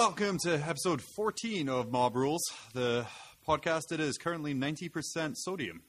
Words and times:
Welcome 0.00 0.38
to 0.44 0.54
episode 0.54 1.02
14 1.14 1.68
of 1.68 1.92
Mob 1.92 2.16
Rules, 2.16 2.40
the 2.72 3.04
podcast 3.46 3.82
that 3.90 4.00
is 4.00 4.16
currently 4.16 4.54
90% 4.54 5.34
sodium. 5.36 5.82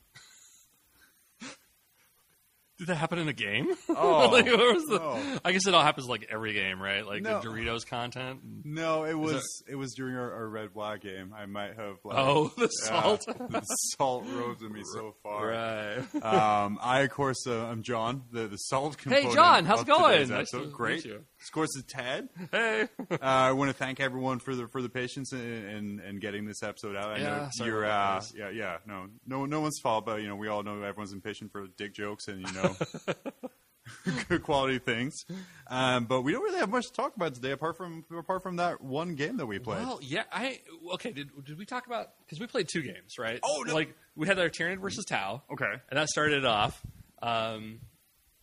Did 2.77 2.87
that 2.87 2.95
happen 2.95 3.19
in 3.19 3.29
a 3.29 3.33
game? 3.33 3.67
Oh, 3.87 4.27
Like, 4.33 4.47
was 4.47 4.83
the- 4.87 4.99
no. 4.99 5.39
I 5.45 5.53
guess 5.53 5.65
it 5.65 5.73
all 5.73 5.81
happens 5.81 6.07
like 6.09 6.27
every 6.29 6.51
game, 6.51 6.81
right? 6.81 7.05
Like 7.07 7.21
No. 7.21 7.39
the 7.39 7.47
Doritos 7.47 7.87
content. 7.87 8.41
No, 8.65 9.05
it 9.05 9.13
was 9.13 9.45
it 9.69 9.75
was 9.75 9.93
during 9.93 10.15
our, 10.17 10.33
our 10.33 10.49
red 10.49 10.73
black 10.73 10.99
game. 11.03 11.33
I 11.33 11.45
might 11.45 11.77
have 11.77 11.95
like 12.03 12.17
Oh, 12.17 12.51
the 12.57 12.63
yeah, 12.83 12.89
salt. 13.01 13.21
the 13.27 13.61
salt 13.97 14.25
rose 14.27 14.61
in 14.61 14.73
me 14.73 14.81
so 14.93 15.15
far. 15.23 15.47
right. 15.47 16.15
Um, 16.21 16.79
I 16.81 16.99
of 17.01 17.11
course 17.11 17.47
uh, 17.47 17.65
I'm 17.65 17.81
John, 17.81 18.23
the 18.33 18.47
the 18.47 18.57
salt 18.57 18.97
component. 18.97 19.27
Hey 19.29 19.33
John, 19.33 19.63
how's 19.63 19.81
of 19.83 19.87
it 19.87 19.91
going? 19.91 20.27
Nice 20.29 20.49
to 20.51 20.59
meet 20.59 20.73
Great. 20.73 21.05
you. 21.05 21.23
Of 21.43 21.51
course, 21.51 21.69
it's 21.77 21.91
Ted. 21.91 22.29
Hey. 22.51 22.87
Uh, 23.09 23.17
I 23.19 23.51
want 23.53 23.69
to 23.69 23.73
thank 23.75 23.99
everyone 23.99 24.39
for 24.39 24.55
the 24.55 24.67
for 24.67 24.81
the 24.81 24.89
patience 24.89 25.31
and 25.33 25.99
in 25.99 26.19
getting 26.19 26.45
this 26.45 26.61
episode 26.63 26.95
out. 26.95 27.07
I 27.11 27.17
Yeah, 27.17 27.23
know 27.23 27.47
sorry 27.53 27.69
you're 27.69 27.85
uh, 27.85 28.21
yeah 28.35 28.49
yeah 28.49 28.77
no 28.85 29.07
no 29.25 29.45
no 29.45 29.59
one's 29.61 29.79
fault, 29.81 30.05
but 30.05 30.21
you 30.21 30.27
know 30.27 30.35
we 30.35 30.47
all 30.47 30.63
know 30.63 30.81
everyone's 30.83 31.13
impatient 31.13 31.51
for 31.51 31.67
dick 31.77 31.93
jokes 31.93 32.27
and 32.27 32.41
you 32.47 32.53
know 32.53 32.75
good 34.29 34.43
quality 34.43 34.79
things. 34.79 35.25
Um, 35.67 36.05
but 36.05 36.21
we 36.21 36.31
don't 36.31 36.43
really 36.43 36.59
have 36.59 36.69
much 36.69 36.85
to 36.87 36.93
talk 36.93 37.15
about 37.15 37.33
today 37.33 37.51
apart 37.51 37.77
from 37.77 38.05
apart 38.17 38.43
from 38.43 38.57
that 38.57 38.81
one 38.81 39.15
game 39.15 39.37
that 39.37 39.45
we 39.45 39.59
played. 39.59 39.83
Well, 39.83 39.99
yeah. 40.01 40.23
I 40.31 40.59
okay. 40.93 41.11
Did 41.11 41.29
did 41.43 41.57
we 41.57 41.65
talk 41.65 41.87
about 41.87 42.09
because 42.25 42.39
we 42.39 42.47
played 42.47 42.67
two 42.71 42.81
games, 42.81 43.17
right? 43.19 43.39
Oh, 43.43 43.63
no. 43.65 43.73
Like 43.73 43.95
we 44.15 44.27
had 44.27 44.39
our 44.39 44.49
Tyranid 44.49 44.79
versus 44.79 45.05
Tau. 45.05 45.41
Okay. 45.51 45.73
and 45.89 45.97
that 45.99 46.07
started 46.09 46.39
it 46.39 46.45
off. 46.45 46.81
Um, 47.21 47.79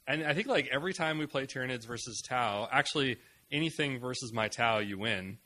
and 0.08 0.24
I 0.24 0.34
think 0.34 0.48
like 0.48 0.68
every 0.72 0.92
time 0.94 1.18
we 1.18 1.26
play 1.26 1.46
Tyranids 1.46 1.86
versus 1.86 2.20
Tau, 2.28 2.68
actually 2.72 3.18
anything 3.52 4.00
versus 4.00 4.32
my 4.32 4.48
Tau, 4.48 4.78
you 4.78 4.98
win. 4.98 5.38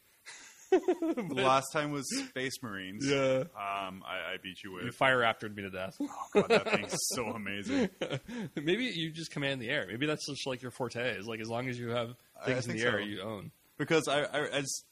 the 0.71 1.35
last 1.35 1.67
time 1.73 1.91
was 1.93 2.07
Space 2.31 2.63
Marines. 2.63 3.05
Yeah. 3.07 3.45
Um, 3.55 4.03
I, 4.07 4.33
I 4.33 4.37
beat 4.43 4.57
you 4.65 4.79
You 4.79 4.87
with. 4.87 4.95
fire 4.95 5.19
raptored 5.19 5.55
me 5.55 5.63
to 5.65 5.71
death. 5.71 5.95
Oh 6.01 6.09
god, 6.33 6.49
that 6.49 6.71
thing's 6.73 6.97
so 7.15 7.27
amazing. 7.27 7.91
Maybe 8.57 8.85
you 8.87 9.11
just 9.11 9.31
command 9.33 9.61
the 9.61 9.69
air. 9.69 9.85
Maybe 9.87 10.07
that's 10.07 10.27
just 10.27 10.47
like 10.47 10.63
your 10.63 10.71
forte. 10.71 11.19
Is 11.19 11.27
like 11.27 11.41
as 11.41 11.49
long 11.49 11.69
as 11.69 11.79
you 11.79 11.91
have 11.91 12.15
things 12.47 12.67
in 12.67 12.77
the 12.77 12.83
air, 12.85 13.01
you 13.01 13.21
own. 13.21 13.51
because 13.77 14.09
I, 14.09 14.23
I 14.23 14.47
as 14.49 14.85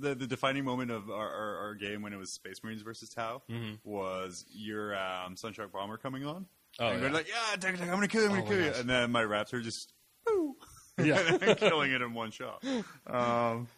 the, 0.00 0.14
the 0.16 0.26
defining 0.26 0.64
moment 0.64 0.90
of 0.90 1.08
our, 1.10 1.30
our, 1.30 1.56
our 1.66 1.74
game 1.74 2.02
when 2.02 2.12
it 2.12 2.16
was 2.18 2.34
Space 2.34 2.56
Marines 2.64 2.82
versus 2.82 3.08
Tau 3.10 3.42
was 3.84 4.44
your 4.52 4.96
um, 4.96 5.36
Sun 5.36 5.52
Shark 5.52 5.70
bomber 5.72 5.98
coming 5.98 6.24
on. 6.26 6.46
Oh, 6.78 6.88
and 6.88 7.02
yeah. 7.02 7.08
like, 7.10 7.28
yeah, 7.28 7.56
take 7.56 7.72
take 7.78 7.82
I'm 7.82 7.94
gonna 7.94 8.08
kill 8.08 8.22
you, 8.22 8.28
I'm 8.28 8.32
Oh, 8.32 8.34
gonna 8.36 8.44
my 8.44 8.50
kill 8.56 8.64
you, 8.64 8.70
gosh. 8.70 8.80
and 8.80 8.90
then 8.90 9.10
my 9.12 9.22
Raptor 9.22 9.62
just 9.62 9.92
Yeah. 10.98 11.54
killing 11.54 11.92
it 11.92 12.02
in 12.02 12.14
one 12.14 12.30
shot. 12.30 12.62
Um, 13.06 13.68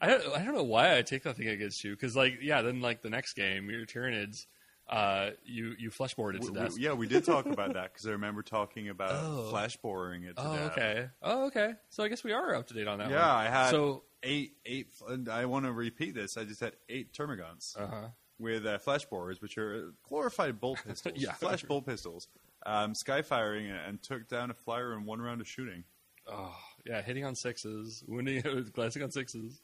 I 0.00 0.06
don't, 0.08 0.26
I 0.34 0.44
don't 0.44 0.54
know 0.54 0.62
why 0.64 0.96
I 0.96 1.02
take 1.02 1.22
that 1.24 1.36
thing 1.36 1.48
against 1.48 1.82
you 1.84 1.92
because 1.92 2.14
like 2.16 2.38
yeah, 2.42 2.62
then 2.62 2.80
like 2.80 3.02
the 3.02 3.10
next 3.10 3.34
game, 3.34 3.70
your 3.70 3.86
Tyranids, 3.86 4.46
uh, 4.88 5.30
you 5.44 5.74
you 5.78 5.90
fleshboarded 5.90 6.40
to 6.42 6.52
we- 6.52 6.58
death. 6.58 6.74
we- 6.74 6.82
yeah, 6.82 6.92
we 6.92 7.06
did 7.06 7.24
talk 7.24 7.46
about 7.46 7.72
that 7.74 7.92
because 7.94 8.06
I 8.06 8.10
remember 8.10 8.42
talking 8.42 8.88
about 8.90 9.12
Oh. 9.14 9.50
fleshboring 9.52 10.24
it 10.28 10.36
to 10.36 10.42
Oh, 10.46 10.54
death. 10.56 10.72
okay. 10.72 11.08
Oh, 11.22 11.46
okay. 11.46 11.74
So 11.88 12.04
I 12.04 12.08
guess 12.08 12.22
we 12.22 12.32
are 12.32 12.54
up 12.54 12.66
to 12.68 12.74
date 12.74 12.86
on 12.88 12.98
that. 12.98 13.10
Yeah, 13.10 13.20
one. 13.34 13.46
I 13.46 13.48
had 13.48 13.70
So 13.70 14.04
eight, 14.22 14.52
eight. 14.66 14.88
And 15.08 15.28
I 15.30 15.46
want 15.46 15.64
to 15.64 15.72
repeat 15.72 16.14
this. 16.14 16.36
I 16.36 16.44
just 16.44 16.60
had 16.60 16.74
eight 16.90 17.12
Termagants. 17.14 17.78
uh 17.80 17.86
huh. 17.86 18.08
With 18.38 18.66
uh, 18.66 18.78
fleshborers, 18.78 19.40
which 19.40 19.56
are 19.56 19.92
glorified 20.08 20.60
bolt 20.60 20.78
pistols, 20.86 21.14
Yeah. 21.16 21.32
flash 21.32 21.62
bolt 21.62 21.86
pistols, 21.86 22.28
um, 22.66 22.94
sky 22.94 23.22
firing, 23.22 23.70
and 23.70 24.02
took 24.02 24.28
down 24.28 24.50
a 24.50 24.54
flyer 24.54 24.92
in 24.92 25.06
one 25.06 25.20
round 25.22 25.40
of 25.40 25.48
shooting. 25.48 25.84
Oh, 26.30 26.54
yeah, 26.84 27.00
hitting 27.02 27.24
on 27.24 27.34
sixes, 27.34 28.04
winning, 28.08 28.42
glancing 28.74 29.02
on 29.02 29.10
sixes, 29.10 29.60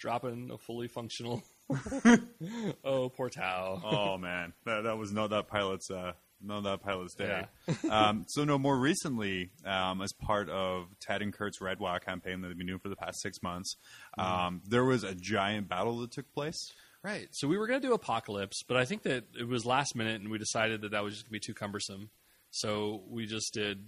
dropping 0.00 0.50
a 0.52 0.58
fully 0.58 0.88
functional. 0.88 1.42
oh, 2.84 3.08
poor 3.10 3.28
Tau. 3.30 3.80
Oh 3.84 4.18
man, 4.18 4.52
that, 4.64 4.82
that 4.82 4.96
was 4.98 5.12
not 5.12 5.30
that 5.30 5.48
pilot's 5.48 5.90
uh, 5.90 6.12
not 6.42 6.62
that 6.64 6.82
pilot's 6.82 7.14
day. 7.14 7.44
um, 7.90 8.24
so 8.28 8.44
no, 8.44 8.58
more 8.58 8.78
recently, 8.78 9.50
um, 9.64 10.00
as 10.02 10.12
part 10.12 10.48
of 10.48 10.86
Ted 11.00 11.22
and 11.22 11.32
Kurt's 11.32 11.60
Red 11.60 11.78
Waaagh 11.78 12.00
campaign 12.04 12.40
that 12.40 12.48
they've 12.48 12.58
been 12.58 12.66
doing 12.66 12.78
for 12.78 12.88
the 12.88 12.96
past 12.96 13.20
six 13.20 13.42
months, 13.42 13.76
um, 14.16 14.62
there 14.66 14.84
was 14.84 15.04
a 15.04 15.14
giant 15.14 15.68
battle 15.68 15.98
that 15.98 16.10
took 16.12 16.32
place. 16.32 16.72
Right. 17.02 17.28
So 17.32 17.46
we 17.46 17.56
were 17.56 17.66
going 17.66 17.80
to 17.80 17.86
do 17.86 17.94
Apocalypse, 17.94 18.62
but 18.66 18.76
I 18.76 18.84
think 18.84 19.02
that 19.02 19.24
it 19.38 19.46
was 19.46 19.64
last 19.64 19.94
minute, 19.94 20.20
and 20.20 20.30
we 20.30 20.38
decided 20.38 20.82
that 20.82 20.90
that 20.90 21.04
was 21.04 21.14
just 21.14 21.24
going 21.24 21.40
to 21.40 21.46
be 21.46 21.52
too 21.52 21.54
cumbersome. 21.54 22.10
So 22.50 23.02
we 23.08 23.26
just 23.26 23.54
did. 23.54 23.84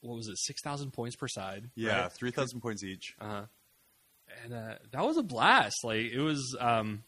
What 0.00 0.16
was 0.16 0.28
it? 0.28 0.36
Six 0.38 0.60
thousand 0.62 0.92
points 0.92 1.16
per 1.16 1.28
side. 1.28 1.70
Yeah, 1.74 2.02
right? 2.02 2.12
three 2.12 2.30
thousand 2.30 2.60
points 2.60 2.84
each. 2.84 3.14
Uh-huh. 3.20 3.42
And 4.44 4.52
uh, 4.52 4.74
that 4.92 5.04
was 5.04 5.16
a 5.16 5.22
blast. 5.22 5.76
Like 5.84 6.12
it 6.12 6.20
was. 6.20 6.56
Um, 6.60 7.04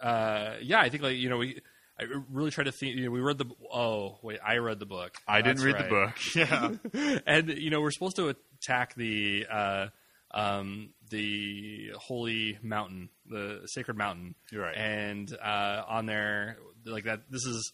uh, 0.00 0.54
yeah, 0.62 0.80
I 0.80 0.88
think 0.88 1.02
like 1.02 1.16
you 1.16 1.28
know 1.28 1.38
we. 1.38 1.60
I 1.98 2.04
really 2.30 2.50
tried 2.50 2.64
to 2.64 2.72
think. 2.72 2.96
You 2.96 3.06
know, 3.06 3.10
we 3.10 3.20
read 3.20 3.38
the. 3.38 3.46
Oh 3.72 4.18
wait, 4.22 4.38
I 4.46 4.58
read 4.58 4.78
the 4.78 4.86
book. 4.86 5.16
I 5.26 5.42
That's 5.42 5.60
didn't 5.60 5.74
read 5.74 5.90
right. 5.90 6.12
The 6.34 6.42
book. 6.44 6.80
Yeah, 6.94 7.18
and 7.26 7.48
you 7.58 7.70
know 7.70 7.80
we're 7.80 7.90
supposed 7.90 8.16
to 8.16 8.28
attack 8.28 8.94
the 8.94 9.46
uh, 9.50 9.86
um, 10.34 10.90
the 11.10 11.92
holy 11.96 12.58
mountain, 12.62 13.08
the 13.26 13.62
sacred 13.66 13.96
mountain. 13.96 14.34
Right. 14.52 14.76
And 14.76 15.32
uh, 15.42 15.82
on 15.88 16.06
there, 16.06 16.58
like 16.84 17.04
that, 17.04 17.20
this 17.30 17.46
is 17.46 17.72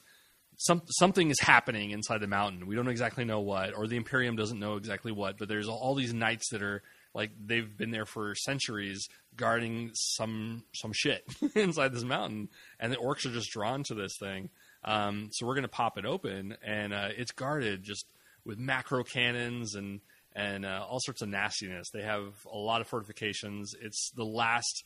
some 0.57 0.83
something 0.91 1.31
is 1.31 1.41
happening 1.41 1.91
inside 1.91 2.21
the 2.21 2.27
mountain. 2.27 2.67
We 2.67 2.77
don't 2.77 2.89
exactly 2.89 3.25
know 3.25 3.41
what, 3.41 3.75
or 3.75 3.87
the 3.87 3.97
Imperium 3.97 4.37
doesn't 4.37 4.59
know 4.59 4.77
exactly 4.77 5.11
what. 5.11 5.39
But 5.39 5.49
there's 5.49 5.69
all 5.69 5.95
these 5.95 6.13
knights 6.13 6.51
that 6.51 6.63
are 6.63 6.83
like 7.15 7.31
they've 7.43 7.77
been 7.77 7.91
there 7.91 8.05
for 8.05 8.35
centuries 8.35 9.09
guarding 9.37 9.91
some 9.95 10.65
some 10.75 10.93
shit 10.93 11.25
inside 11.55 11.95
this 11.95 12.05
mountain, 12.05 12.51
and 12.79 12.93
the 12.93 12.99
orcs 12.99 13.25
are 13.25 13.33
just 13.33 13.51
drawn 13.51 13.83
to 13.85 13.95
this 13.95 14.17
thing. 14.21 14.51
Um, 14.85 15.31
so 15.33 15.47
we're 15.47 15.55
gonna 15.55 15.69
pop 15.69 15.97
it 15.97 16.05
open, 16.05 16.57
and 16.63 16.93
uh, 16.93 17.09
it's 17.17 17.33
guarded 17.33 17.83
just 17.83 18.05
with 18.45 18.59
macro 18.59 19.03
cannons 19.03 19.75
and 19.75 20.01
and 20.35 20.65
uh, 20.65 20.85
all 20.89 21.01
sorts 21.01 21.23
of 21.23 21.29
nastiness. 21.29 21.91
They 21.91 22.03
have 22.03 22.25
a 22.53 22.57
lot 22.59 22.81
of 22.81 22.87
fortifications. 22.89 23.75
It's 23.81 24.11
the 24.17 24.25
last 24.25 24.85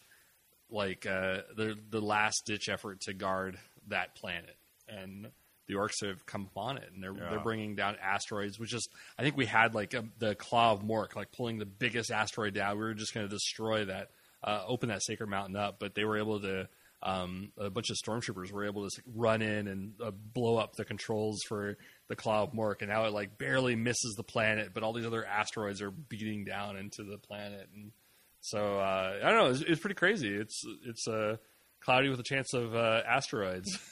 like 0.70 1.06
uh, 1.06 1.42
the 1.56 1.76
the 1.90 2.00
last 2.00 2.42
ditch 2.46 2.68
effort 2.68 3.00
to 3.02 3.12
guard 3.14 3.58
that 3.88 4.14
planet, 4.14 4.56
and 4.88 5.28
the 5.66 5.74
orcs 5.74 6.04
have 6.06 6.24
come 6.26 6.48
upon 6.50 6.78
it, 6.78 6.90
and 6.94 7.02
they're 7.02 7.14
Yeah. 7.14 7.30
they're 7.30 7.40
bringing 7.40 7.74
down 7.74 7.96
asteroids. 8.02 8.58
Which 8.58 8.72
is, 8.74 8.88
I 9.18 9.22
think 9.22 9.36
we 9.36 9.46
had 9.46 9.74
like 9.74 9.94
a, 9.94 10.04
the 10.18 10.34
claw 10.34 10.72
of 10.72 10.82
Mork, 10.82 11.16
like 11.16 11.32
pulling 11.32 11.58
the 11.58 11.66
biggest 11.66 12.10
asteroid 12.10 12.54
down. 12.54 12.76
We 12.78 12.84
were 12.84 12.94
just 12.94 13.14
going 13.14 13.26
to 13.26 13.30
destroy 13.34 13.84
that, 13.86 14.08
uh, 14.42 14.62
open 14.66 14.88
that 14.88 15.02
sacred 15.02 15.28
mountain 15.28 15.56
up, 15.56 15.76
but 15.78 15.94
they 15.94 16.04
were 16.04 16.18
able 16.18 16.40
to. 16.40 16.68
Um, 17.04 17.52
a 17.58 17.68
bunch 17.68 17.90
of 17.90 17.96
stormtroopers 17.96 18.50
were 18.50 18.64
able 18.64 18.88
to 18.88 19.02
run 19.14 19.42
in 19.42 19.68
and 19.68 19.92
uh, 20.02 20.10
blow 20.10 20.56
up 20.56 20.74
the 20.74 20.86
controls 20.86 21.42
for 21.46 21.76
the 22.08 22.16
Claw 22.16 22.44
of 22.44 22.52
Mork, 22.52 22.76
and 22.80 22.88
now 22.88 23.04
it 23.04 23.12
like 23.12 23.36
barely 23.36 23.76
misses 23.76 24.14
the 24.16 24.22
planet, 24.22 24.70
but 24.72 24.82
all 24.82 24.94
these 24.94 25.04
other 25.04 25.24
asteroids 25.24 25.82
are 25.82 25.90
beating 25.90 26.44
down 26.44 26.78
into 26.78 27.04
the 27.04 27.18
planet, 27.18 27.68
and 27.74 27.92
so 28.40 28.78
uh, 28.78 29.18
I 29.22 29.30
don't 29.30 29.38
know. 29.38 29.50
It's, 29.50 29.60
it's 29.60 29.80
pretty 29.80 29.96
crazy. 29.96 30.34
It's 30.34 30.62
it's 30.86 31.06
uh, 31.06 31.36
cloudy 31.80 32.08
with 32.08 32.20
a 32.20 32.24
chance 32.24 32.54
of 32.54 32.74
uh, 32.74 33.02
asteroids. 33.06 33.78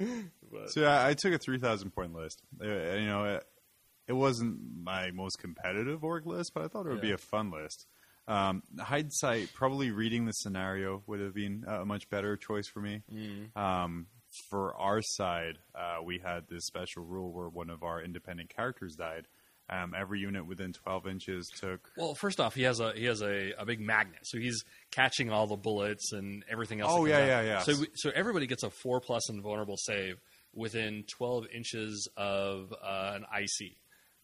So 0.68 0.80
yeah, 0.80 1.06
I 1.06 1.14
took 1.14 1.32
a 1.32 1.38
three 1.38 1.58
thousand 1.58 1.90
point 1.90 2.14
list. 2.14 2.42
Uh, 2.60 2.66
you 2.66 3.06
know, 3.06 3.24
it, 3.24 3.44
it 4.08 4.12
wasn't 4.12 4.58
my 4.82 5.10
most 5.12 5.38
competitive 5.38 6.02
Ork 6.02 6.26
list, 6.26 6.52
but 6.54 6.64
I 6.64 6.68
thought 6.68 6.86
it 6.86 6.90
would 6.90 7.00
be 7.00 7.12
a 7.12 7.18
fun 7.18 7.50
list. 7.50 7.86
Um, 8.26 8.62
hindsight, 8.78 9.52
probably 9.52 9.90
reading 9.90 10.24
the 10.24 10.32
scenario 10.32 11.02
would 11.06 11.20
have 11.20 11.34
been 11.34 11.64
a 11.66 11.84
much 11.84 12.08
better 12.08 12.36
choice 12.36 12.66
for 12.66 12.80
me. 12.80 13.02
Mm. 13.12 13.56
Um, 13.56 14.06
for 14.50 14.74
our 14.76 15.00
side, 15.02 15.58
uh, 15.74 16.02
we 16.02 16.18
had 16.18 16.48
this 16.48 16.66
special 16.66 17.04
rule 17.04 17.32
where 17.32 17.48
one 17.48 17.70
of 17.70 17.82
our 17.82 18.02
independent 18.02 18.54
characters 18.54 18.96
died. 18.96 19.26
Um, 19.70 19.94
every 19.96 20.20
unit 20.20 20.46
within 20.46 20.74
twelve 20.74 21.06
inches 21.06 21.50
took. 21.58 21.90
Well, 21.96 22.14
first 22.14 22.38
off, 22.38 22.54
he 22.54 22.64
has 22.64 22.80
a 22.80 22.92
he 22.94 23.06
has 23.06 23.22
a, 23.22 23.52
a 23.58 23.64
big 23.64 23.80
magnet, 23.80 24.20
so 24.24 24.38
he's 24.38 24.62
catching 24.90 25.30
all 25.30 25.46
the 25.46 25.56
bullets 25.56 26.12
and 26.12 26.44
everything 26.50 26.82
else. 26.82 26.92
Oh, 26.94 27.06
yeah, 27.06 27.20
out. 27.20 27.26
yeah, 27.26 27.42
yeah. 27.42 27.58
So 27.60 27.80
we, 27.80 27.86
so 27.94 28.10
everybody 28.14 28.46
gets 28.46 28.62
a 28.62 28.68
four 28.68 29.00
plus 29.00 29.30
invulnerable 29.30 29.76
save 29.78 30.16
within 30.52 31.04
twelve 31.08 31.46
inches 31.54 32.06
of 32.14 32.74
uh, 32.74 33.12
an 33.14 33.24
IC. 33.34 33.72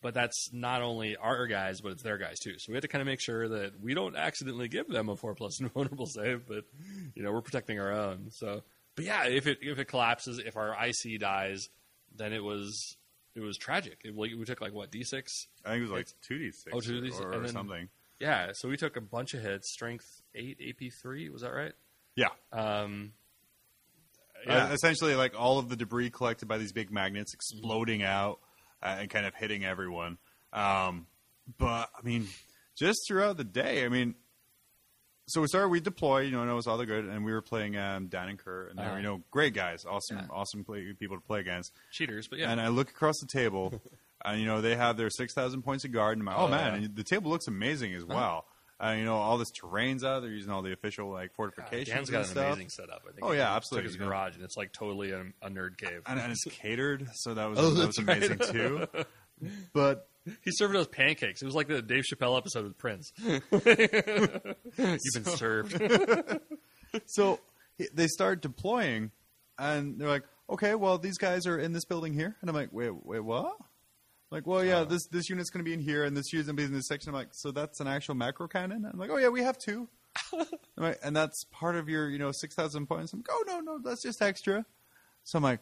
But 0.02 0.14
that's 0.14 0.50
not 0.52 0.80
only 0.80 1.16
our 1.16 1.46
guys, 1.46 1.82
but 1.82 1.92
it's 1.92 2.02
their 2.02 2.16
guys 2.16 2.38
too. 2.38 2.54
So 2.58 2.72
we 2.72 2.74
have 2.76 2.82
to 2.82 2.88
kind 2.88 3.02
of 3.02 3.06
make 3.06 3.20
sure 3.20 3.48
that 3.48 3.80
we 3.82 3.92
don't 3.92 4.16
accidentally 4.16 4.68
give 4.68 4.88
them 4.88 5.08
a 5.10 5.16
four 5.16 5.34
plus 5.34 5.60
invulnerable 5.60 6.06
save, 6.06 6.46
but 6.48 6.64
you 7.14 7.22
know 7.22 7.32
we're 7.32 7.42
protecting 7.42 7.78
our 7.78 7.92
own. 7.92 8.28
So, 8.30 8.62
but 8.96 9.04
yeah, 9.04 9.26
if 9.26 9.46
it 9.46 9.58
if 9.60 9.78
it 9.78 9.84
collapses, 9.86 10.38
if 10.38 10.56
our 10.56 10.74
IC 10.86 11.20
dies, 11.20 11.68
then 12.16 12.32
it 12.32 12.42
was 12.42 12.96
it 13.34 13.40
was 13.40 13.58
tragic. 13.58 13.98
It, 14.04 14.14
we 14.16 14.34
we 14.34 14.44
took 14.46 14.62
like 14.62 14.72
what 14.72 14.90
d 14.90 15.04
six 15.04 15.46
I 15.66 15.70
think 15.72 15.80
it 15.80 15.82
was 15.82 15.92
like 15.92 16.08
two 16.26 16.38
d 16.38 16.50
six 16.50 16.74
Oh, 16.74 16.78
2d6, 16.78 17.20
or, 17.20 17.34
or 17.34 17.38
then- 17.40 17.52
something. 17.52 17.88
Yeah, 18.18 18.52
so 18.54 18.68
we 18.68 18.76
took 18.76 18.96
a 18.96 19.00
bunch 19.00 19.32
of 19.34 19.40
hits. 19.42 19.70
Strength 19.72 20.22
eight, 20.34 20.58
AP 20.66 20.90
three. 21.02 21.28
Was 21.30 21.42
that 21.42 21.52
right? 21.52 21.72
Yeah. 22.16 22.28
Um, 22.52 23.12
Uh, 24.46 24.70
essentially, 24.72 25.14
like 25.14 25.34
all 25.38 25.58
of 25.58 25.68
the 25.68 25.76
debris 25.76 26.08
collected 26.10 26.46
by 26.48 26.56
these 26.58 26.72
big 26.72 26.90
magnets 26.90 27.34
exploding 27.34 28.02
out 28.02 28.38
uh, 28.82 28.96
and 29.00 29.10
kind 29.10 29.26
of 29.26 29.34
hitting 29.34 29.64
everyone. 29.64 30.18
Um, 30.52 31.06
but 31.58 31.90
I 31.96 32.02
mean, 32.02 32.26
just 32.76 33.00
throughout 33.08 33.36
the 33.36 33.44
day, 33.44 33.84
I 33.84 33.88
mean, 33.88 34.14
so 35.28 35.40
we 35.40 35.46
started. 35.46 35.68
We 35.68 35.80
deploy. 35.80 36.20
You 36.22 36.32
know, 36.32 36.42
and 36.42 36.50
it 36.50 36.54
was 36.54 36.66
all 36.66 36.76
the 36.78 36.86
good, 36.86 37.04
and 37.04 37.24
we 37.24 37.32
were 37.32 37.42
playing 37.42 37.76
um, 37.76 38.08
Dan 38.08 38.28
and 38.30 38.38
Kerr, 38.38 38.66
and 38.68 38.78
they 38.78 38.82
were 38.82 38.88
Uh-huh. 38.88 38.96
you 38.98 39.02
know 39.04 39.22
great 39.30 39.54
guys, 39.54 39.84
awesome, 39.84 40.18
Yeah. 40.18 40.26
awesome 40.30 40.64
play, 40.64 40.92
people 40.98 41.16
to 41.16 41.22
play 41.22 41.40
against. 41.40 41.72
Cheaters, 41.92 42.26
but 42.28 42.38
yeah. 42.40 42.50
And 42.50 42.60
I 42.60 42.68
look 42.68 42.90
across 42.90 43.14
the 43.20 43.28
table, 43.28 43.72
and 44.24 44.40
you 44.40 44.46
know 44.46 44.60
they 44.60 44.74
have 44.76 44.96
their 44.96 45.10
six 45.10 45.32
thousand 45.34 45.62
points 45.62 45.84
of 45.84 45.92
guard, 45.92 46.18
and 46.18 46.28
I'm 46.28 46.34
like, 46.34 46.42
oh, 46.42 46.46
Oh, 46.46 46.48
man, 46.48 46.80
yeah. 46.80 46.86
and 46.86 46.96
the 46.96 47.04
table 47.04 47.30
looks 47.30 47.46
amazing 47.46 47.94
as 47.94 48.04
well. 48.04 48.44
And 48.82 48.98
you 48.98 49.04
know 49.04 49.16
all 49.16 49.36
this 49.36 49.50
terrain's 49.50 50.02
out. 50.04 50.20
They're 50.22 50.30
using 50.30 50.50
all 50.50 50.62
the 50.62 50.72
official 50.72 51.10
like 51.10 51.34
fortifications 51.34 51.88
Dan's 51.94 52.08
got 52.10 52.20
an 52.22 52.24
stuff. 52.28 52.46
amazing 52.46 52.70
setup. 52.70 53.02
I 53.06 53.12
think. 53.12 53.24
Oh, 53.26 53.32
yeah, 53.32 53.48
took 53.48 53.56
absolutely. 53.56 53.88
his 53.90 53.96
Yeah. 53.98 54.06
garage, 54.06 54.34
and 54.36 54.44
it's 54.44 54.56
like 54.56 54.72
totally 54.72 55.10
a, 55.10 55.20
a 55.42 55.50
nerd 55.50 55.76
cave. 55.76 56.00
And, 56.06 56.18
and 56.18 56.32
it's 56.32 56.44
catered, 56.50 57.06
so 57.14 57.34
that 57.34 57.44
was 57.50 57.58
Oh, 57.58 57.70
that 57.74 57.86
was 57.88 57.96
that's 57.96 58.08
right. 58.08 58.16
amazing 58.16 58.38
too. 58.52 58.86
But 59.72 60.06
He 60.44 60.50
served 60.50 60.76
us 60.76 60.86
pancakes. 60.86 61.40
It 61.40 61.46
was 61.46 61.54
like 61.54 61.66
the 61.68 61.80
Dave 61.80 62.04
Chappelle 62.04 62.36
episode 62.36 62.64
with 62.64 62.76
Prince. 62.78 63.10
You've 63.24 63.50
been 64.76 65.24
served. 65.24 65.80
so 67.06 67.38
they 67.94 68.06
start 68.06 68.42
deploying, 68.42 69.10
and 69.58 69.98
they're 69.98 70.08
like, 70.08 70.24
"Okay, 70.48 70.74
well, 70.74 70.98
these 70.98 71.16
guys 71.18 71.46
are 71.46 71.58
in 71.58 71.72
this 71.72 71.84
building 71.84 72.12
here," 72.12 72.36
and 72.40 72.50
I'm 72.50 72.56
like, 72.56 72.68
"Wait, 72.72 72.90
wait, 73.04 73.20
what?" 73.20 73.56
Like, 74.30 74.46
well, 74.46 74.64
yeah, 74.64 74.84
this 74.84 75.06
this 75.06 75.28
unit's 75.28 75.50
going 75.50 75.64
to 75.64 75.68
be 75.68 75.74
in 75.74 75.80
here, 75.80 76.04
and 76.04 76.16
this 76.16 76.32
unit's 76.32 76.46
going 76.46 76.56
to 76.56 76.62
be 76.62 76.66
in 76.66 76.72
this 76.72 76.86
section. 76.86 77.10
I'm 77.10 77.14
like, 77.14 77.30
so 77.32 77.50
that's 77.50 77.80
an 77.80 77.88
actual 77.88 78.14
macro 78.14 78.46
cannon? 78.46 78.88
I'm 78.90 78.98
like, 78.98 79.10
oh 79.10 79.16
yeah, 79.16 79.28
we 79.28 79.42
have 79.42 79.58
two, 79.58 79.88
like, 80.76 80.98
and 81.02 81.16
that's 81.16 81.44
part 81.50 81.76
of 81.76 81.88
your, 81.88 82.08
you 82.08 82.18
know, 82.18 82.30
six 82.32 82.54
thousand 82.54 82.86
points. 82.86 83.12
I'm 83.12 83.20
like, 83.20 83.28
oh 83.30 83.44
no, 83.46 83.60
no, 83.60 83.78
that's 83.78 84.02
just 84.02 84.22
extra. 84.22 84.64
So 85.24 85.38
I'm 85.38 85.42
like, 85.42 85.60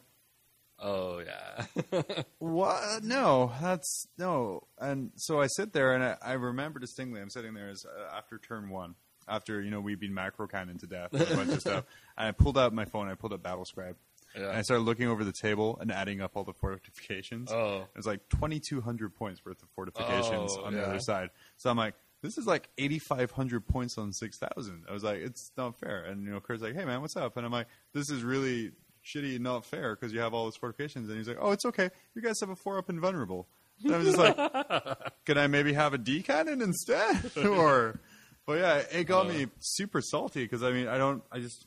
Oh 0.80 1.20
yeah. 1.20 2.02
what? 2.38 3.02
No, 3.02 3.52
that's 3.60 4.06
no. 4.16 4.68
And 4.78 5.10
so 5.16 5.40
I 5.40 5.48
sit 5.48 5.72
there, 5.72 5.94
and 5.94 6.04
I, 6.04 6.16
I 6.22 6.32
remember 6.34 6.78
distinctly. 6.78 7.20
I'm 7.20 7.30
sitting 7.30 7.54
there 7.54 7.68
as 7.68 7.84
uh, 7.84 8.16
after 8.16 8.38
turn 8.38 8.68
one, 8.68 8.94
after 9.26 9.60
you 9.60 9.70
know 9.70 9.80
we've 9.80 9.98
been 9.98 10.14
macro 10.14 10.46
cannon 10.46 10.78
to 10.78 10.86
death, 10.86 11.12
and 11.12 11.22
a 11.22 11.36
bunch 11.36 11.52
of 11.52 11.60
stuff. 11.60 11.84
And 12.16 12.28
I 12.28 12.32
pulled 12.32 12.56
out 12.56 12.72
my 12.72 12.84
phone. 12.84 13.08
I 13.08 13.14
pulled 13.14 13.32
up 13.32 13.42
BattleScribe, 13.42 13.94
Yeah. 14.38 14.48
and 14.48 14.56
I 14.58 14.62
started 14.62 14.82
looking 14.84 15.08
over 15.08 15.24
the 15.24 15.32
table 15.32 15.78
and 15.80 15.90
adding 15.92 16.20
up 16.20 16.32
all 16.36 16.44
the 16.44 16.52
fortifications. 16.60 17.50
Oh. 17.52 17.78
It 17.82 17.96
was 17.96 18.06
like 18.06 18.28
2,200 18.30 19.14
points 19.14 19.44
worth 19.44 19.62
of 19.62 19.68
fortifications 19.70 20.52
Oh, 20.58 20.64
on 20.64 20.74
the 20.74 20.86
other 20.86 21.00
side. 21.00 21.30
So 21.56 21.70
I'm 21.70 21.76
like, 21.76 21.94
this 22.22 22.36
is 22.38 22.46
like 22.46 22.68
8,500 22.78 23.66
points 23.68 23.96
on 23.98 24.12
6,000. 24.12 24.84
I 24.88 24.92
was 24.92 25.04
like, 25.04 25.18
it's 25.18 25.52
not 25.56 25.78
fair. 25.78 26.02
And 26.04 26.24
you 26.24 26.30
know, 26.32 26.40
Kurt's 26.40 26.62
like, 26.62 26.74
hey 26.74 26.84
man, 26.84 27.00
what's 27.00 27.16
up? 27.16 27.36
And 27.36 27.46
I'm 27.46 27.52
like, 27.52 27.68
this 27.92 28.10
is 28.10 28.22
really 28.22 28.72
shitty 29.06 29.36
and 29.36 29.44
not 29.44 29.64
fair 29.64 29.94
because 29.94 30.12
you 30.12 30.20
have 30.20 30.34
all 30.34 30.44
those 30.44 30.56
fortifications. 30.56 31.08
And 31.08 31.16
he's 31.16 31.28
like, 31.28 31.38
oh, 31.40 31.52
it's 31.52 31.64
okay. 31.64 31.90
You 32.14 32.22
guys 32.22 32.40
have 32.40 32.50
a 32.50 32.56
four 32.56 32.76
up 32.78 32.90
invulnerable. 32.90 33.46
And 33.84 33.94
I 33.94 33.98
was 33.98 34.06
just 34.08 34.18
like, 34.18 34.36
can 35.24 35.38
I 35.38 35.46
maybe 35.46 35.72
have 35.72 35.94
a 35.94 35.98
D 35.98 36.20
cannon 36.22 36.60
instead? 36.60 37.30
or, 37.36 38.00
but 38.46 38.54
yeah, 38.58 38.82
it 38.98 39.04
got 39.04 39.26
Uh. 39.26 39.28
me 39.30 39.46
super 39.60 40.00
salty 40.00 40.42
because 40.42 40.64
I 40.64 40.72
mean, 40.72 40.88
I 40.88 40.98
don't, 40.98 41.22
I 41.30 41.38
just, 41.38 41.66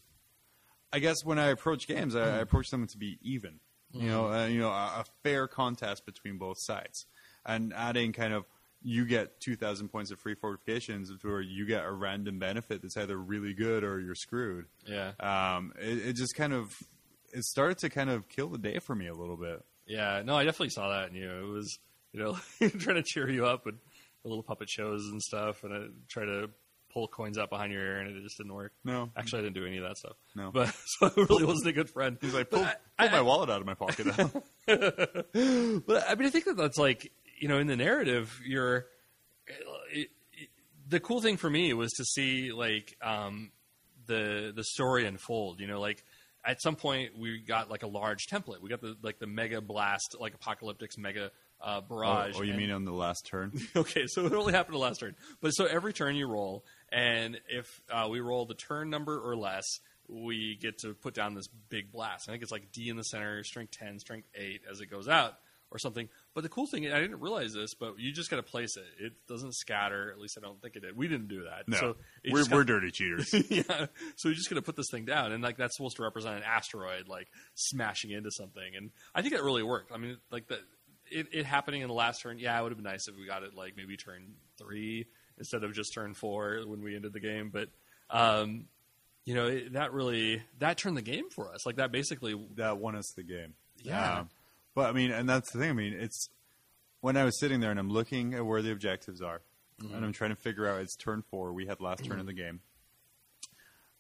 I 0.94 1.00
guess 1.00 1.24
when 1.24 1.40
I 1.40 1.48
approach 1.48 1.88
games, 1.88 2.16
I, 2.16 2.22
I 2.22 2.38
approach 2.40 2.70
them 2.70 2.88
to 2.88 2.98
be 2.98 3.18
even. 3.22 3.60
You 3.94 4.08
know, 4.08 4.32
uh, 4.32 4.46
you 4.46 4.60
know, 4.60 4.70
a, 4.70 5.02
a 5.02 5.06
fair 5.22 5.48
contest 5.48 6.06
between 6.06 6.38
both 6.38 6.58
sides, 6.60 7.06
and 7.46 7.74
adding 7.74 8.14
kind 8.14 8.34
of 8.34 8.46
you 8.82 9.06
get 9.06 9.42
two 9.42 9.58
thousand 9.58 9.90
points 9.90 10.12
of 10.12 10.20
free 10.20 10.34
fortifications, 10.34 11.12
where 11.24 11.42
you 11.42 11.66
get 11.66 11.84
a 11.84 11.92
random 11.92 12.40
benefit 12.40 12.82
that's 12.82 12.96
either 12.96 13.18
really 13.18 13.54
good 13.54 13.84
or 13.84 14.00
you're 14.00 14.16
screwed. 14.16 14.66
yeah. 14.88 15.12
Um, 15.20 15.74
it, 15.78 16.08
it 16.08 16.16
just 16.16 16.36
kind 16.36 16.54
of 16.54 16.74
it 17.34 17.44
started 17.44 17.80
to 17.80 17.90
kind 17.90 18.10
of 18.10 18.30
kill 18.30 18.48
the 18.48 18.58
day 18.58 18.80
for 18.80 18.96
me 18.96 19.08
a 19.08 19.14
little 19.14 19.38
bit. 19.38 19.64
Yeah, 19.86 20.22
no, 20.24 20.36
I 20.36 20.46
definitely 20.46 20.70
saw 20.70 20.90
that 20.90 21.10
in 21.10 21.16
you. 21.16 21.30
It 21.30 21.52
was, 21.52 21.78
you 22.14 22.22
know, 22.22 22.38
trying 22.80 22.96
to 22.96 23.04
cheer 23.04 23.30
you 23.30 23.46
up 23.46 23.66
with 23.66 23.76
the 24.24 24.30
little 24.30 24.44
puppet 24.44 24.70
shows 24.70 25.02
and 25.12 25.22
stuff, 25.22 25.64
and 25.64 25.74
I 25.74 25.88
try 26.08 26.24
to 26.26 26.50
pull 26.94 27.08
coins 27.08 27.38
out 27.38 27.50
behind 27.50 27.72
your 27.72 27.82
ear, 27.82 28.00
and 28.00 28.16
it 28.16 28.22
just 28.24 28.38
didn't 28.38 28.54
work. 28.54 28.72
No. 28.84 29.10
actually, 29.16 29.40
I 29.40 29.42
didn't 29.44 29.56
do 29.56 29.66
any 29.66 29.78
of 29.78 29.84
that 29.84 29.98
stuff. 29.98 30.16
No. 30.36 30.52
but 30.52 30.74
so 30.86 31.08
I 31.08 31.12
really 31.16 31.46
wasn't 31.46 31.68
a 31.70 31.74
good 31.74 31.90
friend. 31.90 32.18
He's 32.22 32.34
like, 32.34 32.50
pull, 32.50 32.60
I- 32.64 32.76
pull 33.00 33.10
I- 33.10 33.12
my 33.12 33.22
wallet 33.22 33.50
out 33.50 33.62
of 33.62 33.66
my 33.68 33.74
pocket. 33.74 34.08
But 34.68 36.10
I 36.10 36.16
mean, 36.16 36.28
I 36.28 36.30
think 36.30 36.46
that 36.46 36.58
that's 36.58 36.78
like 36.78 37.12
you 37.40 37.48
know, 37.48 37.58
in 37.58 37.68
the 37.68 37.76
narrative, 37.76 38.40
you're 38.46 38.86
it, 39.92 40.10
it, 40.34 40.50
the 40.88 41.00
cool 41.00 41.22
thing 41.22 41.38
for 41.38 41.50
me 41.50 41.74
was 41.74 41.92
to 41.94 42.06
see 42.06 42.52
like 42.52 42.96
um, 43.02 43.52
the 44.08 44.54
the 44.56 44.64
story 44.64 45.06
unfold. 45.06 45.60
You 45.60 45.68
know, 45.68 45.80
like 45.80 46.04
at 46.46 46.62
some 46.62 46.76
point 46.76 47.18
we 47.18 47.40
got 47.40 47.70
like 47.70 47.84
a 47.84 47.88
large 47.88 48.28
template. 48.32 48.62
We 48.62 48.70
got 48.70 48.82
the 48.82 48.96
like 49.02 49.20
the 49.20 49.28
mega 49.28 49.62
blast, 49.62 50.16
like 50.20 50.38
apocalyptics 50.40 50.98
mega 50.98 51.32
uh, 51.62 51.82
oh, 51.84 51.96
barrage. 51.96 52.36
oh, 52.38 52.42
you 52.44 52.52
and- 52.54 52.60
mean 52.60 52.72
on 52.72 52.86
the 52.86 52.92
last 52.94 53.26
turn? 53.26 53.52
okay, 53.76 54.06
so 54.08 54.26
it 54.26 54.34
only 54.34 54.54
happened 54.54 54.76
the 54.76 54.80
last 54.80 55.00
turn. 55.00 55.16
But 55.42 55.52
so 55.52 55.66
every 55.66 55.94
turn 55.94 56.16
you 56.16 56.28
roll, 56.28 56.64
and 56.92 57.40
if 57.50 57.82
uh, 57.92 58.08
we 58.10 58.20
roll 58.20 58.46
the 58.46 58.54
turn 58.54 58.90
number 58.90 59.20
or 59.20 59.36
less, 59.36 59.80
we 60.08 60.58
get 60.62 60.80
to 60.80 60.94
put 60.94 61.14
down 61.14 61.36
this 61.36 61.48
big 61.70 61.92
blast. 61.92 62.28
I 62.28 62.34
think 62.34 62.44
it's 62.44 62.52
like 62.52 62.72
D 62.72 62.90
in 62.90 62.98
the 62.98 63.04
center, 63.04 63.44
strength 63.44 63.72
10, 63.78 64.00
strength 64.00 64.28
8 64.36 64.62
as 64.70 64.82
it 64.82 64.88
goes 64.88 65.08
out 65.08 65.36
or 65.72 65.80
something. 65.80 66.10
But 66.34 66.44
the 66.44 66.50
cool 66.50 66.68
thing, 66.68 66.86
I 66.92 67.00
didn't 67.00 67.22
realize 67.22 67.54
this, 67.54 67.74
but 67.74 67.98
you 67.98 68.12
just 68.12 68.30
got 68.30 68.38
to 68.38 68.44
place 68.44 68.76
it. 68.76 68.84
It 69.00 69.14
doesn't 69.28 69.56
scatter. 69.56 70.12
At 70.12 70.20
least 70.20 70.38
I 70.38 70.42
don't 70.42 70.62
think 70.62 70.76
it 70.76 70.82
did. 70.82 70.98
We 70.98 71.08
didn't 71.08 71.30
do 71.30 71.44
that. 71.44 71.68
No, 71.68 71.78
So 71.78 71.96
we're, 72.30 72.40
just 72.40 72.52
we're 72.52 72.64
dirty 72.66 72.92
cheaters. 72.92 73.34
yeah. 73.50 73.86
So 74.18 74.28
you're 74.28 74.36
just 74.36 74.50
gonna 74.50 74.62
put 74.62 74.76
this 74.76 74.90
thing 74.92 75.06
down, 75.06 75.32
and 75.32 75.42
like 75.42 75.58
that's 75.58 75.78
supposed 75.78 75.96
to 75.98 76.04
represent 76.04 76.36
an 76.36 76.44
asteroid 76.44 77.08
like 77.08 77.28
smashing 77.56 78.12
into 78.12 78.32
something, 78.32 78.76
and 78.76 78.92
I 79.16 79.22
think 79.22 79.34
it 79.34 79.42
really 79.42 79.64
worked. 79.64 79.92
I 79.94 79.98
mean, 79.98 80.18
like 80.30 80.48
that 80.50 80.60
it, 81.10 81.28
it 81.32 81.46
happening 81.46 81.82
in 81.82 81.88
the 81.88 81.94
last 81.94 82.22
turn. 82.22 82.38
Yeah, 82.38 82.60
it 82.60 82.64
would 82.64 82.72
have 82.72 82.78
been 82.78 82.92
nice 82.92 83.08
if 83.08 83.16
we 83.16 83.26
got 83.26 83.44
it 83.44 83.56
like 83.56 83.74
maybe 83.78 83.98
turn 83.98 84.34
three 84.58 85.08
instead 85.42 85.64
of 85.64 85.74
just 85.74 85.94
turn 85.94 86.14
four 86.14 86.62
when 86.66 86.82
we 86.82 86.96
ended 86.96 87.12
the 87.14 87.20
game. 87.20 87.50
But 87.52 87.68
um, 88.10 88.66
you 89.26 89.36
know, 89.36 89.48
it, 89.48 89.74
that 89.74 89.92
really 89.92 90.42
that 90.60 90.78
turned 90.78 90.96
the 90.96 91.02
game 91.02 91.30
for 91.30 91.52
us. 91.54 91.66
Like 91.66 91.76
that 91.78 91.92
basically. 91.92 92.40
that 92.56 92.78
won 92.78 92.96
us 92.96 93.12
the 93.16 93.24
game. 93.24 93.56
Yeah. 93.84 94.20
Um, 94.20 94.30
but 94.76 94.90
I 94.90 94.94
mean, 94.94 95.12
and 95.12 95.28
that's 95.28 95.52
the 95.52 95.60
thing. 95.60 95.70
I 95.70 95.74
mean, 95.74 95.94
it's 95.94 96.30
when 97.02 97.18
I 97.18 97.24
was 97.26 97.40
sitting 97.40 97.60
there 97.60 97.72
and 97.72 97.80
I'm 97.80 97.90
looking 97.90 98.34
at 98.36 98.46
where 98.46 98.62
the 98.62 98.72
objectives 98.72 99.22
are, 99.22 99.42
Mm-hmm. 99.82 99.96
and 99.96 100.06
I'm 100.06 100.14
trying 100.14 100.30
to 100.30 100.36
figure 100.36 100.68
out. 100.68 100.80
It's 100.82 100.96
turn 100.96 101.24
four. 101.32 101.54
We 101.54 101.66
had 101.66 101.82
last 101.82 102.06
turn 102.06 102.20
of 102.20 102.28
the 102.28 102.34
game, 102.34 102.60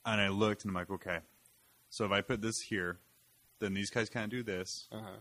and 0.05 0.21
I 0.21 0.27
looked 0.29 0.63
and 0.63 0.69
I'm 0.69 0.75
like, 0.75 0.91
okay, 0.91 1.19
so 1.89 2.05
if 2.05 2.11
I 2.11 2.21
put 2.21 2.41
this 2.41 2.59
here, 2.59 2.99
then 3.59 3.73
these 3.73 3.89
guys 3.89 4.07
can't 4.07 4.29
do 4.29 4.43
this. 4.43 4.87
Uh-huh. 4.91 5.17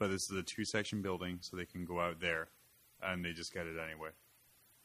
But 0.00 0.08
this 0.10 0.28
is 0.28 0.36
a 0.36 0.42
two 0.42 0.64
section 0.64 1.00
building, 1.00 1.38
so 1.42 1.56
they 1.56 1.64
can 1.64 1.84
go 1.84 2.00
out 2.00 2.18
there, 2.20 2.48
and 3.02 3.24
they 3.24 3.32
just 3.32 3.54
get 3.54 3.66
it 3.66 3.76
anyway. 3.78 4.10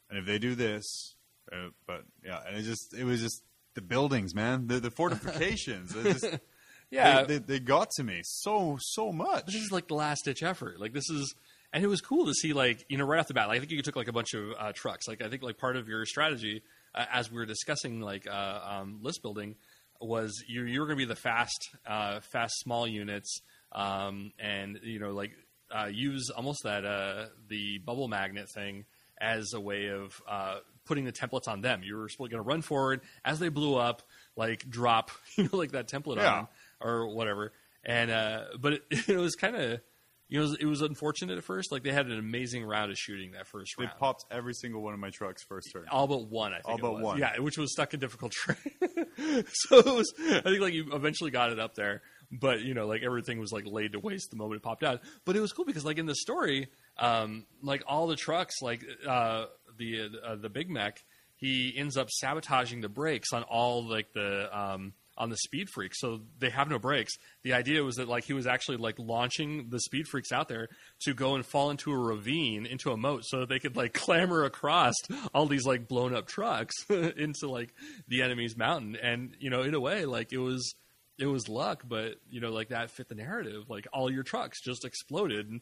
And 0.10 0.20
if 0.20 0.26
they 0.26 0.40
do 0.40 0.56
this, 0.56 1.16
uh, 1.52 1.70
but 1.86 2.04
yeah, 2.26 2.40
and 2.48 2.58
it 2.58 2.64
just 2.64 2.94
it 2.94 3.04
was 3.04 3.22
just 3.22 3.44
the 3.76 3.82
buildings, 3.82 4.34
man, 4.34 4.68
the 4.68 4.80
the 4.80 4.92
fortifications. 4.92 5.96
it 5.96 6.04
just, 6.04 6.26
Yeah, 6.92 7.24
they, 7.24 7.38
they, 7.38 7.46
they 7.46 7.60
got 7.60 7.92
to 7.92 8.04
me 8.04 8.22
so 8.24 8.78
so 8.82 9.12
much. 9.12 9.46
But 9.46 9.54
this 9.54 9.62
is 9.62 9.72
like 9.72 9.88
the 9.88 9.96
last 9.96 10.26
ditch 10.26 10.42
effort. 10.42 10.80
Like 10.80 10.94
this 10.94 11.08
is, 11.10 11.36
and 11.72 11.84
it 11.84 11.88
was 11.88 12.02
cool 12.02 12.26
to 12.26 12.34
see 12.34 12.54
like 12.54 12.84
you 12.90 12.98
know 12.98 13.06
right 13.06 13.20
off 13.20 13.28
the 13.28 13.34
bat. 13.34 13.48
Like, 13.48 13.58
I 13.58 13.60
think 13.60 13.72
you 13.72 13.82
took 13.82 13.96
like 13.96 14.08
a 14.08 14.14
bunch 14.14 14.34
of 14.34 14.54
uh, 14.58 14.72
trucks. 14.74 15.08
Like 15.08 15.22
I 15.22 15.30
think 15.30 15.44
like 15.44 15.58
part 15.58 15.76
of 15.76 15.88
your 15.88 16.06
strategy 16.06 16.64
uh, 16.96 17.06
as 17.12 17.32
we 17.32 17.38
were 17.38 17.46
discussing 17.46 18.02
like 18.02 18.28
uh, 18.28 18.60
um, 18.64 19.00
list 19.02 19.22
building 19.22 19.56
was 20.02 20.44
you 20.48 20.64
you 20.64 20.80
were 20.80 20.88
going 20.88 20.98
to 20.98 21.06
be 21.06 21.08
the 21.08 21.16
fast 21.16 21.70
uh, 21.86 22.22
fast 22.22 22.56
small 22.60 22.88
units 22.88 23.42
um, 23.72 24.32
and 24.40 24.80
you 24.84 25.00
know 25.00 25.12
like 25.12 25.32
uh, 25.72 25.90
use 25.92 26.32
almost 26.36 26.64
that 26.64 26.86
uh, 26.86 27.26
the 27.50 27.78
bubble 27.80 28.08
magnet 28.08 28.50
thing 28.50 28.86
as 29.22 29.54
a 29.54 29.60
way 29.60 29.88
of 29.88 30.22
uh, 30.28 30.60
putting 30.86 31.06
the 31.06 31.12
templates 31.12 31.48
on 31.48 31.62
them. 31.62 31.82
You 31.84 31.96
were 31.98 32.08
going 32.18 32.32
to 32.32 32.42
run 32.42 32.62
forward 32.62 33.02
as 33.26 33.40
they 33.40 33.50
blew 33.50 33.76
up, 33.76 34.02
like 34.36 34.70
drop, 34.70 35.12
you 35.36 35.44
know, 35.46 35.58
like 35.58 35.72
that 35.72 35.88
template 35.88 36.18
Yeah. 36.18 36.30
on 36.32 36.38
them 36.38 36.48
or 36.82 37.08
whatever. 37.14 37.52
And 37.84 38.12
uh, 38.12 38.44
but 38.60 38.74
it, 38.74 38.84
it 39.10 39.18
was 39.18 39.36
kind 39.36 39.56
of, 39.56 39.82
you 40.28 40.38
know, 40.40 40.46
it 40.46 40.50
was, 40.50 40.58
it 40.62 40.66
was 40.66 40.82
unfortunate 40.82 41.38
at 41.38 41.44
first. 41.44 41.72
Like 41.72 41.84
they 41.84 41.92
had 41.92 42.06
an 42.08 42.20
amazing 42.20 42.64
round 42.66 42.92
of 42.92 42.98
shooting 42.98 43.32
that 43.32 43.48
first 43.48 43.74
They 43.78 43.86
round. 43.86 43.96
They 43.96 44.00
popped 44.00 44.26
every 44.32 44.54
single 44.54 44.82
one 44.82 44.94
of 44.94 45.00
my 45.00 45.10
trucks 45.10 45.44
first 45.44 45.70
turn. 45.74 45.86
all 45.92 46.08
but 46.08 46.30
one, 46.30 46.54
I 46.54 46.58
think. 46.62 46.68
All 46.84 46.94
but 46.96 47.02
one. 47.02 47.18
Yeah, 47.18 47.40
which 47.40 47.58
was 47.58 47.72
stuck 47.72 47.94
in 47.94 48.00
difficult 48.00 48.34
terrain. 48.46 49.46
so 49.54 49.80
it 49.80 49.86
was. 49.86 50.14
I 50.20 50.42
think 50.42 50.60
like 50.62 50.74
you 50.74 50.94
eventually 50.94 51.32
got 51.32 51.52
it 51.52 51.60
up 51.60 51.74
there, 51.76 52.02
but 52.32 52.62
you 52.62 52.74
know, 52.74 52.86
like 52.86 53.02
everything 53.04 53.40
was 53.40 53.52
like 53.52 53.66
laid 53.66 53.94
to 53.94 54.00
waste 54.00 54.30
the 54.30 54.38
moment 54.38 54.58
it 54.60 54.64
popped 54.64 54.84
out. 54.84 55.02
But 55.26 55.36
it 55.36 55.40
was 55.40 55.52
cool 55.52 55.66
because 55.66 55.84
like 55.86 55.98
in 55.98 56.06
the 56.06 56.16
story, 56.16 56.68
um, 57.00 57.46
like 57.62 57.84
all 57.88 58.08
the 58.08 58.16
trucks, 58.16 58.62
like 58.62 58.84
uh, 59.08 59.46
the 59.78 60.10
uh, 60.26 60.36
the 60.36 60.50
Big 60.50 60.70
Mek, 60.70 61.04
he 61.36 61.74
ends 61.76 61.98
up 61.98 62.10
sabotaging 62.10 62.82
the 62.82 62.90
brakes 62.90 63.34
on 63.34 63.44
all 63.44 63.88
like 63.88 64.14
the. 64.14 64.50
Um, 64.58 64.94
on 65.20 65.30
the 65.30 65.36
Speed 65.36 65.68
Freeks, 65.68 65.96
so 65.96 66.22
they 66.40 66.50
have 66.50 66.70
no 66.70 66.80
brakes. 66.80 67.12
The 67.44 67.52
idea 67.52 67.84
was 67.84 67.98
that 67.98 68.08
like 68.08 68.24
he 68.24 68.32
was 68.32 68.48
actually 68.48 68.78
like 68.78 68.96
launching 68.98 69.68
the 69.70 69.82
Speed 69.82 70.06
Freeks 70.06 70.32
out 70.32 70.48
there 70.48 70.70
to 71.02 71.14
go 71.14 71.36
and 71.36 71.46
fall 71.46 71.72
into 71.72 71.92
a 71.92 71.98
ravine, 71.98 72.66
into 72.66 72.92
a 72.92 72.98
moat, 72.98 73.26
so 73.26 73.42
that 73.42 73.50
they 73.50 73.60
could 73.60 73.76
like 73.76 73.94
clamber 74.06 74.46
across 74.46 74.96
all 75.34 75.46
these 75.46 75.66
like 75.66 75.90
blown 75.90 76.16
up 76.16 76.26
trucks 76.26 76.74
into 76.90 77.50
like 77.50 77.74
the 78.08 78.22
enemy's 78.22 78.56
mountain. 78.56 78.96
And 78.96 79.36
you 79.40 79.50
know, 79.50 79.62
in 79.62 79.74
a 79.74 79.80
way, 79.80 80.06
like 80.06 80.32
it 80.32 80.38
was 80.38 80.74
it 81.20 81.28
was 81.28 81.50
luck, 81.50 81.84
but 81.88 82.16
you 82.30 82.40
know, 82.40 82.52
like 82.52 82.70
that 82.70 82.90
fit 82.90 83.10
the 83.10 83.16
narrative. 83.16 83.70
Like 83.70 83.88
all 83.94 84.12
your 84.12 84.24
trucks 84.24 84.62
just 84.62 84.86
exploded, 84.86 85.50
and 85.50 85.62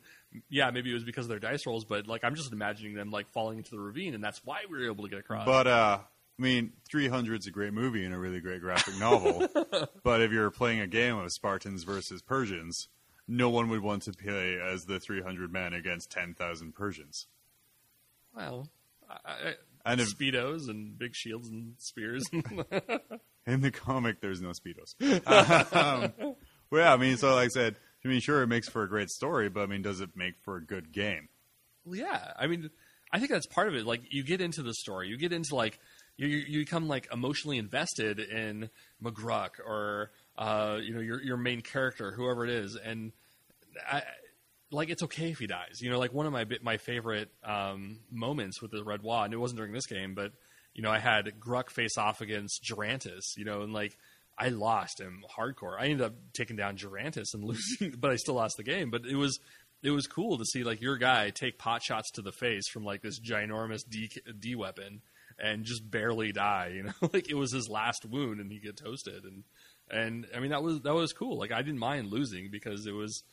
yeah, 0.49 0.69
maybe 0.71 0.91
it 0.91 0.93
was 0.93 1.03
because 1.03 1.25
of 1.25 1.29
their 1.29 1.39
dice 1.39 1.65
rolls, 1.65 1.83
but 1.83 2.07
like 2.07 2.23
I'm 2.23 2.35
just 2.35 2.53
imagining 2.53 2.93
them 2.93 3.09
like 3.09 3.29
falling 3.31 3.57
into 3.57 3.71
the 3.71 3.79
ravine, 3.79 4.13
and 4.13 4.23
that's 4.23 4.41
why 4.45 4.59
we 4.69 4.77
were 4.77 4.85
able 4.85 5.03
to 5.03 5.09
get 5.09 5.19
across. 5.19 5.45
But 5.45 5.67
uh, 5.67 5.99
I 6.39 6.41
mean, 6.41 6.73
300 6.89 7.41
is 7.41 7.47
a 7.47 7.51
great 7.51 7.73
movie 7.73 8.05
and 8.05 8.13
a 8.13 8.17
really 8.17 8.39
great 8.39 8.61
graphic 8.61 8.97
novel, 8.99 9.47
but 10.03 10.21
if 10.21 10.31
you're 10.31 10.51
playing 10.51 10.79
a 10.79 10.87
game 10.87 11.17
of 11.17 11.31
Spartans 11.31 11.83
versus 11.83 12.21
Persians, 12.21 12.87
no 13.27 13.49
one 13.49 13.69
would 13.69 13.81
want 13.81 14.03
to 14.03 14.13
play 14.13 14.59
as 14.59 14.85
the 14.85 14.99
300 14.99 15.51
men 15.51 15.73
against 15.73 16.11
10,000 16.11 16.73
Persians. 16.73 17.27
Well, 18.35 18.69
I, 19.09 19.31
I, 19.31 19.53
And 19.91 20.01
if, 20.01 20.17
speedos 20.17 20.69
and 20.69 20.97
big 20.97 21.15
shields 21.15 21.49
and 21.49 21.73
spears. 21.77 22.23
in 23.47 23.61
the 23.61 23.71
comic, 23.71 24.21
there's 24.21 24.41
no 24.41 24.49
speedos. 24.49 24.95
um, 25.75 26.13
well, 26.69 26.81
yeah, 26.81 26.93
I 26.93 26.97
mean, 26.97 27.17
so 27.17 27.33
like 27.33 27.45
I 27.45 27.47
said, 27.49 27.75
I 28.03 28.07
mean, 28.07 28.19
sure, 28.19 28.43
it 28.43 28.47
makes 28.47 28.69
for 28.69 28.83
a 28.83 28.89
great 28.89 29.09
story, 29.09 29.49
but 29.49 29.61
I 29.61 29.65
mean, 29.65 29.81
does 29.81 30.01
it 30.01 30.11
make 30.15 30.35
for 30.43 30.57
a 30.57 30.63
good 30.63 30.91
game? 30.91 31.29
Well, 31.85 31.95
yeah, 31.95 32.33
I 32.37 32.47
mean, 32.47 32.69
I 33.11 33.19
think 33.19 33.31
that's 33.31 33.47
part 33.47 33.67
of 33.67 33.75
it. 33.75 33.85
Like, 33.85 34.01
you 34.09 34.23
get 34.23 34.41
into 34.41 34.61
the 34.61 34.73
story, 34.73 35.07
you 35.07 35.17
get 35.17 35.31
into 35.31 35.55
like 35.55 35.79
you 36.17 36.27
you 36.27 36.59
become 36.59 36.87
like 36.87 37.07
emotionally 37.13 37.57
invested 37.57 38.19
in 38.19 38.69
McGruck 39.03 39.59
or 39.65 40.11
uh, 40.37 40.79
you 40.81 40.93
know 40.93 40.99
your 40.99 41.21
your 41.21 41.37
main 41.37 41.61
character, 41.61 42.11
whoever 42.11 42.43
it 42.43 42.49
is, 42.49 42.75
and 42.75 43.11
I, 43.89 44.01
like 44.71 44.89
it's 44.89 45.03
okay 45.03 45.31
if 45.31 45.39
he 45.39 45.47
dies. 45.47 45.81
You 45.81 45.89
know, 45.89 45.99
like 45.99 46.13
one 46.13 46.25
of 46.25 46.33
my 46.33 46.45
my 46.61 46.77
favorite 46.77 47.29
um, 47.43 47.99
moments 48.11 48.61
with 48.61 48.71
the 48.71 48.83
Red 48.83 49.01
Waaagh, 49.01 49.25
and 49.25 49.33
it 49.33 49.37
wasn't 49.37 49.57
during 49.57 49.73
this 49.73 49.87
game, 49.87 50.13
but 50.13 50.31
you 50.73 50.83
know, 50.83 50.91
I 50.91 50.99
had 50.99 51.39
Gruck 51.39 51.71
face 51.71 51.97
off 51.97 52.21
against 52.21 52.63
Durantis, 52.63 53.35
you 53.35 53.45
know, 53.45 53.61
and 53.61 53.73
like 53.73 53.97
I 54.37 54.49
lost 54.49 54.99
him 54.99 55.23
hardcore. 55.35 55.79
I 55.79 55.85
ended 55.85 56.01
up 56.01 56.13
taking 56.33 56.55
down 56.55 56.77
Durantis 56.77 57.33
and 57.33 57.43
losing, 57.45 57.95
but 57.97 58.11
I 58.11 58.15
still 58.15 58.35
lost 58.35 58.57
the 58.57 58.63
game. 58.63 58.91
But 58.91 59.05
it 59.05 59.15
was 59.15 59.39
it 59.83 59.91
was 59.91 60.07
cool 60.07 60.37
to 60.37 60.45
see 60.45 60.63
like 60.63 60.81
your 60.81 60.97
guy 60.97 61.31
take 61.31 61.57
pot 61.57 61.81
shots 61.83 62.11
to 62.11 62.21
the 62.21 62.31
face 62.31 62.67
from 62.67 62.83
like 62.83 63.01
this 63.01 63.19
ginormous 63.19 63.81
D, 63.87 64.09
D 64.39 64.55
weapon 64.55 65.01
and 65.39 65.65
just 65.65 65.89
barely 65.89 66.31
die. 66.31 66.73
You 66.75 66.83
know, 67.01 67.09
like 67.13 67.29
it 67.29 67.35
was 67.35 67.51
his 67.51 67.69
last 67.69 68.05
wound 68.05 68.39
and 68.39 68.51
he 68.51 68.59
get 68.59 68.77
toasted. 68.77 69.23
And 69.23 69.43
and 69.89 70.27
I 70.35 70.39
mean 70.39 70.51
that 70.51 70.63
was 70.63 70.81
that 70.81 70.93
was 70.93 71.13
cool. 71.13 71.39
Like 71.39 71.51
I 71.51 71.61
didn't 71.61 71.79
mind 71.79 72.11
losing 72.11 72.49
because 72.51 72.85
it 72.85 72.93
was. 72.93 73.23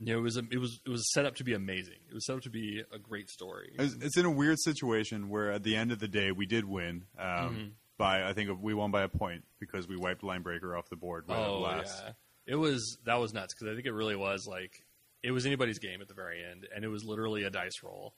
You 0.00 0.12
know, 0.14 0.18
it 0.18 0.22
was 0.22 0.36
a, 0.36 0.42
it 0.50 0.58
was 0.58 0.80
it 0.84 0.90
was 0.90 1.12
set 1.12 1.24
up 1.24 1.36
to 1.36 1.44
be 1.44 1.54
amazing. 1.54 1.98
It 2.10 2.14
was 2.14 2.26
set 2.26 2.36
up 2.36 2.42
to 2.42 2.50
be 2.50 2.82
a 2.92 2.98
great 2.98 3.28
story. 3.30 3.72
It's, 3.78 3.94
it's 4.00 4.16
in 4.18 4.24
a 4.26 4.30
weird 4.30 4.58
situation 4.60 5.28
where 5.28 5.52
at 5.52 5.62
the 5.62 5.76
end 5.76 5.92
of 5.92 6.00
the 6.00 6.08
day 6.08 6.32
we 6.32 6.46
did 6.46 6.64
win 6.64 7.04
um, 7.18 7.26
Mm-hmm. 7.26 7.64
by 7.96 8.28
I 8.28 8.32
think 8.32 8.50
we 8.60 8.74
won 8.74 8.90
by 8.90 9.02
a 9.02 9.08
point 9.08 9.44
because 9.60 9.86
we 9.86 9.96
wiped 9.96 10.22
Linebreaker 10.22 10.76
off 10.76 10.88
the 10.88 10.96
board 10.96 11.24
right 11.28 11.38
Oh 11.38 11.64
at 11.64 11.76
last. 11.78 12.02
yeah, 12.04 12.12
it 12.46 12.56
was 12.56 12.98
that 13.04 13.20
was 13.20 13.32
nuts 13.32 13.54
because 13.54 13.72
I 13.72 13.74
think 13.74 13.86
it 13.86 13.92
really 13.92 14.16
was 14.16 14.46
like 14.48 14.82
it 15.22 15.30
was 15.30 15.46
anybody's 15.46 15.78
game 15.78 16.02
at 16.02 16.08
the 16.08 16.14
very 16.14 16.42
end, 16.44 16.66
and 16.74 16.84
it 16.84 16.88
was 16.88 17.04
literally 17.04 17.44
a 17.44 17.50
dice 17.50 17.82
roll, 17.82 18.14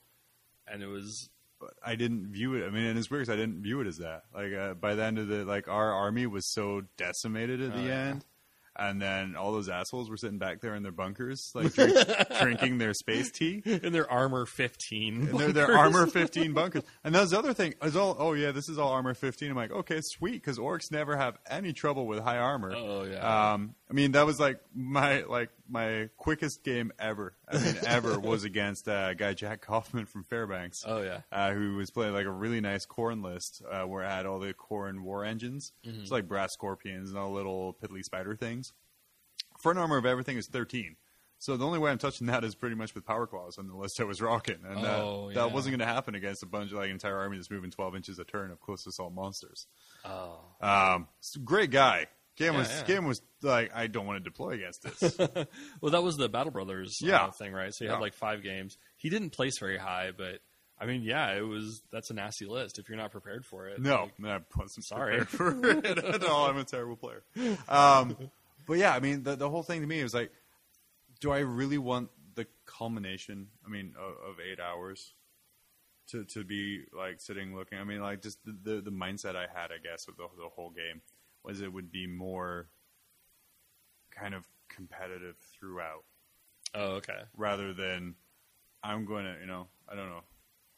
and 0.67 0.83
it 0.83 0.89
was 0.89 1.29
But 1.61 1.75
I 1.85 1.95
didn't 1.95 2.29
view 2.33 2.55
it. 2.55 2.67
I 2.67 2.71
mean, 2.71 2.85
and 2.85 2.99
it's 2.99 3.11
weird 3.11 3.27
'cause 3.27 3.33
I 3.33 3.37
didn't 3.37 3.63
view 3.63 3.81
it 3.83 3.87
as 3.87 3.99
that. 3.99 4.25
Like 4.35 4.53
uh, 4.55 4.75
by 4.75 4.95
the 4.95 5.05
end 5.05 5.19
of 5.19 5.29
the 5.29 5.45
like 5.45 5.69
our 5.69 5.93
army 5.93 6.27
was 6.27 6.51
so 6.53 6.83
decimated 6.97 7.61
at 7.61 7.75
the 7.75 7.89
Oh, 7.91 7.95
end. 7.95 8.25
And 8.79 9.01
then 9.01 9.37
all 9.37 9.53
those 9.53 9.69
assholes 9.69 10.11
were 10.11 10.17
sitting 10.17 10.39
back 10.39 10.61
there 10.61 10.75
in 10.75 10.83
their 10.83 10.93
bunkers, 10.93 11.51
like 11.55 11.73
drink, 11.73 11.97
drinking 12.41 12.79
their 12.79 12.95
space 12.95 13.31
tea. 13.31 13.63
in 13.65 13.93
their 13.93 14.11
armor 14.11 14.47
fifteen. 14.47 15.29
And 15.29 15.39
they're, 15.39 15.53
they're 15.53 15.77
armor 15.79 16.07
15 16.07 16.53
bunkers. 16.53 16.83
And 17.05 17.15
that's 17.15 17.31
the 17.31 17.39
other 17.39 17.55
thing. 17.55 17.75
Is 17.83 17.97
all, 17.97 18.17
oh, 18.19 18.33
yeah, 18.35 18.53
this 18.53 18.69
is 18.69 18.79
all 18.79 18.91
armor 18.93 19.15
15. 19.15 19.51
I'm 19.51 19.57
like, 19.57 19.71
okay, 19.73 20.01
sweet, 20.03 20.35
because 20.35 20.59
orcs 20.59 20.91
never 20.91 21.17
have 21.17 21.39
any 21.49 21.73
trouble 21.73 22.07
with 22.07 22.21
high 22.21 22.39
armor. 22.39 22.75
Oh, 22.75 23.05
yeah. 23.05 23.53
Um, 23.53 23.75
I 23.91 23.95
mean, 23.95 24.13
that 24.13 24.27
was 24.27 24.39
like 24.39 24.61
my 24.75 25.23
like 25.23 25.51
my 25.69 26.09
quickest 26.17 26.63
game 26.65 26.93
ever. 26.99 27.35
I 27.49 27.59
mean, 27.59 27.77
ever 27.87 28.19
was 28.19 28.45
against 28.45 28.89
uh, 28.89 29.09
a 29.11 29.15
guy 29.15 29.35
Jack 29.35 29.61
Kaufman 29.63 30.07
from 30.07 30.25
Fairbanks. 30.25 30.85
Oh, 30.87 31.03
yeah. 31.03 31.21
uh, 31.33 31.53
who 31.53 31.77
was 31.77 31.91
playing 31.91 32.15
like 32.15 32.27
a 32.27 32.31
really 32.31 32.61
nice 32.61 32.87
Khorne 32.87 33.23
list 33.25 33.63
uh, 33.71 33.83
where 33.85 34.05
I 34.05 34.17
had 34.17 34.27
all 34.27 34.39
the 34.39 34.55
Khorne 34.55 35.01
war 35.03 35.25
engines. 35.25 35.73
Mm-hmm. 35.87 36.01
It's 36.03 36.11
like 36.11 36.29
brass 36.29 36.53
scorpions 36.53 37.11
and 37.11 37.19
all 37.19 37.33
little 37.33 37.75
piddly 37.83 38.05
spider 38.05 38.35
things. 38.37 38.73
Front 39.59 39.79
armor 39.79 39.97
of 39.97 40.07
everything 40.07 40.37
is 40.37 40.47
13. 40.47 40.97
So 41.39 41.57
the 41.59 41.67
only 41.67 41.79
way 41.79 41.91
I'm 41.91 41.99
touching 41.99 42.29
that 42.29 42.45
is 42.45 42.55
pretty 42.55 42.77
much 42.77 42.95
with 42.95 43.05
power 43.05 43.27
claws 43.27 43.59
on 43.59 43.67
the 43.69 43.77
list 43.77 44.01
I 44.01 44.05
was 44.05 44.23
rocking, 44.23 44.57
and 44.67 44.83
that, 44.83 45.01
Oh, 45.01 45.29
that 45.35 45.49
yeah. 45.49 45.53
wasn't 45.53 45.73
going 45.77 45.87
to 45.87 45.95
happen 45.95 46.15
against 46.15 46.43
a 46.43 46.47
bunch 46.47 46.73
of 46.73 46.79
like 46.79 46.89
entire 46.91 47.19
army 47.19 47.37
that's 47.37 47.51
moving 47.51 47.71
12 47.71 47.95
inches 47.95 48.19
a 48.19 48.25
turn 48.25 48.51
of 48.51 48.59
close 48.61 48.87
assault 48.87 49.13
monsters. 49.13 49.67
Oh, 50.05 50.39
Um, 50.63 51.09
great 51.45 51.71
guy. 51.71 52.07
Game 52.37 52.53
Yeah, 52.53 52.59
was 52.61 52.71
yeah. 52.71 52.85
game 52.85 53.05
was 53.07 53.23
like 53.43 53.71
I 53.75 53.87
don't 53.87 54.07
want 54.07 54.23
to 54.23 54.31
deploy 54.31 54.51
against 54.51 54.83
this. 54.83 55.17
well, 55.81 55.93
that 55.93 56.03
was 56.03 56.17
the 56.17 56.29
Battle 56.29 56.53
Brothers 56.53 56.99
uh, 57.03 57.31
thing, 57.33 57.53
right? 57.53 57.73
So 57.75 57.85
you 57.85 57.91
Yeah. 57.91 57.97
had 57.97 58.03
like 58.03 58.15
five 58.15 58.43
games. 58.43 58.77
He 58.97 59.09
didn't 59.11 59.31
place 59.31 59.59
very 59.59 59.79
high, 59.79 60.11
but 60.17 60.41
I 60.79 60.85
mean, 60.85 61.03
yeah, 61.03 61.33
it 61.35 61.41
was 61.41 61.83
that's 61.91 62.11
a 62.11 62.15
nasty 62.15 62.45
list 62.45 62.79
if 62.79 62.89
you're 62.89 62.99
not 62.99 63.11
prepared 63.11 63.47
for 63.47 63.67
it. 63.69 63.81
No, 63.81 64.03
Like, 64.03 64.19
no, 64.21 64.29
I 64.31 64.41
wasn't 64.57 64.85
sorry 64.85 65.25
for 65.25 65.67
it 65.79 65.99
at 65.99 66.25
all. 66.25 66.47
I'm 66.47 66.59
a 66.59 66.65
terrible 66.65 66.97
player. 66.97 67.23
Um, 67.69 68.17
but 68.67 68.75
yeah, 68.79 68.95
I 68.95 69.01
mean, 69.01 69.23
the 69.23 69.37
the 69.37 69.49
whole 69.49 69.63
thing 69.63 69.81
to 69.81 69.87
me 69.87 70.03
was 70.03 70.13
like, 70.13 70.31
do 71.21 71.33
I 71.33 71.39
really 71.39 71.79
want 71.79 72.11
the 72.35 72.47
culmination? 72.67 73.49
I 73.65 73.71
mean, 73.71 73.95
of, 73.99 74.31
of 74.33 74.37
eight 74.41 74.61
hours 74.61 75.15
to 76.11 76.25
to 76.35 76.45
be 76.45 76.85
like 76.95 77.21
sitting 77.21 77.57
looking. 77.57 77.79
I 77.79 77.85
mean, 77.85 78.01
like 78.03 78.21
just 78.21 78.45
the 78.45 78.57
the, 78.63 78.81
the 78.83 78.91
mindset 78.93 79.35
I 79.37 79.47
had, 79.53 79.71
I 79.73 79.79
guess, 79.83 80.07
with 80.07 80.19
the, 80.19 80.29
the 80.37 80.51
whole 80.55 80.69
game 80.71 81.01
was 81.47 81.61
it 81.61 81.73
would 81.73 81.91
be 81.91 82.07
more 82.07 82.69
kind 84.11 84.35
of 84.35 84.45
competitive 84.69 85.37
throughout 85.59 86.05
oh, 86.75 86.97
okay. 86.97 87.21
rather 87.37 87.73
than 87.73 88.15
I'm 88.83 89.07
going 89.07 89.25
to, 89.25 89.37
you 89.41 89.47
know, 89.47 89.69
I 89.89 89.95
don't 89.95 90.09
know, 90.09 90.25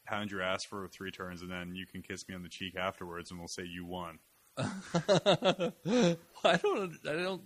pound 0.05 0.31
your 0.31 0.41
ass 0.41 0.63
for 0.63 0.87
three 0.87 1.11
turns 1.11 1.41
and 1.41 1.51
then 1.51 1.75
you 1.75 1.85
can 1.85 2.01
kiss 2.01 2.27
me 2.27 2.35
on 2.35 2.43
the 2.43 2.49
cheek 2.49 2.75
afterwards 2.75 3.31
and 3.31 3.39
we'll 3.39 3.47
say 3.47 3.63
you 3.63 3.85
won. 3.85 4.19
I 4.57 5.71
don't 6.57 6.93
I 7.07 7.13
don't 7.13 7.43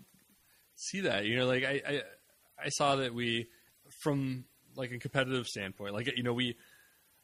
see 0.75 1.01
that. 1.01 1.25
You 1.25 1.37
know, 1.37 1.45
like 1.45 1.63
I, 1.63 1.81
I 1.87 2.01
I 2.65 2.69
saw 2.69 2.95
that 2.97 3.13
we 3.13 3.47
from 4.01 4.45
like 4.75 4.91
a 4.91 4.97
competitive 4.97 5.45
standpoint, 5.47 5.93
like 5.93 6.17
you 6.17 6.23
know, 6.23 6.33
we 6.33 6.55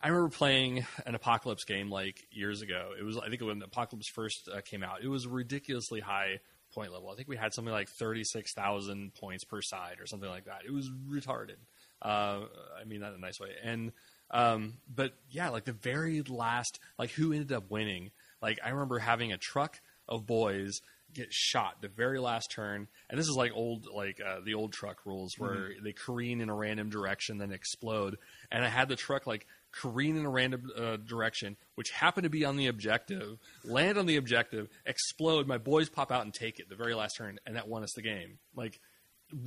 I 0.01 0.07
remember 0.07 0.29
playing 0.29 0.85
an 1.05 1.15
apocalypse 1.15 1.65
game 1.65 1.89
like 1.89 2.25
years 2.31 2.61
ago. 2.61 2.91
It 2.97 3.03
was 3.03 3.17
I 3.17 3.29
think 3.29 3.41
when 3.41 3.61
Apocalypse 3.61 4.07
first 4.07 4.49
uh, 4.53 4.61
came 4.61 4.83
out, 4.83 5.03
it 5.03 5.09
was 5.09 5.27
ridiculously 5.27 5.99
high 5.99 6.39
point 6.73 6.93
level. 6.93 7.09
I 7.09 7.15
think 7.15 7.27
we 7.27 7.35
had 7.35 7.53
something 7.53 7.73
like 7.73 7.89
36,000 7.89 9.13
points 9.15 9.43
per 9.43 9.61
side 9.61 9.97
or 9.99 10.05
something 10.05 10.29
like 10.29 10.45
that. 10.45 10.61
It 10.65 10.71
was 10.71 10.89
retarded. 10.89 11.57
Uh, 12.01 12.45
I 12.79 12.85
mean 12.85 13.01
that 13.01 13.09
in 13.09 13.15
a 13.15 13.19
nice 13.19 13.39
way. 13.39 13.49
And 13.63 13.91
um, 14.31 14.75
but 14.93 15.13
yeah, 15.29 15.49
like 15.49 15.65
the 15.65 15.73
very 15.73 16.21
last, 16.21 16.79
like 16.97 17.11
who 17.11 17.33
ended 17.33 17.51
up 17.51 17.69
winning? 17.69 18.11
Like 18.41 18.59
I 18.63 18.69
remember 18.69 18.99
having 18.99 19.33
a 19.33 19.37
truck 19.37 19.81
of 20.07 20.25
boys 20.25 20.81
get 21.13 21.33
shot 21.33 21.81
the 21.81 21.87
very 21.87 22.19
last 22.19 22.51
turn, 22.51 22.87
and 23.09 23.19
this 23.19 23.27
is 23.27 23.35
like 23.35 23.51
old, 23.53 23.87
like 23.93 24.19
uh, 24.25 24.39
the 24.45 24.53
old 24.53 24.71
truck 24.71 25.05
rules 25.05 25.33
where 25.37 25.71
they 25.83 25.91
careen 25.91 26.39
in 26.39 26.49
a 26.49 26.55
random 26.55 26.89
direction, 26.89 27.39
then 27.39 27.51
explode. 27.51 28.17
And 28.51 28.63
I 28.63 28.69
had 28.69 28.89
the 28.89 28.95
truck 28.95 29.25
like 29.25 29.47
careen 29.71 30.17
in 30.17 30.25
a 30.25 30.29
random 30.29 30.69
uh, 30.77 30.97
direction, 30.97 31.57
which 31.75 31.91
happened 31.91 32.23
to 32.23 32.29
be 32.29 32.45
on 32.45 32.57
the 32.57 32.67
objective, 32.67 33.38
land 33.63 33.97
on 33.97 34.05
the 34.05 34.17
objective, 34.17 34.67
explode. 34.85 35.47
My 35.47 35.57
boys 35.57 35.89
pop 35.89 36.11
out 36.11 36.23
and 36.23 36.33
take 36.33 36.59
it 36.59 36.69
the 36.69 36.75
very 36.75 36.93
last 36.93 37.17
turn, 37.17 37.39
and 37.45 37.55
that 37.55 37.67
won 37.67 37.83
us 37.83 37.93
the 37.93 38.01
game. 38.01 38.39
Like 38.55 38.79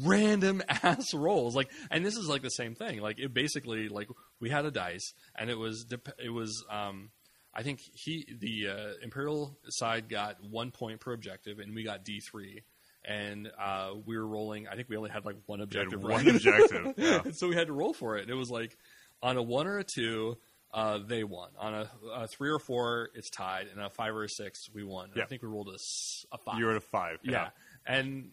random 0.02 0.62
ass 0.68 1.12
rolls 1.12 1.56
like 1.56 1.68
and 1.90 2.06
this 2.06 2.16
is 2.16 2.28
like 2.28 2.42
the 2.42 2.50
same 2.50 2.74
thing 2.74 3.00
like 3.00 3.18
it 3.18 3.34
basically 3.34 3.88
like 3.88 4.08
we 4.40 4.48
had 4.48 4.64
a 4.64 4.70
dice 4.70 5.12
and 5.36 5.50
it 5.50 5.58
was 5.58 5.84
dep- 5.84 6.14
it 6.24 6.30
was 6.30 6.64
um 6.70 7.10
i 7.52 7.62
think 7.64 7.80
he 7.92 8.24
the 8.38 8.68
uh, 8.68 8.92
imperial 9.02 9.58
side 9.68 10.08
got 10.08 10.36
one 10.42 10.70
point 10.70 11.00
per 11.00 11.12
objective 11.12 11.58
and 11.58 11.74
we 11.74 11.82
got 11.82 12.04
d3 12.04 12.62
and 13.04 13.50
uh 13.60 13.90
we 14.06 14.16
were 14.16 14.26
rolling 14.26 14.68
i 14.68 14.76
think 14.76 14.88
we 14.88 14.96
only 14.96 15.10
had 15.10 15.24
like 15.24 15.36
one 15.46 15.60
objective 15.60 16.00
one 16.00 16.24
right? 16.24 16.28
objective. 16.36 16.94
Yeah. 16.96 17.22
so 17.32 17.48
we 17.48 17.56
had 17.56 17.66
to 17.66 17.72
roll 17.72 17.92
for 17.92 18.16
it 18.16 18.22
and 18.22 18.30
it 18.30 18.36
was 18.36 18.50
like 18.50 18.78
on 19.22 19.36
a 19.36 19.42
one 19.42 19.66
or 19.66 19.78
a 19.78 19.84
two 19.84 20.36
uh, 20.74 20.98
they 21.06 21.22
won. 21.22 21.50
On 21.58 21.74
a, 21.74 21.90
a 22.14 22.26
three 22.26 22.48
or 22.48 22.58
four, 22.58 23.10
it's 23.14 23.28
tied, 23.28 23.66
and 23.70 23.78
a 23.78 23.90
five 23.90 24.14
or 24.14 24.24
a 24.24 24.28
six, 24.28 24.70
we 24.74 24.82
won. 24.82 25.10
And 25.12 25.22
I 25.22 25.26
think 25.26 25.42
we 25.42 25.48
rolled 25.48 25.68
a 25.68 26.38
five. 26.38 26.58
You 26.58 26.64
were 26.64 26.70
at 26.70 26.76
a 26.78 26.80
five. 26.80 27.18
Yeah. 27.22 27.50
And 27.86 28.30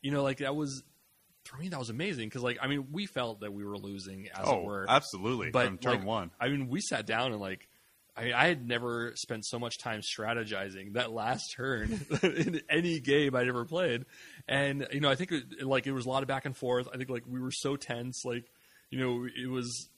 you 0.00 0.10
know, 0.10 0.22
like 0.22 0.38
that 0.38 0.56
was 0.56 0.82
for 1.44 1.56
me 1.58 1.68
that 1.68 1.78
was 1.78 1.90
amazing 1.90 2.28
because 2.28 2.42
like 2.42 2.58
I 2.62 2.66
mean 2.68 2.86
we 2.92 3.06
felt 3.06 3.40
that 3.40 3.52
we 3.52 3.64
were 3.64 3.76
losing 3.76 4.28
as 4.28 4.44
Oh, 4.46 4.58
it 4.60 4.64
were. 4.64 4.86
absolutely. 4.88 5.50
But 5.50 5.66
from 5.66 5.78
turn 5.78 5.92
like, 5.98 6.04
one. 6.06 6.30
I 6.40 6.48
mean 6.48 6.68
we 6.68 6.80
sat 6.80 7.04
down 7.04 7.32
and 7.32 7.40
like 7.40 7.68
I 8.16 8.24
mean 8.24 8.32
I 8.34 8.46
had 8.46 8.66
never 8.66 9.12
spent 9.16 9.44
so 9.44 9.58
much 9.58 9.78
time 9.78 10.00
strategizing 10.00 10.94
that 10.94 11.12
last 11.12 11.52
turn 11.56 12.00
in 12.22 12.60
any 12.70 13.00
game 13.00 13.34
I'd 13.34 13.48
ever 13.48 13.64
played. 13.64 14.04
And 14.48 14.86
you 14.92 15.00
know, 15.00 15.10
I 15.10 15.14
think 15.16 15.32
it, 15.32 15.66
like 15.66 15.86
it 15.86 15.92
was 15.92 16.06
a 16.06 16.08
lot 16.08 16.22
of 16.22 16.28
back 16.28 16.44
and 16.46 16.56
forth. 16.56 16.88
I 16.92 16.96
think 16.96 17.10
like 17.10 17.24
we 17.26 17.40
were 17.40 17.52
so 17.52 17.76
tense 17.76 18.22
like 18.24 18.44
you 18.90 18.98
know, 19.00 19.26
it 19.26 19.48
was 19.50 19.88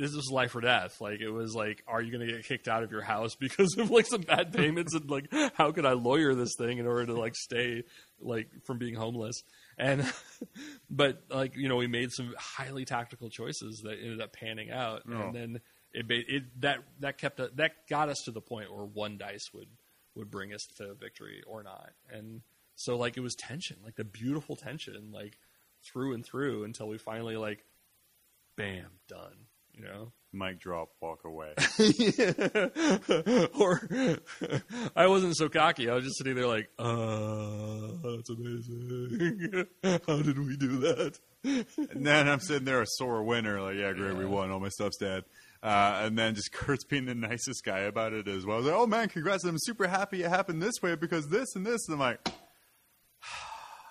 this 0.00 0.14
was 0.14 0.30
life 0.32 0.54
or 0.54 0.60
death. 0.60 1.00
Like 1.00 1.20
it 1.20 1.30
was 1.30 1.54
like, 1.54 1.82
are 1.86 2.00
you 2.02 2.10
going 2.12 2.26
to 2.26 2.32
get 2.34 2.44
kicked 2.44 2.68
out 2.68 2.82
of 2.82 2.90
your 2.90 3.02
house 3.02 3.34
because 3.40 3.74
of 3.78 3.90
like 3.90 4.06
some 4.06 4.22
bad 4.22 4.52
payments? 4.52 4.94
and 4.94 5.10
like, 5.10 5.32
how 5.54 5.72
could 5.72 5.86
I 5.86 5.92
lawyer 5.92 6.34
this 6.34 6.54
thing 6.58 6.78
in 6.78 6.86
order 6.86 7.06
to 7.06 7.14
like 7.14 7.34
stay 7.36 7.84
like 8.20 8.48
from 8.64 8.78
being 8.78 8.94
homeless? 8.94 9.42
And 9.78 10.10
but 10.90 11.22
like 11.30 11.56
you 11.56 11.68
know, 11.68 11.76
we 11.76 11.86
made 11.86 12.10
some 12.12 12.34
highly 12.38 12.84
tactical 12.84 13.30
choices 13.30 13.80
that 13.84 13.98
ended 14.02 14.20
up 14.20 14.32
panning 14.32 14.70
out, 14.70 15.02
Oh. 15.08 15.12
and 15.12 15.34
then 15.34 15.60
it, 15.94 16.06
it 16.10 16.60
that 16.60 16.78
that 17.00 17.18
kept 17.18 17.38
that 17.38 17.72
got 17.88 18.08
us 18.08 18.22
to 18.24 18.30
the 18.30 18.40
point 18.40 18.72
where 18.74 18.84
one 18.84 19.18
dice 19.18 19.50
would 19.54 19.68
would 20.14 20.30
bring 20.30 20.52
us 20.52 20.66
to 20.76 20.94
victory 20.94 21.42
or 21.46 21.62
not. 21.62 21.90
And 22.10 22.42
so 22.74 22.96
like 22.96 23.16
it 23.16 23.20
was 23.20 23.34
tension, 23.34 23.76
like 23.84 23.96
the 23.96 24.04
beautiful 24.04 24.56
tension, 24.56 25.10
like 25.12 25.38
through 25.84 26.12
and 26.14 26.24
through 26.24 26.64
until 26.64 26.86
we 26.88 26.98
finally 26.98 27.36
like, 27.36 27.64
bam, 28.56 28.86
done. 29.08 29.46
You 29.74 29.84
know, 29.84 30.12
Mic 30.34 30.60
drop, 30.60 30.88
walk 31.00 31.24
away. 31.24 31.52
or 33.58 33.80
I 34.96 35.06
wasn't 35.06 35.36
so 35.36 35.50
cocky. 35.50 35.90
I 35.90 35.94
was 35.94 36.04
just 36.04 36.16
sitting 36.16 36.34
there 36.34 36.46
like, 36.46 36.70
uh, 36.78 37.88
that's 38.02 38.30
amazing. 38.30 39.66
How 39.82 40.22
did 40.22 40.38
we 40.38 40.56
do 40.56 40.78
that? 40.78 41.18
and 41.44 42.06
then 42.06 42.28
I'm 42.28 42.40
sitting 42.40 42.64
there 42.64 42.80
a 42.80 42.86
sore 42.86 43.22
winner, 43.22 43.60
like, 43.60 43.76
yeah, 43.76 43.92
great, 43.92 44.16
we 44.16 44.24
won, 44.24 44.50
all 44.50 44.60
my 44.60 44.70
stuff's 44.70 44.96
dead. 44.96 45.24
Uh, 45.62 46.02
and 46.04 46.18
then 46.18 46.34
just 46.34 46.52
Kurt's 46.54 46.84
being 46.84 47.04
the 47.04 47.14
nicest 47.14 47.62
guy 47.64 47.80
about 47.80 48.12
it 48.12 48.26
as 48.26 48.46
well. 48.46 48.56
I 48.56 48.58
was 48.58 48.66
like, 48.66 48.76
oh 48.76 48.86
man, 48.86 49.08
congrats! 49.08 49.44
I'm 49.44 49.58
super 49.58 49.86
happy 49.86 50.22
it 50.22 50.28
happened 50.28 50.62
this 50.62 50.82
way 50.82 50.96
because 50.96 51.28
this 51.28 51.54
and 51.54 51.64
this. 51.64 51.86
And 51.88 51.94
I'm 51.94 52.00
like, 52.00 52.28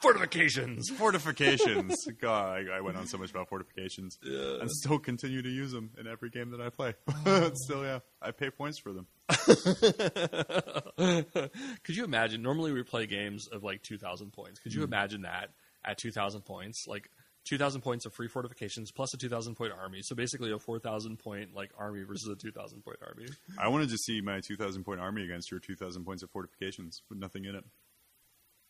Fortifications. 0.01 0.89
fortifications. 0.89 1.95
God, 2.21 2.67
I, 2.69 2.77
I 2.77 2.81
went 2.81 2.97
on 2.97 3.07
so 3.07 3.17
much 3.17 3.29
about 3.29 3.49
fortifications, 3.49 4.17
and 4.23 4.69
still 4.71 4.99
continue 4.99 5.41
to 5.41 5.49
use 5.49 5.71
them 5.71 5.91
in 5.99 6.07
every 6.07 6.29
game 6.29 6.51
that 6.51 6.61
I 6.61 6.69
play. 6.69 6.95
Oh. 7.25 7.51
still, 7.53 7.83
yeah, 7.83 7.99
I 8.21 8.31
pay 8.31 8.49
points 8.49 8.79
for 8.79 8.93
them. 8.93 9.07
Could 11.83 11.95
you 11.95 12.03
imagine? 12.03 12.41
Normally 12.41 12.71
we 12.71 12.83
play 12.83 13.05
games 13.05 13.47
of 13.47 13.63
like 13.63 13.83
2,000 13.83 14.33
points. 14.33 14.59
Could 14.59 14.73
you 14.73 14.81
mm. 14.81 14.85
imagine 14.85 15.21
that 15.21 15.51
at 15.85 15.99
2,000 15.99 16.41
points? 16.41 16.85
Like 16.87 17.09
2,000 17.45 17.81
points 17.81 18.05
of 18.05 18.13
free 18.13 18.27
fortifications 18.27 18.91
plus 18.91 19.13
a 19.13 19.17
2,000 19.17 19.55
point 19.55 19.73
army. 19.79 19.99
So 20.01 20.15
basically 20.15 20.51
a 20.51 20.59
4,000 20.59 21.17
point 21.17 21.53
like 21.53 21.71
army 21.77 22.03
versus 22.03 22.27
a 22.27 22.35
2,000 22.35 22.83
point 22.83 22.97
army. 23.05 23.27
I 23.57 23.67
wanted 23.67 23.89
to 23.89 23.97
see 23.97 24.21
my 24.21 24.41
2,000 24.41 24.83
point 24.83 24.99
army 24.99 25.23
against 25.23 25.51
your 25.51 25.59
2,000 25.59 26.05
points 26.05 26.23
of 26.23 26.29
fortifications 26.31 27.01
with 27.09 27.19
nothing 27.19 27.45
in 27.45 27.55
it. 27.55 27.65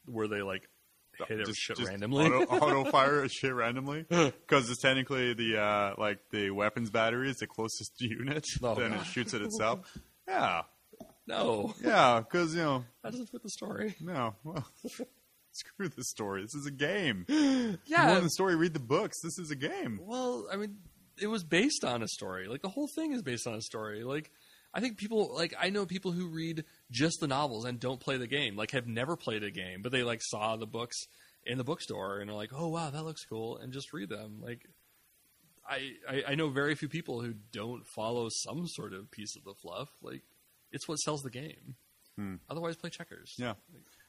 were 0.08 0.28
they 0.28 0.42
like 0.42 0.68
hit 1.28 1.40
it 1.42 1.46
Just- 1.48 1.60
shit 1.60 1.78
just 1.78 1.90
randomly. 1.90 2.26
Auto, 2.26 2.46
auto 2.84 2.92
fire 2.92 3.28
shit 3.30 3.54
randomly 3.54 4.06
because 4.10 4.70
it's 4.70 4.82
technically 4.82 5.34
the 5.34 5.60
uh, 5.62 5.94
like 5.98 6.20
the 6.32 6.50
weapons 6.52 6.90
battery 6.90 7.30
is 7.30 7.38
the 7.38 7.48
closest 7.48 7.94
unit. 8.02 8.46
Oh, 8.64 8.76
then 8.76 8.94
it 8.94 9.06
shoots 9.06 9.34
at 9.34 9.42
itself. 9.42 9.80
Yeah, 10.28 10.62
no, 11.28 11.74
yeah, 11.84 12.22
because 12.22 12.56
you 12.56 12.62
know, 12.62 12.86
that 13.04 13.12
doesn't 13.12 13.28
fit 13.28 13.44
the 13.44 13.50
story. 13.50 13.96
no, 14.00 14.36
well, 14.44 14.66
screw 15.52 15.90
the 15.90 16.04
story. 16.04 16.42
This 16.44 16.56
is 16.56 16.66
a 16.66 16.72
game. 16.72 17.26
You 17.30 17.78
Yeah. 17.86 18.12
want 18.12 18.24
the 18.24 18.30
story? 18.30 18.56
Read 18.56 18.74
the 18.74 18.80
books. 18.80 19.20
This 19.22 19.38
is 19.38 19.52
a 19.52 19.56
game. 19.56 20.00
Well, 20.02 20.48
I 20.52 20.56
mean, 20.56 20.78
it 21.20 21.28
was 21.28 21.44
based 21.44 21.84
on 21.84 22.02
a 22.02 22.08
story. 22.08 22.48
Like 22.48 22.62
the 22.62 22.70
whole 22.70 22.88
thing 22.96 23.12
is 23.14 23.22
based 23.22 23.46
on 23.48 23.56
a 23.56 23.62
story. 23.62 24.04
Like 24.04 24.32
I 24.74 24.80
think 24.80 24.98
people 24.98 25.34
like 25.36 25.54
I 25.60 25.70
know 25.70 25.86
people 25.86 26.12
who 26.12 26.28
read 26.28 26.64
just 26.92 27.20
the 27.20 27.28
novels 27.28 27.66
and 27.66 27.80
don't 27.80 28.00
play 28.00 28.18
the 28.18 28.28
game. 28.28 28.56
Like 28.56 28.72
have 28.72 28.88
never 28.88 29.16
played 29.16 29.44
a 29.44 29.52
game, 29.52 29.82
but 29.82 29.92
they 29.92 30.04
like 30.04 30.22
saw 30.22 30.58
the 30.58 30.68
books 30.68 30.98
in 31.46 31.58
the 31.58 31.64
bookstore 31.64 32.20
and 32.20 32.30
are 32.30 32.36
like, 32.36 32.52
"Oh 32.54 32.68
wow, 32.68 32.90
that 32.90 33.04
looks 33.04 33.26
cool," 33.26 33.58
and 33.58 33.74
just 33.74 33.94
read 33.94 34.10
them. 34.10 34.42
Like 34.42 34.62
I, 35.68 35.94
I 36.08 36.24
I 36.30 36.36
know 36.36 36.50
very 36.50 36.76
few 36.76 36.90
people 36.90 37.22
who 37.22 37.34
don't 37.52 37.88
follow 37.96 38.28
some 38.30 38.68
sort 38.68 38.94
of 38.94 39.10
piece 39.10 39.36
of 39.36 39.44
the 39.44 39.56
fluff. 39.62 39.90
Like 40.02 40.22
it's 40.72 40.88
what 40.88 40.98
sells 40.98 41.22
the 41.22 41.32
game. 41.32 41.76
Otherwise, 42.50 42.76
play 42.76 42.90
checkers. 42.90 43.34
Yeah. 43.38 43.54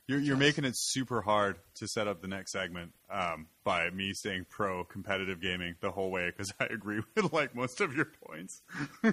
You're, 0.09 0.19
you're 0.19 0.37
making 0.37 0.65
it 0.65 0.75
super 0.77 1.23
hard 1.23 1.57
to 1.77 1.87
set 1.87 2.09
up 2.09 2.21
the 2.21 2.29
next 2.29 2.53
segment 2.53 2.93
um, 3.09 3.47
by 3.65 3.89
me 3.91 4.13
saying 4.13 4.47
pro 4.51 4.85
competitive 4.85 5.41
gaming 5.41 5.77
the 5.81 5.93
whole 5.93 6.11
way 6.11 6.27
because 6.27 6.53
I 6.61 6.65
agree 6.65 7.01
with 7.15 7.33
like 7.33 7.55
most 7.55 7.81
of 7.81 7.95
your 7.95 8.09
points. 8.27 8.61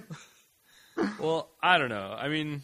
Well, 1.18 1.50
I 1.62 1.78
don't 1.78 1.90
know. 1.90 2.14
I 2.18 2.28
mean, 2.28 2.62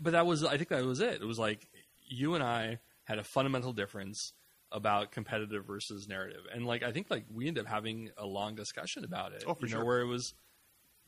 but 0.00 0.12
that 0.12 0.26
was 0.26 0.44
I 0.44 0.56
think 0.56 0.68
that 0.68 0.84
was 0.84 1.00
it. 1.00 1.20
It 1.20 1.26
was 1.26 1.38
like 1.38 1.66
you 2.08 2.34
and 2.34 2.42
I 2.42 2.78
had 3.04 3.18
a 3.18 3.24
fundamental 3.24 3.72
difference 3.72 4.32
about 4.72 5.12
competitive 5.12 5.64
versus 5.66 6.08
narrative, 6.08 6.42
and 6.52 6.66
like 6.66 6.82
I 6.82 6.92
think 6.92 7.10
like 7.10 7.24
we 7.32 7.48
ended 7.48 7.64
up 7.64 7.70
having 7.70 8.10
a 8.16 8.26
long 8.26 8.54
discussion 8.54 9.04
about 9.04 9.32
it. 9.32 9.44
Oh, 9.46 9.54
for 9.54 9.66
you 9.66 9.72
know, 9.72 9.78
sure. 9.78 9.84
where 9.84 10.00
it 10.00 10.06
was, 10.06 10.34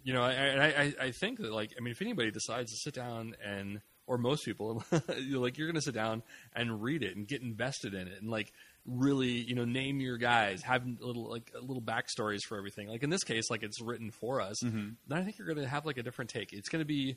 you 0.02 0.12
know, 0.12 0.22
I, 0.22 0.32
and 0.32 0.62
I, 0.62 0.66
I 0.66 1.06
I 1.06 1.10
think 1.10 1.38
that 1.40 1.52
like 1.52 1.74
I 1.78 1.80
mean, 1.82 1.92
if 1.92 2.02
anybody 2.02 2.30
decides 2.30 2.72
to 2.72 2.76
sit 2.76 2.94
down 2.94 3.34
and 3.44 3.80
or 4.06 4.16
most 4.16 4.44
people, 4.44 4.82
you're 5.18 5.40
like 5.40 5.58
you're 5.58 5.66
going 5.66 5.74
to 5.76 5.82
sit 5.82 5.94
down 5.94 6.22
and 6.54 6.82
read 6.82 7.02
it 7.02 7.16
and 7.16 7.26
get 7.26 7.42
invested 7.42 7.94
in 7.94 8.08
it 8.08 8.20
and 8.20 8.30
like 8.30 8.52
really 8.88 9.28
you 9.28 9.54
know 9.54 9.64
name 9.64 10.00
your 10.00 10.16
guys 10.16 10.62
have 10.62 10.82
little 11.00 11.28
like 11.28 11.52
little 11.60 11.82
backstories 11.82 12.40
for 12.40 12.56
everything 12.56 12.88
like 12.88 13.02
in 13.02 13.10
this 13.10 13.22
case 13.22 13.50
like 13.50 13.62
it's 13.62 13.82
written 13.82 14.10
for 14.10 14.40
us 14.40 14.60
mm-hmm. 14.62 14.88
then 15.06 15.18
i 15.18 15.22
think 15.22 15.36
you're 15.36 15.46
going 15.46 15.58
to 15.58 15.68
have 15.68 15.84
like 15.84 15.98
a 15.98 16.02
different 16.02 16.30
take 16.30 16.54
it's 16.54 16.70
going 16.70 16.80
to 16.80 16.86
be 16.86 17.16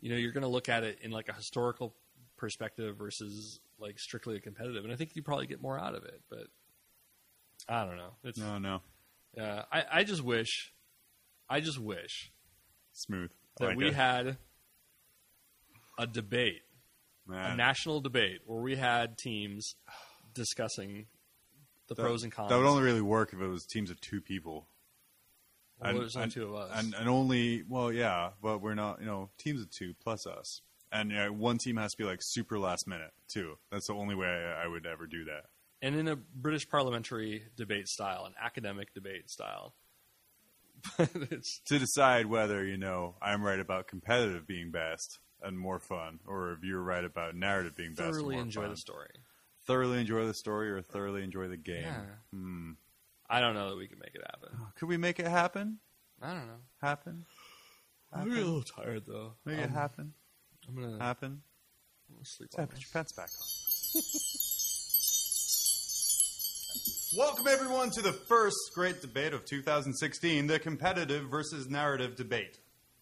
you 0.00 0.10
know 0.10 0.16
you're 0.16 0.32
going 0.32 0.42
to 0.42 0.48
look 0.48 0.68
at 0.68 0.84
it 0.84 0.98
in 1.02 1.10
like 1.10 1.28
a 1.28 1.32
historical 1.32 1.94
perspective 2.36 2.96
versus 2.96 3.60
like 3.78 3.98
strictly 3.98 4.36
a 4.36 4.40
competitive 4.40 4.84
and 4.84 4.92
i 4.92 4.96
think 4.96 5.16
you 5.16 5.22
probably 5.22 5.46
get 5.46 5.60
more 5.60 5.78
out 5.78 5.94
of 5.94 6.04
it 6.04 6.20
but 6.30 6.46
i 7.68 7.84
don't 7.84 7.96
know 7.96 8.10
it's 8.24 8.38
No, 8.38 8.58
no, 8.58 8.80
uh, 9.40 9.62
I, 9.72 9.84
I 9.92 10.04
just 10.04 10.22
wish 10.22 10.72
i 11.48 11.60
just 11.60 11.78
wish 11.80 12.30
smooth. 12.92 13.30
That 13.58 13.66
like 13.68 13.76
we 13.76 13.88
it. 13.88 13.94
had 13.94 14.36
a 15.98 16.06
debate 16.06 16.62
a 17.30 17.54
national 17.56 18.00
debate 18.00 18.40
where 18.46 18.60
we 18.62 18.74
had 18.76 19.18
teams 19.18 19.74
discussing 20.32 21.06
the 21.88 21.94
that- 21.94 22.02
pros 22.02 22.22
and 22.22 22.32
cons 22.32 22.48
That 22.50 22.56
would 22.56 22.66
only 22.66 22.82
really 22.82 23.02
work 23.02 23.32
if 23.34 23.40
it 23.40 23.46
was 23.48 23.66
teams 23.66 23.90
of 23.90 24.00
two 24.00 24.20
people. 24.22 24.66
Well, 25.80 25.90
and, 25.90 26.00
there's 26.00 26.16
only 26.16 26.24
and- 26.24 26.32
two 26.32 26.44
of 26.44 26.54
us. 26.54 26.70
and, 26.74 26.94
and 26.94 27.08
only 27.08 27.62
well, 27.68 27.92
yeah, 27.92 28.30
but 28.42 28.60
we're 28.60 28.74
not. 28.74 29.00
You 29.00 29.06
know, 29.06 29.30
teams 29.38 29.60
of 29.62 29.70
two 29.70 29.94
plus 30.02 30.26
us, 30.26 30.62
and 30.90 31.10
you 31.10 31.16
know, 31.16 31.32
one 31.32 31.58
team 31.58 31.76
has 31.76 31.92
to 31.92 31.98
be 31.98 32.04
like 32.04 32.20
super 32.22 32.58
last 32.58 32.86
minute 32.86 33.12
too. 33.28 33.58
That's 33.70 33.86
the 33.86 33.94
only 33.94 34.14
way 34.14 34.26
I, 34.26 34.64
I 34.64 34.66
would 34.66 34.86
ever 34.86 35.06
do 35.06 35.24
that. 35.26 35.44
and 35.80 35.94
in 35.94 36.08
a 36.08 36.16
British 36.16 36.68
parliamentary 36.68 37.44
debate 37.56 37.88
style, 37.88 38.24
an 38.24 38.34
academic 38.42 38.92
debate 38.94 39.30
style. 39.30 39.74
it's, 40.98 41.60
to 41.66 41.78
decide 41.78 42.26
whether 42.26 42.64
you 42.64 42.76
know 42.76 43.16
I'm 43.20 43.42
right 43.42 43.58
about 43.58 43.88
competitive 43.88 44.46
being 44.46 44.70
best 44.70 45.18
and 45.42 45.58
more 45.58 45.78
fun, 45.78 46.20
or 46.26 46.52
if 46.52 46.62
you're 46.62 46.82
right 46.82 47.04
about 47.04 47.34
narrative 47.34 47.76
being 47.76 47.90
best. 47.90 48.00
and 48.00 48.14
thoroughly 48.14 48.36
enjoy 48.36 48.62
fun. 48.62 48.70
the 48.70 48.76
story. 48.76 49.10
Thoroughly 49.66 50.00
enjoy 50.00 50.24
the 50.26 50.34
story, 50.34 50.70
or 50.70 50.80
thoroughly 50.82 51.22
enjoy 51.22 51.48
the 51.48 51.56
game. 51.56 51.82
Yeah. 51.82 52.00
Hmm. 52.32 52.70
I 53.30 53.40
don't 53.40 53.54
know 53.54 53.70
that 53.70 53.76
we 53.76 53.86
can 53.88 53.98
make 53.98 54.14
it 54.14 54.22
happen. 54.26 54.48
Could 54.78 54.88
we 54.88 54.96
make 54.96 55.18
it 55.18 55.26
happen? 55.26 55.78
I 56.22 56.28
don't 56.32 56.46
know. 56.46 56.60
Happen? 56.80 57.24
I'm 58.12 58.30
a 58.30 58.34
little 58.34 58.62
tired 58.62 59.04
though. 59.06 59.34
Make 59.44 59.58
it 59.58 59.64
Um, 59.64 59.70
happen? 59.70 60.14
I'm 60.66 60.74
gonna, 60.74 60.94
I'm 60.94 61.00
Happen? 61.00 61.42
gonna 62.10 62.24
sleep 62.24 62.50
Yeah, 62.54 62.62
on 62.62 62.66
put 62.68 62.76
this. 62.76 62.84
your 62.84 62.90
pants 62.92 63.12
back 63.12 63.28
on. 63.30 63.46
Welcome 67.16 67.46
everyone 67.48 67.90
to 67.90 68.02
the 68.02 68.12
first 68.12 68.56
great 68.74 69.00
debate 69.00 69.32
of 69.32 69.44
2016, 69.46 70.46
the 70.46 70.58
competitive 70.58 71.24
versus 71.30 71.68
narrative 71.68 72.16
debate 72.16 72.58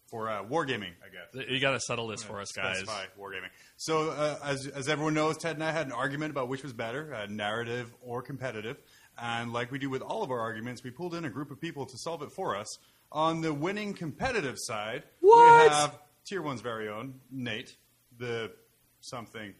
for 0.09 0.29
uh, 0.29 0.43
wargaming, 0.43 0.93
I 1.03 1.09
guess. 1.41 1.49
You 1.49 1.59
got 1.59 1.71
to 1.71 1.79
settle 1.81 2.07
this 2.07 2.23
for 2.23 2.39
us, 2.39 2.51
guys. 2.53 2.77
Specify 2.79 3.03
wargaming. 3.19 3.49
So, 3.75 4.11
uh, 4.11 4.39
as, 4.43 4.65
as 4.67 4.87
everyone 4.87 5.13
knows, 5.13 5.37
Ted 5.37 5.55
and 5.55 5.63
I 5.63 5.71
had 5.71 5.87
an 5.87 5.91
argument 5.91 6.31
about 6.31 6.47
which 6.47 6.63
was 6.63 6.71
better, 6.71 7.13
uh, 7.13 7.25
narrative 7.29 7.93
or 8.01 8.21
competitive. 8.21 8.77
And 9.19 9.51
like 9.53 9.71
we 9.71 9.79
do 9.79 9.89
with 9.89 10.01
all 10.01 10.23
of 10.23 10.31
our 10.31 10.39
arguments, 10.39 10.83
we 10.83 10.91
pulled 10.91 11.15
in 11.15 11.25
a 11.25 11.29
group 11.29 11.49
of 11.51 11.59
people 11.59 11.85
to 11.87 11.97
solve 11.97 12.21
it 12.21 12.31
for 12.31 12.55
us. 12.55 12.77
On 13.11 13.41
the 13.41 13.53
winning 13.53 13.93
competitive 13.93 14.55
side, 14.57 15.03
What? 15.21 15.63
we 15.63 15.69
have 15.69 15.97
Tier 16.25 16.41
1's 16.41 16.61
very 16.61 16.89
own, 16.89 17.15
Nate, 17.31 17.75
the 18.19 18.51
something, 18.99 19.53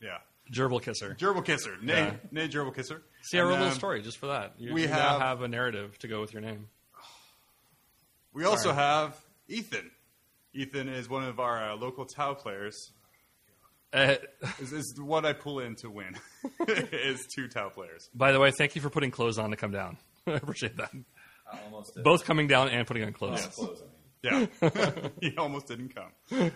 yeah, 0.00 0.18
Gerbil 0.52 0.80
kisser. 0.82 1.16
Gerbil 1.18 1.44
Kisser. 1.44 1.76
Nate, 1.82 1.96
Yeah. 1.96 2.14
Nate 2.30 2.50
Gerbil 2.52 2.74
Kisser. 2.74 3.02
See, 3.22 3.38
I 3.38 3.40
And, 3.40 3.48
wrote 3.48 3.54
a 3.56 3.58
little 3.58 3.72
um, 3.72 3.78
story 3.78 4.02
just 4.02 4.18
for 4.18 4.26
that. 4.26 4.54
You, 4.58 4.72
we 4.74 4.82
you 4.82 4.88
have- 4.88 4.98
now 5.12 5.18
have 5.18 5.42
a 5.42 5.48
narrative 5.48 5.98
to 6.00 6.08
go 6.08 6.20
with 6.20 6.32
your 6.32 6.42
name. 6.42 6.68
We 8.32 8.44
also 8.44 8.72
have 8.72 9.16
Ethan. 9.48 9.90
Ethan 10.52 10.88
is 10.88 11.08
one 11.08 11.24
of 11.24 11.40
our 11.40 11.70
uh, 11.70 11.76
local 11.76 12.04
Tau 12.04 12.34
players. 12.34 12.92
Uh, 13.94 14.16
Is, 14.60 14.72
is 14.72 14.94
what 15.00 15.24
I 15.24 15.32
pull 15.32 15.60
in 15.60 15.76
to 15.76 15.88
win. 15.88 16.16
is 16.68 17.24
two 17.34 17.46
Tau 17.48 17.68
players. 17.68 18.10
by 18.14 18.32
the 18.32 18.40
way, 18.40 18.50
thank 18.50 18.74
you 18.74 18.82
for 18.82 18.90
putting 18.90 19.10
clothes 19.12 19.38
on 19.38 19.50
to 19.50 19.56
come 19.56 19.70
down. 19.70 19.98
I 20.26 20.32
appreciate 20.32 20.76
that. 20.78 20.90
I 21.50 21.58
almost 21.64 21.94
did. 21.94 22.02
Both 22.02 22.24
coming 22.24 22.48
down 22.48 22.68
and 22.70 22.86
putting 22.86 23.04
on 23.04 23.12
clothes. 23.12 23.46
clothes, 23.46 23.82
I 24.24 24.30
mean. 24.30 24.48
Yeah, 24.62 25.08
he 25.20 25.36
almost 25.36 25.68
didn't 25.68 25.94
come. 25.94 26.50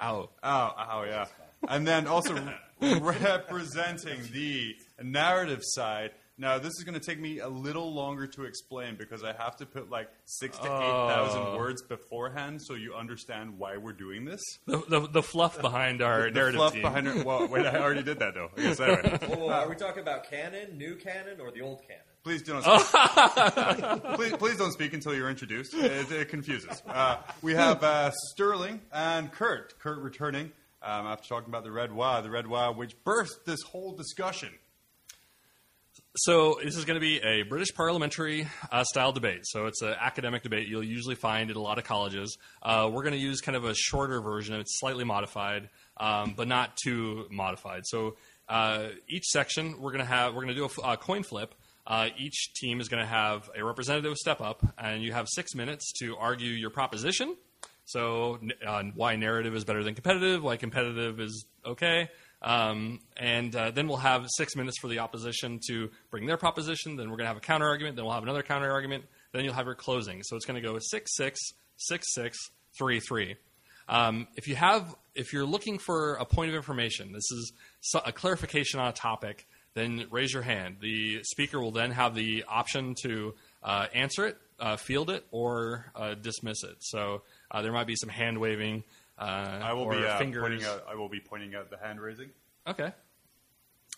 Ow. 0.00 0.30
Oh, 0.42 0.72
oh, 0.78 1.04
yeah. 1.06 1.26
And 1.68 1.86
then 1.86 2.06
also 2.06 2.34
representing 2.80 4.20
the 4.32 4.76
narrative 5.02 5.60
side. 5.62 6.12
Now, 6.40 6.58
this 6.58 6.72
is 6.78 6.84
going 6.84 6.98
to 6.98 7.04
take 7.04 7.20
me 7.20 7.40
a 7.40 7.48
little 7.48 7.92
longer 7.92 8.26
to 8.28 8.44
explain 8.44 8.96
because 8.96 9.22
I 9.22 9.34
have 9.34 9.58
to 9.58 9.66
put 9.66 9.90
like 9.90 10.08
six 10.24 10.56
to 10.56 10.64
eight 10.64 10.68
thousand 10.68 11.58
words 11.58 11.82
beforehand 11.82 12.62
so 12.62 12.72
you 12.72 12.94
understand 12.94 13.58
why 13.58 13.76
we're 13.76 13.92
doing 13.92 14.24
this. 14.24 14.40
The, 14.64 14.78
the, 14.88 15.00
the 15.06 15.22
fluff 15.22 15.60
behind 15.60 16.00
our 16.00 16.24
the 16.24 16.30
narrative 16.30 16.58
fluff 16.58 16.72
team. 16.72 16.80
behind 16.80 17.08
it. 17.08 17.26
Well, 17.26 17.46
wait, 17.50 17.66
I 17.66 17.78
already 17.78 18.02
did 18.02 18.20
that 18.20 18.32
though. 18.32 18.48
I 18.56 18.62
guess 18.62 18.80
anyway. 18.80 19.18
Whoa, 19.28 19.36
whoa, 19.36 19.50
are 19.50 19.68
we 19.68 19.74
talking 19.74 20.00
about 20.00 20.30
canon, 20.30 20.78
new 20.78 20.96
canon, 20.96 21.42
or 21.42 21.50
the 21.50 21.60
old 21.60 21.82
canon? 21.82 22.04
Please 22.24 22.42
do 22.42 22.54
not. 22.54 22.62
Speak. 22.62 24.14
please, 24.14 24.32
please 24.38 24.56
don't 24.56 24.72
speak 24.72 24.94
until 24.94 25.14
you're 25.14 25.28
introduced. 25.28 25.74
It, 25.74 26.10
it 26.10 26.28
confuses. 26.30 26.82
Uh, 26.86 27.18
we 27.42 27.52
have 27.52 27.84
uh, 27.84 28.12
Sterling 28.30 28.80
and 28.94 29.30
Kurt. 29.30 29.78
Kurt 29.78 29.98
returning 29.98 30.52
um, 30.82 31.06
after 31.06 31.28
talking 31.28 31.50
about 31.50 31.64
the 31.64 31.70
Red 31.70 31.90
Waaagh, 31.90 32.22
the 32.22 32.30
Red 32.30 32.46
Waaagh, 32.46 32.76
which 32.76 32.96
birthed 33.04 33.44
this 33.44 33.60
whole 33.62 33.94
discussion. 33.94 34.48
So 36.16 36.58
this 36.64 36.76
is 36.76 36.84
going 36.84 36.96
to 36.96 37.00
be 37.00 37.18
a 37.20 37.42
British 37.42 37.72
parliamentary 37.72 38.48
uh, 38.72 38.82
style 38.82 39.12
debate. 39.12 39.42
So 39.44 39.66
it's 39.66 39.80
an 39.80 39.94
academic 40.00 40.42
debate 40.42 40.66
you'll 40.66 40.82
usually 40.82 41.14
find 41.14 41.50
at 41.50 41.56
a 41.56 41.60
lot 41.60 41.78
of 41.78 41.84
colleges. 41.84 42.36
Uh, 42.60 42.90
we're 42.92 43.04
going 43.04 43.12
to 43.12 43.18
use 43.20 43.40
kind 43.40 43.54
of 43.54 43.64
a 43.64 43.76
shorter 43.76 44.20
version. 44.20 44.56
It's 44.56 44.80
slightly 44.80 45.04
modified, 45.04 45.68
um, 45.98 46.34
but 46.36 46.48
not 46.48 46.76
too 46.76 47.26
modified. 47.30 47.86
So 47.86 48.16
uh, 48.48 48.88
each 49.08 49.26
section 49.26 49.80
we're 49.80 49.92
going 49.92 50.04
to 50.04 50.10
have 50.10 50.34
we're 50.34 50.42
going 50.42 50.54
to 50.56 50.66
do 50.66 50.68
a, 50.82 50.94
a 50.94 50.96
coin 50.96 51.22
flip. 51.22 51.54
Uh, 51.86 52.08
each 52.18 52.54
team 52.54 52.80
is 52.80 52.88
going 52.88 53.02
to 53.02 53.08
have 53.08 53.48
a 53.56 53.64
representative 53.64 54.16
step 54.16 54.40
up, 54.40 54.66
and 54.78 55.04
you 55.04 55.12
have 55.12 55.28
six 55.28 55.54
minutes 55.54 55.92
to 56.00 56.16
argue 56.16 56.50
your 56.50 56.70
proposition. 56.70 57.36
So 57.84 58.40
uh, 58.66 58.82
why 58.96 59.14
narrative 59.14 59.54
is 59.54 59.64
better 59.64 59.84
than 59.84 59.94
competitive? 59.94 60.42
Why 60.42 60.56
competitive 60.56 61.20
is 61.20 61.46
okay? 61.64 62.08
Um, 62.42 63.00
and 63.16 63.54
uh, 63.54 63.70
then 63.70 63.86
we'll 63.86 63.98
have 63.98 64.26
six 64.36 64.56
minutes 64.56 64.78
for 64.80 64.88
the 64.88 65.00
opposition 65.00 65.60
to 65.68 65.90
bring 66.10 66.26
their 66.26 66.38
proposition. 66.38 66.96
Then 66.96 67.10
we're 67.10 67.16
going 67.16 67.24
to 67.26 67.28
have 67.28 67.36
a 67.36 67.40
counter 67.40 67.66
argument. 67.66 67.96
Then 67.96 68.04
we'll 68.04 68.14
have 68.14 68.22
another 68.22 68.42
counter 68.42 68.70
argument. 68.70 69.04
Then 69.32 69.44
you'll 69.44 69.54
have 69.54 69.66
your 69.66 69.74
closing. 69.74 70.22
So 70.22 70.36
it's 70.36 70.46
going 70.46 70.60
to 70.60 70.66
go 70.66 70.78
six 70.80 71.16
six 71.16 71.38
six 71.76 72.14
six 72.14 72.38
three 72.78 73.00
three. 73.00 73.36
Um, 73.88 74.28
if 74.36 74.46
you 74.48 74.54
have, 74.54 74.94
if 75.14 75.32
you're 75.32 75.44
looking 75.44 75.78
for 75.78 76.14
a 76.14 76.24
point 76.24 76.48
of 76.48 76.56
information, 76.56 77.12
this 77.12 77.30
is 77.32 77.52
a 78.04 78.12
clarification 78.12 78.80
on 78.80 78.88
a 78.88 78.92
topic. 78.92 79.46
Then 79.74 80.06
raise 80.10 80.32
your 80.32 80.42
hand. 80.42 80.76
The 80.80 81.22
speaker 81.24 81.60
will 81.60 81.70
then 81.70 81.90
have 81.92 82.14
the 82.14 82.44
option 82.48 82.94
to 83.02 83.34
uh, 83.62 83.86
answer 83.94 84.26
it, 84.26 84.36
uh, 84.58 84.76
field 84.76 85.10
it, 85.10 85.24
or 85.30 85.92
uh, 85.94 86.14
dismiss 86.14 86.64
it. 86.64 86.76
So 86.80 87.22
uh, 87.50 87.62
there 87.62 87.72
might 87.72 87.86
be 87.86 87.94
some 87.96 88.08
hand 88.08 88.38
waving. 88.38 88.82
Uh, 89.20 89.60
I 89.62 89.72
will 89.74 89.88
be 89.88 90.04
uh, 90.04 90.18
pointing 90.18 90.64
out. 90.64 90.84
I 90.90 90.94
will 90.94 91.10
be 91.10 91.20
pointing 91.20 91.54
out 91.54 91.70
the 91.70 91.76
hand 91.76 92.00
raising. 92.00 92.30
Okay. 92.66 92.92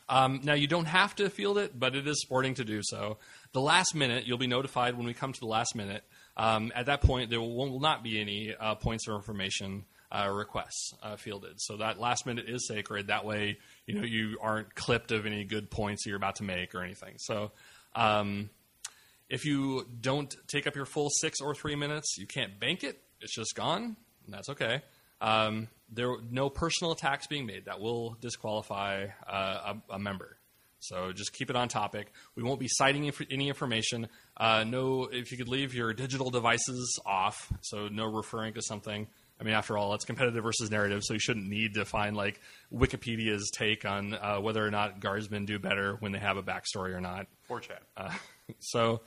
Um, 0.09 0.41
now 0.43 0.55
you 0.55 0.67
don't 0.67 0.87
have 0.87 1.15
to 1.17 1.31
field 1.31 1.59
it, 1.59 1.79
but 1.79 1.95
it 1.95 2.09
is 2.09 2.21
sporting 2.21 2.55
to 2.55 2.65
do 2.65 2.81
so. 2.83 3.19
The 3.53 3.61
last 3.61 3.95
minute, 3.95 4.27
you'll 4.27 4.37
be 4.37 4.49
notified 4.49 4.97
when 4.97 5.07
we 5.07 5.15
come 5.15 5.33
to 5.33 5.41
the 5.41 5.47
last 5.47 5.77
minute. 5.77 6.03
Um, 6.37 6.73
at 6.75 6.87
that 6.87 7.03
point, 7.03 7.31
there 7.31 7.41
will, 7.41 7.79
not 7.79 8.03
be 8.03 8.21
any 8.21 8.55
uh, 8.59 8.75
points 8.75 9.07
or 9.07 9.15
information 9.15 9.85
uh, 10.11 10.29
requests 10.29 10.93
uh, 11.03 11.17
fielded. 11.17 11.61
So 11.61 11.77
that 11.77 12.01
last 12.01 12.27
minute 12.27 12.47
is 12.49 12.67
sacred. 12.67 13.07
That 13.07 13.25
way, 13.25 13.59
you 13.87 13.95
know 13.95 14.03
you 14.03 14.39
aren't 14.43 14.75
clipped 14.75 15.13
of 15.13 15.25
any 15.25 15.45
good 15.45 15.71
points 15.71 16.05
you're 16.05 16.17
about 16.17 16.37
to 16.37 16.43
make 16.43 16.75
or 16.75 16.83
anything. 16.83 17.15
So. 17.19 17.53
Um, 17.95 18.51
if 19.33 19.47
you 19.47 19.87
don't 19.99 20.35
take 20.47 20.67
up 20.67 20.77
your 20.77 20.85
full 20.85 21.09
six 21.09 21.41
or 21.41 21.55
three 21.55 21.75
minutes, 21.75 22.19
you 22.19 22.27
can't 22.27 22.61
bank 22.61 22.85
it. 22.85 23.01
It's 23.23 23.35
just 23.35 23.55
gone. 23.55 23.97
And 24.27 24.35
that's 24.35 24.51
okay. 24.51 24.83
Um, 25.23 25.69
there 25.91 26.15
no 26.31 26.51
personal 26.51 26.93
attacks 26.93 27.27
being 27.27 27.47
made 27.47 27.67
that 27.67 27.81
will 27.81 28.17
disqualify 28.21 29.07
uh, 29.27 29.75
a, 29.91 29.95
a 29.95 29.99
member. 29.99 30.37
So 30.81 31.13
just 31.13 31.33
keep 31.33 31.49
it 31.49 31.55
on 31.55 31.69
topic. 31.69 32.13
We 32.35 32.43
won't 32.43 32.59
be 32.59 32.67
citing 32.69 33.05
inf- 33.05 33.23
any 33.31 33.49
information. 33.49 34.09
Uh, 34.37 34.65
no, 34.65 35.05
if 35.05 35.31
you 35.31 35.39
could 35.39 35.49
leave 35.49 35.75
your 35.75 35.93
digital 35.93 36.31
devices 36.31 36.99
off, 37.07 37.53
so 37.61 37.87
no 37.87 38.07
referring 38.07 38.55
to 38.55 38.63
something. 38.63 39.07
I 39.41 39.45
mean, 39.45 39.55
after 39.55 39.79
all, 39.79 39.95
it's 39.95 40.05
competitive 40.05 40.43
versus 40.43 40.71
narrative, 40.71 41.03
so 41.05 41.15
you 41.15 41.21
shouldn't 41.21 41.49
need 41.49 41.75
to 41.75 41.85
find 41.85 42.17
like 42.17 42.41
Wikipedia's 42.73 43.51
take 43.55 43.85
on 43.85 44.15
uh, 44.15 44.41
whether 44.41 44.65
or 44.67 44.71
not 44.71 44.99
guardsmen 44.99 45.47
do 45.47 45.59
better 45.61 45.97
when 46.01 46.11
they 46.11 46.19
have 46.19 46.37
a 46.37 46.43
backstory 46.43 46.95
or 46.95 47.01
not. 47.01 47.27
Poor 47.47 47.61
chat. 47.61 47.83
Uh, 47.97 48.13
so 48.59 49.03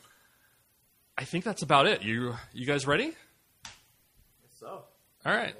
I 1.17 1.25
think 1.25 1.43
that's 1.43 1.61
about 1.61 1.87
it. 1.87 2.03
You 2.03 2.35
you 2.53 2.65
guys 2.65 2.87
ready? 2.87 3.13
So, 4.59 4.83
All 5.25 5.35
right. 5.35 5.55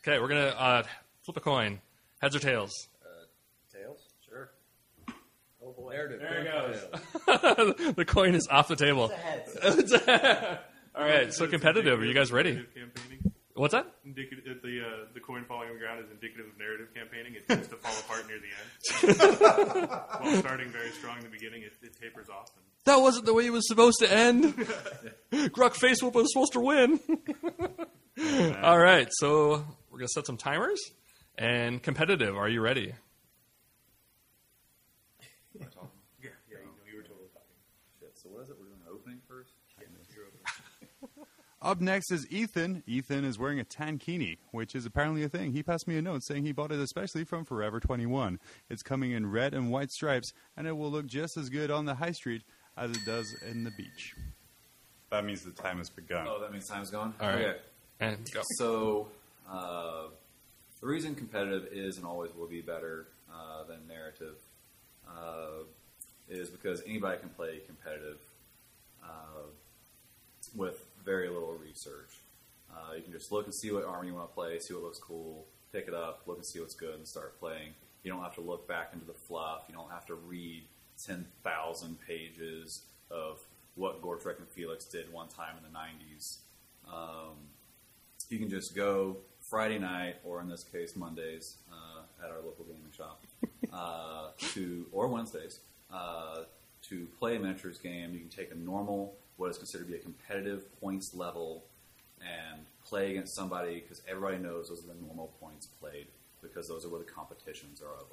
Okay, 0.00 0.18
we're 0.18 0.28
gonna 0.28 0.46
uh, 0.46 0.82
flip 1.24 1.36
a 1.36 1.40
coin. 1.40 1.80
Heads 2.20 2.34
or 2.34 2.38
tails? 2.38 2.72
tails? 3.72 3.98
Sure. 4.26 4.50
Oh 5.62 5.72
boy. 5.72 5.92
Narrative. 5.92 6.20
There 6.20 6.40
it 6.40 7.76
goes. 7.76 7.94
the 7.96 8.04
coin 8.06 8.34
is 8.34 8.48
off 8.50 8.68
the 8.68 8.76
table. 8.76 9.12
It's 9.62 9.92
Heads. 9.92 9.92
All 10.94 11.04
right. 11.04 11.32
So 11.34 11.46
competitive. 11.46 12.00
Are 12.00 12.04
you 12.04 12.14
guys 12.14 12.32
ready? 12.32 12.54
Campaigning. 12.74 13.32
What's 13.54 13.74
that? 13.74 13.92
Indicative, 14.06 14.62
the 14.62 14.80
uh, 14.80 15.04
the 15.12 15.20
coin 15.20 15.44
falling 15.44 15.68
on 15.68 15.74
the 15.74 15.80
ground 15.80 16.02
is 16.02 16.10
indicative 16.10 16.46
of 16.46 16.58
narrative 16.58 16.88
campaigning. 16.94 17.34
It 17.34 17.46
tends 17.46 17.68
to 17.68 17.76
fall 17.76 17.92
apart 18.00 18.26
near 18.26 18.38
the 18.40 19.10
end. 19.12 19.90
While 20.20 20.36
starting 20.36 20.70
very 20.70 20.90
strong 20.92 21.18
in 21.18 21.24
the 21.24 21.30
beginning, 21.30 21.62
it, 21.62 21.72
it 21.82 21.94
tapers 22.00 22.30
off. 22.30 22.48
And 22.56 22.64
That 22.86 23.02
wasn't 23.02 23.26
the 23.26 23.34
way 23.34 23.44
it 23.44 23.52
was 23.52 23.68
supposed 23.68 23.98
to 23.98 24.10
end. 24.10 24.54
Gruck 25.52 25.74
face 25.74 26.02
whoop 26.02 26.14
was 26.14 26.32
supposed 26.32 26.54
to 26.54 26.60
win. 26.60 27.00
All 28.62 28.78
right. 28.78 29.08
So 29.10 29.64
we're 29.90 29.98
gonna 29.98 30.08
set 30.08 30.26
some 30.26 30.36
timers 30.36 30.80
and 31.38 31.82
competitive. 31.82 32.36
Are 32.36 32.48
you 32.48 32.60
ready? 32.60 32.92
yeah, 35.58 35.66
yeah, 36.22 36.30
you 36.48 36.56
know, 36.56 36.60
you 36.90 36.96
were 36.96 37.02
totally 37.02 37.28
talking. 37.32 37.56
Shit, 37.98 38.12
so 38.14 38.28
what 38.30 38.42
is 38.42 38.50
it? 38.50 38.56
We're 38.58 38.66
doing 38.66 38.80
an 38.86 38.92
opening 38.92 39.20
first? 39.28 39.52
You're 40.14 40.24
over. 40.26 41.26
Up 41.62 41.80
next 41.80 42.10
is 42.10 42.26
Ethan. 42.30 42.82
Ethan 42.86 43.24
is 43.24 43.38
wearing 43.38 43.60
a 43.60 43.64
tankini, 43.64 44.38
which 44.50 44.74
is 44.74 44.86
apparently 44.86 45.22
a 45.22 45.28
thing. 45.28 45.52
He 45.52 45.62
passed 45.62 45.86
me 45.86 45.96
a 45.98 46.02
note 46.02 46.22
saying 46.22 46.44
he 46.44 46.52
bought 46.52 46.72
it 46.72 46.80
especially 46.80 47.24
from 47.24 47.44
Forever 47.44 47.80
21. 47.80 48.38
It's 48.70 48.82
coming 48.82 49.12
in 49.12 49.30
red 49.30 49.52
and 49.52 49.70
white 49.70 49.90
stripes, 49.90 50.32
and 50.56 50.66
it 50.66 50.72
will 50.76 50.90
look 50.90 51.06
just 51.06 51.36
as 51.36 51.50
good 51.50 51.70
on 51.70 51.84
the 51.84 51.94
high 51.96 52.12
street 52.12 52.42
as 52.78 52.90
it 52.92 53.04
does 53.04 53.34
in 53.46 53.64
the 53.64 53.70
beach. 53.72 54.14
That 55.10 55.24
means 55.26 55.42
the 55.42 55.50
time 55.50 55.78
has 55.78 55.90
begun. 55.90 56.26
Oh, 56.28 56.40
that 56.40 56.50
means 56.50 56.66
time's 56.66 56.90
gone? 56.90 57.12
All 57.20 57.28
right. 57.28 57.44
Okay. 57.44 57.58
And 58.00 58.30
go. 58.34 58.42
So, 58.56 59.08
uh, 59.50 60.04
the 60.80 60.86
reason 60.86 61.14
competitive 61.14 61.68
is 61.72 61.98
and 61.98 62.06
always 62.06 62.34
will 62.34 62.46
be 62.46 62.62
better 62.62 63.08
uh, 63.32 63.64
than 63.64 63.86
narrative 63.86 64.36
uh, 65.06 65.64
is 66.28 66.48
because 66.48 66.82
anybody 66.86 67.18
can 67.18 67.28
play 67.30 67.60
competitive 67.66 68.18
uh, 69.04 69.46
with 70.56 70.84
very 71.04 71.28
little 71.28 71.54
research. 71.54 72.18
Uh, 72.72 72.94
you 72.94 73.02
can 73.02 73.12
just 73.12 73.32
look 73.32 73.46
and 73.46 73.54
see 73.54 73.70
what 73.72 73.84
army 73.84 74.08
you 74.08 74.14
want 74.14 74.28
to 74.28 74.34
play, 74.34 74.58
see 74.58 74.72
what 74.72 74.82
looks 74.82 74.98
cool, 74.98 75.44
pick 75.72 75.88
it 75.88 75.94
up, 75.94 76.22
look 76.26 76.36
and 76.36 76.46
see 76.46 76.60
what's 76.60 76.74
good, 76.74 76.94
and 76.94 77.06
start 77.06 77.38
playing. 77.40 77.74
You 78.04 78.10
don't 78.10 78.22
have 78.22 78.34
to 78.36 78.40
look 78.40 78.66
back 78.66 78.90
into 78.92 79.04
the 79.04 79.12
fluff. 79.12 79.64
You 79.68 79.74
don't 79.74 79.90
have 79.90 80.06
to 80.06 80.14
read 80.14 80.64
10,000 81.04 81.98
pages 82.06 82.82
of 83.10 83.40
what 83.74 84.00
Gotrek 84.00 84.38
and 84.38 84.48
Felix 84.48 84.84
did 84.84 85.12
one 85.12 85.28
time 85.28 85.54
in 85.56 85.72
the 85.72 85.78
90s. 85.78 86.38
Um, 86.88 87.36
you 88.30 88.38
can 88.38 88.48
just 88.48 88.74
go 88.74 89.16
Friday 89.40 89.78
night, 89.78 90.16
or 90.24 90.40
in 90.40 90.48
this 90.48 90.64
case, 90.64 90.94
Mondays 90.94 91.56
uh, 91.70 92.24
at 92.24 92.30
our 92.30 92.38
local 92.38 92.64
gaming 92.64 92.92
shop, 92.96 93.24
uh, 93.72 94.28
to 94.54 94.86
or 94.92 95.08
Wednesdays 95.08 95.60
uh, 95.92 96.42
to 96.82 97.06
play 97.18 97.36
a 97.36 97.40
miniatures 97.40 97.78
game. 97.78 98.12
You 98.12 98.20
can 98.20 98.28
take 98.28 98.52
a 98.52 98.54
normal, 98.54 99.14
what 99.36 99.50
is 99.50 99.58
considered 99.58 99.84
to 99.86 99.90
be 99.90 99.98
a 99.98 100.00
competitive 100.00 100.80
points 100.80 101.14
level, 101.14 101.64
and 102.20 102.60
play 102.84 103.10
against 103.10 103.34
somebody 103.34 103.80
because 103.80 104.02
everybody 104.08 104.38
knows 104.38 104.68
those 104.68 104.84
are 104.84 104.88
the 104.88 105.00
normal 105.06 105.32
points 105.40 105.66
played 105.66 106.06
because 106.42 106.68
those 106.68 106.84
are 106.84 106.88
where 106.88 107.00
the 107.00 107.10
competitions 107.10 107.82
are 107.82 107.94
of. 107.94 108.06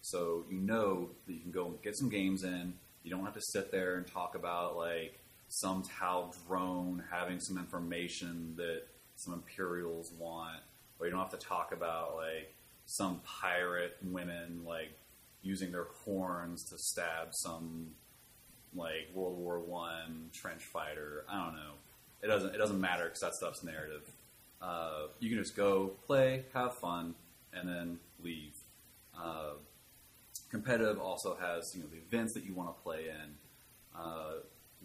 So 0.00 0.44
you 0.50 0.58
know 0.58 1.10
that 1.26 1.32
you 1.32 1.40
can 1.40 1.50
go 1.50 1.66
and 1.66 1.82
get 1.82 1.96
some 1.96 2.08
games 2.08 2.44
in. 2.44 2.74
You 3.02 3.10
don't 3.10 3.24
have 3.24 3.34
to 3.34 3.40
sit 3.40 3.70
there 3.70 3.96
and 3.96 4.06
talk 4.06 4.34
about 4.34 4.76
like 4.76 5.18
some 5.48 5.82
Tau 5.82 6.30
drone 6.46 7.02
having 7.10 7.40
some 7.40 7.58
information 7.58 8.54
that 8.56 8.82
some 9.18 9.34
Imperials 9.34 10.12
want, 10.18 10.60
or 10.98 11.06
you 11.06 11.12
don't 11.12 11.20
have 11.20 11.38
to 11.38 11.46
talk 11.46 11.72
about 11.72 12.14
like 12.16 12.54
some 12.86 13.20
pirate 13.24 13.96
women 14.02 14.62
like 14.64 14.90
using 15.42 15.72
their 15.72 15.88
horns 16.04 16.64
to 16.64 16.78
stab 16.78 17.28
some 17.32 17.88
like 18.74 19.10
World 19.12 19.36
War 19.36 19.58
One 19.58 20.30
trench 20.32 20.62
fighter. 20.62 21.24
I 21.28 21.44
don't 21.44 21.54
know. 21.54 21.72
It 22.22 22.28
doesn't. 22.28 22.54
It 22.54 22.58
doesn't 22.58 22.80
matter 22.80 23.04
because 23.04 23.20
that 23.20 23.34
stuff's 23.34 23.62
narrative. 23.62 24.02
Uh, 24.62 25.06
you 25.20 25.28
can 25.28 25.38
just 25.38 25.56
go 25.56 25.92
play, 26.06 26.44
have 26.54 26.74
fun, 26.74 27.14
and 27.52 27.68
then 27.68 27.98
leave. 28.22 28.54
Uh, 29.16 29.54
competitive 30.50 30.98
also 31.00 31.36
has 31.40 31.74
you 31.74 31.82
know 31.82 31.88
the 31.88 31.98
events 31.98 32.32
that 32.34 32.44
you 32.44 32.54
want 32.54 32.76
to 32.76 32.82
play 32.82 33.06
in, 33.08 33.98
uh, 33.98 34.34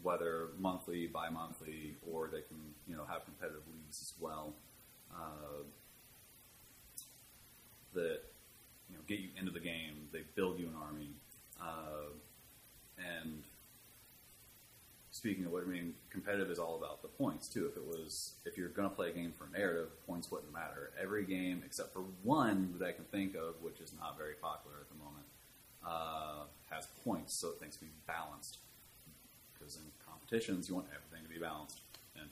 whether 0.01 0.49
monthly, 0.59 1.07
bi-monthly, 1.07 1.95
or 2.11 2.29
they 2.31 2.41
have 3.13 3.26
competitive 3.26 3.62
leagues 3.67 4.02
as 4.02 4.13
well. 4.19 4.54
Uh, 5.13 5.63
that 7.93 8.21
you 8.89 8.95
know 8.95 9.02
get 9.08 9.19
you 9.19 9.30
into 9.39 9.52
the 9.52 9.60
game. 9.60 10.10
They 10.12 10.21
build 10.36 10.60
you 10.60 10.67
an 10.67 10.73
army, 10.82 11.10
uh, 11.62 12.10
and 12.97 13.43
speaking 15.12 15.45
of 15.45 15.52
what 15.52 15.63
I 15.63 15.67
mean, 15.67 15.93
competitive 16.10 16.49
is 16.49 16.58
all 16.60 16.76
about 16.76 17.02
the 17.04 17.08
points 17.08 17.47
too. 17.47 17.67
If 17.67 17.78
it 17.78 17.86
was, 17.86 18.34
if 18.45 18.58
you're 18.58 18.69
going 18.69 18.89
to 18.89 18.95
play 18.95 19.10
a 19.10 19.13
game 19.13 19.32
for 19.38 19.47
narrative, 19.56 19.89
points 20.08 20.32
wouldn't 20.32 20.52
matter. 20.52 20.91
Every 20.99 21.23
game 21.26 21.62
except 21.65 21.93
for 21.93 22.04
one 22.23 22.73
that 22.80 22.88
I 22.88 22.91
can 22.91 23.06
think 23.06 23.36
of, 23.36 23.62
which 23.62 23.80
is 23.80 23.91
not 23.99 24.17
very 24.17 24.34
popular 24.41 24.78
at 24.82 24.89
the 24.89 24.95
moment, 25.04 25.26
uh, 25.86 26.45
has 26.71 26.88
points, 27.06 27.36
so 27.39 27.52
things 27.52 27.78
can 27.78 27.88
be 27.88 27.93
balanced. 28.08 28.58
because 29.54 29.76
in 29.78 29.84
competitions 30.06 30.67
you 30.69 30.76
want 30.76 30.88
everything 30.89 31.23
to 31.26 31.34
be 31.34 31.39
balanced. 31.39 31.80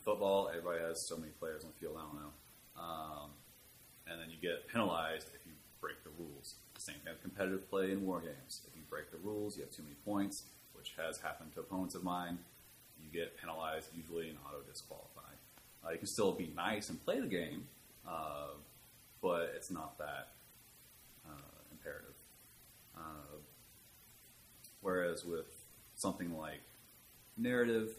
Football, 0.03 0.49
everybody 0.49 0.79
has 0.79 0.99
so 0.99 1.15
many 1.15 1.31
players 1.39 1.63
on 1.63 1.69
the 1.73 1.79
field. 1.79 1.95
I 1.97 2.01
don't 2.01 2.15
know, 2.15 2.81
um, 2.81 3.29
and 4.07 4.19
then 4.19 4.29
you 4.31 4.37
get 4.41 4.67
penalized 4.67 5.27
if 5.35 5.45
you 5.45 5.51
break 5.79 6.03
the 6.03 6.09
rules. 6.17 6.55
Same 6.77 6.95
thing 7.03 7.13
with 7.13 7.21
competitive 7.21 7.69
play 7.69 7.91
in 7.91 8.03
war 8.03 8.19
games. 8.19 8.61
If 8.67 8.75
you 8.75 8.81
break 8.89 9.11
the 9.11 9.17
rules, 9.17 9.57
you 9.57 9.63
have 9.63 9.71
too 9.71 9.83
many 9.83 9.95
points, 10.03 10.43
which 10.73 10.93
has 10.97 11.19
happened 11.19 11.53
to 11.53 11.59
opponents 11.59 11.93
of 11.93 12.03
mine. 12.03 12.39
You 12.99 13.11
get 13.11 13.39
penalized, 13.39 13.89
usually 13.95 14.29
and 14.29 14.39
auto 14.47 14.61
disqualified. 14.67 15.37
Uh, 15.85 15.91
you 15.91 15.99
can 15.99 16.07
still 16.07 16.31
be 16.31 16.51
nice 16.55 16.89
and 16.89 17.03
play 17.05 17.19
the 17.19 17.27
game, 17.27 17.67
uh, 18.07 18.47
but 19.21 19.53
it's 19.55 19.69
not 19.69 19.99
that 19.99 20.29
uh, 21.27 21.61
imperative. 21.71 22.15
Uh, 22.97 23.37
whereas 24.81 25.23
with 25.23 25.65
something 25.95 26.35
like 26.35 26.61
narrative, 27.37 27.91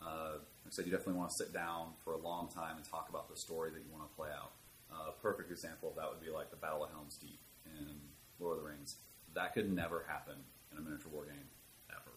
uh, 0.00 0.38
said 0.74 0.86
you 0.86 0.90
definitely 0.90 1.14
want 1.14 1.30
to 1.30 1.36
sit 1.36 1.52
down 1.52 1.94
for 2.02 2.14
a 2.14 2.18
long 2.18 2.48
time 2.48 2.76
and 2.76 2.84
talk 2.84 3.08
about 3.08 3.30
the 3.30 3.36
story 3.36 3.70
that 3.70 3.78
you 3.78 3.90
want 3.92 4.10
to 4.10 4.16
play 4.16 4.28
out. 4.34 4.52
Uh, 4.90 5.10
a 5.10 5.22
perfect 5.22 5.50
example 5.50 5.90
of 5.90 5.96
that 5.96 6.10
would 6.10 6.20
be 6.20 6.30
like 6.30 6.50
the 6.50 6.56
Battle 6.56 6.82
of 6.82 6.90
Helm's 6.90 7.16
Deep 7.16 7.38
in 7.66 7.94
Lord 8.40 8.58
of 8.58 8.64
the 8.64 8.68
Rings. 8.68 8.96
That 9.34 9.54
could 9.54 9.72
never 9.72 10.04
happen 10.08 10.34
in 10.72 10.78
a 10.78 10.80
miniature 10.80 11.10
war 11.12 11.24
game 11.24 11.46
ever. 11.90 12.10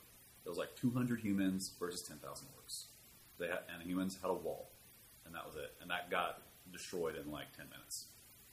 It 0.45 0.49
was 0.49 0.57
like 0.57 0.75
200 0.75 1.19
humans 1.19 1.71
versus 1.79 2.01
10,000 2.01 2.47
orcs. 2.57 2.85
They 3.39 3.47
had, 3.47 3.59
and 3.71 3.81
the 3.81 3.85
humans 3.85 4.17
had 4.21 4.29
a 4.29 4.33
wall, 4.33 4.69
and 5.25 5.35
that 5.35 5.45
was 5.45 5.55
it. 5.55 5.73
And 5.81 5.89
that 5.91 6.09
got 6.09 6.41
destroyed 6.71 7.15
in 7.15 7.31
like 7.31 7.55
10 7.55 7.67
minutes. 7.69 8.05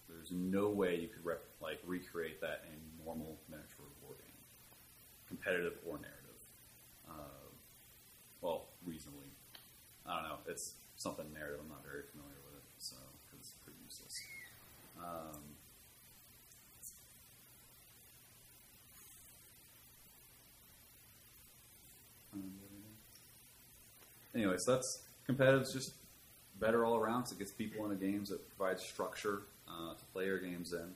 There's 0.08 0.30
no 0.30 0.68
way 0.68 1.00
you 1.00 1.08
could 1.08 1.24
rep, 1.24 1.44
like 1.62 1.80
recreate 1.86 2.40
that 2.42 2.64
in 2.68 2.76
a 2.76 3.04
normal 3.04 3.38
miniature 3.48 3.88
war 4.02 4.12
game, 4.20 4.36
competitive 5.26 5.78
or 5.86 5.96
narrative. 5.96 6.40
Uh, 7.08 7.48
well, 8.42 8.68
reasonably. 8.84 9.23
I 10.06 10.14
don't 10.14 10.24
know. 10.28 10.38
It's 10.48 10.74
something 10.96 11.26
narrative. 11.32 11.60
I'm 11.62 11.68
not 11.68 11.82
very 11.82 12.02
familiar 12.10 12.38
with 12.44 12.56
it, 12.60 12.64
so 12.78 12.96
it's 13.38 13.50
pretty 13.64 13.78
useless. 13.84 14.20
Um, 14.98 15.40
so 24.58 24.72
that's 24.72 25.02
competitive's 25.28 25.72
just 25.72 25.92
better 26.60 26.84
all 26.84 26.96
around 26.96 27.22
because 27.22 27.32
it 27.32 27.38
gets 27.38 27.50
people 27.50 27.84
into 27.84 27.96
games 27.96 28.30
It 28.30 28.40
provides 28.56 28.82
structure 28.82 29.42
uh, 29.68 29.94
to 29.94 30.04
play 30.12 30.26
your 30.26 30.38
games 30.38 30.72
in, 30.72 30.92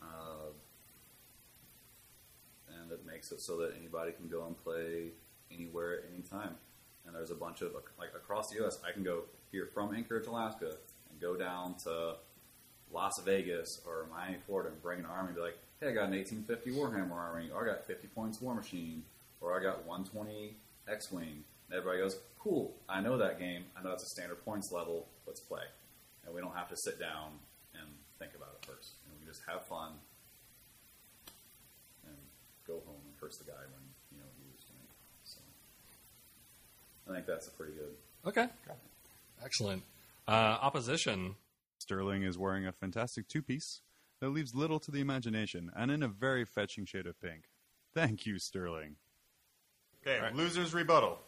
uh, 0.00 0.50
and 2.80 2.90
it 2.92 3.04
makes 3.06 3.32
it 3.32 3.40
so 3.40 3.56
that 3.58 3.74
anybody 3.78 4.12
can 4.12 4.28
go 4.28 4.46
and 4.46 4.62
play 4.62 5.10
anywhere 5.50 5.98
at 5.98 6.04
any 6.12 6.22
time. 6.22 6.56
And 7.12 7.18
there's 7.18 7.30
a 7.30 7.34
bunch 7.34 7.60
of 7.60 7.74
like 7.98 8.08
across 8.16 8.48
the 8.48 8.56
U.S. 8.60 8.78
I 8.88 8.92
can 8.92 9.02
go 9.02 9.24
here 9.50 9.68
from 9.74 9.94
Anchorage, 9.94 10.26
Alaska, 10.26 10.76
and 11.10 11.20
go 11.20 11.36
down 11.36 11.74
to 11.84 12.16
Las 12.90 13.12
Vegas 13.22 13.68
or 13.86 14.06
Miami, 14.10 14.38
Florida, 14.46 14.70
and 14.70 14.82
bring 14.82 15.00
an 15.00 15.04
army 15.04 15.28
and 15.28 15.36
be 15.36 15.42
like, 15.42 15.58
"Hey, 15.80 15.88
I 15.88 15.92
got 15.92 16.08
an 16.08 16.14
1850 16.14 16.70
Warhammer 16.72 17.12
army, 17.12 17.50
or 17.54 17.68
I 17.68 17.74
got 17.74 17.86
50 17.86 18.08
points 18.08 18.38
Warmachine, 18.38 19.02
or 19.42 19.58
I 19.58 19.62
got 19.62 19.84
120 19.84 20.56
X-wing." 20.88 21.44
And 21.68 21.78
everybody 21.78 21.98
goes, 21.98 22.16
"Cool, 22.38 22.74
I 22.88 23.02
know 23.02 23.18
that 23.18 23.38
game. 23.38 23.66
I 23.76 23.82
know 23.82 23.92
it's 23.92 24.04
a 24.04 24.08
standard 24.08 24.42
points 24.44 24.72
level. 24.72 25.06
Let's 25.26 25.40
play." 25.40 25.64
And 26.24 26.34
we 26.34 26.40
don't 26.40 26.54
have 26.56 26.70
to 26.70 26.76
sit 26.76 26.98
down 26.98 27.38
and 27.74 27.88
think 28.18 28.32
about 28.34 28.56
it 28.60 28.66
first. 28.66 28.94
And 29.04 29.20
we 29.20 29.26
just 29.26 29.42
have 29.46 29.66
fun 29.66 29.92
and 32.06 32.16
go 32.66 32.80
home 32.86 33.02
and 33.04 33.20
curse 33.20 33.36
the 33.36 33.44
guy 33.44 33.60
when 33.68 33.84
you 34.12 34.18
know 34.18 34.30
he 34.38 34.44
was 34.54 34.64
doing 34.64 34.80
it. 34.80 34.96
So 35.24 35.40
I 37.08 37.14
think 37.14 37.26
that's 37.26 37.48
a 37.48 37.50
pretty 37.50 37.72
good. 37.72 37.94
Okay. 38.26 38.46
Excellent. 39.44 39.82
Uh, 40.26 40.58
opposition. 40.60 41.36
Sterling 41.78 42.22
is 42.22 42.38
wearing 42.38 42.66
a 42.66 42.72
fantastic 42.72 43.26
two 43.28 43.42
piece 43.42 43.80
that 44.20 44.28
leaves 44.28 44.54
little 44.54 44.78
to 44.78 44.92
the 44.92 45.00
imagination 45.00 45.70
and 45.74 45.90
in 45.90 46.02
a 46.02 46.08
very 46.08 46.44
fetching 46.44 46.84
shade 46.84 47.06
of 47.06 47.20
pink. 47.20 47.42
Thank 47.92 48.24
you, 48.24 48.38
Sterling. 48.38 48.96
Okay, 50.06 50.20
loser's 50.34 50.72
rebuttal. 50.72 51.18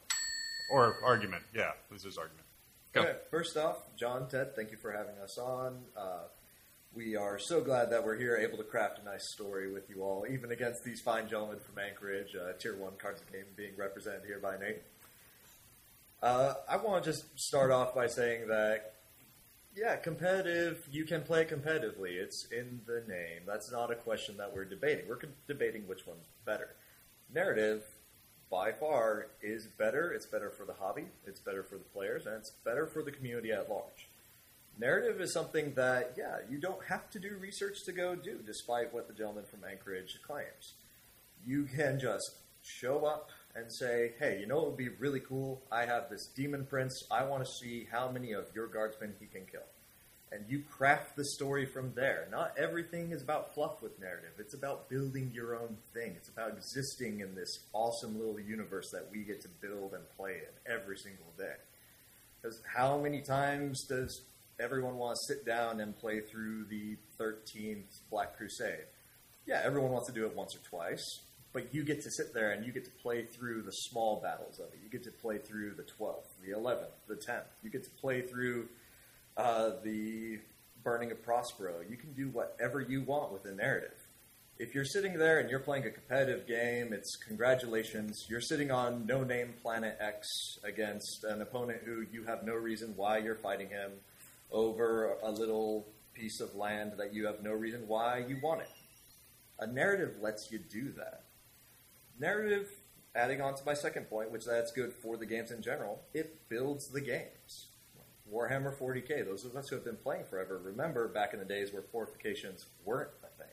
Or 0.71 0.97
argument. 1.05 1.43
Yeah, 1.53 1.73
loser's 1.91 2.17
argument. 2.17 2.47
Go. 2.93 3.03
Okay, 3.03 3.17
first 3.31 3.57
off, 3.57 3.79
John, 3.97 4.29
Ted, 4.29 4.55
thank 4.55 4.71
you 4.71 4.77
for 4.77 4.93
having 4.93 5.19
us 5.19 5.37
on. 5.39 5.83
Uh, 5.97 6.29
we 6.95 7.17
are 7.17 7.39
so 7.39 7.61
glad 7.61 7.91
that 7.91 8.05
we're 8.05 8.17
here, 8.17 8.37
able 8.37 8.57
to 8.59 8.65
craft 8.65 9.01
a 9.01 9.05
nice 9.05 9.33
story 9.33 9.73
with 9.73 9.91
you 9.91 10.03
all, 10.03 10.25
even 10.31 10.53
against 10.53 10.85
these 10.85 11.01
fine 11.01 11.29
gentlemen 11.29 11.59
from 11.59 11.77
Anchorage, 11.79 12.37
uh, 12.37 12.53
Tier 12.59 12.77
1 12.77 12.93
Cards 12.99 13.21
of 13.21 13.33
Game 13.33 13.47
being 13.57 13.73
represented 13.77 14.23
here 14.25 14.39
by 14.39 14.57
Nate. 14.57 14.83
Uh, 16.23 16.55
I 16.69 16.77
want 16.79 17.05
to 17.05 17.11
just 17.11 17.39
start 17.39 17.71
off 17.71 17.95
by 17.95 18.07
saying 18.07 18.49
that, 18.49 18.95
yeah, 19.77 19.97
competitive, 19.97 20.89
you 20.91 21.05
can 21.05 21.23
play 21.23 21.45
competitively. 21.45 22.13
It's 22.13 22.47
in 22.51 22.81
the 22.87 23.03
name. 23.07 23.43
That's 23.47 23.71
not 23.71 23.91
a 23.91 23.97
question 23.97 24.37
that 24.39 24.55
we're 24.55 24.65
debating. 24.65 25.09
We're 25.09 25.21
debating 25.47 25.87
which 25.87 26.07
one's 26.07 26.27
better. 26.47 26.71
Narrative, 27.33 27.83
by 28.51 28.73
far, 28.73 29.27
is 29.43 29.67
better. 29.67 30.13
It's 30.13 30.27
better 30.27 30.51
for 30.51 30.65
the 30.65 30.75
hobby, 30.75 31.07
it's 31.27 31.41
better 31.41 31.63
for 31.63 31.77
the 31.77 31.85
players, 31.85 32.27
and 32.27 32.37
it's 32.37 32.53
better 32.65 32.87
for 32.87 33.03
the 33.03 33.11
community 33.11 33.53
at 33.53 33.69
large. 33.69 34.09
Narrative 34.79 35.21
is 35.21 35.33
something 35.33 35.75
that, 35.75 36.15
yeah, 36.17 36.39
you 36.51 36.59
don't 36.59 36.85
have 36.87 37.09
to 37.11 37.21
do 37.21 37.37
research 37.41 37.85
to 37.85 37.93
go 37.93 38.17
do, 38.17 38.41
despite 38.45 38.93
what 38.93 39.07
the 39.09 39.15
gentleman 39.15 39.45
from 39.45 39.61
Anchorage 39.69 40.19
claims. 40.27 40.75
You 41.47 41.65
can 41.65 42.01
just 42.01 42.39
show 42.63 43.05
up 43.05 43.31
and 43.57 43.73
say, 43.73 44.13
hey, 44.19 44.39
you 44.41 44.47
know 44.47 44.57
what 44.57 44.67
would 44.69 44.77
be 44.77 44.89
really 44.89 45.21
cool? 45.21 45.63
I 45.71 45.87
have 45.87 46.11
this 46.11 46.29
demon 46.35 46.67
prince. 46.67 47.05
I 47.11 47.25
want 47.25 47.45
to 47.45 47.51
see 47.51 47.87
how 47.91 48.11
many 48.11 48.33
of 48.33 48.47
your 48.55 48.67
guardsmen 48.67 49.15
he 49.21 49.27
can 49.27 49.47
kill. 49.47 49.63
And 50.33 50.45
you 50.49 50.65
craft 50.69 51.15
the 51.15 51.25
story 51.25 51.65
from 51.65 51.93
there. 51.95 52.27
Not 52.31 52.55
everything 52.59 53.13
is 53.13 53.23
about 53.23 53.55
fluff 53.55 53.81
with 53.81 54.01
narrative. 54.01 54.33
It's 54.39 54.55
about 54.55 54.89
building 54.89 55.31
your 55.33 55.55
own 55.55 55.77
thing. 55.93 56.15
It's 56.17 56.29
about 56.29 56.57
existing 56.57 57.21
in 57.21 57.37
this 57.37 57.61
awesome 57.73 58.19
little 58.19 58.41
universe 58.41 58.91
that 58.91 59.09
we 59.13 59.23
get 59.23 59.43
to 59.43 59.49
build 59.61 59.93
and 59.93 60.03
play 60.17 60.33
in 60.33 60.73
every 60.73 60.97
single 60.97 61.33
day. 61.39 61.55
Because 62.43 62.61
how 62.75 62.99
many 62.99 63.21
times 63.21 63.85
does 63.89 64.23
everyone 64.59 64.97
want 64.97 65.17
to 65.17 65.35
sit 65.35 65.47
down 65.47 65.81
and 65.81 65.97
play 65.97 66.21
through 66.21 66.65
the 66.65 66.97
13th 67.21 68.01
Black 68.11 68.37
Crusade? 68.37 68.87
Yeah, 69.47 69.63
everyone 69.65 69.93
wants 69.93 70.09
to 70.09 70.15
do 70.15 70.27
it 70.27 70.35
once 70.35 70.57
or 70.57 70.69
twice, 70.69 71.21
but 71.55 71.73
you 71.73 71.85
get 71.85 72.03
to 72.03 72.11
sit 72.11 72.35
there 72.35 72.51
and 72.51 72.67
you 72.67 72.73
get 72.73 72.85
to 72.85 72.91
play 72.91 73.25
through 73.25 73.63
the 73.63 73.71
small 73.71 74.21
battles 74.21 74.59
of 74.59 74.67
it. 74.67 74.81
You 74.83 74.91
get 74.91 75.05
to 75.05 75.13
play 75.13 75.39
through 75.39 75.75
the 75.75 75.85
12th, 75.85 76.27
the 76.45 76.51
11th, 76.51 76.91
the 77.07 77.15
10th. 77.15 77.45
You 77.63 77.71
get 77.71 77.85
to 77.85 77.91
play 77.91 78.23
through 78.23 78.69
uh, 79.37 79.71
the 79.85 80.41
burning 80.83 81.13
of 81.13 81.23
Prospero. 81.23 81.77
You 81.89 81.97
can 81.97 82.13
do 82.13 82.29
whatever 82.29 82.81
you 82.81 83.03
want 83.03 83.33
with 83.33 83.45
the 83.45 83.53
narrative. 83.53 83.95
If 84.59 84.75
you're 84.75 84.85
sitting 84.85 85.17
there 85.17 85.39
and 85.39 85.49
you're 85.49 85.61
playing 85.61 85.85
a 85.85 85.91
competitive 85.91 86.47
game, 86.47 86.93
it's 86.93 87.17
congratulations. 87.17 88.27
You're 88.29 88.41
sitting 88.41 88.73
on 88.73 89.07
no 89.07 89.23
name 89.23 89.55
planet 89.63 89.97
X 90.01 90.59
against 90.65 91.23
an 91.23 91.41
opponent 91.41 91.83
who 91.85 92.05
you 92.13 92.25
have 92.25 92.45
no 92.45 92.55
reason 92.55 92.95
why 92.97 93.19
you're 93.19 93.37
fighting 93.37 93.69
him 93.69 93.93
over 94.51 95.17
a 95.23 95.31
little 95.31 95.87
piece 96.15 96.41
of 96.41 96.55
land 96.57 96.95
that 96.99 97.15
you 97.15 97.27
have 97.27 97.43
no 97.43 97.53
reason 97.53 97.87
why 97.87 98.19
you 98.19 98.39
want 98.43 98.61
it. 98.61 98.69
A 99.61 99.67
narrative 99.67 100.17
lets 100.21 100.51
you 100.51 100.59
do 100.59 100.93
that. 100.97 101.24
Narrative, 102.19 102.69
adding 103.15 103.41
on 103.41 103.55
to 103.55 103.65
my 103.65 103.75
second 103.75 104.05
point, 104.09 104.31
which 104.31 104.45
that's 104.45 104.73
good 104.73 104.93
for 104.93 105.17
the 105.17 105.27
games 105.27 105.51
in 105.51 105.63
general, 105.63 106.03
it 106.13 106.49
builds 106.49 106.89
the 106.89 107.01
games. 107.01 107.67
Warhammer 108.33 108.75
40k, 108.75 109.25
those 109.25 109.45
of 109.45 109.55
us 109.57 109.69
who 109.69 109.77
have 109.77 109.85
been 109.85 109.97
playing 109.97 110.25
forever, 110.25 110.59
remember 110.59 111.09
back 111.09 111.35
in 111.35 111.39
the 111.39 111.45
days 111.45 111.73
where 111.73 111.83
fortifications 111.83 112.67
weren't 112.85 113.11
a 113.23 113.39
thing. 113.39 113.53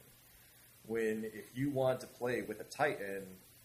When 0.85 1.25
if 1.33 1.55
you 1.55 1.69
want 1.69 1.99
to 2.01 2.07
play 2.07 2.41
with 2.41 2.61
a 2.61 2.63
Titan, 2.63 3.23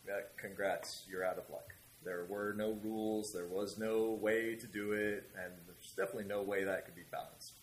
uh, 0.08 0.20
congrats, 0.36 1.04
you're 1.08 1.24
out 1.24 1.38
of 1.38 1.48
luck. 1.50 1.74
There 2.04 2.24
were 2.28 2.54
no 2.56 2.78
rules, 2.82 3.32
there 3.32 3.46
was 3.46 3.78
no 3.78 4.18
way 4.20 4.54
to 4.56 4.66
do 4.66 4.92
it, 4.92 5.30
and 5.36 5.52
there's 5.66 5.92
definitely 5.96 6.28
no 6.28 6.42
way 6.42 6.64
that 6.64 6.84
could 6.84 6.94
be 6.94 7.02
balanced. 7.10 7.54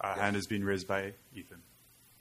A 0.00 0.14
hand 0.14 0.36
is 0.36 0.46
being 0.46 0.64
raised 0.64 0.86
by 0.86 1.12
Ethan. 1.34 1.62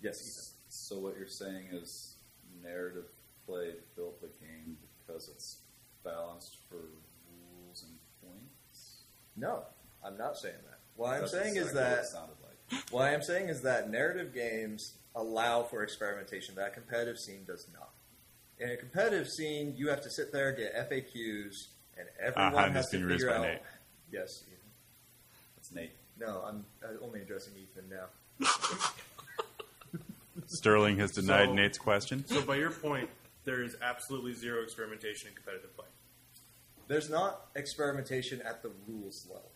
Yes, 0.02 0.22
Ethan. 0.22 0.44
So 0.70 1.00
what 1.00 1.18
you're 1.18 1.28
saying 1.28 1.68
is 1.72 2.16
narrative 2.64 3.06
play 3.52 3.72
built 3.96 4.22
the 4.22 4.28
game 4.40 4.78
because 5.06 5.28
it's 5.30 5.58
balanced 6.04 6.58
for 6.70 6.78
rules 6.78 7.84
and 7.84 7.92
points. 8.24 9.02
No, 9.36 9.64
I'm 10.06 10.18
not 10.18 10.38
saying 10.38 10.56
that. 10.70 10.80
What 10.96 11.14
I'm 11.14 11.20
That's 11.22 11.32
saying 11.34 11.56
is 11.58 11.68
exactly 11.70 11.82
what 11.82 11.90
that 11.90 12.04
it 12.04 12.08
sounded 12.08 12.36
like. 12.44 12.92
what 12.92 13.08
I'm 13.14 13.22
saying 13.22 13.50
is 13.50 13.62
that 13.64 13.90
narrative 13.90 14.34
games 14.34 14.94
allow 15.16 15.64
for 15.64 15.84
experimentation 15.84 16.56
that 16.56 16.68
a 16.70 16.72
competitive 16.72 17.18
scene 17.20 17.44
does 17.46 17.68
not. 17.74 17.90
In 18.60 18.70
a 18.72 18.78
competitive 18.78 19.28
scene, 19.28 19.74
you 19.76 19.90
have 19.90 20.02
to 20.02 20.10
sit 20.10 20.32
there, 20.32 20.52
get 20.54 20.74
FAQs, 20.90 21.68
and 21.98 22.08
everyone 22.22 22.54
hand 22.54 22.74
has 22.76 22.86
is 22.86 22.92
to 22.92 22.98
being 22.98 23.10
raised 23.10 23.22
figure 23.22 23.30
by 23.32 23.36
out. 23.38 23.52
Nate. 23.54 23.62
Yes, 24.12 24.44
Ethan. 24.48 24.60
It's 25.58 25.72
Nate. 25.74 25.92
No, 26.20 26.44
I'm 26.48 26.66
uh, 26.84 27.04
only 27.04 27.22
addressing 27.22 27.54
Ethan 27.58 27.90
now. 27.90 28.06
Sterling 30.46 30.98
has 31.00 31.12
denied 31.12 31.48
So- 31.50 31.54
Nate's 31.54 31.78
question. 31.78 32.26
So, 32.28 32.42
by 32.42 32.56
your 32.58 32.72
point, 32.72 33.10
there 33.46 33.64
is 33.64 33.76
absolutely 33.82 34.34
zero 34.34 34.62
experimentation 34.64 35.30
in 35.30 35.36
competitive 35.36 35.76
play. 35.76 35.88
There's 36.88 37.10
not 37.10 37.48
experimentation 37.56 38.42
at 38.42 38.62
the 38.62 38.72
rules 38.88 39.26
level. 39.30 39.52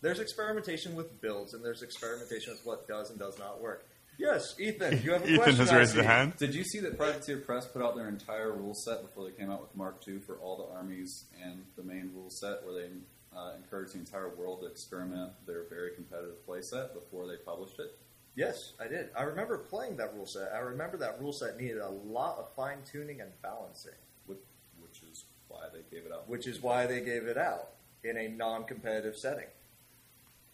There's 0.00 0.20
experimentation 0.20 0.94
with 0.94 1.20
builds, 1.20 1.54
and 1.54 1.64
there's 1.64 1.82
experimentation 1.82 2.52
with 2.52 2.64
what 2.64 2.86
does 2.88 3.10
and 3.10 3.18
does 3.18 3.38
not 3.38 3.60
work. 3.60 3.86
Yes, 4.16 4.54
Ethan, 4.58 5.02
you 5.02 5.12
have 5.12 5.22
a 5.22 5.26
Ethan 5.28 5.36
question. 5.36 5.56
has 5.58 5.72
raised 5.72 5.92
see. 5.94 6.00
a 6.00 6.04
hand. 6.04 6.36
Did 6.38 6.54
you 6.54 6.64
see 6.64 6.80
that 6.80 6.96
Privateer 6.96 7.38
Press 7.38 7.66
put 7.66 7.82
out 7.82 7.94
their 7.94 8.08
entire 8.08 8.52
rule 8.52 8.74
set 8.74 9.02
before 9.02 9.24
they 9.24 9.36
came 9.36 9.50
out 9.50 9.60
with 9.60 9.74
Mark 9.76 10.02
II 10.06 10.18
for 10.18 10.36
all 10.36 10.56
the 10.56 10.74
armies 10.76 11.26
and 11.42 11.64
the 11.76 11.82
main 11.82 12.10
rule 12.14 12.30
set, 12.30 12.64
where 12.64 12.74
they 12.74 12.88
uh, 13.36 13.52
encouraged 13.56 13.94
the 13.94 13.98
entire 13.98 14.28
world 14.28 14.60
to 14.62 14.66
experiment 14.66 15.30
their 15.46 15.64
very 15.68 15.94
competitive 15.94 16.44
play 16.46 16.60
set 16.62 16.94
before 16.94 17.26
they 17.28 17.36
published 17.44 17.78
it? 17.78 17.96
Yes, 18.38 18.74
I 18.80 18.86
did. 18.86 19.08
I 19.18 19.24
remember 19.24 19.58
playing 19.58 19.96
that 19.96 20.14
rule 20.14 20.24
set. 20.24 20.52
I 20.54 20.58
remember 20.58 20.96
that 20.98 21.20
rule 21.20 21.32
set 21.32 21.60
needed 21.60 21.78
a 21.78 21.88
lot 21.88 22.38
of 22.38 22.48
fine 22.54 22.78
tuning 22.88 23.20
and 23.20 23.32
balancing, 23.42 23.98
Which, 24.26 24.38
which 24.80 25.02
is 25.10 25.24
why 25.48 25.64
they 25.72 25.80
gave 25.90 26.06
it 26.06 26.12
out. 26.12 26.28
which 26.28 26.46
is 26.46 26.62
why 26.62 26.86
they 26.86 27.00
gave 27.00 27.24
it 27.24 27.36
out 27.36 27.70
in 28.04 28.16
a 28.16 28.28
non 28.28 28.62
competitive 28.62 29.16
setting. 29.16 29.48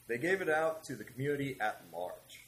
They 0.09 0.17
gave 0.17 0.41
it 0.41 0.49
out 0.49 0.83
to 0.85 0.97
the 0.97 1.05
community 1.05 1.59
at 1.61 1.83
large 1.93 2.47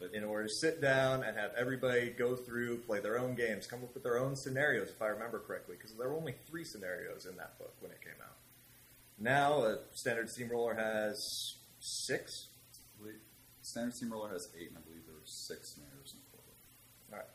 But 0.00 0.14
in 0.14 0.24
order 0.24 0.48
to 0.48 0.54
sit 0.54 0.80
down 0.80 1.22
and 1.22 1.36
have 1.36 1.50
everybody 1.54 2.08
go 2.08 2.34
through, 2.34 2.78
play 2.78 3.00
their 3.00 3.18
own 3.18 3.34
games, 3.34 3.66
come 3.66 3.80
up 3.82 3.92
with 3.92 4.02
their 4.02 4.16
own 4.16 4.34
scenarios, 4.36 4.88
if 4.88 5.02
I 5.02 5.08
remember 5.08 5.38
correctly, 5.38 5.76
because 5.76 5.94
there 5.98 6.08
were 6.08 6.16
only 6.16 6.34
three 6.48 6.64
scenarios 6.64 7.26
in 7.26 7.36
that 7.36 7.58
book 7.58 7.74
when 7.80 7.92
it 7.92 8.00
came 8.00 8.20
out. 8.22 8.36
Now, 9.18 9.64
a 9.64 9.80
standard 9.92 10.30
steamroller 10.30 10.74
has 10.74 11.56
six. 11.78 12.46
Standard 13.62 13.94
Steamroller 13.94 14.28
has 14.30 14.48
eight, 14.58 14.68
and 14.68 14.78
I 14.78 14.80
believe 14.80 15.06
there 15.06 15.14
were 15.14 15.20
six 15.24 15.76
in 15.76 15.84
total. 16.30 16.54
All 17.12 17.18
right. 17.18 17.26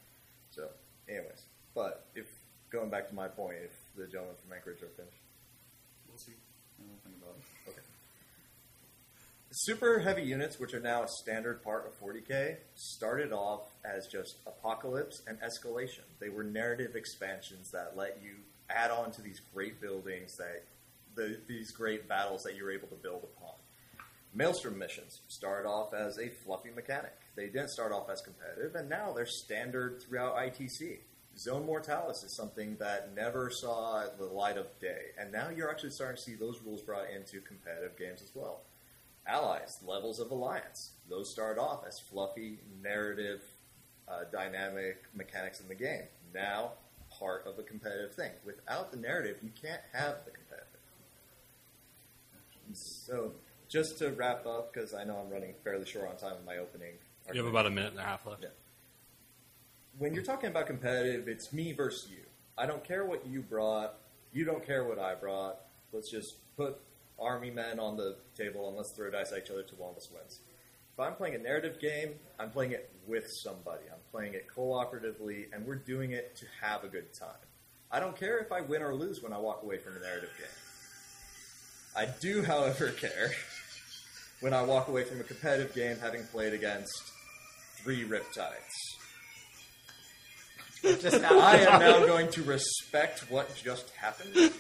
So, 0.52 0.68
anyways, 1.08 1.44
but 1.74 2.08
if 2.16 2.28
going 2.70 2.90
back 2.90 3.08
to 3.10 3.16
my 3.16 3.28
point, 3.28 3.56
if 3.64 3.72
the 3.96 4.08
gentleman 4.08 4.36
from 4.36 4.54
Anchorage 4.54 4.82
are 4.84 4.90
finished, 4.96 5.22
We'll 6.08 6.18
see. 6.18 6.34
I 6.80 6.84
don't 6.88 7.04
think 7.04 7.16
about 7.22 7.36
it. 7.38 7.70
okay. 7.70 7.82
Super 9.52 10.00
heavy 10.00 10.24
units, 10.24 10.60
which 10.60 10.74
are 10.74 10.80
now 10.80 11.04
a 11.04 11.08
standard 11.08 11.64
part 11.64 11.86
of 11.88 12.00
40k, 12.00 12.58
started 12.76 13.32
off 13.32 13.62
as 13.86 14.08
just 14.08 14.38
apocalypse 14.46 15.22
and 15.28 15.38
escalation. 15.42 16.04
They 16.20 16.30
were 16.30 16.44
narrative 16.44 16.96
expansions 16.96 17.70
that 17.72 17.94
let 17.96 18.20
you 18.22 18.38
add 18.70 18.92
on 18.92 19.12
to 19.12 19.22
these 19.22 19.40
great 19.54 19.80
buildings 19.80 20.36
that 20.38 20.64
the, 21.16 21.40
these 21.48 21.72
great 21.72 22.08
battles 22.10 22.44
that 22.44 22.56
you're 22.56 22.72
able 22.72 22.88
to 22.90 22.96
build 22.96 23.24
upon. 23.24 23.54
Maelstrom 24.38 24.78
missions 24.78 25.22
started 25.28 25.68
off 25.68 25.96
as 25.96 26.20
a 26.20 26.30
fluffy 26.30 26.70
mechanic. 26.70 27.16
They 27.36 27.48
didn't 27.48 27.72
start 27.72 27.92
off 27.92 28.08
as 28.08 28.22
competitive, 28.22 28.76
and 28.76 28.88
now 28.88 29.12
they're 29.12 29.26
standard 29.26 30.00
throughout 30.00 30.36
ITC. 30.36 31.00
Zone 31.36 31.66
Mortalis 31.66 32.24
is 32.24 32.36
something 32.36 32.76
that 32.80 33.16
never 33.16 33.50
saw 33.50 34.06
the 34.16 34.26
light 34.26 34.58
of 34.58 34.68
day, 34.80 35.06
and 35.20 35.32
now 35.32 35.50
you're 35.50 35.72
actually 35.72 35.90
starting 35.90 36.18
to 36.18 36.22
see 36.22 36.36
those 36.36 36.62
rules 36.64 36.84
brought 36.84 37.10
into 37.10 37.42
competitive 37.42 37.98
games 37.98 38.22
as 38.22 38.30
well. 38.36 38.62
Allies, 39.26 39.80
levels 39.84 40.20
of 40.20 40.30
alliance, 40.30 40.92
those 41.10 41.32
start 41.32 41.58
off 41.58 41.84
as 41.88 42.00
fluffy, 42.00 42.60
narrative, 42.84 43.42
uh, 44.08 44.26
dynamic 44.32 45.04
mechanics 45.16 45.62
in 45.62 45.68
the 45.68 45.76
game. 45.76 46.04
Now, 46.32 46.74
part 47.10 47.48
of 47.48 47.58
a 47.58 47.64
competitive 47.64 48.14
thing. 48.14 48.34
Without 48.46 48.92
the 48.92 48.98
narrative, 48.98 49.38
you 49.42 49.50
can't 49.60 49.82
have 49.94 50.26
the 50.26 50.32
competitive. 50.32 50.68
So, 52.74 53.32
just 53.68 53.98
to 54.00 54.12
wrap 54.12 54.46
up, 54.46 54.74
because 54.74 54.94
I 54.94 55.04
know 55.04 55.18
I'm 55.18 55.32
running 55.32 55.54
fairly 55.64 55.86
short 55.86 56.10
on 56.10 56.18
time 56.18 56.38
in 56.40 56.46
my 56.46 56.58
opening. 56.58 56.94
You 57.34 57.44
have 57.44 57.50
about 57.50 57.66
a 57.66 57.70
minute 57.70 57.92
and 57.92 58.00
a 58.00 58.04
half 58.04 58.26
left. 58.26 58.44
Yeah. 58.44 58.50
When 59.98 60.14
you're 60.14 60.24
talking 60.24 60.50
about 60.50 60.68
competitive, 60.68 61.28
it's 61.28 61.52
me 61.52 61.74
versus 61.74 62.10
you. 62.10 62.24
I 62.58 62.66
don't 62.66 62.84
care 62.84 63.06
what 63.06 63.26
you 63.26 63.42
brought. 63.42 63.96
You 64.32 64.46
don't 64.46 64.66
care 64.66 64.84
what 64.84 65.00
I 65.00 65.16
brought. 65.16 65.58
Let's 65.92 66.10
just 66.10 66.36
put 66.56 66.80
army 67.20 67.50
men 67.50 67.80
on 67.80 67.98
the 67.98 68.16
table 68.36 68.68
and 68.68 68.78
let's 68.78 68.92
throw 68.92 69.10
dice 69.10 69.32
at 69.32 69.44
each 69.44 69.50
other 69.50 69.64
till 69.64 69.80
one 69.80 69.92
of 69.92 69.98
us 69.98 70.10
wins. 70.14 70.40
If 70.94 71.00
I'm 71.00 71.14
playing 71.14 71.36
a 71.36 71.40
narrative 71.40 71.80
game, 71.80 72.14
I'm 72.40 72.50
playing 72.50 72.72
it 72.72 72.90
with 73.06 73.30
somebody. 73.30 73.84
I'm 73.92 74.00
playing 74.12 74.34
it 74.34 74.48
cooperatively, 74.56 75.46
and 75.54 75.66
we're 75.66 75.76
doing 75.76 76.12
it 76.12 76.36
to 76.38 76.46
have 76.62 76.84
a 76.84 76.88
good 76.88 77.14
time. 77.14 77.30
I 77.92 78.00
don't 78.00 78.16
care 78.16 78.40
if 78.40 78.52
I 78.52 78.62
win 78.62 78.82
or 78.82 78.96
lose 78.96 79.22
when 79.22 79.32
I 79.32 79.38
walk 79.38 79.62
away 79.64 79.78
from 79.78 79.96
a 79.96 80.00
narrative 80.00 80.32
game. 80.38 80.48
I 81.98 82.06
do, 82.20 82.44
however, 82.44 82.90
care 82.90 83.32
when 84.42 84.54
I 84.54 84.62
walk 84.62 84.88
away 84.88 85.04
from 85.04 85.20
a 85.20 85.24
competitive 85.24 85.74
game 85.74 85.98
having 85.98 86.24
played 86.26 86.54
against 86.54 86.94
three 87.82 88.04
Riptides. 88.08 88.54
Just 91.02 91.20
now, 91.24 91.40
I 91.40 91.56
am 91.56 91.80
now 91.80 92.06
going 92.06 92.30
to 92.34 92.44
respect 92.44 93.32
what 93.32 93.56
just 93.56 93.90
happened 93.96 94.52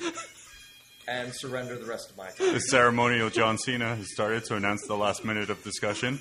and 1.07 1.31
surrender 1.31 1.77
the 1.77 1.85
rest 1.85 2.09
of 2.09 2.17
my 2.17 2.29
time. 2.31 2.53
The 2.53 2.59
ceremonial 2.59 3.29
John 3.29 3.59
Cena 3.59 3.95
has 3.95 4.11
started 4.11 4.43
to 4.45 4.55
announce 4.55 4.87
the 4.87 4.97
last 4.97 5.23
minute 5.23 5.51
of 5.51 5.63
discussion. 5.63 6.19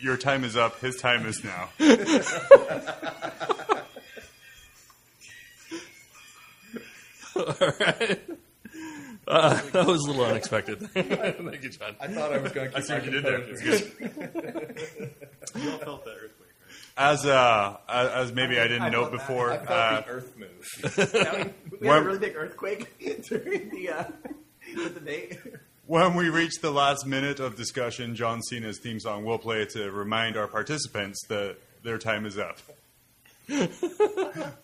Your 0.00 0.16
time 0.16 0.44
is 0.44 0.56
up. 0.56 0.78
His 0.80 0.94
time 0.96 1.26
is 1.26 1.42
now. 1.42 1.68
All 7.36 7.72
right. 7.80 8.20
Uh, 9.26 9.60
that 9.72 9.86
was 9.86 10.02
a 10.04 10.06
little 10.10 10.24
unexpected. 10.24 10.80
Thank 10.92 11.62
you, 11.62 11.70
John. 11.70 11.96
I 12.00 12.06
thought 12.08 12.32
I 12.32 12.38
was 12.38 12.52
going 12.52 12.70
to 12.70 12.76
I 12.76 12.80
keep 12.80 12.86
see 12.86 12.94
what 12.94 13.04
you 13.04 13.10
did 13.10 13.24
there. 13.24 13.40
composure. 13.40 13.74
It's 14.00 14.14
good. 14.14 15.14
You 15.62 15.70
all 15.72 15.78
felt 15.78 16.04
that 16.04 16.10
earthquake, 16.12 16.50
As 16.96 17.24
uh, 17.24 17.76
as 17.88 18.08
as 18.10 18.32
maybe 18.32 18.58
I 18.58 18.64
didn't 18.68 18.82
I 18.82 18.88
note 18.90 19.10
felt 19.10 19.12
that. 19.12 19.18
before, 19.28 19.52
I 19.52 19.56
felt 19.58 19.70
uh, 19.70 20.00
the 20.00 20.08
earth 20.08 20.36
move. 20.36 21.14
right? 21.32 21.54
we 21.80 21.86
had 21.88 21.98
a 21.98 22.02
really 22.04 22.18
big 22.18 22.36
earthquake 22.36 22.98
during 23.28 23.70
the 23.70 23.88
uh, 23.90 24.04
the 24.74 24.90
debate. 24.90 25.38
when 25.86 26.14
we 26.14 26.28
reach 26.28 26.60
the 26.60 26.70
last 26.72 27.06
minute 27.06 27.38
of 27.40 27.54
discussion, 27.56 28.14
John 28.16 28.42
Cena's 28.42 28.78
theme 28.80 28.98
song 29.00 29.24
will 29.24 29.38
play 29.38 29.64
to 29.66 29.90
remind 29.90 30.36
our 30.36 30.48
participants 30.48 31.20
that 31.28 31.56
their 31.84 31.98
time 31.98 32.26
is 32.26 32.36
up. 32.38 32.58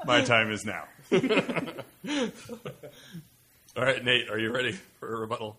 My 0.04 0.22
time 0.22 0.50
is 0.50 0.64
now. 0.64 0.84
All 3.76 3.84
right, 3.84 4.04
Nate, 4.04 4.28
are 4.28 4.38
you 4.38 4.52
ready 4.52 4.72
for 4.72 5.14
a 5.14 5.20
rebuttal? 5.20 5.58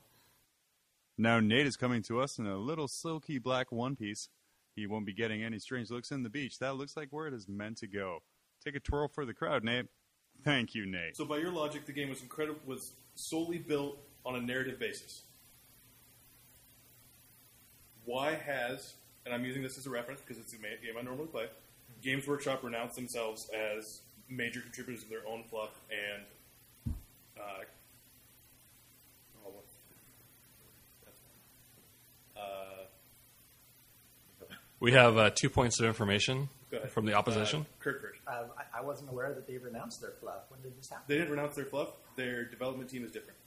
Now 1.17 1.39
Nate 1.39 1.65
is 1.67 1.77
coming 1.77 2.01
to 2.03 2.21
us 2.21 2.37
in 2.39 2.47
a 2.47 2.57
little 2.57 2.87
silky 2.87 3.39
black 3.39 3.71
one 3.71 3.95
piece. 3.95 4.29
He 4.75 4.87
won't 4.87 5.05
be 5.05 5.13
getting 5.13 5.43
any 5.43 5.59
strange 5.59 5.89
looks 5.91 6.11
in 6.11 6.23
the 6.23 6.29
beach. 6.29 6.59
That 6.59 6.75
looks 6.75 6.97
like 6.97 7.09
where 7.11 7.27
it 7.27 7.33
is 7.33 7.47
meant 7.47 7.77
to 7.77 7.87
go. 7.87 8.19
Take 8.63 8.75
a 8.75 8.79
twirl 8.79 9.07
for 9.07 9.25
the 9.25 9.33
crowd, 9.33 9.63
Nate. 9.63 9.85
Thank 10.43 10.73
you, 10.75 10.85
Nate. 10.85 11.15
So 11.15 11.25
by 11.25 11.37
your 11.37 11.51
logic, 11.51 11.85
the 11.85 11.91
game 11.91 12.09
was 12.09 12.21
incredible 12.21 12.59
was 12.65 12.93
solely 13.15 13.59
built 13.59 13.97
on 14.25 14.35
a 14.35 14.41
narrative 14.41 14.79
basis. 14.79 15.23
Why 18.05 18.33
has, 18.33 18.93
and 19.25 19.33
I'm 19.33 19.45
using 19.45 19.61
this 19.61 19.77
as 19.77 19.85
a 19.85 19.89
reference 19.89 20.21
because 20.21 20.37
it's 20.41 20.53
a 20.53 20.57
game 20.57 20.95
I 20.99 21.01
normally 21.01 21.27
play, 21.27 21.45
Games 22.01 22.27
Workshop 22.27 22.63
renounced 22.63 22.95
themselves 22.95 23.49
as 23.49 24.01
major 24.29 24.59
contributors 24.61 25.03
of 25.03 25.09
their 25.09 25.25
own 25.27 25.43
fluff 25.49 25.79
and 25.91 26.93
uh, 27.37 27.63
oh, 29.45 29.51
what- 29.51 29.65
uh, 32.35 32.83
We 34.83 34.91
have 34.91 35.17
uh, 35.17 35.29
two 35.33 35.49
points 35.49 35.79
of 35.79 35.85
information 35.85 36.49
from 36.89 37.05
the 37.05 37.13
opposition. 37.13 37.61
uh, 37.61 37.81
Kirk 37.81 38.01
first. 38.01 38.19
Um, 38.27 38.47
I, 38.57 38.79
I 38.79 38.81
wasn't 38.81 39.11
aware 39.11 39.33
that 39.33 39.47
they 39.47 39.57
renounced 39.57 40.01
their 40.01 40.11
fluff. 40.19 40.41
When 40.49 40.61
did 40.61 40.77
this 40.77 40.89
happen? 40.89 41.05
They 41.07 41.15
didn't 41.15 41.29
renounce 41.31 41.55
their 41.55 41.63
fluff. 41.63 41.93
Their 42.17 42.43
development 42.43 42.89
team 42.89 43.05
is 43.05 43.11
different. 43.11 43.37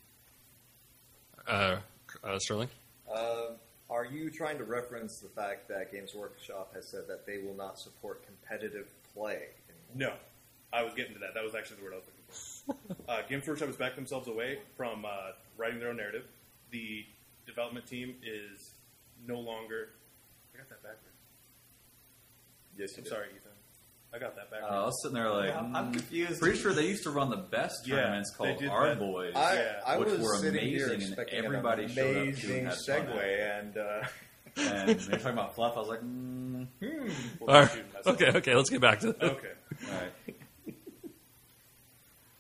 Uh, 1.47 1.77
uh, 2.25 2.39
Sterling? 2.39 2.71
Uh, 3.15 3.49
are 3.91 4.07
you 4.07 4.31
trying 4.31 4.57
to 4.57 4.65
reference 4.65 5.19
the 5.19 5.29
fact 5.29 5.69
that 5.69 5.93
Games 5.93 6.15
Workshop 6.15 6.73
has 6.75 6.89
said 6.89 7.03
that 7.07 7.27
they 7.27 7.37
will 7.37 7.55
not 7.55 7.79
support 7.79 8.25
competitive 8.25 8.87
play? 9.13 9.49
No, 9.95 10.15
I 10.73 10.85
was 10.85 10.95
getting 10.95 11.13
to 11.13 11.19
that. 11.19 11.35
That 11.35 11.45
was 11.45 11.55
actually 11.55 11.77
the 11.77 11.85
word 11.85 11.93
I 11.93 11.97
was 11.97 12.07
looking 12.07 12.97
for. 12.97 13.11
uh, 13.13 13.21
Games 13.29 13.47
Workshop 13.47 13.69
has 13.69 13.77
backed 13.77 13.97
themselves 13.97 14.29
away 14.29 14.61
from 14.75 15.05
uh, 15.05 15.33
writing 15.59 15.81
their 15.81 15.91
own 15.91 15.99
narrative. 15.99 16.25
The 16.71 17.05
development 17.45 17.87
team 17.87 18.15
is 18.25 18.71
no 19.27 19.39
longer. 19.39 19.91
I 20.55 20.57
got 20.57 20.71
that 20.71 20.83
backwards. 20.83 21.16
Yes, 22.79 22.97
I'm 22.99 23.07
sorry, 23.07 23.27
Ethan. 23.37 23.51
I 24.13 24.19
got 24.19 24.37
that 24.37 24.49
Uh, 24.63 24.67
I 24.67 24.85
was 24.85 25.03
sitting 25.03 25.15
there 25.15 25.31
like, 25.31 25.49
Yeah, 25.51 25.57
I'm- 25.57 25.77
I'm 25.77 25.91
mm, 25.91 25.95
confused. 25.95 26.41
Pretty 26.41 26.59
sure 26.59 26.73
they 26.73 26.87
used 26.87 27.03
to 27.03 27.11
run 27.11 27.29
the 27.29 27.37
best 27.37 27.87
Yeah, 27.87 27.97
tournaments 27.97 28.31
they 28.33 28.37
called 28.37 28.59
did 28.59 28.69
Ard 28.69 28.91
that. 28.93 28.99
Boys. 28.99 29.35
I, 29.35 29.55
Yeah. 29.55 29.81
I 29.85 29.99
Which 29.99 30.09
was 30.11 30.21
were 30.21 30.37
sitting 30.37 30.67
here 30.69 30.87
amazing, 30.87 30.93
and 30.95 31.03
expecting 31.03 31.45
everybody 31.45 31.85
an 31.85 31.89
showed 31.91 32.17
up 32.17 32.23
to 32.23 32.23
amazing 32.23 32.59
and 32.59 32.69
had 32.69 32.77
segue, 32.89 33.59
and 33.61 33.77
uh, 33.77 34.07
and 34.57 34.89
they're 35.01 35.19
talking 35.19 35.33
about 35.33 35.55
fluff. 35.55 35.77
I 35.77 35.81
was 35.81 35.89
like, 35.89 36.01
mm, 36.03 36.67
Well, 37.41 37.57
All 37.57 37.63
right. 37.63 37.71
shoot, 37.71 37.93
that's- 37.93 38.07
Okay, 38.07 38.39
okay, 38.39 38.55
let's 38.55 38.71
get 38.71 38.81
back 38.81 39.01
to 39.01 39.13
that. 39.13 39.23
Okay. 39.23 39.53
all 39.87 39.93
right. 40.01 40.13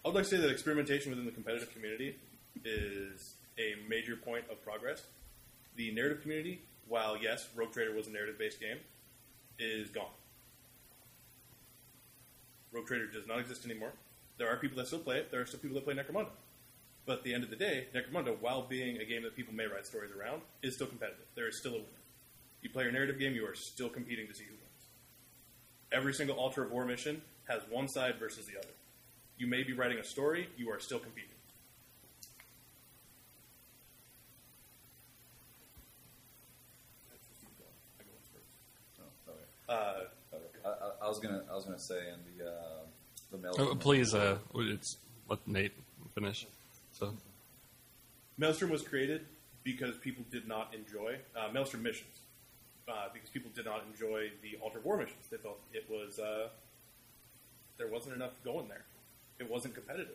I 0.04 0.08
would 0.08 0.14
like 0.14 0.24
to 0.24 0.30
say 0.30 0.36
that 0.36 0.50
experimentation 0.50 1.10
within 1.10 1.26
the 1.26 1.32
competitive 1.32 1.72
community 1.72 2.16
is 2.64 3.34
a 3.58 3.74
major 3.88 4.14
point 4.16 4.44
of 4.50 4.62
progress. 4.62 5.02
The 5.74 5.90
narrative 5.92 6.22
community, 6.22 6.62
while 6.88 7.16
yes, 7.20 7.48
Rogue 7.56 7.72
Trader 7.72 7.92
was 7.92 8.06
a 8.06 8.10
narrative 8.10 8.38
based 8.38 8.60
game, 8.60 8.78
is 9.58 9.90
gone. 9.90 10.10
Rogue 12.72 12.86
Trader 12.86 13.06
does 13.06 13.26
not 13.26 13.38
exist 13.38 13.64
anymore. 13.64 13.92
There 14.38 14.48
are 14.48 14.56
people 14.56 14.76
that 14.78 14.86
still 14.86 14.98
play 14.98 15.18
it. 15.18 15.30
There 15.30 15.40
are 15.40 15.46
still 15.46 15.60
people 15.60 15.74
that 15.76 15.84
play 15.84 15.94
Necromunda. 15.94 16.30
But 17.06 17.18
at 17.18 17.24
the 17.24 17.32
end 17.32 17.44
of 17.44 17.50
the 17.50 17.56
day, 17.56 17.86
Necromunda, 17.94 18.36
while 18.40 18.62
being 18.62 18.98
a 18.98 19.04
game 19.04 19.22
that 19.22 19.36
people 19.36 19.54
may 19.54 19.66
write 19.66 19.86
stories 19.86 20.10
around, 20.10 20.42
is 20.62 20.74
still 20.74 20.88
competitive. 20.88 21.24
There 21.34 21.48
is 21.48 21.58
still 21.58 21.72
a 21.72 21.76
winner. 21.76 21.86
You 22.62 22.70
play 22.70 22.82
your 22.82 22.92
narrative 22.92 23.18
game, 23.18 23.34
you 23.34 23.46
are 23.46 23.54
still 23.54 23.88
competing 23.88 24.26
to 24.26 24.34
see 24.34 24.44
who 24.44 24.50
wins. 24.50 24.88
Every 25.92 26.12
single 26.12 26.36
Altar 26.36 26.64
of 26.64 26.72
War 26.72 26.84
mission 26.84 27.22
has 27.48 27.62
one 27.70 27.86
side 27.88 28.16
versus 28.18 28.46
the 28.46 28.58
other. 28.58 28.74
You 29.38 29.46
may 29.46 29.62
be 29.62 29.72
writing 29.72 29.98
a 29.98 30.04
story, 30.04 30.48
you 30.56 30.70
are 30.70 30.80
still 30.80 30.98
competing. 30.98 31.30
Uh, 39.68 40.04
I, 41.06 41.08
I, 41.08 41.10
I 41.10 41.10
was 41.10 41.18
gonna 41.18 41.42
I 41.50 41.54
was 41.54 41.64
gonna 41.64 41.78
say 41.78 41.98
in 41.98 42.38
the 42.38 42.50
uh, 42.50 42.52
the 43.30 43.38
mail. 43.38 43.54
Oh, 43.58 43.74
please, 43.74 44.14
uh, 44.14 44.38
it's 44.54 44.98
let 45.28 45.46
Nate 45.46 45.72
finish. 46.14 46.46
So 46.92 47.14
Maelstrom 48.38 48.70
was 48.70 48.82
created 48.82 49.26
because 49.64 49.96
people 49.96 50.24
did 50.30 50.46
not 50.46 50.74
enjoy 50.74 51.18
uh, 51.36 51.52
Maelstrom 51.52 51.82
missions. 51.82 52.20
Uh, 52.88 53.08
because 53.12 53.28
people 53.30 53.50
did 53.52 53.64
not 53.64 53.82
enjoy 53.92 54.30
the 54.42 54.56
Altar 54.62 54.78
War 54.84 54.96
missions. 54.96 55.26
They 55.28 55.38
felt 55.38 55.58
it 55.72 55.86
was 55.90 56.20
uh, 56.20 56.48
there 57.78 57.88
wasn't 57.88 58.14
enough 58.14 58.32
going 58.44 58.68
there. 58.68 58.84
It 59.40 59.50
wasn't 59.50 59.74
competitive. 59.74 60.14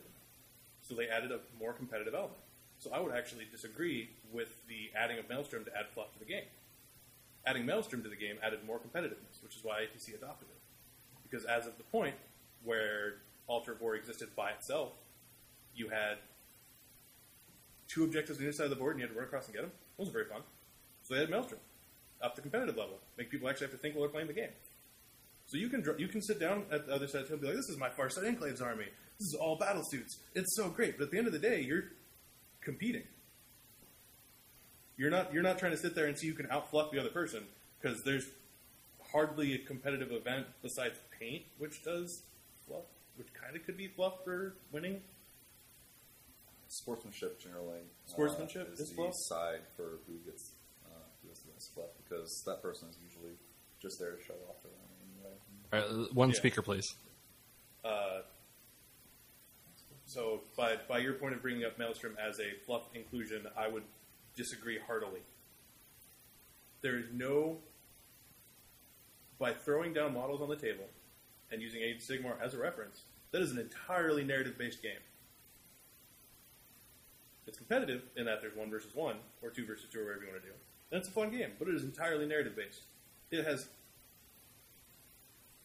So 0.80 0.94
they 0.94 1.08
added 1.08 1.30
a 1.32 1.40
more 1.60 1.74
competitive 1.74 2.14
element. 2.14 2.38
So 2.78 2.90
I 2.92 2.98
would 2.98 3.14
actually 3.14 3.46
disagree 3.50 4.08
with 4.32 4.66
the 4.66 4.90
adding 4.96 5.18
of 5.18 5.28
Maelstrom 5.28 5.64
to 5.66 5.70
add 5.78 5.86
fluff 5.94 6.12
to 6.14 6.18
the 6.18 6.24
game. 6.24 6.48
Adding 7.46 7.66
Maelstrom 7.66 8.02
to 8.02 8.08
the 8.08 8.16
game 8.16 8.36
added 8.42 8.60
more 8.66 8.78
competitiveness, 8.78 9.42
which 9.42 9.54
is 9.54 9.62
why 9.62 9.82
ITC 9.82 10.14
adopted 10.14 10.48
it. 10.48 10.61
Because 11.32 11.46
as 11.46 11.66
of 11.66 11.78
the 11.78 11.84
point 11.84 12.14
where 12.62 13.14
Altar 13.46 13.72
of 13.72 13.80
War 13.80 13.94
existed 13.94 14.28
by 14.36 14.50
itself, 14.50 14.90
you 15.74 15.88
had 15.88 16.18
two 17.88 18.04
objectives 18.04 18.38
on 18.38 18.44
either 18.44 18.52
side 18.52 18.64
of 18.64 18.70
the 18.70 18.76
board 18.76 18.96
and 18.96 19.00
you 19.00 19.06
had 19.06 19.14
to 19.14 19.18
run 19.18 19.26
across 19.26 19.46
and 19.46 19.54
get 19.54 19.62
them. 19.62 19.70
It 19.70 19.98
wasn't 19.98 20.12
very 20.12 20.26
fun. 20.26 20.42
So 21.04 21.14
they 21.14 21.20
had 21.20 21.30
Maelstrom 21.30 21.60
up 22.20 22.34
to 22.34 22.42
competitive 22.42 22.76
level, 22.76 22.98
make 23.16 23.30
people 23.30 23.48
actually 23.48 23.68
have 23.68 23.72
to 23.72 23.78
think 23.78 23.94
while 23.94 24.02
they're 24.02 24.12
playing 24.12 24.28
the 24.28 24.34
game. 24.34 24.50
So 25.46 25.56
you 25.56 25.68
can 25.68 25.84
you 25.98 26.06
can 26.06 26.22
sit 26.22 26.38
down 26.38 26.64
at 26.70 26.86
the 26.86 26.94
other 26.94 27.08
side 27.08 27.24
and 27.28 27.40
be 27.40 27.46
like, 27.46 27.56
"This 27.56 27.68
is 27.68 27.76
my 27.76 27.88
Farsight 27.88 28.24
Enclaves 28.24 28.62
army. 28.62 28.86
This 29.18 29.28
is 29.28 29.34
all 29.34 29.56
battle 29.56 29.82
suits. 29.84 30.18
It's 30.34 30.54
so 30.54 30.70
great." 30.70 30.96
But 30.96 31.04
at 31.04 31.10
the 31.10 31.18
end 31.18 31.26
of 31.26 31.32
the 31.32 31.38
day, 31.38 31.60
you're 31.60 31.84
competing. 32.60 33.02
You're 34.96 35.10
not 35.10 35.34
you're 35.34 35.42
not 35.42 35.58
trying 35.58 35.72
to 35.72 35.78
sit 35.78 35.94
there 35.94 36.06
and 36.06 36.16
see 36.16 36.28
who 36.28 36.34
can 36.34 36.46
outfluff 36.46 36.92
the 36.92 37.00
other 37.00 37.10
person 37.10 37.44
because 37.80 38.02
there's 38.04 38.26
hardly 39.12 39.54
a 39.54 39.58
competitive 39.58 40.12
event 40.12 40.46
besides 40.62 40.98
paint 41.18 41.42
which 41.58 41.82
does 41.84 42.22
fluff, 42.66 42.84
which 43.16 43.28
kind 43.34 43.54
of 43.56 43.64
could 43.64 43.76
be 43.76 43.88
fluff 43.88 44.14
for 44.24 44.54
winning. 44.72 45.00
sportsmanship 46.68 47.40
generally. 47.40 47.80
Sportsmanship 48.06 48.68
uh, 48.70 48.72
is 48.72 48.80
is 48.80 48.88
the 48.90 48.94
fluff? 48.96 49.14
side 49.14 49.60
for 49.76 49.98
who 50.06 50.14
gets 50.30 50.52
uh, 50.86 50.88
who 51.22 51.28
gets 51.28 51.40
the 51.40 51.52
best 51.52 51.74
fluff 51.74 51.90
because 52.02 52.42
that 52.46 52.62
person 52.62 52.88
is 52.88 52.96
usually 53.04 53.34
just 53.80 53.98
there 53.98 54.12
to 54.12 54.22
show 54.24 54.34
off 54.48 54.62
their 54.62 54.72
army 54.72 54.96
anyway. 55.14 55.36
all 55.72 55.98
right, 56.00 56.08
uh, 56.10 56.14
one 56.14 56.30
Yeah. 56.30 56.36
speaker, 56.36 56.62
please. 56.62 56.94
Uh, 57.84 58.20
so, 60.06 60.40
by, 60.56 60.76
by 60.88 60.98
your 60.98 61.14
point 61.14 61.34
of 61.34 61.40
bringing 61.40 61.64
up 61.64 61.78
Maelstrom 61.78 62.16
as 62.20 62.38
a 62.38 62.52
fluff 62.66 62.82
inclusion, 62.94 63.46
I 63.56 63.66
would 63.66 63.82
disagree 64.36 64.78
heartily. 64.86 65.20
There 66.82 66.98
is 66.98 67.06
no. 67.12 67.58
By 69.42 69.52
throwing 69.52 69.92
down 69.92 70.14
models 70.14 70.40
on 70.40 70.48
the 70.48 70.54
table 70.54 70.84
and 71.50 71.60
using 71.60 71.82
Age 71.82 71.96
of 71.96 72.02
Sigmar 72.02 72.34
as 72.40 72.54
a 72.54 72.58
reference, 72.58 73.02
that 73.32 73.42
is 73.42 73.50
an 73.50 73.58
entirely 73.58 74.22
narrative 74.22 74.56
based 74.56 74.80
game. 74.80 75.02
It's 77.48 77.58
competitive 77.58 78.04
in 78.16 78.24
that 78.26 78.40
there's 78.40 78.54
one 78.54 78.70
versus 78.70 78.94
one, 78.94 79.16
or 79.42 79.50
two 79.50 79.66
versus 79.66 79.86
two, 79.92 79.98
or 79.98 80.04
whatever 80.04 80.26
you 80.26 80.30
want 80.30 80.42
to 80.42 80.48
do. 80.48 80.54
And 80.92 81.00
it's 81.00 81.08
a 81.08 81.10
fun 81.10 81.32
game, 81.32 81.50
but 81.58 81.66
it 81.66 81.74
is 81.74 81.82
entirely 81.82 82.24
narrative 82.24 82.54
based. 82.54 82.82
It 83.32 83.44
has 83.44 83.66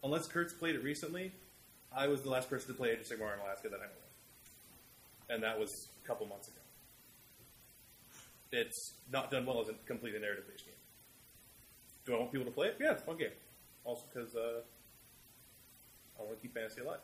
unless 0.03 0.27
Kurt's 0.27 0.53
played 0.53 0.73
it 0.73 0.83
recently, 0.83 1.31
I 1.95 2.07
was 2.07 2.23
the 2.23 2.31
last 2.31 2.49
person 2.49 2.69
to 2.69 2.73
play 2.73 2.89
Age 2.89 3.01
of 3.01 3.05
Sigmar 3.05 3.31
in 3.35 3.41
Alaska 3.41 3.69
that 3.69 3.79
I 3.79 3.83
know 3.83 3.91
of. 3.91 5.35
And 5.35 5.43
that 5.43 5.59
was 5.59 5.89
a 6.03 6.07
couple 6.07 6.25
months 6.25 6.47
ago. 6.47 6.61
It's 8.51 8.93
not 9.13 9.29
done 9.29 9.45
well 9.45 9.61
as 9.61 9.69
a 9.69 9.73
completely 9.85 10.19
narrative 10.19 10.45
based 10.49 10.65
game. 10.65 10.73
Do 12.07 12.15
I 12.15 12.17
want 12.17 12.31
people 12.31 12.45
to 12.47 12.51
play 12.51 12.69
it? 12.69 12.77
Yeah, 12.79 12.93
it's 12.93 13.03
a 13.03 13.05
fun 13.05 13.19
game. 13.19 13.29
Also 13.87 14.03
because 14.13 14.35
uh, 14.35 14.59
I 16.19 16.23
want 16.23 16.35
to 16.35 16.41
keep 16.41 16.53
fantasy 16.53 16.81
alive. 16.81 16.99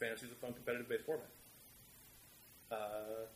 Fantasy 0.00 0.26
is 0.26 0.32
a 0.32 0.34
fun 0.36 0.54
competitive 0.54 0.88
based 0.88 1.04
format. 1.04 1.28
Uh, 2.72 3.28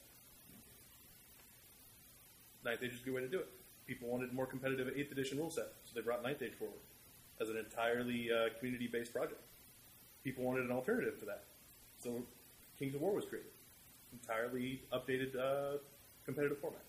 Ninth 2.65 2.83
Age 2.83 2.95
is 2.95 3.03
a 3.03 3.05
good 3.05 3.15
way 3.15 3.21
to 3.21 3.29
do 3.29 3.41
it. 3.41 3.49
People 3.87 4.09
wanted 4.09 4.33
more 4.33 4.47
competitive 4.47 4.89
8th 4.89 5.13
edition 5.13 5.39
rule 5.39 5.51
set, 5.51 5.69
so 5.85 5.93
they 5.95 6.01
brought 6.01 6.23
Ninth 6.23 6.43
Age 6.43 6.55
forward 6.59 6.81
as 7.41 7.51
an 7.51 7.59
entirely 7.59 8.31
uh, 8.33 8.49
community 8.59 8.89
based 8.89 9.13
project. 9.13 9.41
People 10.25 10.45
wanted 10.45 10.65
an 10.65 10.73
alternative 10.73 11.19
to 11.21 11.27
that. 11.27 11.45
So 12.03 12.23
Kings 12.79 12.95
of 12.95 13.03
War 13.03 13.15
was 13.15 13.27
created. 13.27 13.51
Entirely 14.13 14.81
updated 14.93 15.37
uh, 15.37 15.77
competitive 16.25 16.59
format. 16.59 16.83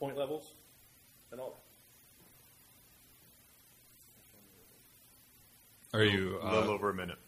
Point 0.00 0.16
levels 0.16 0.52
and 1.30 1.40
all 1.40 1.50
that. 1.50 1.65
Are 5.96 6.04
you? 6.04 6.38
a 6.42 6.44
little 6.54 6.70
Uh, 6.70 6.74
over 6.74 6.90
a 6.90 6.94
minute. 6.94 7.18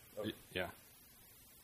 yeah. 0.52 0.66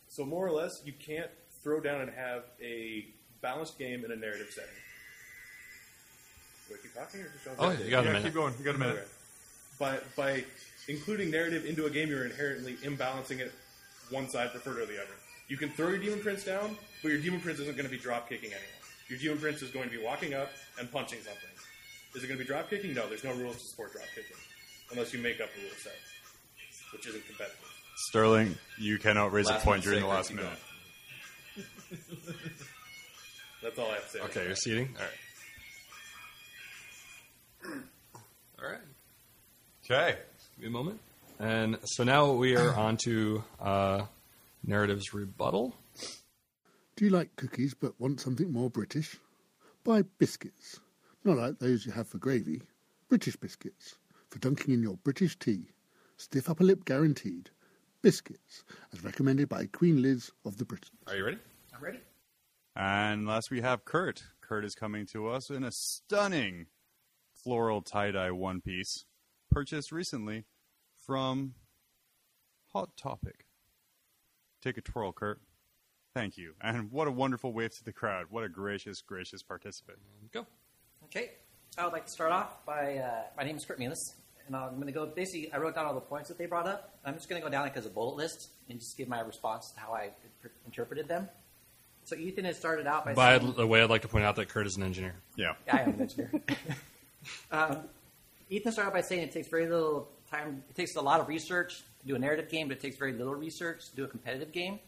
So 0.08 0.24
more 0.24 0.46
or 0.46 0.52
less, 0.52 0.82
you 0.84 0.92
can't 0.92 1.30
throw 1.62 1.80
down 1.80 2.00
and 2.00 2.10
have 2.10 2.44
a 2.62 3.06
balanced 3.42 3.78
game 3.78 4.04
in 4.04 4.12
a 4.12 4.16
narrative 4.16 4.48
setting. 4.54 4.70
Do 6.68 6.74
I 6.74 6.78
keep 6.82 6.94
talking 6.94 7.20
or 7.20 7.30
just 7.32 7.46
Oh, 7.58 7.70
you 7.72 7.90
got 7.90 8.04
a 8.04 8.06
yeah, 8.06 8.12
minute. 8.12 8.24
keep 8.24 8.34
going. 8.34 8.54
You 8.58 8.64
got 8.64 8.74
a 8.76 8.78
minute. 8.78 8.96
Okay. 8.96 9.08
By 9.78 9.98
by 10.16 10.44
including 10.88 11.30
narrative 11.30 11.66
into 11.66 11.86
a 11.86 11.90
game, 11.90 12.08
you're 12.08 12.24
inherently 12.24 12.76
imbalancing 12.76 13.40
it 13.40 13.52
one 14.10 14.28
side 14.28 14.50
preferred 14.52 14.78
or 14.78 14.86
the 14.86 14.96
other. 15.02 15.12
You 15.48 15.56
can 15.56 15.68
throw 15.70 15.88
your 15.88 15.98
demon 15.98 16.20
prince 16.20 16.44
down, 16.44 16.76
but 17.02 17.08
your 17.10 17.18
demon 17.18 17.40
prince 17.40 17.58
isn't 17.60 17.76
going 17.76 17.84
to 17.88 17.90
be 17.94 17.98
drop 17.98 18.28
kicking 18.28 18.50
anyone. 18.50 18.80
Your 19.08 19.18
demon 19.18 19.38
prince 19.38 19.60
is 19.62 19.70
going 19.70 19.90
to 19.90 19.96
be 19.98 20.02
walking 20.02 20.32
up 20.32 20.48
and 20.78 20.90
punching 20.90 21.18
something. 21.20 21.50
Is 22.14 22.22
it 22.24 22.28
going 22.28 22.38
to 22.38 22.44
be 22.44 22.48
drop 22.48 22.70
kicking? 22.70 22.94
No, 22.94 23.08
there's 23.08 23.24
no 23.24 23.34
rules 23.34 23.56
to 23.56 23.64
support 23.66 23.92
drop 23.92 24.06
kicking 24.14 24.36
unless 24.92 25.12
you 25.12 25.18
make 25.20 25.40
up 25.40 25.48
a 25.58 25.60
rule 25.60 25.70
set, 25.76 25.92
which 26.94 27.06
isn't 27.06 27.26
competitive. 27.26 27.58
Sterling, 28.08 28.56
you 28.78 28.98
cannot 28.98 29.32
raise 29.32 29.46
Last 29.46 29.62
a 29.62 29.64
point 29.64 29.82
point 29.82 29.84
during 29.84 30.00
the 30.00 30.06
last 30.06 30.32
minute. 30.32 30.50
That's 33.62 33.78
all 33.78 33.90
I 33.90 33.94
have 33.94 34.04
to 34.04 34.10
say. 34.10 34.20
Okay, 34.20 34.40
that. 34.40 34.46
you're 34.46 34.56
seating. 34.56 34.96
All 34.96 35.02
right. 37.72 37.82
All 38.62 38.70
right. 38.70 38.80
Okay. 39.84 40.18
Give 40.56 40.62
me 40.62 40.68
a 40.68 40.70
moment. 40.70 41.00
And 41.38 41.78
so 41.84 42.04
now 42.04 42.32
we 42.32 42.56
are 42.56 42.74
on 42.76 42.96
to 43.04 43.44
uh, 43.60 44.06
narratives 44.64 45.12
rebuttal. 45.12 45.74
Do 46.96 47.04
you 47.04 47.10
like 47.10 47.36
cookies 47.36 47.74
but 47.74 48.00
want 48.00 48.20
something 48.20 48.52
more 48.52 48.70
British? 48.70 49.16
Buy 49.82 50.02
biscuits. 50.18 50.80
Not 51.24 51.38
like 51.38 51.58
those 51.58 51.84
you 51.84 51.92
have 51.92 52.08
for 52.08 52.18
gravy. 52.18 52.62
British 53.08 53.36
biscuits. 53.36 53.96
For 54.30 54.38
dunking 54.38 54.74
in 54.74 54.82
your 54.82 54.96
British 54.96 55.38
tea. 55.38 55.68
Stiff 56.16 56.48
upper 56.48 56.64
lip 56.64 56.84
guaranteed. 56.84 57.50
Biscuits. 58.02 58.64
As 58.92 59.02
recommended 59.02 59.48
by 59.48 59.66
Queen 59.66 60.02
Liz 60.02 60.30
of 60.44 60.58
the 60.58 60.64
Britons. 60.64 60.92
Are 61.06 61.16
you 61.16 61.24
ready? 61.24 61.38
I'm 61.74 61.82
ready. 61.82 62.00
And 62.76 63.26
last 63.26 63.50
we 63.50 63.60
have 63.60 63.84
Kurt. 63.84 64.22
Kurt 64.40 64.64
is 64.64 64.74
coming 64.74 65.06
to 65.06 65.28
us 65.28 65.50
in 65.50 65.64
a 65.64 65.72
stunning 65.72 66.66
floral 67.32 67.82
tie 67.82 68.10
dye 68.10 68.30
one 68.30 68.60
piece 68.60 69.04
purchased 69.50 69.92
recently 69.92 70.44
from 71.06 71.54
Hot 72.72 72.96
Topic. 72.96 73.46
Take 74.62 74.78
a 74.78 74.80
twirl, 74.80 75.12
Kurt. 75.12 75.40
Thank 76.14 76.36
you. 76.36 76.54
And 76.60 76.90
what 76.90 77.08
a 77.08 77.10
wonderful 77.10 77.52
wave 77.52 77.74
to 77.76 77.84
the 77.84 77.92
crowd. 77.92 78.26
What 78.30 78.44
a 78.44 78.48
gracious, 78.48 79.00
gracious 79.02 79.42
participant. 79.42 79.98
Go. 80.32 80.46
Okay. 81.04 81.32
I 81.76 81.84
would 81.84 81.92
like 81.92 82.06
to 82.06 82.12
start 82.12 82.32
off 82.32 82.64
by 82.64 82.98
uh, 82.98 83.22
my 83.36 83.42
name 83.42 83.56
is 83.56 83.64
Kurt 83.64 83.80
Mealis, 83.80 84.14
and 84.46 84.56
I'm 84.56 84.74
going 84.74 84.86
to 84.86 84.92
go. 84.92 85.06
Basically, 85.06 85.52
I 85.52 85.58
wrote 85.58 85.74
down 85.74 85.86
all 85.86 85.94
the 85.94 86.00
points 86.00 86.28
that 86.28 86.38
they 86.38 86.46
brought 86.46 86.66
up. 86.66 86.98
I'm 87.04 87.14
just 87.14 87.28
going 87.28 87.40
to 87.40 87.46
go 87.46 87.50
down 87.50 87.62
like 87.62 87.76
as 87.76 87.86
a 87.86 87.90
bullet 87.90 88.16
list 88.16 88.48
and 88.68 88.78
just 88.78 88.96
give 88.96 89.08
my 89.08 89.20
response 89.20 89.70
to 89.72 89.80
how 89.80 89.92
I 89.92 90.10
interpreted 90.66 91.08
them. 91.08 91.28
So 92.04 92.16
Ethan 92.16 92.44
has 92.44 92.58
started 92.58 92.86
out 92.86 93.04
by 93.04 93.14
By 93.14 93.38
saying, 93.38 93.54
the 93.54 93.66
way, 93.66 93.82
I'd 93.82 93.88
like 93.88 94.02
to 94.02 94.08
point 94.08 94.24
out 94.24 94.36
that 94.36 94.48
Kurt 94.48 94.66
is 94.66 94.76
an 94.76 94.82
engineer. 94.82 95.14
Yeah. 95.36 95.54
Yeah, 95.66 95.76
I 95.76 95.80
am 95.80 95.88
an 95.90 96.00
engineer. 96.02 96.30
um, 97.50 97.78
Ethan 98.50 98.72
started 98.72 98.92
by 98.92 99.00
saying 99.00 99.22
it 99.22 99.32
takes 99.32 99.48
very 99.48 99.66
little 99.66 100.08
time. 100.30 100.62
It 100.68 100.76
takes 100.76 100.96
a 100.96 101.00
lot 101.00 101.20
of 101.20 101.28
research 101.28 101.82
to 102.00 102.06
do 102.06 102.14
a 102.14 102.18
narrative 102.18 102.50
game, 102.50 102.68
but 102.68 102.76
it 102.76 102.80
takes 102.80 102.96
very 102.96 103.14
little 103.14 103.34
research 103.34 103.88
to 103.88 103.96
do 103.96 104.04
a 104.04 104.08
competitive 104.08 104.52
game. 104.52 104.78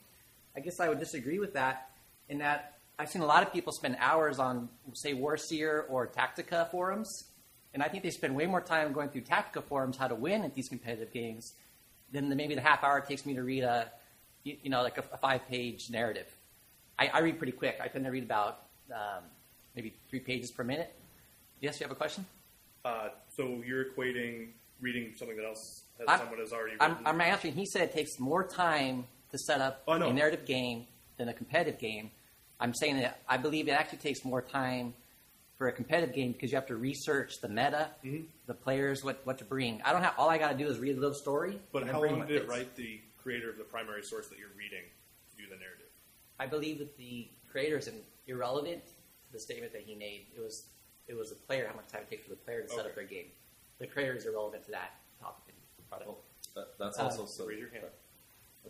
I 0.54 0.60
guess 0.60 0.78
I 0.78 0.88
would 0.88 0.98
disagree 0.98 1.38
with 1.38 1.54
that. 1.54 1.90
In 2.28 2.38
that 2.38 2.76
I've 2.98 3.10
seen 3.10 3.22
a 3.22 3.26
lot 3.26 3.42
of 3.42 3.52
people 3.52 3.72
spend 3.72 3.96
hours 3.98 4.38
on, 4.38 4.68
say, 4.94 5.14
Warseer 5.14 5.84
or 5.88 6.06
Tactica 6.06 6.70
forums, 6.70 7.24
and 7.76 7.82
I 7.82 7.88
think 7.88 8.02
they 8.02 8.08
spend 8.10 8.34
way 8.34 8.46
more 8.46 8.62
time 8.62 8.94
going 8.94 9.10
through 9.10 9.20
tactical 9.20 9.60
forums 9.60 9.98
how 9.98 10.08
to 10.08 10.14
win 10.14 10.44
at 10.44 10.54
these 10.54 10.66
competitive 10.66 11.12
games 11.12 11.52
than 12.10 12.30
the, 12.30 12.34
maybe 12.34 12.54
the 12.54 12.62
half 12.62 12.82
hour 12.82 12.96
it 12.96 13.06
takes 13.06 13.26
me 13.26 13.34
to 13.34 13.42
read 13.42 13.64
a, 13.64 13.90
you, 14.44 14.56
you 14.62 14.70
know, 14.70 14.82
like 14.82 14.96
a, 14.96 15.04
a 15.12 15.18
five-page 15.18 15.90
narrative. 15.90 16.26
I, 16.98 17.08
I 17.08 17.18
read 17.18 17.36
pretty 17.36 17.52
quick. 17.52 17.78
I 17.82 17.88
tend 17.88 18.06
to 18.06 18.10
read 18.10 18.22
about 18.22 18.62
um, 18.90 19.24
maybe 19.74 19.92
three 20.08 20.20
pages 20.20 20.50
per 20.50 20.64
minute. 20.64 20.90
Yes, 21.60 21.78
you 21.78 21.84
have 21.84 21.90
a 21.92 21.96
question? 21.96 22.24
Uh, 22.82 23.08
so 23.36 23.62
you're 23.66 23.84
equating 23.84 24.48
reading 24.80 25.12
something 25.18 25.36
that 25.36 25.44
else 25.44 25.82
that 25.98 26.08
I'm- 26.08 26.20
someone 26.20 26.38
has 26.38 26.54
already. 26.54 26.76
I'm, 26.80 26.96
I'm 27.04 27.20
answering. 27.20 27.52
He 27.52 27.66
said 27.66 27.82
it 27.82 27.92
takes 27.92 28.18
more 28.18 28.42
time 28.42 29.04
to 29.32 29.38
set 29.38 29.60
up 29.60 29.82
Oh, 29.86 29.92
I 29.92 29.98
know. 29.98 30.08
a 30.08 30.12
narrative 30.14 30.46
game 30.46 30.86
than 31.18 31.28
a 31.28 31.34
competitive 31.34 31.78
game. 31.78 32.10
I'm 32.58 32.72
saying 32.74 32.96
that 33.00 33.20
I 33.28 33.36
believe 33.36 33.68
it 33.68 33.72
actually 33.72 33.98
takes 33.98 34.24
more 34.24 34.40
time 34.40 34.94
for 35.56 35.68
a 35.68 35.72
competitive 35.72 36.14
game 36.14 36.32
because 36.32 36.50
you 36.52 36.56
have 36.56 36.66
to 36.66 36.76
research 36.76 37.40
the 37.40 37.48
meta, 37.48 37.90
Mhm. 38.04 38.26
the 38.46 38.54
players, 38.54 39.02
what, 39.02 39.24
what 39.24 39.38
to 39.38 39.44
bring. 39.44 39.80
I 39.82 39.92
don't 39.92 40.02
have 40.02 40.14
all 40.18 40.28
I 40.28 40.38
got 40.38 40.52
to 40.52 40.58
do 40.58 40.66
is 40.68 40.78
read 40.78 40.96
a 40.96 41.00
little 41.00 41.14
story. 41.14 41.58
but 41.72 41.86
how 41.86 42.00
bring 42.00 42.18
long 42.18 42.26
did 42.26 42.42
it 42.42 42.48
write 42.48 42.76
the 42.76 43.00
creator 43.22 43.48
of 43.50 43.56
the 43.56 43.64
primary 43.64 44.02
source 44.02 44.28
that 44.28 44.38
you're 44.38 44.50
reading 44.56 44.84
to 45.30 45.36
do 45.36 45.48
the 45.48 45.56
narrative? 45.56 45.86
I 46.38 46.46
believe 46.46 46.78
that 46.78 46.96
the 46.98 47.28
creator 47.50 47.78
is 47.78 47.90
irrelevant 48.26 48.84
to 48.86 49.32
the 49.32 49.38
statement 49.40 49.72
that 49.72 49.82
he 49.82 49.94
made. 49.94 50.26
It 50.36 50.40
was 50.40 50.66
it 51.08 51.14
was 51.14 51.30
the 51.30 51.36
player, 51.36 51.68
how 51.68 51.74
much 51.76 51.86
time 51.86 52.02
it 52.02 52.10
takes 52.10 52.24
for 52.24 52.30
the 52.30 52.36
player 52.36 52.62
to 52.62 52.68
set 52.68 52.84
up 52.84 52.94
their 52.96 53.04
game. 53.04 53.30
The 53.78 53.86
creator 53.86 54.14
is 54.16 54.26
irrelevant 54.26 54.64
to 54.64 54.72
that 54.72 54.98
topic 55.20 55.54
that 55.90 56.00
he. 56.02 56.06
Well, 56.08 56.18
that, 56.56 56.76
that's 56.78 56.98
Uh, 56.98 57.04
also 57.04 57.26
sub- 57.26 57.46
Raise 57.46 57.60
your 57.60 57.68
hand. 57.70 57.84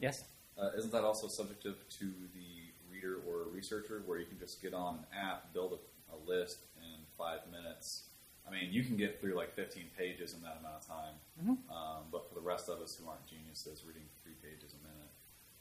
Yes? 0.01 0.24
Uh, 0.59 0.70
isn't 0.76 0.93
that 0.93 1.03
also 1.03 1.28
subjective 1.28 1.76
to 1.99 2.05
the 2.34 2.70
reader 2.93 3.20
or 3.26 3.45
researcher, 3.45 4.03
where 4.05 4.18
you 4.18 4.26
can 4.26 4.39
just 4.39 4.61
get 4.61 4.74
on 4.74 4.97
an 4.99 5.18
app, 5.18 5.51
build 5.55 5.78
a, 6.11 6.14
a 6.14 6.18
list 6.26 6.59
in 6.75 6.75
five 7.18 7.40
minutes? 7.50 8.04
I 8.46 8.50
mean, 8.50 8.70
you 8.70 8.84
can 8.84 8.96
get 8.96 9.20
through 9.20 9.34
like 9.34 9.54
15 9.54 9.90
pages 9.98 10.34
in 10.34 10.42
that 10.42 10.58
amount 10.60 10.76
of 10.82 10.86
time. 10.86 11.14
Mm-hmm. 11.42 11.72
Um, 11.72 12.04
but 12.12 12.28
for 12.28 12.34
the 12.34 12.40
rest 12.40 12.68
of 12.68 12.80
us 12.80 12.94
who 12.94 13.08
aren't 13.08 13.26
geniuses, 13.26 13.82
reading 13.86 14.06
three 14.22 14.38
pages 14.38 14.72
a 14.72 14.80
minute, 14.86 15.10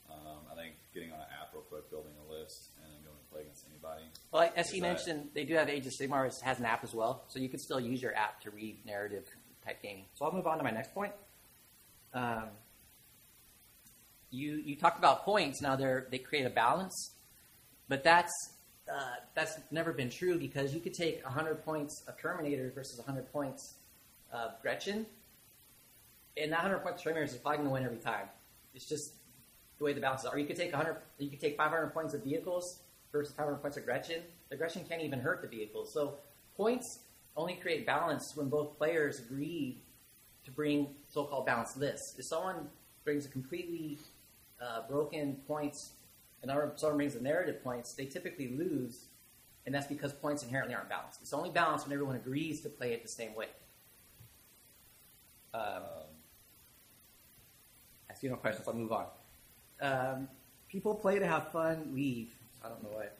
um, 0.09 0.45
I 0.51 0.55
think 0.55 0.75
getting 0.93 1.11
on 1.11 1.19
an 1.19 1.25
app 1.41 1.49
real 1.53 1.63
quick, 1.63 1.89
building 1.89 2.13
a 2.27 2.31
list, 2.31 2.69
and 2.77 2.93
then 2.93 3.01
going 3.03 3.17
to 3.17 3.31
play 3.33 3.41
against 3.41 3.65
anybody. 3.69 4.03
Well, 4.31 4.51
as 4.55 4.69
he 4.69 4.79
mentioned, 4.79 5.29
they 5.33 5.45
do 5.45 5.55
have 5.55 5.67
Age 5.67 5.87
of 5.87 5.93
Sigmar 5.93 6.25
has- 6.25 6.41
has 6.41 6.59
an 6.59 6.65
app 6.65 6.83
as 6.83 6.93
well, 6.93 7.25
so 7.27 7.39
you 7.39 7.49
can 7.49 7.59
still 7.59 7.79
use 7.79 8.01
your 8.01 8.15
app 8.15 8.41
to 8.41 8.51
read 8.51 8.85
narrative 8.85 9.27
type 9.65 9.81
gaming. 9.81 10.05
So 10.13 10.25
I'll 10.25 10.31
move 10.31 10.45
on 10.45 10.57
to 10.59 10.63
my 10.63 10.71
next 10.71 10.93
point. 10.93 11.13
Um, 12.13 12.49
you 14.29 14.55
you 14.55 14.75
talked 14.75 14.99
about 14.99 15.23
points. 15.25 15.61
Now 15.61 15.75
they 15.75 16.01
they 16.11 16.17
create 16.19 16.45
a 16.45 16.49
balance, 16.49 17.15
but 17.87 18.03
that's 18.03 18.31
uh, 18.91 19.15
that's 19.33 19.57
never 19.71 19.91
been 19.91 20.09
true 20.09 20.37
because 20.37 20.73
you 20.73 20.79
could 20.79 20.93
take 20.93 21.23
100 21.23 21.65
points 21.65 22.03
of 22.07 22.17
Terminator 22.17 22.71
versus 22.73 22.99
100 22.99 23.31
points 23.31 23.75
of 24.31 24.61
Gretchin, 24.61 25.05
and 26.37 26.51
that 26.51 26.63
100 26.63 26.79
points 26.79 27.01
of 27.01 27.03
Terminator 27.03 27.31
is 27.31 27.37
probably 27.37 27.57
going 27.57 27.67
to 27.69 27.73
win 27.73 27.83
every 27.83 27.97
time. 27.97 28.27
It's 28.73 28.85
just 28.85 29.13
the 29.77 29.83
way 29.83 29.93
the 29.93 30.01
balance 30.01 30.21
is. 30.21 30.29
Or 30.31 30.37
you 30.37 30.45
could 30.45 30.57
take 30.57 30.71
100, 30.71 30.97
you 31.17 31.29
could 31.29 31.39
take 31.39 31.57
500 31.57 31.87
points 31.93 32.13
of 32.13 32.23
vehicles 32.23 32.79
versus 33.11 33.33
500 33.33 33.57
points 33.57 33.77
of 33.77 33.85
Gretchin. 33.85 34.21
The 34.49 34.57
Gretchin 34.57 34.83
can't 34.87 35.01
even 35.01 35.19
hurt 35.19 35.41
the 35.41 35.47
vehicles. 35.47 35.91
So 35.91 36.15
points 36.55 36.99
only 37.37 37.55
create 37.55 37.85
balance 37.85 38.35
when 38.35 38.49
both 38.49 38.77
players 38.77 39.19
agree 39.19 39.81
to 40.45 40.51
bring 40.51 40.87
so-called 41.09 41.45
balanced 41.45 41.77
lists. 41.77 42.17
If 42.19 42.25
someone 42.25 42.67
brings 43.03 43.25
a 43.25 43.29
completely 43.29 43.97
uh, 44.61 44.81
broken 44.87 45.37
points 45.47 45.91
and 46.41 46.51
someone 46.75 46.97
brings 46.97 47.15
a 47.15 47.21
narrative 47.21 47.63
points, 47.63 47.93
they 47.93 48.05
typically 48.05 48.55
lose, 48.55 49.05
and 49.65 49.73
that's 49.73 49.87
because 49.87 50.13
points 50.13 50.43
inherently 50.43 50.75
aren't 50.75 50.89
balanced. 50.89 51.21
It's 51.21 51.33
only 51.33 51.49
balanced 51.49 51.87
when 51.87 51.93
everyone 51.93 52.15
agrees 52.15 52.61
to 52.61 52.69
play 52.69 52.93
it 52.93 53.01
the 53.01 53.09
same 53.09 53.33
way. 53.33 53.47
Um, 55.53 55.83
I 58.09 58.13
see 58.13 58.27
no 58.27 58.35
questions. 58.35 58.67
I'll 58.67 58.73
move 58.73 58.91
on. 58.91 59.05
Um, 59.81 60.27
people 60.67 60.93
play 60.95 61.19
to 61.19 61.25
have 61.25 61.51
fun, 61.51 61.91
leave. 61.93 62.29
I 62.63 62.69
don't 62.69 62.83
know 62.83 62.89
what. 62.89 63.17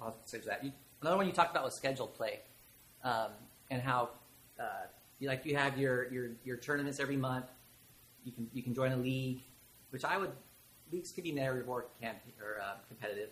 I'll 0.00 0.16
say 0.24 0.38
that. 0.46 0.64
You, 0.64 0.72
another 1.00 1.16
one 1.16 1.26
you 1.26 1.32
talked 1.32 1.52
about 1.52 1.64
was 1.64 1.74
scheduled 1.74 2.14
play, 2.14 2.40
um, 3.02 3.30
and 3.70 3.80
how 3.80 4.10
uh, 4.60 4.86
you 5.18 5.28
like 5.28 5.46
you 5.46 5.56
have 5.56 5.78
your, 5.78 6.12
your 6.12 6.30
your 6.44 6.56
tournaments 6.56 7.00
every 7.00 7.16
month. 7.16 7.46
You 8.24 8.32
can 8.32 8.48
you 8.52 8.62
can 8.62 8.74
join 8.74 8.92
a 8.92 8.96
league, 8.96 9.40
which 9.90 10.04
I 10.04 10.18
would 10.18 10.32
leagues 10.92 11.12
could 11.12 11.24
be 11.24 11.32
narrative 11.32 11.68
or 11.68 11.86
can 12.00 12.14
or 12.40 12.60
uh, 12.62 12.74
competitive, 12.88 13.30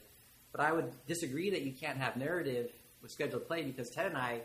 but 0.52 0.60
I 0.60 0.72
would 0.72 0.90
disagree 1.06 1.50
that 1.50 1.62
you 1.62 1.72
can't 1.72 1.98
have 1.98 2.16
narrative 2.16 2.70
with 3.02 3.10
scheduled 3.10 3.46
play 3.46 3.62
because 3.62 3.90
Ted 3.90 4.06
and 4.06 4.16
I, 4.16 4.40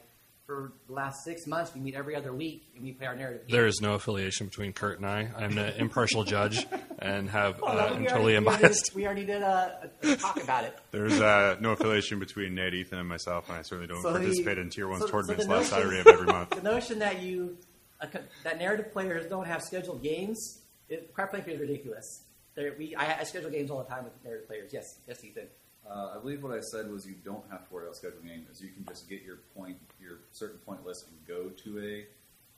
for 0.45 0.73
the 0.87 0.93
last 0.93 1.23
six 1.23 1.45
months, 1.45 1.71
we 1.75 1.79
meet 1.81 1.93
every 1.93 2.15
other 2.15 2.33
week 2.33 2.63
and 2.75 2.83
we 2.83 2.91
play 2.91 3.05
our 3.05 3.15
narrative. 3.15 3.47
game. 3.47 3.55
There 3.55 3.67
is 3.67 3.81
no 3.81 3.93
affiliation 3.93 4.47
between 4.47 4.73
Kurt 4.73 4.97
and 4.97 5.05
I. 5.07 5.29
I'm 5.37 5.55
an 5.57 5.75
impartial 5.77 6.23
judge 6.23 6.65
and 6.97 7.29
have 7.29 7.61
Well, 7.61 7.77
uh, 7.77 7.93
I'm 7.93 8.05
totally 8.07 8.35
unbiased. 8.35 8.95
We 8.95 9.05
already 9.05 9.25
did 9.25 9.43
a, 9.43 9.91
a, 10.03 10.11
a 10.11 10.15
talk 10.15 10.41
about 10.43 10.63
it. 10.63 10.75
There's 10.91 11.21
uh, 11.21 11.57
no 11.59 11.71
affiliation 11.73 12.17
between 12.19 12.55
Nate, 12.55 12.73
Ethan, 12.73 12.97
and 12.97 13.07
myself, 13.07 13.47
and 13.47 13.57
I 13.57 13.61
certainly 13.61 13.87
don't 13.87 14.01
So 14.01 14.11
the- 14.11 14.19
participate 14.19 14.57
in 14.57 14.69
Tier 14.71 14.87
1 14.87 14.99
so- 15.01 15.05
so 15.05 15.11
tournaments 15.11 15.45
the 15.45 15.51
last 15.51 15.71
notion- 15.71 15.89
Saturday 15.89 15.99
of 15.99 16.07
every 16.07 16.25
month. 16.25 16.49
The 16.55 16.63
notion 16.63 16.99
that 16.99 17.21
you 17.21 17.57
a 18.01 18.07
co- 18.07 18.19
that 18.43 18.57
narrative 18.57 18.91
players 18.91 19.27
don't 19.29 19.45
have 19.45 19.61
scheduled 19.61 20.01
games, 20.01 20.61
it, 20.89 21.13
quite 21.13 21.29
frankly, 21.29 21.53
is 21.53 21.59
ridiculous. 21.59 22.23
There, 22.55 22.75
we 22.77 22.95
I, 22.95 23.19
I 23.19 23.23
schedule 23.23 23.49
games 23.49 23.71
all 23.71 23.83
the 23.83 23.89
time 23.89 24.03
with 24.03 24.13
narrative 24.23 24.47
players. 24.47 24.71
Yes, 24.73 24.99
yes, 25.07 25.23
Ethan. 25.23 25.47
Uh, 25.89 26.13
I 26.15 26.19
believe 26.19 26.43
what 26.43 26.51
I 26.51 26.61
said 26.61 26.91
was 26.91 27.05
you 27.07 27.15
don't 27.23 27.43
have 27.49 27.67
to 27.67 27.73
worry 27.73 27.85
about 27.85 27.95
scheduling 27.95 28.27
games. 28.27 28.61
You 28.61 28.69
can 28.69 28.85
just 28.87 29.09
get 29.09 29.23
your 29.23 29.37
point, 29.55 29.77
your 29.99 30.19
certain 30.31 30.59
point 30.59 30.85
list, 30.85 31.05
and 31.07 31.17
go 31.27 31.49
to 31.49 32.05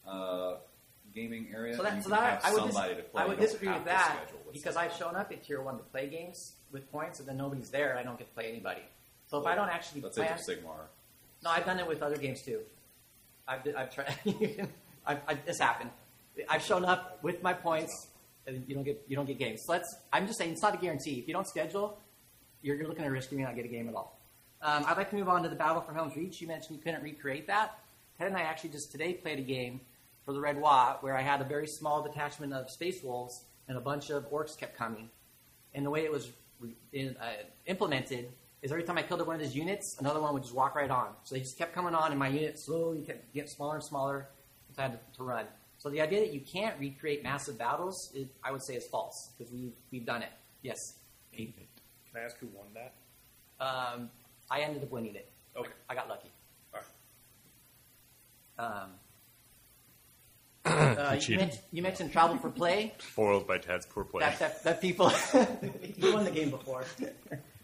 a 0.06 0.10
uh, 0.10 0.58
gaming 1.14 1.48
area. 1.54 1.76
So 1.76 1.84
that, 1.84 2.04
so 2.04 2.10
that 2.10 2.44
have 2.44 2.46
I 2.46 2.54
would 2.54 2.66
dis- 2.66 2.76
to 2.76 3.04
play. 3.12 3.24
I 3.24 3.26
would 3.26 3.40
disagree 3.40 3.70
with 3.70 3.86
that 3.86 4.18
because. 4.52 4.76
I've 4.76 4.94
shown 4.94 5.16
up 5.16 5.32
at 5.32 5.44
tier 5.44 5.62
one 5.62 5.78
to 5.78 5.84
play 5.84 6.08
games 6.08 6.56
with 6.72 6.92
points, 6.92 7.20
and 7.20 7.28
then 7.28 7.38
nobody's 7.38 7.70
there, 7.70 7.98
I 7.98 8.04
don't 8.04 8.18
get 8.18 8.28
to 8.28 8.34
play 8.34 8.50
anybody. 8.50 8.82
So 9.28 9.40
if 9.40 9.46
I 9.46 9.56
don't 9.56 9.70
actually 9.70 10.02
That's 10.02 10.18
plan, 10.18 10.34
Age 10.34 10.40
of 10.40 10.64
Sigmar. 10.64 10.88
No, 11.44 11.50
I've 11.50 11.66
done 11.66 11.80
it 11.80 11.88
with 11.88 12.02
other 12.02 12.18
games 12.18 12.42
too. 12.42 12.60
I've, 13.48 13.62
I've 13.78 13.94
tried. 13.94 14.16
I've, 15.06 15.20
I've, 15.28 15.46
this 15.46 15.60
happened. 15.60 15.90
I've 16.50 16.64
shown 16.64 16.86
up 16.86 17.20
with 17.24 17.42
my 17.42 17.54
points, 17.54 17.92
and 18.08 18.11
you 18.48 18.76
don't 18.76 18.84
get 18.84 19.04
you 19.08 19.16
don't 19.16 19.26
get 19.26 19.40
games. 19.40 19.64
So 19.64 19.74
let's. 19.74 19.96
I'm 20.12 20.28
just 20.28 20.38
saying 20.38 20.52
it's 20.52 20.62
not 20.62 20.74
a 20.74 20.78
guarantee. 20.78 21.20
If 21.20 21.28
you 21.28 21.34
don't 21.34 21.48
schedule, 21.48 22.00
you're, 22.62 22.76
you're 22.76 22.88
looking 22.88 23.04
at 23.04 23.10
a 23.10 23.12
risk 23.12 23.32
you 23.32 23.38
may 23.38 23.44
not 23.44 23.56
get 23.56 23.66
a 23.66 23.70
game 23.70 23.88
at 23.90 23.96
all. 23.96 24.20
Um, 24.62 24.86
I'd 24.88 24.98
like 24.98 25.10
to 25.10 25.16
move 25.16 25.30
on 25.30 25.44
to 25.44 25.50
the 25.50 25.56
Battle 25.56 25.82
for 25.82 25.94
Helsreach. 25.94 26.40
You 26.40 26.48
mentioned 26.48 26.78
you 26.78 26.84
couldn't 26.84 27.02
recreate 27.02 27.48
that. 27.48 27.80
Ted 28.18 28.28
and 28.28 28.38
I 28.38 28.42
actually 28.42 28.70
just 28.70 28.92
today 28.92 29.14
played 29.14 29.40
a 29.40 29.44
game 29.44 29.82
for 30.26 30.34
the 30.34 30.40
Red 30.40 30.58
Waaagh 30.58 31.02
where 31.02 31.18
I 31.18 31.22
had 31.22 31.42
a 31.42 31.44
very 31.44 31.68
small 31.68 32.04
detachment 32.04 32.54
of 32.54 32.70
space 32.70 33.02
wolves 33.04 33.46
and 33.68 33.78
a 33.78 33.82
bunch 33.82 34.12
of 34.12 34.30
orks 34.32 34.56
kept 34.56 34.78
coming. 34.78 35.10
And 35.74 35.86
the 35.86 35.90
way 35.90 36.04
it 36.04 36.12
was 36.12 36.32
in, 36.94 37.16
uh, 37.20 37.44
implemented 37.66 38.32
is 38.62 38.72
every 38.72 38.84
time 38.84 38.98
I 38.98 39.02
killed 39.02 39.26
one 39.26 39.36
of 39.36 39.42
his 39.42 39.56
units, 39.56 39.98
another 40.00 40.22
one 40.22 40.34
would 40.34 40.44
just 40.44 40.54
walk 40.54 40.76
right 40.76 40.90
on. 40.90 41.14
So 41.24 41.34
they 41.36 41.42
just 41.42 41.58
kept 41.58 41.74
coming 41.74 41.96
on, 41.96 42.12
and 42.12 42.20
my 42.20 42.28
unit 42.28 42.60
slowly 42.60 43.02
kept 43.02 43.34
getting 43.34 43.50
smaller 43.50 43.76
and 43.76 43.84
smaller. 43.84 44.28
I 44.78 44.84
had 44.84 44.92
to, 44.92 45.18
to 45.18 45.24
run. 45.24 45.46
So 45.82 45.90
the 45.90 46.00
idea 46.00 46.20
that 46.20 46.32
you 46.32 46.42
can't 46.42 46.80
recreate 46.80 47.24
massive 47.24 47.58
battles, 47.58 48.12
it, 48.14 48.28
I 48.44 48.52
would 48.52 48.62
say, 48.62 48.76
is 48.76 48.86
false 48.86 49.32
because 49.36 49.52
we've 49.52 49.74
we've 49.92 50.06
done 50.06 50.22
it. 50.22 50.30
Yes, 50.62 50.78
Can 51.36 51.52
I 52.16 52.20
ask 52.20 52.38
who 52.38 52.48
won 52.54 52.68
that? 52.76 52.94
um, 53.60 54.12
I 54.52 54.62
ended 54.62 54.84
up 54.84 54.92
winning 54.92 55.16
it. 55.16 55.32
Okay. 55.58 55.72
I 55.90 55.96
got 55.96 56.08
lucky. 56.08 56.30
All 58.60 58.68
Um, 58.68 58.92
uh, 60.66 61.18
you, 61.20 61.38
mentioned, 61.38 61.62
you 61.72 61.82
mentioned 61.82 62.12
travel 62.12 62.38
for 62.38 62.52
play. 62.52 62.94
Foiled 63.00 63.48
by 63.48 63.58
Ted's 63.58 63.88
poor 63.88 64.04
play. 64.04 64.20
that, 64.20 64.38
that, 64.38 64.64
that 64.64 64.82
people 64.82 65.12
you 65.98 66.14
won 66.14 66.26
the 66.26 66.32
game 66.32 66.52
before. 66.52 66.86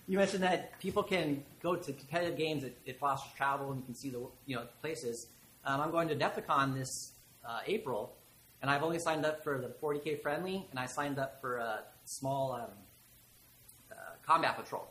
You 0.07 0.17
mentioned 0.17 0.41
that 0.41 0.79
people 0.79 1.03
can 1.03 1.43
go 1.61 1.75
to 1.75 1.93
competitive 1.93 2.35
games. 2.35 2.63
It, 2.63 2.79
it 2.83 2.97
fosters 2.97 3.31
travel, 3.37 3.73
and 3.73 3.81
you 3.81 3.85
can 3.85 3.93
see 3.93 4.09
the 4.09 4.25
you 4.47 4.55
know 4.55 4.65
places. 4.81 5.27
Um, 5.63 5.81
I'm 5.81 5.91
going 5.91 6.07
to 6.07 6.15
Defcon 6.15 6.73
this 6.73 7.11
uh, 7.47 7.59
April, 7.65 8.13
and 8.61 8.69
I've 8.69 8.83
only 8.83 8.99
signed 8.99 9.25
up 9.25 9.43
for 9.43 9.59
the 9.59 9.69
40k 9.81 10.21
friendly, 10.21 10.65
and 10.69 10.79
I 10.79 10.85
signed 10.85 11.19
up 11.19 11.39
for 11.41 11.57
a 11.57 11.79
small 12.05 12.53
um, 12.53 12.69
uh, 13.91 13.95
combat 14.25 14.57
patrol. 14.57 14.87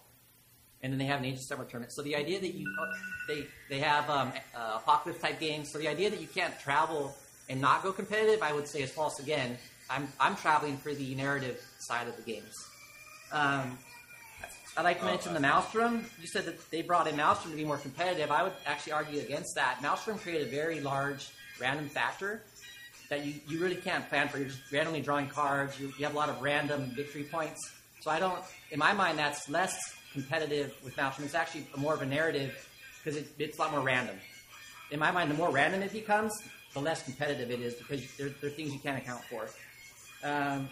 And 0.83 0.93
then 0.93 0.99
they 0.99 1.07
have 1.07 1.21
an 1.21 1.27
Age 1.27 1.39
of 1.39 1.41
Sigmar 1.41 1.69
tournament. 1.69 1.93
So 1.93 2.03
the 2.03 2.15
idea 2.17 2.39
that 2.41 2.55
you 2.55 2.67
they 3.27 3.47
they 3.69 3.81
have 3.81 4.09
um, 4.11 4.33
uh, 4.55 4.75
apocalypse 4.77 5.21
type 5.21 5.41
games. 5.41 5.71
So 5.73 5.79
the 5.79 5.89
idea 5.89 6.11
that 6.11 6.21
you 6.21 6.29
can't 6.29 6.57
travel 6.61 7.15
and 7.49 7.61
not 7.61 7.83
go 7.83 7.93
competitive, 7.93 8.43
I 8.43 8.53
would 8.53 8.69
say, 8.69 8.83
is 8.83 8.91
false. 8.91 9.19
Again, 9.19 9.57
I'm 9.91 10.07
I'm 10.21 10.37
traveling 10.37 10.77
for 10.77 10.95
the 10.95 11.15
narrative 11.15 11.61
side 11.79 12.09
of 12.09 12.17
the 12.17 12.23
games. 12.23 12.55
Um, 13.33 13.79
I'd 14.77 14.85
like 14.85 15.01
to 15.01 15.07
mention 15.07 15.33
the 15.33 15.41
Maelstrom. 15.41 16.05
You 16.21 16.27
said 16.27 16.45
that 16.45 16.71
they 16.71 16.83
brought 16.83 17.07
in 17.07 17.17
Maelstrom 17.17 17.51
to 17.51 17.57
be 17.57 17.65
more 17.65 17.79
competitive. 17.79 18.31
I 18.31 18.43
would 18.43 18.53
actually 18.67 18.93
argue 18.93 19.21
against 19.21 19.55
that. 19.55 19.81
Maelstrom 19.81 20.19
created 20.19 20.49
a 20.49 20.51
very 20.51 20.81
large 20.81 21.31
random 21.61 21.89
factor 21.89 22.43
that 23.09 23.25
you, 23.25 23.35
you 23.49 23.59
really 23.61 23.77
can't 23.77 24.09
plan 24.09 24.29
for. 24.29 24.39
You're 24.39 24.49
just 24.49 24.73
randomly 24.73 25.01
drawing 25.01 25.29
cards. 25.29 25.79
You, 25.79 25.93
you 25.99 26.05
have 26.05 26.15
a 26.15 26.17
lot 26.17 26.29
of 26.29 26.41
random 26.43 26.91
victory 26.95 27.25
points. 27.25 27.71
So 28.01 28.11
I 28.11 28.19
don't, 28.19 28.39
in 28.71 28.79
my 28.79 28.93
mind, 28.93 29.19
that's 29.19 29.49
less 29.49 29.97
competitive 30.13 30.75
with 30.85 30.97
Maelstrom. 30.97 31.25
It's 31.25 31.35
actually 31.35 31.67
more 31.77 31.95
of 31.95 32.03
a 32.03 32.07
narrative 32.07 32.69
because 33.03 33.21
it, 33.21 33.29
it's 33.39 33.59
a 33.59 33.61
lot 33.61 33.71
more 33.71 33.81
random. 33.81 34.17
In 34.91 34.99
my 34.99 35.11
mind, 35.11 35.31
the 35.31 35.35
more 35.35 35.51
random 35.51 35.83
it 35.83 35.93
becomes, 35.93 36.33
the 36.75 36.81
less 36.81 37.03
competitive 37.03 37.51
it 37.51 37.61
is 37.61 37.75
because 37.75 38.05
there, 38.17 38.29
there 38.41 38.51
are 38.51 38.53
things 38.53 38.73
you 38.73 38.79
can't 38.79 38.99
account 38.99 39.23
for. 39.25 39.49
Um, 40.23 40.69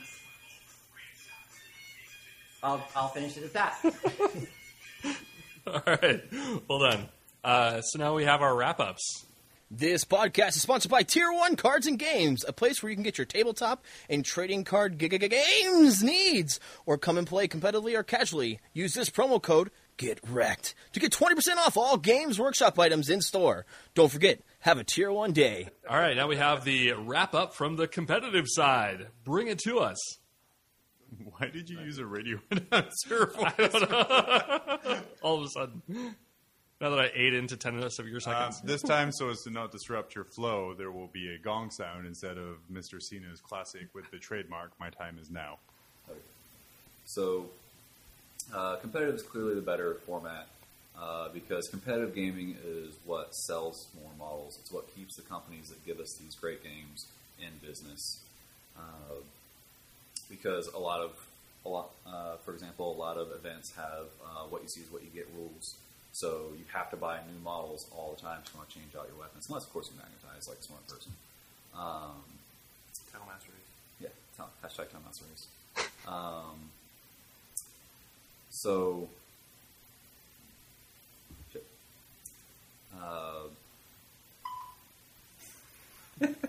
I'll, 2.62 2.86
I'll 2.96 3.08
finish 3.08 3.36
it 3.36 3.44
at 3.44 3.52
that. 3.52 3.78
All 5.66 5.82
right, 5.86 6.22
well 6.68 6.78
done. 6.78 7.08
Uh, 7.42 7.80
so 7.82 7.98
now 7.98 8.14
we 8.14 8.24
have 8.24 8.42
our 8.42 8.54
wrap 8.54 8.80
ups. 8.80 9.26
This 9.76 10.04
podcast 10.04 10.50
is 10.50 10.62
sponsored 10.62 10.92
by 10.92 11.02
Tier 11.02 11.32
1 11.32 11.56
Cards 11.56 11.88
and 11.88 11.98
Games, 11.98 12.44
a 12.46 12.52
place 12.52 12.80
where 12.80 12.90
you 12.90 12.96
can 12.96 13.02
get 13.02 13.18
your 13.18 13.24
tabletop 13.24 13.84
and 14.08 14.24
trading 14.24 14.62
card 14.62 14.98
g- 15.00 15.08
g- 15.08 15.18
g- 15.18 15.26
games 15.28 16.00
needs, 16.00 16.60
or 16.86 16.96
come 16.96 17.18
and 17.18 17.26
play 17.26 17.48
competitively 17.48 17.98
or 17.98 18.04
casually. 18.04 18.60
Use 18.72 18.94
this 18.94 19.10
promo 19.10 19.42
code 19.42 19.72
Get 19.96 20.20
Wrecked 20.28 20.76
to 20.92 21.00
get 21.00 21.10
20% 21.10 21.56
off 21.56 21.76
all 21.76 21.96
Games 21.96 22.38
Workshop 22.38 22.78
items 22.78 23.10
in 23.10 23.20
store. 23.20 23.66
Don't 23.96 24.12
forget, 24.12 24.42
have 24.60 24.78
a 24.78 24.84
Tier 24.84 25.10
1 25.10 25.32
day. 25.32 25.70
All 25.90 25.96
right, 25.98 26.16
now 26.16 26.28
we 26.28 26.36
have 26.36 26.62
the 26.64 26.92
wrap 26.92 27.34
up 27.34 27.52
from 27.52 27.74
the 27.74 27.88
competitive 27.88 28.46
side. 28.46 29.08
Bring 29.24 29.48
it 29.48 29.58
to 29.64 29.80
us. 29.80 29.98
Why 31.38 31.48
did 31.48 31.68
you 31.68 31.80
use 31.80 31.98
a 31.98 32.06
radio 32.06 32.38
announcer 32.52 33.26
voice? 33.26 33.74
All 35.22 35.38
of 35.38 35.44
a 35.44 35.48
sudden, 35.48 35.82
now 36.84 36.90
that 36.90 37.00
I 37.00 37.10
ate 37.14 37.32
into 37.32 37.56
ten 37.56 37.76
minutes 37.76 37.98
of 37.98 38.06
your 38.06 38.16
Um, 38.16 38.20
seconds. 38.20 38.60
this 38.60 38.82
time, 38.82 39.10
so 39.10 39.30
as 39.30 39.42
to 39.44 39.50
not 39.50 39.72
disrupt 39.72 40.14
your 40.14 40.24
flow, 40.24 40.74
there 40.74 40.90
will 40.92 41.06
be 41.06 41.34
a 41.34 41.38
gong 41.38 41.70
sound 41.70 42.06
instead 42.06 42.36
of 42.36 42.58
Mr. 42.70 43.00
Cena's 43.00 43.40
classic 43.40 43.88
with 43.94 44.10
the 44.10 44.18
trademark, 44.18 44.78
My 44.78 44.90
Time 44.90 45.18
Is 45.18 45.30
Now. 45.30 45.58
So, 47.06 47.48
uh, 48.54 48.76
competitive 48.76 49.14
is 49.14 49.22
clearly 49.22 49.54
the 49.54 49.62
better 49.62 49.94
format 50.06 50.46
uh, 50.98 51.30
because 51.30 51.68
competitive 51.68 52.14
gaming 52.14 52.54
is 52.62 52.94
what 53.06 53.34
sells 53.34 53.88
more 53.98 54.10
models. 54.18 54.58
It's 54.60 54.70
what 54.70 54.94
keeps 54.94 55.16
the 55.16 55.22
companies 55.22 55.68
that 55.70 55.82
give 55.86 56.00
us 56.00 56.14
these 56.20 56.34
great 56.34 56.62
games 56.62 57.06
in 57.40 57.48
business. 57.66 58.20
Uh, 58.76 59.22
because 60.28 60.68
a 60.68 60.78
lot 60.78 61.00
of, 61.00 61.12
a 61.64 61.68
lot, 61.70 61.90
uh, 62.06 62.36
for 62.44 62.52
example, 62.52 62.94
a 62.94 62.98
lot 62.98 63.16
of 63.16 63.32
events 63.32 63.72
have 63.74 64.06
uh, 64.22 64.44
what 64.50 64.62
you 64.62 64.68
see 64.68 64.82
is 64.82 64.92
what 64.92 65.02
you 65.02 65.08
get 65.14 65.26
rules. 65.34 65.76
So 66.14 66.52
you 66.56 66.64
have 66.72 66.90
to 66.90 66.96
buy 66.96 67.18
new 67.26 67.40
models 67.42 67.86
all 67.90 68.14
the 68.14 68.20
time 68.22 68.38
if 68.46 68.52
you 68.52 68.58
want 68.58 68.68
to 68.70 68.74
change 68.78 68.94
out 68.96 69.08
your 69.10 69.18
weapons, 69.18 69.46
unless 69.48 69.64
of 69.64 69.72
course 69.72 69.90
you 69.90 69.96
magnetize 69.96 70.46
like 70.48 70.58
a 70.58 70.62
smart 70.62 70.86
person. 70.86 71.12
Um, 71.74 72.22
Race. 73.12 74.00
yeah, 74.00 74.08
tell- 74.36 74.50
hashtag 74.62 74.92
mouse 75.04 75.20
race. 75.28 75.46
Um, 76.06 76.70
so, 78.50 79.08
shit. 81.52 81.66
Uh, 82.96 83.48
It's 86.20 86.30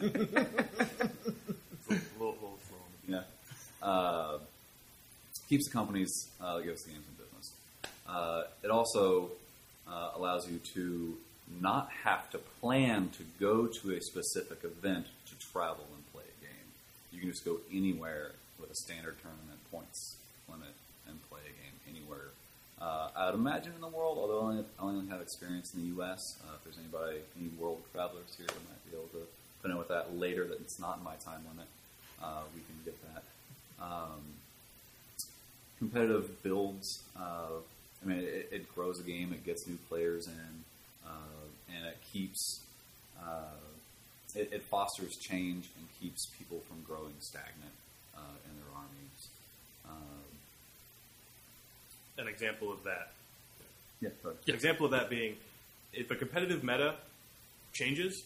a 1.90 2.20
little, 2.20 2.34
little 2.34 2.60
slow. 2.68 2.78
yeah. 3.08 3.22
Uh, 3.82 4.38
keeps 5.50 5.66
the 5.68 5.72
companies 5.74 6.30
uh, 6.40 6.58
that 6.58 6.64
give 6.66 6.76
us 6.76 6.84
the 6.84 6.92
games 6.92 7.06
in 7.10 7.24
business. 7.26 7.52
Uh, 8.08 8.44
it 8.64 8.70
also 8.70 9.32
uh, 9.90 10.12
allows 10.16 10.50
you 10.50 10.60
to 10.74 11.18
not 11.62 11.90
have 12.04 12.30
to 12.32 12.38
plan 12.38 13.10
to 13.18 13.24
go 13.40 13.68
to 13.68 13.92
a 13.92 14.02
specific 14.02 14.64
event 14.64 15.06
to 15.28 15.48
travel 15.52 15.86
and 15.94 16.14
play 16.14 16.24
a 16.24 16.42
game. 16.42 16.68
You 17.12 17.20
can 17.20 17.30
just 17.30 17.46
go 17.46 17.60
anywhere 17.72 18.32
with 18.60 18.72
a 18.72 18.76
standard 18.76 19.16
tournament 19.22 19.60
points 19.72 20.18
limit 20.50 20.74
and 21.08 21.18
play 21.30 21.42
a 21.42 21.54
game 21.54 21.96
anywhere. 21.96 22.30
Uh, 22.82 23.10
I 23.16 23.26
would 23.28 23.36
imagine 23.36 23.74
in 23.74 23.82
the 23.82 23.88
world, 23.88 24.18
although 24.18 24.42
I 24.42 24.50
only, 24.50 24.66
only 24.80 25.08
have 25.10 25.22
experience 25.22 25.74
in 25.74 25.82
the 25.82 25.88
U.S., 25.98 26.38
uh, 26.44 26.56
if 26.56 26.64
there's 26.64 26.78
anybody, 26.78 27.20
any 27.40 27.50
world 27.60 27.82
travelers 27.94 28.36
here 28.36 28.48
that 28.48 28.56
might 28.56 28.92
be 28.92 28.98
able 28.98 29.08
to 29.20 29.28
put 29.62 29.72
in 29.72 29.78
with 29.78 29.88
that 29.88 30.18
later, 30.18 30.46
that 30.46 30.60
it's 30.60 30.80
not 30.80 31.04
my 31.04 31.16
time 31.16 31.42
limit, 31.50 31.68
uh, 32.22 32.42
we 32.54 32.62
can 32.62 32.76
get 32.84 32.98
that. 33.14 33.24
Um, 33.84 34.22
competitive 35.80 36.44
builds. 36.44 37.04
I 38.06 38.08
mean, 38.08 38.20
it, 38.20 38.50
it 38.52 38.76
grows 38.76 38.98
the 38.98 39.12
game. 39.12 39.34
It 39.34 39.44
gets 39.44 39.68
new 39.68 39.78
players 39.90 40.28
in, 40.28 40.64
uh, 41.06 41.10
and 41.76 41.88
it 41.88 41.98
keeps. 42.14 42.60
Uh, 43.20 43.56
it, 44.36 44.50
it 44.52 44.64
fosters 44.64 45.16
change 45.16 45.70
and 45.78 45.88
keeps 46.02 46.28
people 46.38 46.60
from 46.68 46.84
growing 46.84 47.14
stagnant 47.20 47.72
uh, 48.16 48.20
in 48.50 48.56
their 48.58 48.68
armies. 48.76 49.30
Um, 49.90 50.26
An 52.18 52.28
example 52.28 52.72
of 52.72 52.84
that. 52.84 53.14
yeah. 54.02 54.10
An 54.24 54.54
example 54.54 54.86
of 54.86 54.92
that 54.92 55.10
being 55.10 55.38
if 55.94 56.12
a 56.12 56.16
competitive 56.16 56.64
meta 56.64 56.96
changes 57.74 58.24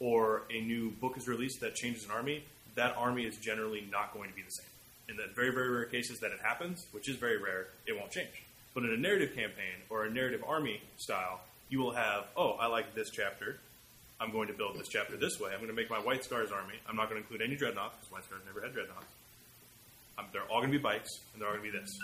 or 0.00 0.42
a 0.50 0.60
new 0.60 0.90
book 0.90 1.16
is 1.16 1.28
released 1.28 1.60
that 1.60 1.74
changes 1.76 2.04
an 2.04 2.10
army, 2.10 2.42
that 2.74 2.96
army 2.96 3.22
is 3.24 3.36
generally 3.36 3.86
not 3.90 4.12
going 4.12 4.28
to 4.28 4.34
be 4.34 4.42
the 4.42 4.50
same. 4.50 4.66
In 5.08 5.16
the 5.16 5.26
very, 5.34 5.52
very 5.52 5.70
rare 5.70 5.84
cases 5.84 6.18
that 6.20 6.30
it 6.32 6.40
happens, 6.42 6.86
which 6.92 7.08
is 7.08 7.16
very 7.16 7.36
rare, 7.36 7.68
it 7.86 7.96
won't 7.96 8.10
change. 8.10 8.42
But 8.74 8.84
in 8.84 8.90
a 8.90 8.96
narrative 8.96 9.34
campaign 9.34 9.82
or 9.88 10.04
a 10.04 10.10
narrative 10.10 10.44
army 10.46 10.80
style, 10.96 11.40
you 11.68 11.80
will 11.80 11.92
have, 11.92 12.24
oh, 12.36 12.52
I 12.52 12.66
like 12.66 12.94
this 12.94 13.10
chapter. 13.10 13.58
I'm 14.20 14.32
going 14.32 14.48
to 14.48 14.54
build 14.54 14.78
this 14.78 14.88
chapter 14.88 15.16
this 15.16 15.40
way. 15.40 15.50
I'm 15.52 15.58
going 15.58 15.70
to 15.70 15.74
make 15.74 15.90
my 15.90 15.98
White 15.98 16.24
Scars 16.24 16.50
army. 16.50 16.74
I'm 16.88 16.96
not 16.96 17.08
going 17.08 17.20
to 17.20 17.26
include 17.26 17.42
any 17.42 17.56
dreadnoughts 17.56 17.96
because 17.96 18.12
White 18.12 18.24
Scars 18.24 18.42
never 18.46 18.60
had 18.60 18.74
dreadnoughts. 18.74 19.06
Um, 20.18 20.26
they're 20.32 20.42
all 20.42 20.60
going 20.60 20.70
to 20.70 20.78
be 20.78 20.82
bikes, 20.82 21.10
and 21.32 21.40
they're 21.40 21.48
all 21.48 21.56
going 21.56 21.64
to 21.64 21.72
be 21.72 21.78
this. 21.78 21.98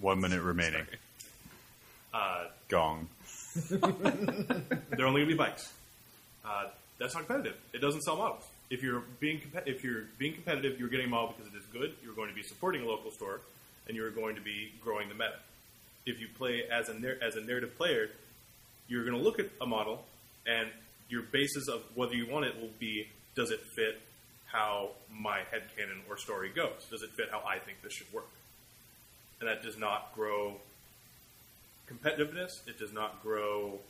One 0.00 0.20
minute 0.20 0.42
remaining. 0.42 0.86
Uh, 2.12 2.46
Gong. 2.68 3.08
they're 3.70 5.06
only 5.06 5.20
going 5.20 5.26
to 5.26 5.26
be 5.26 5.34
bikes. 5.34 5.72
Uh, 6.44 6.64
that's 6.98 7.14
not 7.14 7.26
competitive. 7.26 7.56
It 7.72 7.80
doesn't 7.80 8.02
sell 8.02 8.16
models. 8.16 8.44
If 8.70 8.82
you're 8.82 9.02
being 9.20 9.40
compe- 9.40 9.66
if 9.66 9.84
you're 9.84 10.04
being 10.18 10.34
competitive, 10.34 10.78
you're 10.78 10.88
getting 10.88 11.06
a 11.06 11.10
model 11.10 11.34
because 11.36 11.52
it 11.52 11.56
is 11.56 11.64
good. 11.72 11.94
You're 12.04 12.14
going 12.14 12.28
to 12.28 12.34
be 12.34 12.42
supporting 12.42 12.82
a 12.82 12.86
local 12.86 13.10
store, 13.10 13.40
and 13.90 13.96
you're 13.96 14.12
going 14.12 14.36
to 14.36 14.40
be 14.40 14.72
growing 14.80 15.08
the 15.08 15.14
meta. 15.14 15.40
If 16.06 16.20
you 16.20 16.28
play 16.38 16.62
as 16.70 16.88
a 16.88 16.94
as 17.20 17.34
a 17.34 17.40
narrative 17.40 17.76
player, 17.76 18.08
you're 18.86 19.04
going 19.04 19.16
to 19.16 19.22
look 19.22 19.40
at 19.40 19.48
a 19.60 19.66
model, 19.66 20.04
and 20.46 20.70
your 21.08 21.22
basis 21.22 21.66
of 21.66 21.82
whether 21.96 22.14
you 22.14 22.30
want 22.30 22.46
it 22.46 22.54
will 22.60 22.70
be: 22.78 23.08
does 23.34 23.50
it 23.50 23.60
fit 23.74 24.00
how 24.46 24.90
my 25.12 25.38
head 25.50 25.62
headcanon 25.76 26.08
or 26.08 26.16
story 26.16 26.50
goes? 26.54 26.86
Does 26.88 27.02
it 27.02 27.10
fit 27.16 27.30
how 27.32 27.42
I 27.44 27.58
think 27.58 27.82
this 27.82 27.92
should 27.92 28.12
work? 28.12 28.28
And 29.40 29.48
that 29.48 29.64
does 29.64 29.76
not 29.76 30.14
grow 30.14 30.54
competitiveness. 31.90 32.66
It 32.68 32.78
does 32.78 32.92
not 32.92 33.20
grow 33.24 33.80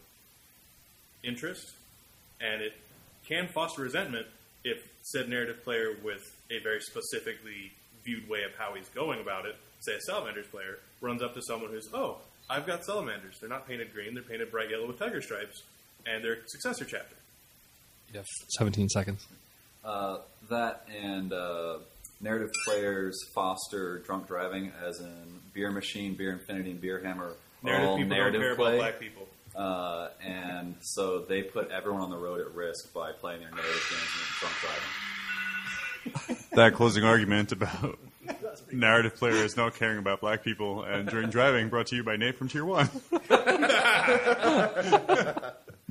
interest, 1.23 1.75
and 2.41 2.63
it 2.63 2.73
can 3.29 3.49
foster 3.49 3.83
resentment 3.83 4.27
if 4.65 4.79
said 5.03 5.29
narrative 5.29 5.63
player 5.63 5.95
with 6.03 6.23
a 6.51 6.59
very 6.63 6.81
specifically 6.81 7.73
viewed 8.03 8.27
way 8.31 8.45
of 8.45 8.53
how 8.57 8.75
he's 8.75 8.89
going 8.89 9.21
about 9.21 9.45
it, 9.45 9.57
say 9.81 9.93
a 9.95 10.01
salamanders 10.01 10.47
player, 10.47 10.79
runs 11.01 11.23
up 11.23 11.35
to 11.35 11.43
someone 11.43 11.71
who's, 11.71 11.89
oh, 11.93 12.19
I've 12.49 12.67
got 12.67 12.85
salamanders. 12.85 13.39
They're 13.41 13.49
not 13.49 13.67
painted 13.67 13.93
green, 13.93 14.15
they're 14.15 14.23
painted 14.23 14.51
bright 14.51 14.71
yellow 14.71 14.87
with 14.87 14.99
tiger 14.99 15.21
stripes, 15.21 15.63
and 16.07 16.25
they're 16.25 16.39
successor 16.47 16.85
chapter. 16.85 17.17
You 18.13 18.19
have 18.19 18.27
17 18.59 18.89
seconds. 18.89 19.27
Uh, 19.85 20.19
that 20.51 20.87
and 21.01 21.33
uh, 21.33 21.79
narrative 22.21 22.51
players 22.67 23.17
foster 23.35 23.99
drunk 23.99 24.27
driving, 24.27 24.73
as 24.85 25.01
in 25.01 25.41
Beer 25.55 25.71
Machine, 25.71 26.15
Beer 26.15 26.33
Infinity, 26.33 26.73
and 26.73 26.81
Beer 26.81 27.01
Hammer. 27.03 27.35
Narrative 27.63 27.89
all 27.89 27.97
people 27.97 28.17
narrative 28.17 28.41
don't 28.41 28.49
care 28.49 28.57
play. 28.57 28.77
about 28.77 28.91
black 28.91 29.01
people. 29.01 29.29
Uh, 29.55 30.09
and 30.25 30.75
so 30.81 31.21
they 31.21 31.43
put 31.43 31.71
everyone 31.71 32.03
on 32.03 32.11
the 32.11 32.17
road 32.17 32.41
at 32.41 32.55
risk 32.55 32.93
by 32.95 33.13
playing 33.13 33.41
their 33.41 33.51
narrative 33.51 33.87
games 33.91 34.03
and 34.17 34.37
drunk 34.41 34.55
driving. 36.27 36.47
That 36.55 36.75
closing 36.75 37.05
argument 37.05 37.53
about 37.53 37.99
narrative 38.73 39.17
players 39.17 39.57
not 39.57 39.75
caring 39.75 39.99
about 39.99 40.21
black 40.21 40.43
people 40.43 40.83
and 40.85 41.09
drink 41.09 41.31
driving 41.31 41.69
brought 41.69 41.87
to 41.89 41.97
you 41.97 42.05
by 42.05 42.17
Nate 42.17 42.37
from 42.37 42.49
Tier 42.49 42.65
1. 42.65 42.89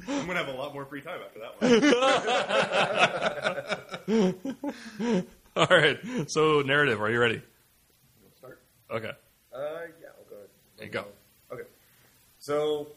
I'm 0.07 0.25
going 0.25 0.37
to 0.37 0.43
have 0.43 0.47
a 0.47 0.57
lot 0.57 0.73
more 0.73 0.85
free 0.85 1.01
time 1.01 1.19
after 1.25 1.39
that 1.39 1.61
one. 4.07 5.25
All 5.55 5.67
right. 5.69 5.99
So 6.29 6.61
narrative. 6.61 7.01
Are 7.01 7.11
you 7.11 7.19
ready? 7.19 7.41
Start. 8.37 8.61
Okay. 8.89 9.11
Uh, 9.53 9.59
yeah, 10.01 10.07
I'll 10.17 10.29
go 10.29 10.35
ahead. 10.35 10.49
There 10.77 10.85
you 10.85 10.91
go. 10.91 11.05
Okay. 11.51 11.63
So 12.39 12.87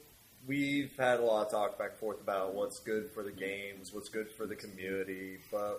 we've 0.47 0.97
had 0.97 1.21
a 1.21 1.23
lot 1.23 1.47
of 1.47 1.53
talk 1.53 1.79
back 1.79 1.91
and 1.91 1.99
forth 1.99 2.21
about 2.21 2.55
what's 2.55 2.79
good 2.79 3.11
for 3.11 3.23
the 3.23 3.33
games, 3.33 3.93
what's 3.93 4.09
good 4.09 4.31
for 4.31 4.47
the 4.47 4.55
community, 4.55 5.39
but 5.51 5.61
when 5.61 5.75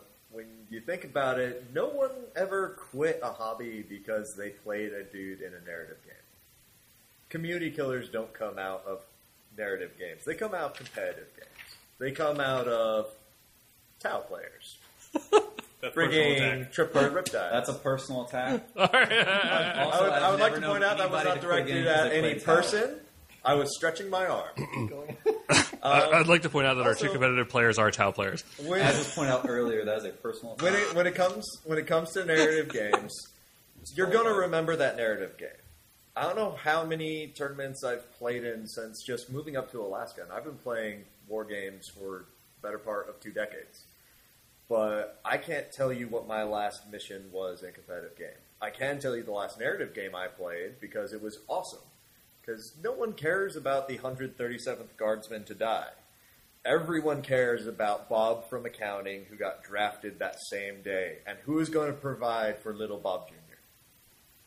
you 0.74 0.82
think 0.82 1.04
about 1.04 1.40
it, 1.40 1.68
no 1.74 1.88
one 1.88 2.12
ever 2.36 2.78
quit 2.92 3.20
a 3.22 3.32
hobby 3.32 3.86
because 3.88 4.36
they 4.36 4.50
played 4.50 4.92
a 4.92 5.04
dude 5.04 5.42
in 5.42 5.54
a 5.54 5.66
narrative 5.66 5.98
game. 6.04 6.16
Community 7.30 7.70
killers 7.70 8.10
don't 8.10 8.34
come 8.34 8.58
out 8.58 8.84
of 8.88 9.02
narrative 9.58 9.92
games. 10.00 10.26
They 10.26 10.34
come 10.34 10.54
out 10.54 10.72
of 10.72 10.74
competitive 10.76 11.28
games. 11.36 11.78
They 12.00 12.12
come 12.12 12.40
out 12.40 12.68
of 12.68 13.08
Tau 14.00 14.20
players. 14.20 14.78
That's 15.14 15.94
personal 15.96 16.12
Frigging 16.12 16.62
attack. 16.62 16.72
Riptide. 17.14 17.52
That's 17.52 17.70
a 17.70 17.74
personal 17.74 18.26
attack. 18.26 18.64
I 18.78 19.98
would, 20.02 20.10
I 20.10 20.32
would 20.32 20.40
like 20.40 20.56
to 20.56 20.62
point 20.62 20.84
out 20.84 20.98
that 20.98 21.12
was 21.12 21.24
not 21.24 21.42
directed 21.42 21.86
at 21.88 22.12
any 22.14 22.40
person. 22.40 23.00
I 23.46 23.56
was 23.56 23.76
stretching 23.76 24.10
my 24.10 24.26
arm. 24.28 24.50
I- 25.84 26.10
I'd 26.14 26.28
like 26.28 26.44
to 26.44 26.50
point 26.50 26.66
out 26.68 26.76
that 26.76 26.86
our 26.88 26.94
two 26.96 27.08
also- 27.08 27.14
competitive 27.14 27.50
players 27.50 27.78
are 27.78 27.92
Tau 27.92 28.12
players. 28.12 28.44
When, 28.66 28.80
As 28.82 28.98
was 28.98 29.14
pointed 29.14 29.32
out 29.34 29.46
earlier, 29.50 29.84
that 29.86 29.98
is 29.98 30.06
a 30.06 30.10
personal 30.10 30.56
when 30.60 30.74
it 30.74 30.96
when 30.96 31.08
it 31.08 31.16
comes 31.16 31.46
when 31.66 31.78
it 31.78 31.88
comes 31.88 32.12
to 32.14 32.24
narrative 32.26 32.70
games, 32.74 33.14
You're 33.96 34.10
going 34.10 34.26
to 34.28 34.34
remember 34.34 34.76
that 34.78 34.96
narrative 34.98 35.38
game. 35.38 35.50
I 36.16 36.24
don't 36.24 36.36
know 36.36 36.52
how 36.52 36.86
many 36.86 37.28
tournaments 37.36 37.84
I've 37.84 38.10
played 38.20 38.44
in 38.44 38.68
since 38.68 39.04
just 39.04 39.32
moving 39.32 39.58
up 39.58 39.72
to 39.72 39.82
Alaska, 39.82 40.22
and 40.22 40.32
I've 40.32 40.44
been 40.46 40.58
playing 40.58 41.04
war 41.28 41.44
games 41.44 41.90
for 41.90 42.26
the 42.62 42.68
better 42.68 42.78
part 42.78 43.10
of 43.10 43.20
two 43.20 43.32
decades. 43.32 43.84
But 44.70 45.20
I 45.26 45.38
can't 45.38 45.72
tell 45.72 45.92
you 45.92 46.08
what 46.08 46.28
my 46.28 46.44
last 46.44 46.90
mission 46.92 47.30
was 47.32 47.64
in 47.64 47.70
a 47.70 47.72
competitive 47.72 48.18
game. 48.18 48.30
I 48.62 48.70
can 48.70 49.00
tell 49.00 49.16
you 49.16 49.24
the 49.24 49.32
last 49.32 49.60
narrative 49.60 49.94
game 49.94 50.16
I 50.16 50.28
played 50.28 50.80
because 50.80 51.12
it 51.14 51.22
was 51.22 51.40
awesome. 51.50 51.82
Because 52.46 52.74
no 52.84 52.92
one 52.92 53.14
cares 53.14 53.56
about 53.56 53.88
the 53.88 53.98
137th 53.98 54.98
Guardsman 54.98 55.46
to 55.46 55.54
die. 55.54 55.88
Everyone 56.66 57.22
cares 57.22 57.68
about 57.68 58.10
Bob 58.10 58.50
from 58.50 58.66
accounting 58.66 59.26
who 59.30 59.36
got 59.36 59.64
drafted 59.64 60.20
that 60.20 60.36
same 60.50 60.82
day 60.82 61.18
and 61.28 61.38
who 61.44 61.60
is 61.60 61.70
going 61.70 61.88
to 61.88 61.98
provide 61.98 62.60
for 62.60 62.74
little 62.74 62.98
Bob 62.98 63.28
Jr. 63.28 63.34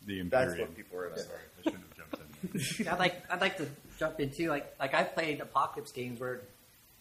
The 0.07 0.23
That's 0.23 0.53
Imperium. 0.53 0.69
what 0.69 0.77
people 0.77 0.99
remember. 0.99 1.23
Sorry, 1.23 1.41
I 1.59 1.63
shouldn't 1.63 1.85
have 1.85 1.97
jumped 1.97 2.79
in. 2.79 2.89
I'd 2.89 2.99
like 2.99 3.23
I'd 3.31 3.41
like 3.41 3.57
to 3.59 3.67
jump 3.99 4.21
into 4.21 4.49
like 4.49 4.75
like 4.79 4.95
I've 4.95 5.15
played 5.15 5.41
apocalypse 5.41 5.93
games 5.93 6.21
where 6.21 6.43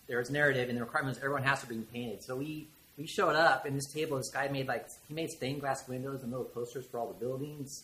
there's 0.07 0.29
narrative 0.29 0.69
and 0.69 0.77
the 0.77 0.81
requirements 0.83 1.19
everyone 1.19 1.43
has 1.43 1.61
to 1.61 1.67
be 1.67 1.77
painted. 1.93 2.23
So 2.23 2.35
we 2.35 2.67
we 2.97 3.05
showed 3.05 3.35
up 3.35 3.65
and 3.65 3.75
this 3.75 3.91
table 3.93 4.17
this 4.17 4.31
guy 4.33 4.47
made 4.47 4.67
like 4.67 4.87
he 5.07 5.13
made 5.13 5.29
stained 5.29 5.61
glass 5.61 5.87
windows 5.87 6.23
and 6.23 6.31
little 6.31 6.45
posters 6.45 6.85
for 6.89 6.99
all 6.99 7.07
the 7.07 7.13
buildings. 7.13 7.83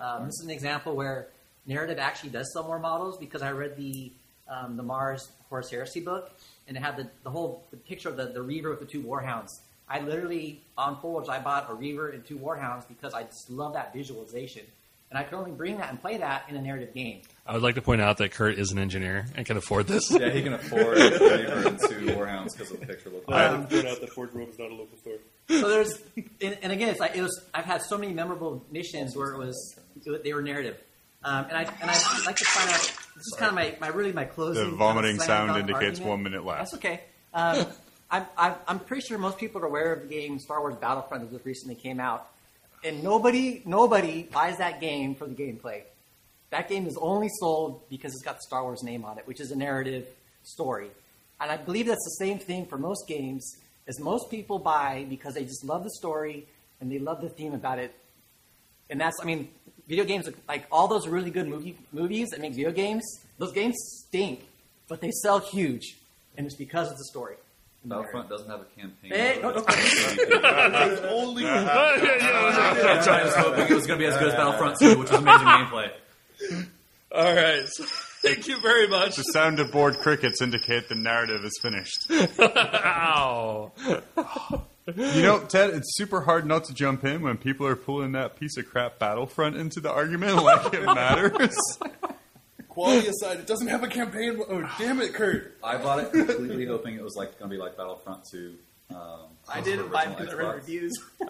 Um, 0.00 0.26
this 0.26 0.34
is 0.40 0.44
an 0.44 0.50
example 0.50 0.94
where 0.94 1.28
narrative 1.66 1.98
actually 1.98 2.30
does 2.30 2.52
sell 2.52 2.64
more 2.64 2.78
models 2.78 3.18
because 3.18 3.42
I 3.42 3.52
read 3.52 3.76
the 3.76 4.12
um, 4.48 4.76
the 4.76 4.82
Mars 4.82 5.28
Horus 5.48 5.70
Heresy 5.70 6.00
book 6.00 6.30
and 6.68 6.76
it 6.76 6.80
had 6.82 6.96
the, 6.96 7.08
the 7.24 7.30
whole 7.30 7.66
the 7.70 7.76
picture 7.76 8.08
of 8.08 8.16
the, 8.16 8.26
the 8.26 8.42
Reaver 8.42 8.70
with 8.70 8.80
the 8.80 8.86
two 8.86 9.02
Warhounds. 9.02 9.48
I 9.88 10.00
literally 10.00 10.62
on 10.78 11.00
Forge 11.00 11.28
I 11.28 11.38
bought 11.40 11.70
a 11.70 11.74
Reaver 11.74 12.10
and 12.10 12.24
two 12.24 12.38
Warhounds 12.38 12.86
because 12.88 13.12
I 13.14 13.24
just 13.24 13.50
love 13.50 13.74
that 13.74 13.92
visualization. 13.92 14.62
And 15.08 15.16
I 15.16 15.22
could 15.22 15.34
only 15.36 15.52
bring 15.52 15.78
that 15.78 15.88
and 15.90 16.00
play 16.00 16.16
that 16.16 16.46
in 16.48 16.56
a 16.56 16.60
narrative 16.60 16.92
game. 16.92 17.22
I 17.46 17.52
would 17.52 17.62
like 17.62 17.76
to 17.76 17.82
point 17.82 18.00
out 18.00 18.18
that 18.18 18.32
Kurt 18.32 18.58
is 18.58 18.72
an 18.72 18.78
engineer 18.78 19.26
and 19.36 19.46
can 19.46 19.56
afford 19.56 19.86
this. 19.86 20.10
Yeah, 20.20 20.30
he 20.30 20.42
can 20.42 20.54
afford 20.54 20.98
a 20.98 21.10
Reaver 21.10 21.68
and 21.68 21.78
two 21.78 22.06
Warhounds 22.06 22.52
because 22.56 22.72
of 22.72 22.80
the 22.80 22.86
picture 22.86 23.10
look. 23.10 23.22
I 23.28 23.42
have 23.42 23.68
to 23.68 23.74
point 23.76 23.86
out 23.88 24.00
that 24.00 24.10
Forge 24.10 24.32
World 24.32 24.48
is 24.48 24.58
not 24.58 24.70
a 24.72 24.74
local 24.74 24.98
store. 24.98 25.18
so 25.48 25.68
there's 25.68 26.02
and, 26.40 26.58
and 26.60 26.72
again 26.72 26.88
it's 26.88 26.98
like 26.98 27.14
it 27.14 27.22
was 27.22 27.40
i've 27.54 27.64
had 27.64 27.80
so 27.80 27.96
many 27.96 28.12
memorable 28.12 28.64
missions 28.72 29.14
where 29.14 29.32
it 29.32 29.38
was 29.38 29.78
they 30.24 30.32
were 30.32 30.42
narrative 30.42 30.76
um, 31.26 31.44
and 31.50 31.56
i 31.58 31.62
and 31.62 31.90
i'd 31.90 32.26
like 32.26 32.36
to 32.36 32.44
find 32.46 32.70
out 32.70 32.80
this 32.80 33.26
is 33.26 33.34
kind 33.38 33.50
of 33.50 33.54
my, 33.54 33.76
my 33.80 33.88
really 33.94 34.12
my 34.12 34.24
closing 34.24 34.70
The 34.70 34.76
vomiting 34.76 35.18
kind 35.18 35.20
of 35.20 35.26
sound 35.26 35.60
indicates 35.60 35.98
argument. 36.00 36.08
one 36.08 36.22
minute 36.22 36.44
left. 36.44 36.58
that's 36.60 36.74
okay 36.74 37.00
um, 37.34 37.66
I'm, 38.10 38.24
I'm, 38.38 38.54
I'm 38.68 38.78
pretty 38.78 39.02
sure 39.06 39.18
most 39.18 39.36
people 39.36 39.60
are 39.62 39.66
aware 39.66 39.92
of 39.92 40.02
the 40.02 40.08
game 40.08 40.38
Star 40.38 40.60
Wars 40.60 40.76
Battlefront 40.76 41.24
that 41.24 41.32
just 41.32 41.44
recently 41.44 41.74
came 41.74 41.98
out, 41.98 42.28
and 42.84 43.02
nobody 43.02 43.62
nobody 43.66 44.22
buys 44.22 44.58
that 44.58 44.80
game 44.80 45.16
for 45.16 45.26
the 45.26 45.34
gameplay. 45.34 45.82
That 46.50 46.68
game 46.68 46.86
is 46.86 46.96
only 47.00 47.28
sold 47.40 47.82
because 47.90 48.12
it's 48.12 48.22
got 48.22 48.36
the 48.36 48.42
Star 48.46 48.62
Wars 48.62 48.84
name 48.84 49.04
on 49.04 49.18
it, 49.18 49.26
which 49.26 49.40
is 49.40 49.50
a 49.50 49.56
narrative 49.56 50.06
story. 50.44 50.90
And 51.40 51.50
I 51.50 51.56
believe 51.56 51.86
that's 51.86 52.04
the 52.04 52.24
same 52.24 52.38
thing 52.38 52.66
for 52.66 52.78
most 52.78 53.08
games, 53.08 53.56
is 53.88 53.98
most 53.98 54.30
people 54.30 54.60
buy 54.60 55.04
because 55.08 55.34
they 55.34 55.42
just 55.44 55.64
love 55.64 55.82
the 55.82 55.90
story 55.90 56.46
and 56.80 56.90
they 56.90 57.00
love 57.00 57.20
the 57.20 57.28
theme 57.28 57.54
about 57.54 57.80
it. 57.80 57.92
And 58.88 59.00
that's, 59.00 59.16
I 59.20 59.24
mean, 59.24 59.48
video 59.86 60.04
games, 60.04 60.28
like 60.48 60.66
all 60.70 60.88
those 60.88 61.06
really 61.06 61.30
good 61.30 61.48
movie, 61.48 61.76
movies 61.92 62.28
that 62.30 62.40
make 62.40 62.52
video 62.54 62.72
games, 62.72 63.04
those 63.38 63.52
games 63.52 63.76
stink, 64.06 64.46
but 64.88 65.00
they 65.00 65.10
sell 65.10 65.38
huge. 65.38 65.96
And 66.36 66.46
it's 66.46 66.56
because 66.56 66.90
of 66.90 66.98
the 66.98 67.04
story. 67.04 67.36
Battlefront 67.84 68.28
doesn't 68.28 68.50
have 68.50 68.60
a 68.60 68.64
campaign. 68.64 69.12
Hey, 69.12 69.38
no, 69.40 69.52
no. 69.52 69.64
Only 71.08 71.46
I 71.46 73.22
was 73.24 73.34
hoping 73.34 73.66
it 73.68 73.74
was 73.74 73.86
going 73.86 74.00
to 74.00 74.04
be 74.04 74.12
as 74.12 74.18
good 74.18 74.28
as 74.28 74.34
Battlefront 74.34 74.78
2, 74.80 74.98
which 74.98 75.10
was 75.10 75.20
amazing 75.20 75.46
gameplay. 75.46 75.90
All 77.12 77.34
right. 77.34 77.64
Thank 78.22 78.48
you 78.48 78.60
very 78.60 78.88
much. 78.88 79.16
The 79.16 79.22
sound 79.22 79.60
of 79.60 79.70
bored 79.70 79.98
crickets 79.98 80.42
indicate 80.42 80.88
the 80.88 80.96
narrative 80.96 81.44
is 81.44 81.56
finished. 81.62 82.10
Ow. 82.40 83.72
You 84.86 85.22
know, 85.22 85.40
Ted, 85.40 85.70
it's 85.70 85.96
super 85.96 86.20
hard 86.20 86.46
not 86.46 86.64
to 86.66 86.74
jump 86.74 87.04
in 87.04 87.22
when 87.22 87.36
people 87.38 87.66
are 87.66 87.74
pulling 87.76 88.12
that 88.12 88.38
piece 88.38 88.56
of 88.56 88.66
crap 88.68 88.98
Battlefront 89.00 89.56
into 89.56 89.80
the 89.80 89.90
argument 89.90 90.36
like 90.44 90.72
it 90.74 90.84
matters. 90.84 91.56
quality 92.68 93.08
aside, 93.08 93.38
it 93.40 93.46
doesn't 93.46 93.68
have 93.68 93.82
a 93.82 93.88
campaign. 93.88 94.40
Oh, 94.48 94.68
damn 94.78 95.00
it, 95.00 95.12
Kurt! 95.14 95.56
I 95.62 95.76
bought 95.78 95.98
it 96.00 96.12
completely 96.12 96.66
hoping 96.68 96.94
it 96.94 97.02
was 97.02 97.16
like 97.16 97.38
going 97.38 97.50
to 97.50 97.56
be 97.56 97.60
like 97.60 97.76
Battlefront 97.76 98.24
2. 98.30 98.54
Um, 98.94 99.20
I 99.48 99.60
didn't 99.62 99.90
buy 99.90 100.04
it 100.04 100.20
original 100.20 100.20
because 100.20 100.34
I 100.34 100.36
read 100.36 100.46
Xbox. 100.46 100.54
reviews. 100.54 100.92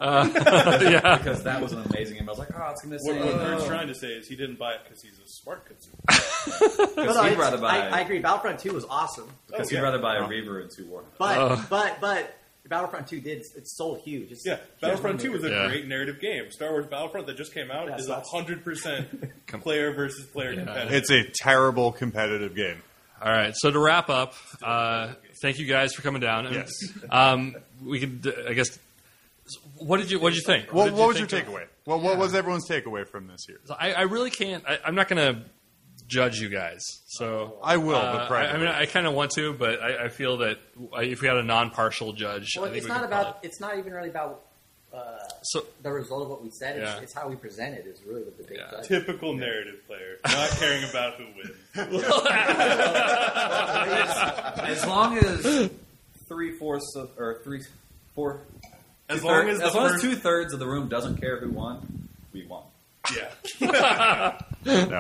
yeah. 0.93 1.17
because 1.17 1.43
that 1.45 1.63
was 1.63 1.73
an 1.73 1.83
amazing 1.91 2.19
game. 2.19 2.29
I 2.29 2.33
was 2.33 2.39
like, 2.39 2.49
oh, 2.55 2.71
it's 2.71 2.83
going 2.85 2.99
to 2.99 3.03
What, 3.03 3.15
say. 3.15 3.25
what 3.25 3.35
uh, 3.41 3.47
Kurt's 3.47 3.67
trying 3.67 3.89
to 3.89 3.95
say 3.95 4.09
is 4.09 4.29
he 4.29 4.37
didn't 4.37 4.59
buy 4.59 4.73
it 4.75 4.81
because 4.85 5.01
he's 5.03 5.19
a 5.19 5.27
smart 5.27 5.65
consumer. 5.65 5.97
But 6.07 6.97
Because 6.97 7.29
he'd 7.31 7.39
rather 7.39 7.57
buy, 7.57 7.79
I, 7.89 7.99
I 7.99 8.01
agree. 8.01 8.19
Battlefront 8.19 8.59
2 8.61 8.75
was 8.75 8.85
awesome. 8.91 9.31
because 9.47 9.73
Oh, 9.73 9.75
he'd 9.77 9.83
rather 9.83 9.99
buy 9.99 10.17
a 10.17 10.29
Reaver 10.29 10.61
and 10.61 10.71
two 10.71 10.85
Warhounds. 10.85 11.05
But, 11.19 11.39
Oh. 11.39 11.67
but, 11.71 11.99
but 12.03 12.39
Battlefront 12.69 13.07
2 13.09 13.21
did, 13.21 13.39
it's 13.57 13.77
sold 13.77 14.01
huge. 14.05 14.33
It's, 14.33 14.45
Yeah, 14.47 14.59
Battlefront 14.81 15.21
2 15.21 15.33
was 15.33 15.45
a 15.45 15.51
Yeah. 15.51 15.67
great 15.69 15.87
narrative 15.87 16.21
game. 16.21 16.51
Star 16.51 16.71
Wars 16.71 16.87
Battlefront 16.87 17.27
that 17.27 17.37
just 17.37 17.55
came 17.55 17.71
out 17.71 17.89
That's 17.89 18.03
is 18.03 18.09
nuts. 18.09 18.31
100% 18.35 19.31
player 19.63 19.93
versus 19.93 20.27
player 20.27 20.55
competitive. 20.55 20.93
It's 20.93 21.11
a 21.11 21.25
terrible 21.43 21.93
competitive 21.93 22.55
game. 22.55 22.83
All 23.23 23.33
right. 23.33 23.55
So 23.57 23.71
to 23.71 23.79
wrap 23.79 24.11
up, 24.11 24.35
uh, 24.63 25.15
thank 25.43 25.59
you 25.59 25.67
guys 25.67 25.95
for 25.95 26.03
coming 26.03 26.21
down. 26.21 26.53
Yes. 26.53 26.71
Um, 27.11 27.57
we 27.85 28.01
could, 28.01 28.35
I 28.49 28.53
guess. 28.53 28.79
What 29.79 29.99
did 29.99 30.11
you 30.11 30.19
What 30.19 30.31
did 30.31 30.37
you 30.39 30.43
think? 30.45 30.73
What, 30.73 30.87
did 30.87 30.95
what 30.95 31.09
was 31.09 31.19
your 31.19 31.29
think 31.29 31.47
of- 31.47 31.55
takeaway? 31.55 31.67
Well, 31.87 32.01
what 32.01 32.19
was 32.19 32.35
everyone's 32.35 32.69
takeaway 32.69 33.07
from 33.07 33.29
this 33.29 33.47
year? 33.49 33.61
I, 33.79 33.93
I 33.93 34.03
really 34.03 34.31
can't. 34.31 34.65
I, 34.69 34.81
I'm 34.85 34.97
not 34.97 35.09
going 35.09 35.35
to 35.35 35.43
judge 36.09 36.39
you 36.41 36.49
guys. 36.49 36.83
So 37.09 37.59
I 37.63 37.77
will, 37.79 37.95
uh, 37.97 38.29
but 38.29 38.37
I, 38.37 38.47
I 38.53 38.57
mean, 38.59 38.69
I 38.69 38.87
kind 38.87 39.07
of 39.07 39.15
want 39.15 39.33
to, 39.33 39.53
but 39.53 39.81
I, 39.83 40.05
I 40.05 40.09
feel 40.09 40.39
that 40.39 40.59
if 40.95 41.21
we 41.23 41.29
had 41.29 41.37
a 41.37 41.43
non-partial 41.43 42.13
judge, 42.13 42.53
Well, 42.57 42.67
I 42.67 42.69
think 42.69 42.79
it's 42.79 42.85
we 42.87 42.91
not 42.91 43.01
could 43.01 43.07
about, 43.07 43.23
probably- 43.33 43.49
it's 43.49 43.61
not 43.61 43.79
even 43.79 43.93
really 43.93 44.11
about 44.11 44.43
uh, 44.95 45.19
So 45.43 45.65
the 45.83 45.91
result 45.91 46.23
of 46.23 46.29
what 46.31 46.43
we 46.43 46.51
said. 46.51 46.77
It's, 46.79 46.85
Yeah. 46.85 47.01
it's 47.01 47.13
how 47.13 47.29
we 47.29 47.35
present 47.37 47.75
it 47.77 47.87
is 47.87 48.01
really 48.07 48.23
what 48.23 48.37
the 48.39 48.45
big 48.45 48.57
Yeah. 48.59 48.71
judge. 48.71 48.87
Typical 48.89 49.35
narrative 49.35 49.85
player, 49.87 50.19
not 50.25 50.49
caring 50.51 50.85
about 50.89 51.15
who 51.15 51.25
wins. 51.37 51.57
As 54.69 54.87
long 54.87 55.19
as 55.19 55.71
three 56.29 56.53
fourths 56.53 56.95
of, 56.97 57.11
or 57.19 57.41
three, 57.45 57.63
four, 58.15 58.41
As 59.09 59.23
long 59.23 59.49
as 59.49 59.61
as 59.61 59.75
long 59.75 59.95
as 59.95 60.01
two 60.01 60.17
thirds 60.17 60.53
of 60.53 60.59
the 60.61 60.67
room 60.67 60.89
doesn't 60.89 61.19
care 61.21 61.39
who 61.41 61.51
won, 61.51 62.09
we 62.33 62.45
won. 62.47 62.63
Yeah. 63.15 64.39
No. 64.67 64.97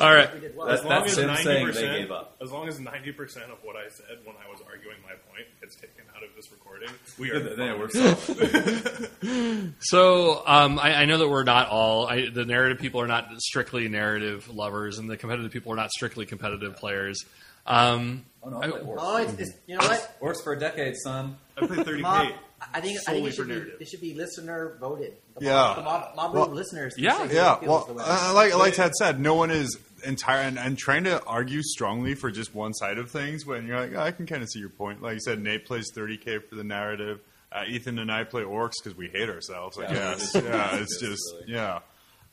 All 0.00 0.14
right. 0.14 0.56
well. 0.56 0.66
That's- 0.66 0.80
As 0.80 0.84
long 0.86 0.88
that's 0.88 1.12
as 1.12 1.18
him 1.18 1.26
ninety 1.26 1.42
saying 1.44 1.66
they 1.66 1.72
percent, 1.72 1.98
gave 1.98 2.10
up. 2.10 2.36
as 2.40 2.50
long 2.50 2.68
as 2.68 2.80
ninety 2.80 3.12
percent 3.12 3.50
of 3.50 3.58
what 3.62 3.76
I 3.76 3.86
said 3.90 4.16
when 4.24 4.34
I 4.36 4.48
was 4.50 4.60
arguing 4.66 4.96
my 5.02 5.10
point 5.30 5.46
gets 5.60 5.74
taken 5.76 6.04
out 6.16 6.22
of 6.22 6.30
this 6.34 6.50
recording, 6.50 6.88
we 7.18 7.30
are. 7.30 7.38
Then 7.54 7.78
we're 7.78 7.90
solid. 7.90 9.10
So 9.80 10.42
um, 10.46 10.78
I, 10.78 11.02
I 11.02 11.04
know 11.04 11.18
that 11.18 11.28
we're 11.28 11.44
not 11.44 11.68
all 11.68 12.06
I, 12.06 12.30
the 12.30 12.46
narrative 12.46 12.78
people 12.78 13.02
are 13.02 13.06
not 13.06 13.28
strictly 13.40 13.88
narrative 13.88 14.48
lovers, 14.48 14.98
and 14.98 15.10
the 15.10 15.18
competitive 15.18 15.52
people 15.52 15.72
are 15.72 15.76
not 15.76 15.90
strictly 15.90 16.24
competitive 16.24 16.76
players. 16.76 17.22
Um, 17.66 18.24
Oh, 18.42 18.48
no, 18.48 18.62
I- 18.62 18.68
I. 18.68 18.80
Oh, 18.96 19.16
it's, 19.18 19.34
it's, 19.34 19.50
you 19.66 19.76
know 19.76 19.86
what? 19.86 20.18
Orks 20.22 20.42
for 20.42 20.54
a 20.54 20.58
decade, 20.58 20.96
son. 20.96 21.36
I 21.60 21.66
played 21.66 21.84
thirty 21.84 22.00
Mob, 22.00 22.28
K. 22.28 22.34
I 22.74 22.80
think 22.80 22.98
I 23.08 23.12
think 23.12 23.26
it 23.26 23.30
for 23.30 23.36
should, 23.36 23.48
be, 23.48 23.84
it 23.84 23.88
should 23.88 24.00
be 24.00 24.14
listener 24.14 24.76
voted. 24.80 25.14
The 25.38 25.46
Yeah. 25.46 25.52
mob, 25.52 25.76
the 25.76 25.82
mob, 25.82 26.16
mob 26.16 26.34
Well, 26.34 26.46
listeners. 26.48 26.94
yeah, 26.98 27.22
Yeah, 27.22 27.26
they 27.26 27.34
feel 27.34 27.56
is 27.62 27.68
well, 27.68 27.84
the 27.86 27.92
winner. 27.94 28.06
uh, 28.08 28.32
like 28.34 28.54
like 28.56 28.74
Ted 28.74 28.94
said, 28.94 29.18
no 29.20 29.34
one 29.34 29.50
is 29.50 29.78
entire 30.04 30.40
and, 30.42 30.58
and 30.58 30.76
trying 30.78 31.04
to 31.04 31.22
argue 31.24 31.62
strongly 31.62 32.14
for 32.14 32.30
just 32.30 32.54
one 32.54 32.72
side 32.74 32.98
of 32.98 33.10
things. 33.10 33.44
When 33.46 33.66
you're 33.66 33.80
like, 33.80 33.92
"Oh, 33.94 34.00
I 34.00 34.12
can 34.12 34.26
kind 34.26 34.42
of 34.42 34.48
see 34.50 34.58
your 34.60 34.68
point. 34.70 35.02
Like 35.02 35.14
you 35.14 35.20
said, 35.20 35.40
Nate 35.42 35.64
plays 35.66 35.90
30k 35.96 36.48
for 36.48 36.54
the 36.54 36.64
narrative. 36.64 37.20
Uh, 37.52 37.64
Ethan 37.66 37.98
and 37.98 38.12
I 38.12 38.24
play 38.24 38.42
orks 38.42 38.74
because 38.82 38.96
we 38.96 39.08
hate 39.08 39.28
ourselves. 39.28 39.76
I 39.78 39.82
Yeah, 39.82 39.92
guess. 39.94 40.34
it's- 40.36 40.44
yeah, 40.44 40.76
it's 40.76 40.82
it's 40.92 41.00
just 41.00 41.10
just 41.10 41.48
yeah. 41.48 41.80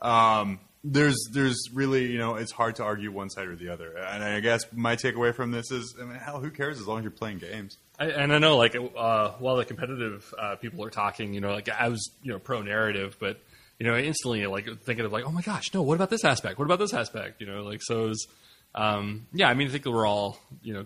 Um, 0.02 0.60
there's 0.92 1.18
there's 1.32 1.70
really 1.74 2.12
you 2.12 2.18
know 2.18 2.36
it's 2.36 2.52
hard 2.52 2.78
to 2.78 2.84
argue 2.84 3.12
one 3.12 3.30
side 3.30 3.48
or 3.48 3.56
the 3.56 3.70
other. 3.70 3.98
And 3.98 4.24
I 4.24 4.40
guess 4.40 4.62
my 4.72 4.96
takeaway 4.96 5.34
from 5.34 5.52
this 5.52 5.72
is, 5.72 5.96
I 6.02 6.06
mean, 6.06 6.16
hell, 6.16 6.40
who 6.40 6.50
cares 6.50 6.80
as 6.80 6.88
long 6.88 7.00
as 7.00 7.04
you're 7.04 7.12
playing 7.12 7.40
games. 7.40 7.78
I, 8.00 8.06
and 8.06 8.32
I 8.32 8.38
know, 8.38 8.58
like, 8.58 8.76
uh, 8.76 9.32
while 9.40 9.58
the 9.58 9.66
competitive 9.66 10.34
uh, 10.38 10.56
people 10.56 10.84
are 10.86 10.90
talking, 10.90 11.34
you 11.34 11.42
know, 11.42 11.52
like 11.54 11.70
I 11.70 11.90
was, 11.90 12.12
you 12.22 12.32
know, 12.32 12.40
pro 12.40 12.62
narrative, 12.62 13.18
but 13.20 13.40
you 13.80 13.86
know, 13.86 13.96
instantly 13.98 14.46
like 14.48 14.68
thinking 14.84 15.06
of 15.06 15.12
like, 15.12 15.26
oh 15.26 15.32
my 15.32 15.42
gosh, 15.42 15.74
no, 15.74 15.82
what 15.82 15.96
about 15.96 16.10
this 16.10 16.24
aspect? 16.24 16.58
What 16.58 16.66
about 16.66 16.80
this 16.80 16.94
aspect? 16.94 17.42
You 17.42 17.48
know, 17.48 17.64
like 17.64 17.82
so. 17.84 18.06
It 18.06 18.08
was, 18.10 18.28
um, 18.76 19.28
yeah, 19.34 19.50
I 19.50 19.54
mean, 19.54 19.68
I 19.68 19.72
think 19.72 19.86
we're 19.86 20.06
all, 20.08 20.38
you 20.62 20.74
know, 20.74 20.86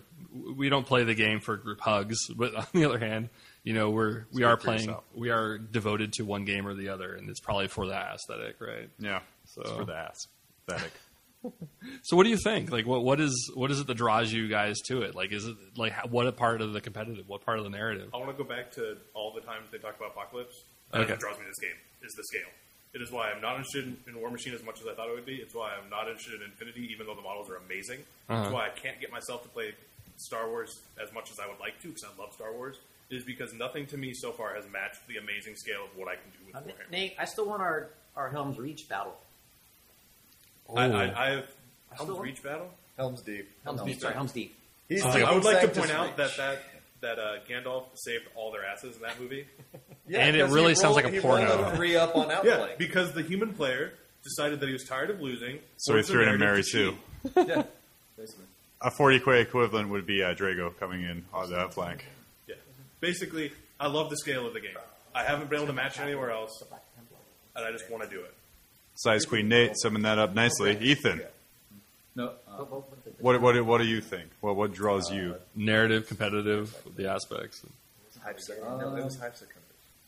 we 0.56 0.68
don't 0.68 0.86
play 0.86 1.04
the 1.04 1.14
game 1.14 1.40
for 1.40 1.56
group 1.56 1.80
hugs, 1.80 2.16
but 2.36 2.54
on 2.54 2.66
the 2.72 2.84
other 2.84 2.98
hand, 2.98 3.28
you 3.64 3.74
know, 3.74 3.90
we're 3.90 4.24
we 4.32 4.36
Speak 4.38 4.44
are 4.46 4.56
playing, 4.56 4.80
yourself. 4.80 5.04
we 5.14 5.30
are 5.30 5.58
devoted 5.58 6.14
to 6.14 6.24
one 6.24 6.44
game 6.44 6.66
or 6.66 6.74
the 6.74 6.88
other, 6.88 7.14
and 7.14 7.30
it's 7.30 7.40
probably 7.40 7.68
for 7.68 7.88
that 7.88 8.14
aesthetic, 8.14 8.60
right? 8.60 8.90
Yeah, 8.98 9.20
So- 9.54 9.62
it's 9.62 9.70
for 9.72 9.84
the 9.84 9.94
ass. 9.94 10.26
Aesthetic. 10.68 10.92
So, 12.04 12.16
what 12.16 12.22
do 12.22 12.30
you 12.30 12.36
think? 12.36 12.70
Like, 12.70 12.86
what 12.86 13.02
what 13.02 13.20
is 13.20 13.50
what 13.56 13.72
is 13.72 13.80
it 13.80 13.88
that 13.88 13.96
draws 13.96 14.32
you 14.32 14.46
guys 14.46 14.78
to 14.86 15.02
it? 15.02 15.16
Like, 15.16 15.32
is 15.32 15.44
it 15.44 15.56
like 15.76 15.92
what 16.08 16.28
a 16.28 16.32
part 16.32 16.60
of 16.60 16.72
the 16.72 16.80
competitive? 16.80 17.28
What 17.28 17.44
part 17.44 17.58
of 17.58 17.64
the 17.64 17.70
narrative? 17.70 18.10
I 18.14 18.18
want 18.18 18.30
to 18.30 18.36
go 18.40 18.48
back 18.48 18.70
to 18.78 18.96
all 19.12 19.32
the 19.34 19.40
times 19.40 19.66
they 19.72 19.78
talk 19.78 19.96
about 19.96 20.12
apocalypse. 20.12 20.62
And 20.92 21.02
Okay. 21.02 21.12
What 21.14 21.18
draws 21.20 21.38
me 21.38 21.42
to 21.42 21.50
this 21.50 21.58
game 21.58 21.76
is 22.04 22.12
the 22.12 22.22
scale. 22.22 22.48
It 22.94 23.02
is 23.02 23.10
why 23.10 23.28
I'm 23.32 23.40
not 23.40 23.56
interested 23.56 23.84
in, 23.86 23.96
in 24.06 24.14
Warmachine 24.22 24.54
as 24.54 24.62
much 24.62 24.80
as 24.80 24.86
I 24.86 24.94
thought 24.94 25.08
it 25.08 25.14
would 25.16 25.26
be. 25.26 25.34
It's 25.34 25.52
why 25.54 25.72
I'm 25.74 25.90
not 25.90 26.06
interested 26.06 26.34
in 26.34 26.42
Infinity, 26.42 26.88
even 26.92 27.06
though 27.08 27.16
the 27.16 27.22
models 27.22 27.50
are 27.50 27.56
amazing. 27.56 28.04
Uh-huh. 28.28 28.42
It's 28.44 28.52
why 28.52 28.66
I 28.66 28.70
can't 28.70 29.00
get 29.00 29.10
myself 29.10 29.42
to 29.42 29.48
play 29.48 29.72
Star 30.18 30.48
Wars 30.48 30.78
as 31.02 31.12
much 31.12 31.32
as 31.32 31.40
I 31.40 31.48
would 31.48 31.58
like 31.58 31.80
to 31.82 31.88
because 31.88 32.04
I 32.04 32.20
love 32.22 32.32
Star 32.34 32.52
Wars. 32.52 32.76
It 33.10 33.16
is 33.16 33.24
because 33.24 33.52
nothing 33.52 33.86
to 33.86 33.96
me 33.96 34.14
so 34.14 34.30
far 34.30 34.54
has 34.54 34.64
matched 34.70 35.08
the 35.08 35.16
amazing 35.16 35.56
scale 35.56 35.86
of 35.90 35.98
what 35.98 36.06
I 36.06 36.14
can 36.14 36.30
do 36.38 36.46
with 36.46 36.54
Uh, 36.54 36.60
Warhammer. 36.60 36.90
Nate, 36.92 37.14
I 37.18 37.24
still 37.24 37.46
want 37.48 37.62
our, 37.62 37.90
our 38.14 38.30
Helsreach 38.30 38.86
battle. 38.88 39.16
I, 40.76 40.84
I, 40.86 41.26
I 41.26 41.30
have 41.36 41.46
Helsreach 41.98 42.42
battle. 42.42 42.68
Helm's 42.96 43.22
deep. 43.22 43.48
Helm's 43.64 43.82
Deep, 43.82 44.00
sorry, 44.00 44.14
Helm's 44.14 44.32
Deep. 44.32 44.54
He's 44.88 45.02
deep 45.02 45.14
I 45.14 45.32
would 45.34 45.44
like 45.44 45.56
to 45.56 45.60
Sanctus 45.62 45.78
point 45.78 45.90
out 45.90 46.06
Reach. 46.08 46.16
that 46.16 46.36
that 46.36 46.62
that 47.00 47.18
uh, 47.18 47.34
Gandalf 47.48 47.84
saved 47.94 48.24
all 48.36 48.52
their 48.52 48.64
asses 48.64 48.96
in 48.96 49.02
that 49.02 49.20
movie. 49.20 49.46
Yeah, 50.08 50.18
And 50.26 50.36
it 50.36 50.40
'cause 50.40 50.48
he 50.50 50.54
really 50.56 50.74
sounds 50.74 50.96
rolled- 50.96 50.96
like 50.96 51.04
a 51.06 51.10
he 51.10 51.18
rolled 51.20 51.46
porno. 51.46 51.70
a 51.72 51.76
three 51.76 51.94
up 51.96 52.16
on 52.16 52.28
yeah, 52.28 52.36
outplay. 52.38 52.74
because 52.76 53.12
the 53.12 53.22
human 53.22 53.54
player 53.54 53.92
decided 54.24 54.58
that 54.60 54.66
he 54.66 54.72
was 54.72 54.82
tired 54.84 55.10
of 55.10 55.20
losing. 55.20 55.60
So 55.76 55.92
he 55.94 55.98
forced 55.98 56.08
the 56.08 56.12
threw 56.14 56.22
in 56.24 56.28
a 56.28 56.38
narrative 56.38 56.40
Mary 56.40 56.62
to 56.62 56.68
Sue. 56.68 56.96
cheat. 57.34 57.48
yeah, 57.48 57.62
basically. 58.18 58.44
A 58.82 58.90
40 58.90 59.16
equivalent 59.40 59.90
would 59.90 60.04
be 60.06 60.22
uh, 60.24 60.34
Draigo 60.34 60.76
coming 60.78 61.02
in 61.04 61.24
on 61.32 61.48
the 61.50 61.68
flank. 61.70 62.04
Yeah. 62.48 62.56
Basically, 63.00 63.52
I 63.78 63.86
love 63.86 64.10
the 64.10 64.16
scale 64.16 64.44
of 64.44 64.54
the 64.54 64.60
game. 64.60 64.76
I 65.14 65.22
haven't 65.22 65.48
been 65.48 65.58
able 65.60 65.68
to 65.68 65.72
match 65.72 65.98
it 65.98 66.02
anywhere 66.02 66.32
else, 66.32 66.62
and 67.54 67.64
I 67.64 67.70
just 67.70 67.88
want 67.88 68.02
to 68.02 68.10
do 68.10 68.22
it. 68.24 68.34
Size 68.94 69.24
Queen 69.24 69.48
Nate 69.48 69.72
summing 69.76 70.02
that 70.02 70.18
up 70.18 70.34
nicely. 70.34 70.78
Ethan, 70.80 71.22
No, 72.14 72.32
uh, 72.46 72.64
what 73.20 73.40
what 73.40 73.64
what 73.64 73.78
do 73.78 73.84
you 73.86 74.00
think? 74.00 74.30
What 74.40 74.56
what 74.56 74.72
draws 74.72 75.10
you? 75.10 75.36
Narrative, 75.54 76.06
competitive, 76.06 76.76
the 76.96 77.08
aspects. 77.10 77.64
Hype 78.22 78.38
second. 78.40 78.62
no, 78.78 78.94
it 78.96 79.04
was 79.04 79.18
hype 79.18 79.34
second. 79.36 79.62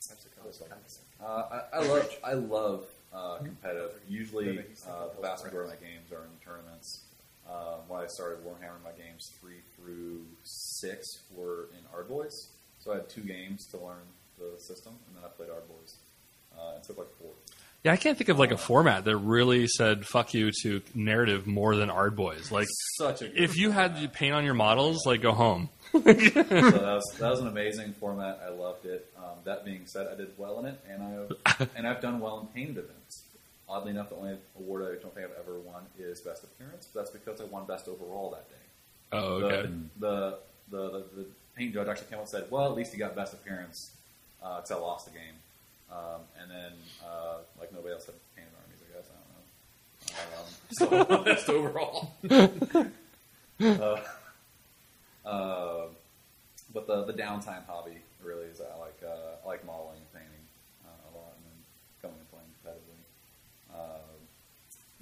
Hype 0.09 0.53
second. 0.53 0.77
Uh, 1.21 1.61
I, 1.73 1.79
I 1.79 1.87
love 1.87 2.17
I 2.23 2.33
love 2.35 2.85
uh, 3.13 3.39
competitive. 3.39 3.93
Usually, 4.09 4.59
uh, 4.87 5.09
the 5.17 5.23
vast 5.23 5.45
majority 5.45 5.73
of 5.73 5.81
my 5.81 5.87
games 5.87 6.13
are 6.13 6.25
in 6.25 6.31
tournaments. 6.45 7.05
Um, 7.49 7.81
when 7.89 8.01
I 8.01 8.07
started 8.07 8.45
Warhammer, 8.45 8.81
my 8.85 8.93
games 8.97 9.31
three 9.41 9.61
through 9.77 10.25
six 10.45 11.07
were 11.35 11.69
in 11.73 11.85
Ardboys. 11.95 12.33
So 12.81 12.93
I 12.93 12.97
had 12.97 13.09
two 13.09 13.23
games 13.23 13.67
to 13.71 13.79
learn 13.79 14.05
the 14.39 14.59
system, 14.61 14.95
and 15.07 15.17
then 15.17 15.25
I 15.25 15.29
played 15.29 15.49
Ardboys. 15.49 15.95
Uh, 16.57 16.77
it 16.77 16.85
took 16.85 16.99
like 16.99 17.09
four. 17.21 17.31
Yeah, 17.85 17.93
I 17.93 17.97
can't 17.99 18.17
think 18.17 18.31
of 18.31 18.39
like 18.39 18.51
a 18.51 18.57
format 18.57 19.05
that 19.05 19.17
really 19.19 19.67
said 19.69 20.07
"fuck 20.07 20.33
you" 20.33 20.51
to 20.63 20.81
narrative 20.95 21.47
more 21.47 21.77
than 21.77 21.91
Ard 21.91 22.17
Boys. 22.17 22.51
Like, 22.51 22.67
Such 22.97 23.21
a 23.21 23.29
good 23.29 23.39
if 23.39 23.59
you 23.59 23.71
had 23.71 24.01
to 24.01 24.09
paint 24.09 24.35
on 24.35 24.45
your 24.45 24.55
models, 24.55 25.05
like 25.05 25.21
go 25.21 25.33
home. 25.33 25.69
so 25.93 25.99
that 26.01 26.51
was 26.51 27.17
that 27.19 27.31
was 27.31 27.41
an 27.41 27.47
amazing 27.49 27.93
format. 28.01 28.41
I 28.45 28.49
loved 28.51 28.87
it. 28.87 29.07
Um, 29.19 29.35
that 29.45 29.67
being 29.67 29.83
said, 29.85 30.07
I 30.11 30.15
did 30.17 30.33
well 30.39 30.61
in 30.61 30.67
it, 30.67 30.81
and 30.89 31.03
I 31.03 31.67
and 31.77 31.87
I've 31.87 32.01
done 32.01 32.21
well 32.21 32.41
in 32.41 32.47
painted 32.49 32.79
events. 32.79 33.23
Oddly 33.69 33.91
enough, 33.91 34.09
the 34.09 34.17
only 34.17 34.37
award 34.59 34.83
I 34.83 35.03
don't 35.03 35.15
think 35.15 35.27
I've 35.27 35.39
ever 35.39 35.59
won 35.59 35.83
is 35.99 36.21
best 36.23 36.43
appearance. 36.43 36.89
But 36.93 37.01
that's 37.01 37.11
because 37.11 37.41
I 37.41 37.45
won 37.45 37.67
best 37.67 37.87
overall 37.87 38.31
that 38.31 38.49
day. 38.49 38.57
Oh, 39.13 39.41
The, 39.41 39.47
okay. 39.47 39.71
the, 40.01 40.39
the, 40.71 40.79
the, 40.91 41.05
the 41.17 41.27
paint 41.57 41.75
judge 41.75 41.89
actually 41.89 42.07
came 42.09 42.17
out 42.19 42.23
and 42.23 42.29
said, 42.31 42.47
"Well, 42.51 42.65
at 42.65 42.75
least 42.75 42.93
he 42.93 42.99
got 42.99 43.15
best 43.15 43.35
appearance 43.35 43.91
because 44.41 44.71
I 44.71 44.77
lost 44.77 45.05
the 45.05 45.13
game." 45.13 45.35
Um, 45.91 46.23
and 46.41 46.51
then, 46.51 46.73
uh, 47.05 47.39
like 47.59 47.73
nobody 47.73 47.95
else 47.95 48.07
had 48.07 48.15
painted 48.35 48.53
armies, 48.59 48.81
I 48.83 48.89
guess. 48.97 49.11
I 49.11 50.89
don't 50.91 50.99
know. 50.99 50.99
Um, 50.99 51.17
so 51.17 51.25
best 51.25 51.49
overall. 51.49 52.15
uh, 55.25 55.29
uh, 55.29 55.87
but 56.73 56.87
the 56.87 57.05
the 57.05 57.13
downtime 57.13 57.65
hobby 57.67 57.99
really 58.23 58.47
is 58.47 58.61
I 58.61 58.77
like 58.79 59.01
uh, 59.05 59.45
I 59.45 59.47
like 59.47 59.65
modeling 59.65 59.99
and 59.99 60.13
painting 60.13 60.45
uh, 60.85 60.89
a 60.89 61.17
lot, 61.17 61.33
and 61.37 61.45
then 61.47 61.59
coming 62.03 62.19
and 62.19 62.31
playing 62.31 62.51
competitively. 62.65 63.05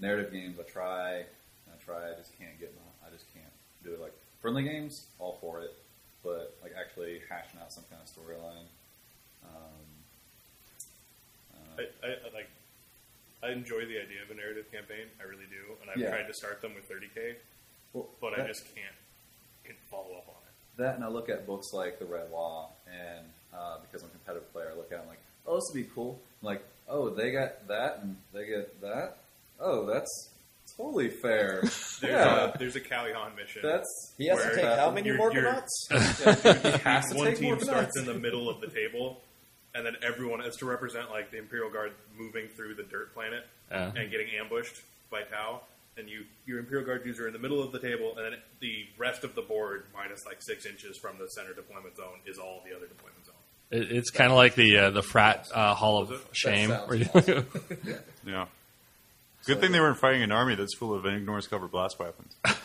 Narrative 0.03 0.33
games, 0.33 0.59
I 0.59 0.64
try, 0.64 1.20
I 1.20 1.76
try, 1.85 2.11
I 2.11 2.14
just 2.18 2.37
can't 2.37 2.59
get 2.59 2.74
my, 2.74 3.07
I 3.07 3.11
just 3.12 3.33
can't 3.33 3.55
do 3.85 3.95
it. 3.95 4.01
Like 4.01 4.12
friendly 4.41 4.64
games, 4.64 5.07
all 5.20 5.39
for 5.41 5.61
it, 5.61 5.78
but 6.24 6.59
like 6.61 6.72
actually 6.78 7.20
hashing 7.30 7.61
out 7.61 7.72
some 7.72 7.85
kind 7.89 8.03
of 8.03 8.09
storyline. 8.11 8.66
Um, 9.47 9.47
uh, 9.47 9.82
I, 11.78 12.06
I 12.06 12.34
like. 12.34 12.48
I 13.42 13.50
enjoy 13.50 13.80
the 13.86 13.98
idea 13.98 14.22
of 14.24 14.30
a 14.30 14.34
narrative 14.34 14.70
campaign. 14.70 15.06
I 15.20 15.24
really 15.24 15.46
do, 15.50 15.74
and 15.82 15.90
I've 15.90 15.98
Yeah. 15.98 16.10
tried 16.10 16.28
to 16.28 16.34
start 16.34 16.60
them 16.62 16.74
with 16.74 16.88
30k, 16.88 17.34
well, 17.92 18.08
but 18.20 18.34
I 18.34 18.38
that- 18.38 18.48
just 18.48 18.64
can't 18.74 18.94
can 19.64 19.74
follow 19.90 20.16
up 20.16 20.28
on 20.28 20.34
it. 20.46 20.76
That 20.82 20.94
and 20.96 21.04
I 21.04 21.08
look 21.08 21.28
at 21.28 21.46
books 21.46 21.72
like 21.72 21.98
The 21.98 22.04
Red 22.04 22.30
Waaagh, 22.32 22.68
and 22.86 23.26
uh, 23.52 23.78
because 23.80 24.02
I'm 24.02 24.08
a 24.08 24.12
competitive 24.12 24.52
player, 24.52 24.70
I 24.72 24.76
look 24.76 24.90
at 24.92 24.98
them 24.98 25.08
like, 25.08 25.18
oh, 25.46 25.56
this 25.56 25.64
would 25.72 25.82
be 25.82 25.88
cool. 25.94 26.18
I'm 26.40 26.46
like, 26.46 26.64
oh, 26.88 27.10
they 27.10 27.30
got 27.32 27.66
that 27.68 27.98
and 28.02 28.16
they 28.32 28.46
get 28.46 28.80
that. 28.80 29.16
Oh, 29.60 29.86
that's 29.86 30.30
totally 30.76 31.10
fair. 31.10 31.60
There's 31.62 32.00
yeah, 32.02 32.52
a 32.54 32.58
there's 32.58 32.74
a 32.76 32.80
Calihan 32.80 33.36
mission. 33.36 33.60
that's 33.62 34.14
He 34.18 34.26
has 34.28 34.38
to 34.38 34.44
where 34.46 34.54
take 34.56 34.64
how 34.64 34.90
many 34.90 35.08
you're- 35.08 35.18
Morkanauts? 35.18 35.66
He 35.90 36.78
has 36.84 37.10
to 37.10 37.16
one 37.16 37.26
take 37.26 37.38
team 37.38 37.48
more 37.50 37.60
starts 37.60 37.96
in 37.98 38.06
the 38.06 38.14
middle 38.14 38.48
of 38.48 38.60
the 38.60 38.68
table, 38.68 39.20
and 39.74 39.84
then 39.86 39.96
everyone 40.02 40.40
is 40.42 40.56
to 40.56 40.66
represent 40.66 41.10
like 41.10 41.30
the 41.30 41.38
Imperial 41.38 41.70
Guard 41.70 41.92
moving 42.18 42.48
through 42.48 42.74
the 42.74 42.82
dirt 42.82 43.14
planet 43.14 43.46
Yeah. 43.70 43.92
and 43.96 44.10
getting 44.10 44.28
ambushed 44.40 44.82
by 45.10 45.22
Tau. 45.22 45.60
And 45.96 46.08
you, 46.08 46.24
your 46.46 46.58
Imperial 46.58 46.86
Guard 46.86 47.04
dudes 47.04 47.20
are 47.20 47.26
in 47.26 47.34
the 47.34 47.38
middle 47.38 47.62
of 47.62 47.70
the 47.70 47.78
table, 47.78 48.14
and 48.16 48.32
then 48.32 48.40
the 48.60 48.86
rest 48.96 49.24
of 49.24 49.34
the 49.34 49.42
board, 49.42 49.84
minus 49.94 50.24
like 50.24 50.40
six 50.40 50.64
inches 50.64 50.96
from 50.96 51.18
the 51.18 51.26
center 51.28 51.52
deployment 51.52 51.96
zone, 51.98 52.16
is 52.24 52.38
all 52.38 52.62
the 52.66 52.74
other 52.74 52.86
deployment 52.86 53.26
zone. 53.26 53.34
It, 53.70 53.92
it's 53.92 54.10
kind 54.10 54.30
of 54.30 54.36
like 54.38 54.54
the 54.54 54.78
uh, 54.78 54.90
the 54.90 55.02
frat 55.02 55.48
uh, 55.54 55.74
Hall 55.74 55.98
of 56.00 56.26
Shame. 56.32 56.70
sounds 56.70 56.88
where 56.88 57.44
Yeah. 58.26 58.46
Good 59.44 59.60
thing 59.60 59.72
they 59.72 59.80
weren't 59.80 59.98
fighting 59.98 60.22
an 60.22 60.32
army 60.32 60.54
that's 60.54 60.74
full 60.74 60.94
of 60.94 61.04
ignores 61.04 61.46
cover 61.46 61.68
blast 61.68 61.98
weapons. 61.98 62.36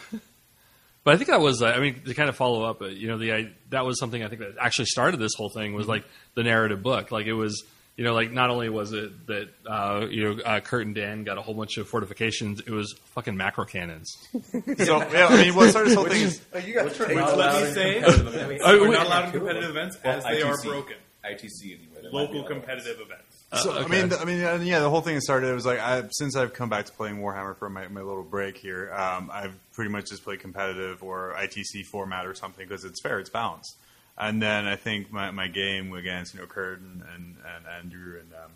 But 1.07 1.13
I 1.13 1.17
think 1.19 1.29
that 1.29 1.39
was, 1.39 1.61
uh, 1.61 1.67
I 1.67 1.79
mean, 1.79 2.01
to 2.03 2.13
kind 2.13 2.27
of 2.27 2.35
follow 2.35 2.63
up, 2.65 2.81
uh, 2.81 2.87
you 2.87 3.07
know, 3.07 3.17
the 3.17 3.31
I, 3.33 3.49
that 3.69 3.85
was 3.85 3.97
something 3.97 4.21
I 4.21 4.27
think 4.27 4.41
that 4.41 4.55
actually 4.59 4.87
started 4.87 5.21
this 5.21 5.31
whole 5.37 5.47
thing 5.49 5.73
was 5.73 5.83
Mm-hmm. 5.83 5.91
like 5.91 6.03
the 6.33 6.43
narrative 6.43 6.83
book. 6.83 7.11
Like 7.13 7.27
it 7.27 7.33
was, 7.33 7.63
you 7.95 8.03
know, 8.03 8.13
like 8.13 8.33
not 8.33 8.49
only 8.49 8.67
was 8.67 8.91
it 8.91 9.25
that 9.27 9.47
uh, 9.65 10.05
you 10.09 10.25
know 10.35 10.43
uh, 10.43 10.59
Kurt 10.59 10.85
and 10.85 10.93
Dan 10.93 11.23
got 11.23 11.37
a 11.37 11.41
whole 11.41 11.53
bunch 11.53 11.77
of 11.77 11.87
fortifications, 11.87 12.59
it 12.59 12.71
was 12.71 12.93
fucking 13.15 13.37
macro 13.37 13.63
cannons. 13.63 14.13
So 14.85 14.99
yeah, 15.13 15.27
I 15.29 15.43
mean, 15.45 15.55
what 15.55 15.69
started 15.69 15.91
this 15.91 15.95
whole 15.95 16.05
thing 16.09 16.23
is 16.23 16.41
Oh, 16.53 16.57
you 16.57 16.73
got 16.73 16.91
to 16.91 17.05
Which, 17.05 17.15
let 17.15 17.63
me 17.69 17.73
say, 17.73 18.03
Oh, 18.03 18.81
we're 18.81 18.89
wait. 18.89 18.97
not 18.97 19.05
allowed 19.07 19.25
in 19.27 19.31
competitive 19.31 19.69
events 19.69 19.95
as 20.03 20.25
they 20.25 20.41
are 20.41 20.57
broken. 20.61 20.97
ITC 21.23 21.63
anyway. 21.63 22.01
There 22.01 22.03
might 22.03 22.11
be 22.11 22.17
Local 22.17 22.23
other 22.27 22.33
ones. 22.35 22.47
competitive 22.49 22.99
events. 22.99 23.36
So 23.53 23.71
okay. 23.71 23.85
I 23.85 23.87
mean, 23.87 24.13
I 24.13 24.25
mean, 24.25 24.43
uh, 24.43 24.59
yeah. 24.61 24.79
The 24.79 24.89
whole 24.89 24.99
thing 25.01 25.21
started. 25.21 25.49
It 25.49 25.53
was 25.53 25.65
like 25.65 25.79
I, 25.79 26.03
since 26.11 26.35
I've 26.35 26.53
come 26.53 26.67
back 26.67 26.85
to 26.87 26.91
playing 26.91 27.17
Warhammer 27.19 27.57
for 27.57 27.69
my, 27.69 27.87
my 27.87 28.01
little 28.01 28.23
break 28.23 28.57
here, 28.57 28.91
um, 28.93 29.31
I've 29.33 29.53
pretty 29.71 29.89
much 29.89 30.09
just 30.09 30.25
played 30.25 30.41
competitive 30.41 31.01
or 31.01 31.33
ITC 31.37 31.85
format 31.85 32.25
or 32.25 32.33
something 32.33 32.67
because 32.67 32.83
it's 32.83 33.01
fair, 33.01 33.19
it's 33.19 33.29
balanced. 33.29 33.77
And 34.17 34.41
then 34.41 34.65
I 34.65 34.75
think 34.75 35.13
my, 35.13 35.31
my 35.31 35.47
game 35.47 35.93
against 35.93 36.33
you 36.33 36.41
know 36.41 36.45
Kurt 36.45 36.81
and, 36.81 37.03
and, 37.15 37.35
and 37.55 37.65
Andrew 37.79 38.19
and 38.19 38.33
um, 38.33 38.51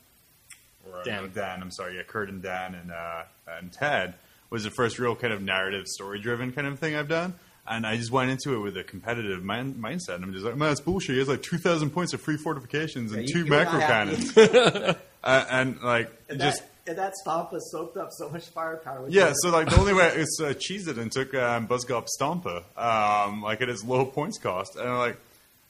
or, 0.91 0.99
uh, 0.99 1.03
Dan. 1.03 1.23
no, 1.23 1.27
Dan. 1.29 1.61
I'm 1.61 1.71
sorry, 1.71 1.95
yeah, 1.95 2.03
Kurt 2.03 2.27
and 2.27 2.41
Dan 2.41 2.75
and 2.75 2.91
uh, 2.91 3.23
and 3.47 3.71
Ted 3.71 4.15
was 4.49 4.65
the 4.65 4.71
first 4.71 4.99
real 4.99 5.15
kind 5.15 5.33
of 5.33 5.41
narrative, 5.41 5.87
story 5.87 6.19
driven 6.19 6.51
kind 6.51 6.67
of 6.67 6.79
thing 6.79 6.95
I've 6.95 7.07
done. 7.07 7.35
And 7.67 7.85
I 7.85 7.95
just 7.95 8.11
went 8.11 8.31
into 8.31 8.55
it 8.55 8.59
with 8.59 8.75
a 8.75 8.83
competitive 8.83 9.43
mind, 9.43 9.75
mindset. 9.75 10.15
And 10.15 10.23
I'm 10.23 10.33
just 10.33 10.43
like, 10.43 10.57
man, 10.57 10.71
it's 10.71 10.81
bullshit. 10.81 11.13
He 11.13 11.19
has 11.19 11.27
like 11.29 11.43
2,000 11.43 11.91
points 11.91 12.11
of 12.13 12.19
free 12.21 12.37
fortifications 12.37 13.11
and 13.11 13.21
Yeah, 13.21 13.27
you- 13.27 13.33
two 13.33 13.45
you 13.45 13.51
were 13.51 13.63
macro 13.63 13.79
not 13.79 13.87
cannons. 13.87 14.37
uh, 15.23 15.45
and 15.49 15.79
like, 15.81 16.11
And 16.29 16.39
just. 16.39 16.61
that, 16.61 16.67
and 16.87 16.97
that 16.97 17.15
stomp 17.15 17.51
has 17.51 17.69
soaked 17.71 17.97
up 17.97 18.09
so 18.11 18.29
much 18.29 18.49
firepower. 18.49 19.03
with 19.03 19.13
Yeah, 19.13 19.31
so 19.35 19.51
like 19.51 19.69
the 19.69 19.77
only 19.79 19.93
way 19.93 20.07
is 20.15 20.41
uh, 20.43 20.53
cheese 20.55 20.87
it 20.87 20.97
and 20.97 21.11
took 21.11 21.33
um, 21.35 21.67
Buzzgob 21.67 22.07
Stomper, 22.19 22.63
um, 22.77 23.43
like 23.43 23.61
at 23.61 23.69
its 23.69 23.83
low 23.83 24.05
points 24.05 24.39
cost, 24.39 24.75
and 24.75 24.89
I'm 24.89 24.97
like, 24.97 25.17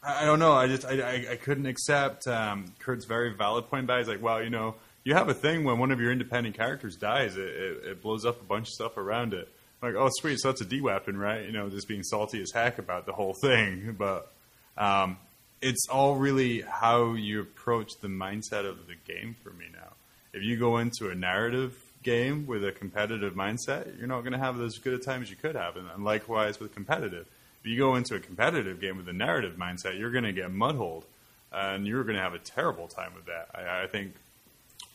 I, 0.02 0.24
I 0.24 0.26
don't 0.26 0.40
know, 0.40 0.54
I 0.54 0.68
just 0.68 0.86
I, 0.86 1.02
I, 1.02 1.26
I 1.32 1.36
couldn't 1.36 1.66
accept 1.66 2.26
um, 2.28 2.74
Kurt's 2.80 3.04
very 3.06 3.34
valid 3.34 3.68
point 3.70 3.88
back. 3.88 4.00
He's 4.00 4.08
like, 4.08 4.22
well, 4.22 4.42
you 4.42 4.50
know, 4.50 4.76
you 5.04 5.14
have 5.14 5.28
a 5.28 5.34
thing 5.34 5.66
when 5.66 5.78
one 5.80 5.92
of 5.92 6.00
your 6.00 6.14
independent 6.14 6.56
characters 6.56 6.96
dies, 6.96 7.36
it, 7.36 7.42
it, 7.50 7.84
it 7.86 8.02
blows 8.02 8.26
up 8.26 8.40
a 8.42 8.46
bunch 8.46 8.70
of 8.70 8.74
stuff 8.74 8.96
around 8.96 9.34
it. 9.34 9.50
Like, 9.82 9.96
oh 9.96 10.10
sweet, 10.12 10.40
so 10.40 10.50
that's 10.50 10.62
a 10.62 10.66
D 10.66 10.80
weapon, 10.82 11.18
right? 11.18 11.44
You 11.46 11.52
know, 11.52 11.70
just 11.70 11.88
being 11.88 12.04
salty 12.04 12.42
as 12.42 12.52
heck 12.54 12.78
about 12.78 13.06
the 13.06 13.14
whole 13.14 13.34
thing, 13.42 13.96
but 13.98 14.32
um, 14.78 15.18
it's 15.62 15.88
all 15.90 16.16
really 16.16 16.62
how 16.62 17.14
you 17.14 17.42
approach 17.42 17.92
the 18.02 18.08
mindset 18.08 18.66
of 18.66 18.88
the 18.88 18.96
game 18.96 19.36
for 19.44 19.52
me 19.52 19.66
now. 19.74 19.94
If 20.34 20.44
you 20.44 20.58
go 20.58 20.78
into 20.78 21.10
a 21.10 21.16
narrative 21.16 21.76
game 22.04 22.48
with 22.48 22.64
a 22.64 22.72
competitive 22.72 23.34
mindset, 23.34 23.98
you're 23.98 24.08
not 24.08 24.22
going 24.22 24.34
to 24.34 24.40
have 24.40 24.60
as 24.62 24.78
good 24.78 24.94
a 24.94 24.98
time 24.98 25.22
as 25.22 25.30
you 25.30 25.36
could 25.36 25.56
have. 25.56 25.76
And, 25.76 25.88
and 25.94 26.04
likewise 26.04 26.60
with 26.60 26.74
competitive. 26.74 27.28
If 27.64 27.70
you 27.70 27.78
go 27.78 27.96
into 27.96 28.16
a 28.16 28.20
competitive 28.20 28.82
game 28.82 28.98
with 28.98 29.08
a 29.08 29.14
narrative 29.14 29.56
mindset, 29.56 30.00
you're 30.00 30.10
going 30.10 30.24
to 30.24 30.34
get 30.34 30.52
mudholed, 30.52 31.04
and 31.52 31.86
you're 31.86 32.04
going 32.04 32.16
to 32.16 32.22
have 32.22 32.34
a 32.34 32.40
terrible 32.40 32.88
time 32.88 33.14
with 33.14 33.26
that. 33.26 33.50
I, 33.54 33.84
I 33.84 33.88
think 33.88 34.14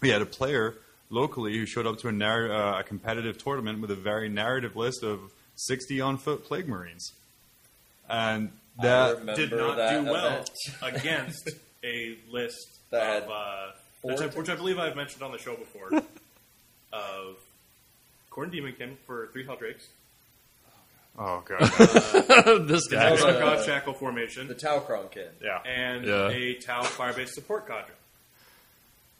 we 0.00 0.08
had 0.08 0.20
a 0.20 0.26
player 0.26 0.74
locally 1.10 1.56
who 1.56 1.66
showed 1.66 1.86
up 1.86 1.98
to 2.00 2.08
a, 2.08 2.12
narr- 2.12 2.52
uh, 2.52 2.80
a 2.80 2.82
competitive 2.82 3.38
tournament 3.38 3.80
with 3.80 3.90
a 3.90 3.94
very 3.96 4.28
narrative 4.28 4.74
list 4.76 5.02
of 5.02 5.20
60 5.56 6.00
on 6.00 6.18
foot 6.18 6.44
plague 6.44 6.68
marines. 6.68 7.12
And 8.08 8.50
that 8.80 9.24
Did 9.36 9.52
not 9.52 9.76
that 9.76 10.04
do 10.04 10.10
well 10.10 10.26
event. 10.26 10.50
against 10.82 11.50
a 11.84 12.16
list 12.30 12.78
That- 12.90 13.24
of 13.24 13.30
uh, 13.30 13.72
which 14.02 14.20
I, 14.20 14.26
which 14.28 14.48
I 14.48 14.54
believe 14.54 14.78
I've 14.78 14.94
mentioned 14.96 15.22
on 15.22 15.32
the 15.32 15.38
show 15.38 15.56
before, 15.56 15.88
of 16.92 17.36
Khorne 18.30 18.52
Daemonkin 18.52 18.96
for 19.06 19.26
three 19.32 19.44
Heldrakes, 19.44 19.86
Oh 21.18 21.42
god. 21.46 21.58
this 22.68 22.86
guy. 22.88 23.16
the 23.16 23.22
guy. 23.22 23.40
Tau 23.40 23.62
Shackle 23.62 23.94
formation, 23.94 24.48
The 24.48 24.54
Taucron 24.54 25.10
Kin. 25.10 25.28
yeah. 25.42 25.60
and 25.64 26.04
Yeah. 26.04 26.28
a 26.28 26.54
Tau 26.54 26.82
Firebase 26.82 27.30
support 27.30 27.66
cadre 27.66 27.94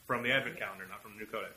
from 0.06 0.22
the 0.22 0.32
Advent 0.32 0.58
calendar, 0.58 0.84
not 0.88 1.02
from 1.02 1.12
the 1.12 1.18
new 1.18 1.26
codex. 1.26 1.52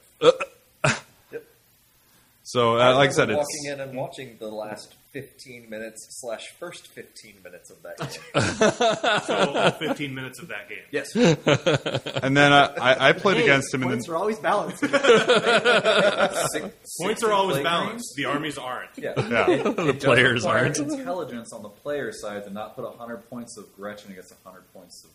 So, 2.44 2.78
uh, 2.80 2.96
like 2.96 3.10
I 3.10 3.14
said, 3.14 3.28
remember 3.30 3.44
it's 3.44 3.60
walking 3.64 3.72
in 3.74 3.80
and 3.90 3.96
watching 3.96 4.38
the 4.40 4.48
last 4.48 4.96
15 5.14 5.70
minutes 5.70 6.08
slash 6.20 6.48
first 6.60 6.88
15 6.88 7.36
minutes 7.44 7.70
of 7.70 7.78
that 7.84 8.00
game. 8.00 9.22
So 9.28 9.36
all 9.54 9.70
15 9.88 10.16
minutes 10.16 10.40
of 10.42 10.48
that 10.48 10.68
game. 10.68 10.80
yes. 10.90 11.16
and 12.24 12.36
then 12.36 12.52
uh, 12.52 12.74
I, 12.82 13.10
I 13.10 13.14
played 13.14 13.38
Hey, 13.38 13.44
against 13.44 13.72
him 13.72 13.84
in 13.84 13.90
points 13.90 14.08
the 14.08 14.14
are 14.14 14.16
always 14.16 14.40
balanced. 14.40 14.80
Six- 14.80 14.92
Points 17.00 17.20
60 17.22 17.26
are 17.28 17.32
always 17.34 17.56
play 17.58 17.64
balanced. 17.64 18.14
The 18.16 18.26
armies 18.26 18.58
aren't. 18.58 18.98
Yeah. 18.98 19.14
yeah. 19.18 19.50
It, 19.52 19.64
The 19.76 19.88
it 19.90 19.94
does 20.00 20.04
players 20.06 20.42
require 20.42 20.64
aren't. 20.64 20.80
intelligence 20.80 21.54
on 21.54 21.62
the 21.62 21.70
player 21.70 22.12
side 22.12 22.46
to 22.46 22.50
not 22.50 22.76
put 22.76 22.84
100 22.86 23.30
points 23.30 23.58
of 23.60 23.72
Gretchin 23.76 24.12
against 24.12 24.34
100 24.44 24.64
points 24.74 25.04
of 25.06 25.12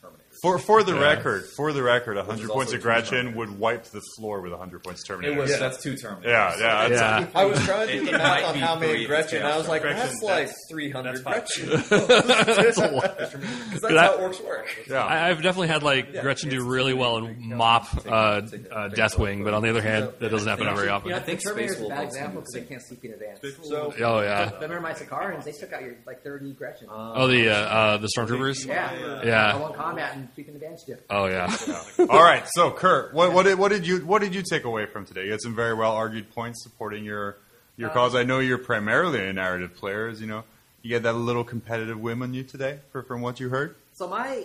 Terminator. 0.00 0.29
For 0.42 0.58
for 0.58 0.82
the 0.82 0.94
Yeah. 0.94 1.00
record, 1.00 1.44
for 1.56 1.72
the 1.72 1.82
record, 1.82 2.16
Which 2.16 2.26
100 2.26 2.48
points 2.50 2.72
of 2.72 2.80
Gretchin 2.80 3.34
would 3.34 3.50
wipe 3.58 3.84
the 3.84 4.00
floor 4.16 4.40
with 4.40 4.52
100 4.52 4.82
points 4.82 5.02
of 5.02 5.08
Terminator. 5.08 5.36
It 5.36 5.40
was 5.42 5.50
Yeah. 5.50 5.58
that's 5.58 5.82
two 5.82 5.94
Terminators. 5.94 6.24
Yeah, 6.24 6.56
yeah. 6.58 6.88
that's- 6.88 7.00
Yeah. 7.00 7.26
I 7.40 7.44
was 7.44 7.62
trying 7.66 7.88
to 7.88 7.92
do 7.94 8.02
It 8.02 8.12
the 8.12 8.18
math 8.18 8.44
on 8.44 8.54
how 8.54 8.78
many 8.78 9.04
Gretchin. 9.06 9.42
I 9.44 9.56
was 9.58 9.68
like, 9.68 9.82
Gretchin, 9.82 9.98
that's 10.00 10.22
like 10.22 10.34
that's- 10.46 10.54
300 10.70 11.12
that's 11.12 11.22
five. 11.22 11.34
Gretchin. 11.34 11.68
Because 11.68 12.70
that's 12.70 13.80
That- 13.82 13.96
how 13.96 14.16
orks 14.18 14.44
work. 14.44 14.66
yeah. 14.88 15.04
I, 15.04 15.28
I've 15.28 15.42
definitely 15.42 15.68
had 15.68 15.82
like 15.82 16.12
Gretchin 16.20 16.48
do 16.48 16.64
really 16.64 16.94
well 16.94 17.18
in 17.18 17.56
mop 17.56 17.86
uh, 18.06 18.10
uh, 18.10 18.40
Deathwing, 18.88 19.44
but 19.44 19.52
on 19.52 19.62
the 19.62 19.68
other 19.70 19.82
hand, 19.82 20.10
that 20.20 20.30
doesn't 20.30 20.48
happen 20.48 20.74
very 20.74 20.88
often. 20.88 21.08
You 21.08 21.14
know, 21.14 21.18
I 21.18 21.20
I 21.20 21.24
think 21.24 21.40
think 21.40 21.48
Terminator's 21.56 21.76
Space 21.76 21.86
a 21.86 21.90
bad 21.90 22.04
example 22.04 22.40
because 22.40 22.54
they 22.54 22.62
can't 22.62 22.82
sleep 22.82 23.04
in 23.04 23.12
advance. 23.12 23.40
So 23.64 23.92
Oh 24.00 24.20
yeah. 24.20 24.50
Remember 24.54 24.80
my 24.80 24.92
Sicarans, 24.92 25.44
they 25.44 25.52
took 25.52 25.72
out 25.72 25.82
your 25.82 25.94
like 26.06 26.22
30 26.22 26.52
Gretchin. 26.54 26.88
Oh 26.90 27.26
the 27.28 27.48
uh, 27.50 27.54
uh, 27.54 27.96
the 27.98 28.08
stormtroopers. 28.16 28.66
yeah. 28.66 29.22
Yeah. 29.24 29.56
I 29.56 29.72
combat 29.76 30.14
and 30.20 30.28
sleep 30.34 30.48
in 30.48 30.54
advance 30.54 30.84
you. 30.86 30.96
Oh 31.10 31.26
yeah. 31.26 31.54
All 32.08 32.22
right, 32.22 32.44
so 32.52 32.70
Kurt, 32.70 33.12
what, 33.14 33.32
what 33.32 33.44
did 33.44 33.58
what 33.58 33.70
did 33.70 33.86
you 33.86 33.98
what 34.06 34.20
did 34.22 34.34
you 34.34 34.42
take 34.42 34.64
away 34.64 34.86
from 34.86 35.04
today? 35.06 35.24
You 35.26 35.32
had 35.32 35.40
some 35.40 35.54
very 35.56 35.74
well 35.74 35.92
argued 35.92 36.30
points 36.32 36.62
supporting 36.62 37.04
your 37.04 37.36
your 37.76 37.88
cause. 37.90 38.14
I 38.14 38.24
know 38.24 38.38
you're 38.40 38.58
primarily 38.58 39.26
a 39.26 39.32
narrative 39.32 39.74
player. 39.74 40.08
As 40.08 40.20
you 40.20 40.26
know, 40.26 40.44
you 40.82 40.90
get 40.90 41.02
that 41.04 41.14
little 41.14 41.44
competitive 41.44 41.98
whim 42.00 42.22
on 42.22 42.34
you 42.34 42.42
today, 42.44 42.78
for, 42.92 43.02
from 43.02 43.20
what 43.22 43.40
you 43.40 43.48
heard. 43.48 43.76
So 43.94 44.06
my 44.08 44.44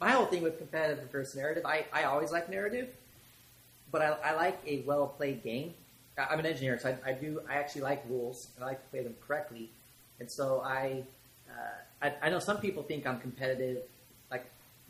my 0.00 0.10
whole 0.12 0.26
thing 0.26 0.42
with 0.42 0.58
competitive 0.58 1.10
versus 1.10 1.34
narrative, 1.36 1.66
I, 1.66 1.84
I 1.92 2.04
always 2.04 2.30
like 2.32 2.48
narrative, 2.48 2.88
but 3.92 4.00
I, 4.02 4.30
I 4.30 4.32
like 4.34 4.58
a 4.66 4.80
well 4.86 5.08
played 5.08 5.42
game. 5.42 5.74
I- 6.18 6.26
I'm 6.30 6.38
an 6.38 6.46
engineer, 6.46 6.78
so 6.78 6.96
I, 7.04 7.10
I 7.10 7.12
do 7.12 7.40
I 7.48 7.54
actually 7.54 7.82
like 7.82 8.02
rules 8.08 8.48
and 8.56 8.64
I 8.64 8.68
like 8.68 8.82
to 8.82 8.88
play 8.90 9.02
them 9.02 9.14
correctly, 9.26 9.70
and 10.18 10.30
so 10.30 10.62
I, 10.64 11.02
uh, 11.50 12.06
I 12.06 12.12
I 12.22 12.30
know 12.30 12.38
some 12.38 12.58
people 12.58 12.82
think 12.82 13.06
I'm 13.06 13.20
competitive 13.20 13.78
like 13.78 13.88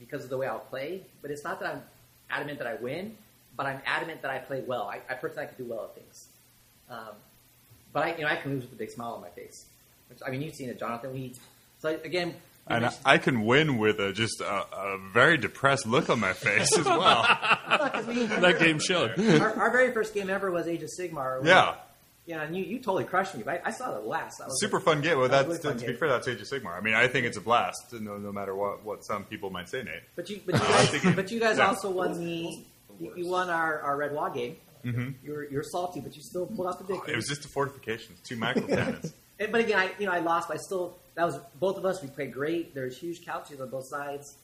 because 0.01 0.25
of 0.25 0.31
the 0.31 0.37
way 0.39 0.47
I'll 0.49 0.59
play, 0.59 1.03
but 1.23 1.31
it's 1.31 1.45
not 1.45 1.61
that 1.61 1.75
I'm 1.75 1.83
adamant 2.31 2.59
that 2.59 2.67
I 2.67 2.75
win, 2.75 3.17
but 3.57 3.67
I'm 3.67 3.81
adamant 3.87 4.23
that 4.23 4.31
I 4.31 4.39
play 4.39 4.63
well. 4.67 4.85
I, 4.89 5.01
I 5.09 5.15
personally 5.15 5.47
like 5.47 5.57
to 5.57 5.63
do 5.63 5.71
well 5.71 5.85
at 5.85 5.95
things, 5.95 6.29
um, 6.89 7.15
but 7.93 8.05
I 8.05 8.15
you 8.17 8.23
know 8.23 8.29
I 8.29 8.37
can 8.37 8.53
lose 8.53 8.63
with 8.65 8.73
a 8.73 8.77
big 8.77 8.91
smile 8.91 9.13
on 9.13 9.21
my 9.21 9.29
face. 9.31 9.67
Which, 10.09 10.19
I 10.27 10.31
mean, 10.31 10.43
you've 10.43 10.55
seen 10.55 10.71
it, 10.71 10.79
Jonathan. 10.79 11.13
We 11.13 11.35
so 11.79 11.89
again. 12.05 12.35
And 12.67 12.77
I, 12.77 12.81
mentioned- 12.81 13.03
I 13.05 13.19
can 13.19 13.45
win 13.47 13.79
with 13.79 13.99
a 14.01 14.13
just 14.13 14.41
a, 14.41 14.45
a 14.77 14.99
very 15.13 15.37
depressed 15.39 15.87
look 15.87 16.09
on 16.11 16.21
my 16.21 16.33
face 16.35 16.77
as 16.79 16.85
well. 16.85 17.23
that 17.69 18.57
game 18.61 18.79
showed. 18.79 19.19
our, 19.41 19.55
our 19.59 19.71
very 19.71 19.93
first 19.93 20.15
game 20.15 20.31
ever 20.31 20.51
was 20.51 20.69
Age 20.69 20.83
of 20.83 20.91
Sigmar. 20.97 21.45
yeah, 21.45 21.75
Yeah, 22.31 22.43
and 22.43 22.57
you, 22.57 22.63
you 22.65 22.79
totally 22.79 23.05
crushed 23.05 23.35
me. 23.35 23.43
But 23.43 23.61
I, 23.65 23.69
I 23.69 23.71
saw 23.73 23.93
the 23.93 24.01
last. 24.01 24.39
That 24.39 24.47
was 24.47 24.61
super 24.61 24.79
fun 24.79 25.01
game. 25.01 25.19
Well, 25.19 25.29
That 25.29 25.49
that's 25.49 25.65
really 25.65 25.75
to, 25.79 25.81
fun 25.85 25.93
be 25.93 25.99
fair, 25.99 26.09
that's 26.09 26.29
Age 26.29 26.41
of 26.41 26.47
Sigmar. 26.49 26.77
I 26.77 26.81
mean, 26.81 26.95
I 26.95 27.09
think 27.09 27.27
it's 27.27 27.37
a 27.37 27.41
blast. 27.41 27.93
No, 27.93 28.17
no 28.19 28.31
matter 28.31 28.55
what 28.55 28.85
what 28.85 29.05
some 29.05 29.25
people 29.25 29.51
might 29.51 29.69
say, 29.69 29.83
Nate. 29.83 30.03
But 30.15 30.31
you, 30.31 30.41
but 30.47 30.55
you 30.55 30.61
guys, 31.03 31.15
but 31.17 31.31
you 31.33 31.41
guys 31.41 31.59
Yeah. 31.59 31.67
also 31.69 31.91
won 31.91 32.19
the. 32.19 32.65
You, 33.01 33.13
you 33.17 33.27
won 33.29 33.51
our, 33.51 33.81
our 33.81 33.97
Red 33.97 34.13
Waaagh 34.13 34.35
game. 34.35 34.57
Mhm. 34.85 35.15
You 35.23 35.33
were 35.33 35.45
you're 35.51 35.63
salty, 35.65 36.01
but 36.01 36.15
you 36.17 36.23
still 36.23 36.47
pulled 36.47 36.69
out 36.69 36.79
the 36.79 36.85
victory. 36.85 37.13
It 37.13 37.17
was 37.17 37.27
just 37.27 37.43
the 37.43 37.49
fortifications, 37.49 38.21
two 38.21 38.37
macro 38.37 38.63
cannons. 38.67 39.13
And- 39.39 39.51
but 39.53 39.61
again, 39.63 39.79
I 39.79 39.91
you 39.99 40.07
know 40.07 40.13
I 40.13 40.21
lost. 40.21 40.49
But 40.49 40.55
I 40.55 40.61
still 40.61 40.99
that 41.17 41.25
was 41.25 41.39
both 41.59 41.77
of 41.79 41.85
us. 41.85 42.01
We 42.03 42.09
played 42.09 42.33
great. 42.33 42.75
There's 42.75 42.97
huge 42.97 43.25
couches 43.27 43.61
on 43.61 43.71
both 43.71 43.89
sides. 43.89 44.37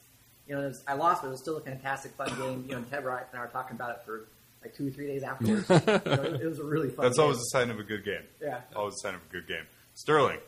You 0.47 0.55
know, 0.55 0.61
was, 0.67 0.83
I 0.87 0.93
lost, 0.93 1.21
but 1.21 1.27
it 1.29 1.31
was 1.31 1.41
still 1.41 1.57
a 1.57 1.61
fantastic, 1.61 2.11
fun 2.13 2.29
game. 2.39 2.63
You 2.67 2.71
know, 2.73 2.77
and 2.77 2.89
Ted 2.89 3.03
Wright 3.05 3.25
and 3.31 3.39
I 3.39 3.43
were 3.43 3.51
talking 3.51 3.75
about 3.75 3.91
it 3.91 4.01
for 4.05 4.27
like 4.61 4.75
two 4.75 4.87
or 4.87 4.91
three 4.91 5.07
days 5.07 5.23
afterwards. 5.23 5.69
you 5.69 5.75
know, 5.75 6.23
it, 6.23 6.41
it 6.41 6.45
was 6.47 6.59
a 6.59 6.63
really 6.63 6.89
fun. 6.89 7.05
That's 7.05 7.17
game. 7.17 7.23
always 7.23 7.37
a 7.39 7.45
sign 7.51 7.69
of 7.69 7.79
a 7.79 7.83
good 7.83 8.03
game. 8.03 8.23
yeah. 8.41 8.61
Always 8.75 8.95
a 8.95 8.97
sign 8.99 9.15
of 9.15 9.21
a 9.29 9.31
good 9.31 9.47
game. 9.47 9.63
Sterling, 9.95 10.39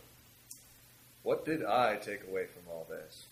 What 1.23 1.45
did 1.45 1.63
I 1.65 1.95
take 1.97 2.23
away 2.27 2.45
from 2.45 2.63
all 2.71 2.85
this? 2.89 3.25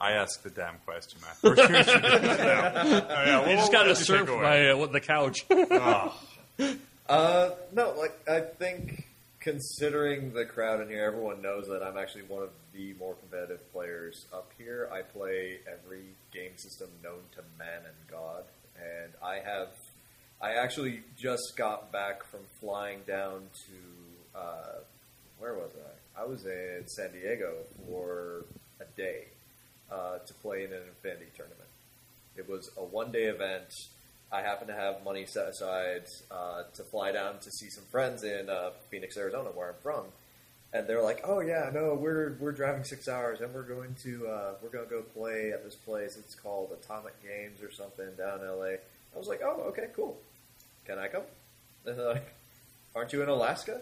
I 0.00 0.12
asked 0.12 0.42
the 0.42 0.50
damn 0.50 0.78
question, 0.84 1.20
Matt. 1.22 1.36
First 1.36 1.62
you 1.70 1.82
should 1.84 2.02
do 2.02 2.08
it 2.08 2.22
now. 2.22 2.72
Oh, 2.74 3.06
yeah, 3.08 3.40
You 3.42 3.46
what- 3.46 3.56
just 3.56 3.72
got 3.72 3.84
did 3.84 3.98
you 4.00 4.16
take 4.16 4.26
by 4.26 4.68
uh, 4.70 4.86
the 4.86 5.00
couch. 5.00 5.44
Oh, 5.50 6.20
Uh, 7.08 7.50
no, 7.72 7.92
like 7.98 8.16
I 8.28 8.40
think 8.40 9.06
considering 9.40 10.32
the 10.32 10.44
crowd 10.46 10.80
in 10.80 10.88
here, 10.88 11.04
everyone 11.04 11.42
knows 11.42 11.66
that 11.68 11.82
I'm 11.82 11.98
actually 11.98 12.22
one 12.22 12.42
of 12.44 12.50
the 12.72 12.94
more 12.94 13.14
competitive 13.14 13.70
players 13.72 14.24
up 14.32 14.50
here. 14.56 14.88
I 14.92 15.02
play 15.02 15.58
every 15.66 16.04
game 16.32 16.52
system 16.56 16.88
known 17.02 17.18
to 17.36 17.42
man 17.58 17.80
and 17.84 17.94
God, 18.10 18.44
and 18.76 19.12
I 19.22 19.36
have. 19.44 19.68
I 20.42 20.54
actually 20.54 21.02
just 21.16 21.54
got 21.56 21.92
back 21.92 22.24
from 22.24 22.40
flying 22.60 22.98
down 23.06 23.42
to 23.68 24.38
uh, 24.38 24.80
where 25.38 25.54
was 25.54 25.70
I? 25.76 26.22
I 26.22 26.24
was 26.24 26.44
in 26.44 26.82
San 26.86 27.12
Diego 27.12 27.54
for 27.86 28.44
a 28.80 28.84
day 28.96 29.26
uh, 29.90 30.18
to 30.18 30.34
play 30.34 30.64
in 30.64 30.72
an 30.72 30.82
Infinity 30.88 31.30
tournament. 31.36 31.68
It 32.36 32.48
was 32.48 32.70
a 32.76 32.82
one 32.82 33.12
day 33.12 33.24
event. 33.24 33.72
I 34.32 34.40
happened 34.40 34.68
to 34.68 34.74
have 34.74 35.04
money 35.04 35.26
set 35.26 35.48
aside 35.48 36.06
uh, 36.30 36.64
to 36.74 36.82
fly 36.84 37.12
down 37.12 37.38
to 37.38 37.50
see 37.50 37.68
some 37.68 37.84
friends 37.84 38.24
in 38.24 38.50
uh, 38.50 38.70
Phoenix, 38.90 39.16
Arizona, 39.16 39.50
where 39.50 39.68
I'm 39.68 39.80
from. 39.80 40.06
And 40.72 40.88
they're 40.88 41.02
like, 41.02 41.20
"Oh 41.22 41.40
yeah, 41.40 41.70
no, 41.72 41.94
we're 41.94 42.36
we're 42.40 42.52
driving 42.52 42.82
six 42.82 43.06
hours, 43.06 43.42
and 43.42 43.54
we're 43.54 43.62
going 43.62 43.94
to 44.02 44.26
uh, 44.26 44.54
we're 44.60 44.70
going 44.70 44.84
to 44.84 44.90
go 44.90 45.02
play 45.02 45.52
at 45.52 45.62
this 45.62 45.76
place. 45.76 46.16
It's 46.16 46.34
called 46.34 46.70
Atomic 46.72 47.22
Games 47.22 47.62
or 47.62 47.70
something 47.70 48.08
down 48.18 48.40
in 48.40 48.48
LA." 48.48 48.78
I 49.14 49.18
was 49.18 49.28
like, 49.28 49.42
"Oh, 49.44 49.64
okay, 49.68 49.88
cool. 49.94 50.18
Can 50.86 50.98
I 50.98 51.08
come?" 51.08 51.22
And 51.86 51.98
they're 51.98 52.08
like, 52.14 52.34
"Aren't 52.94 53.12
you 53.12 53.22
in 53.22 53.28
Alaska?" 53.28 53.80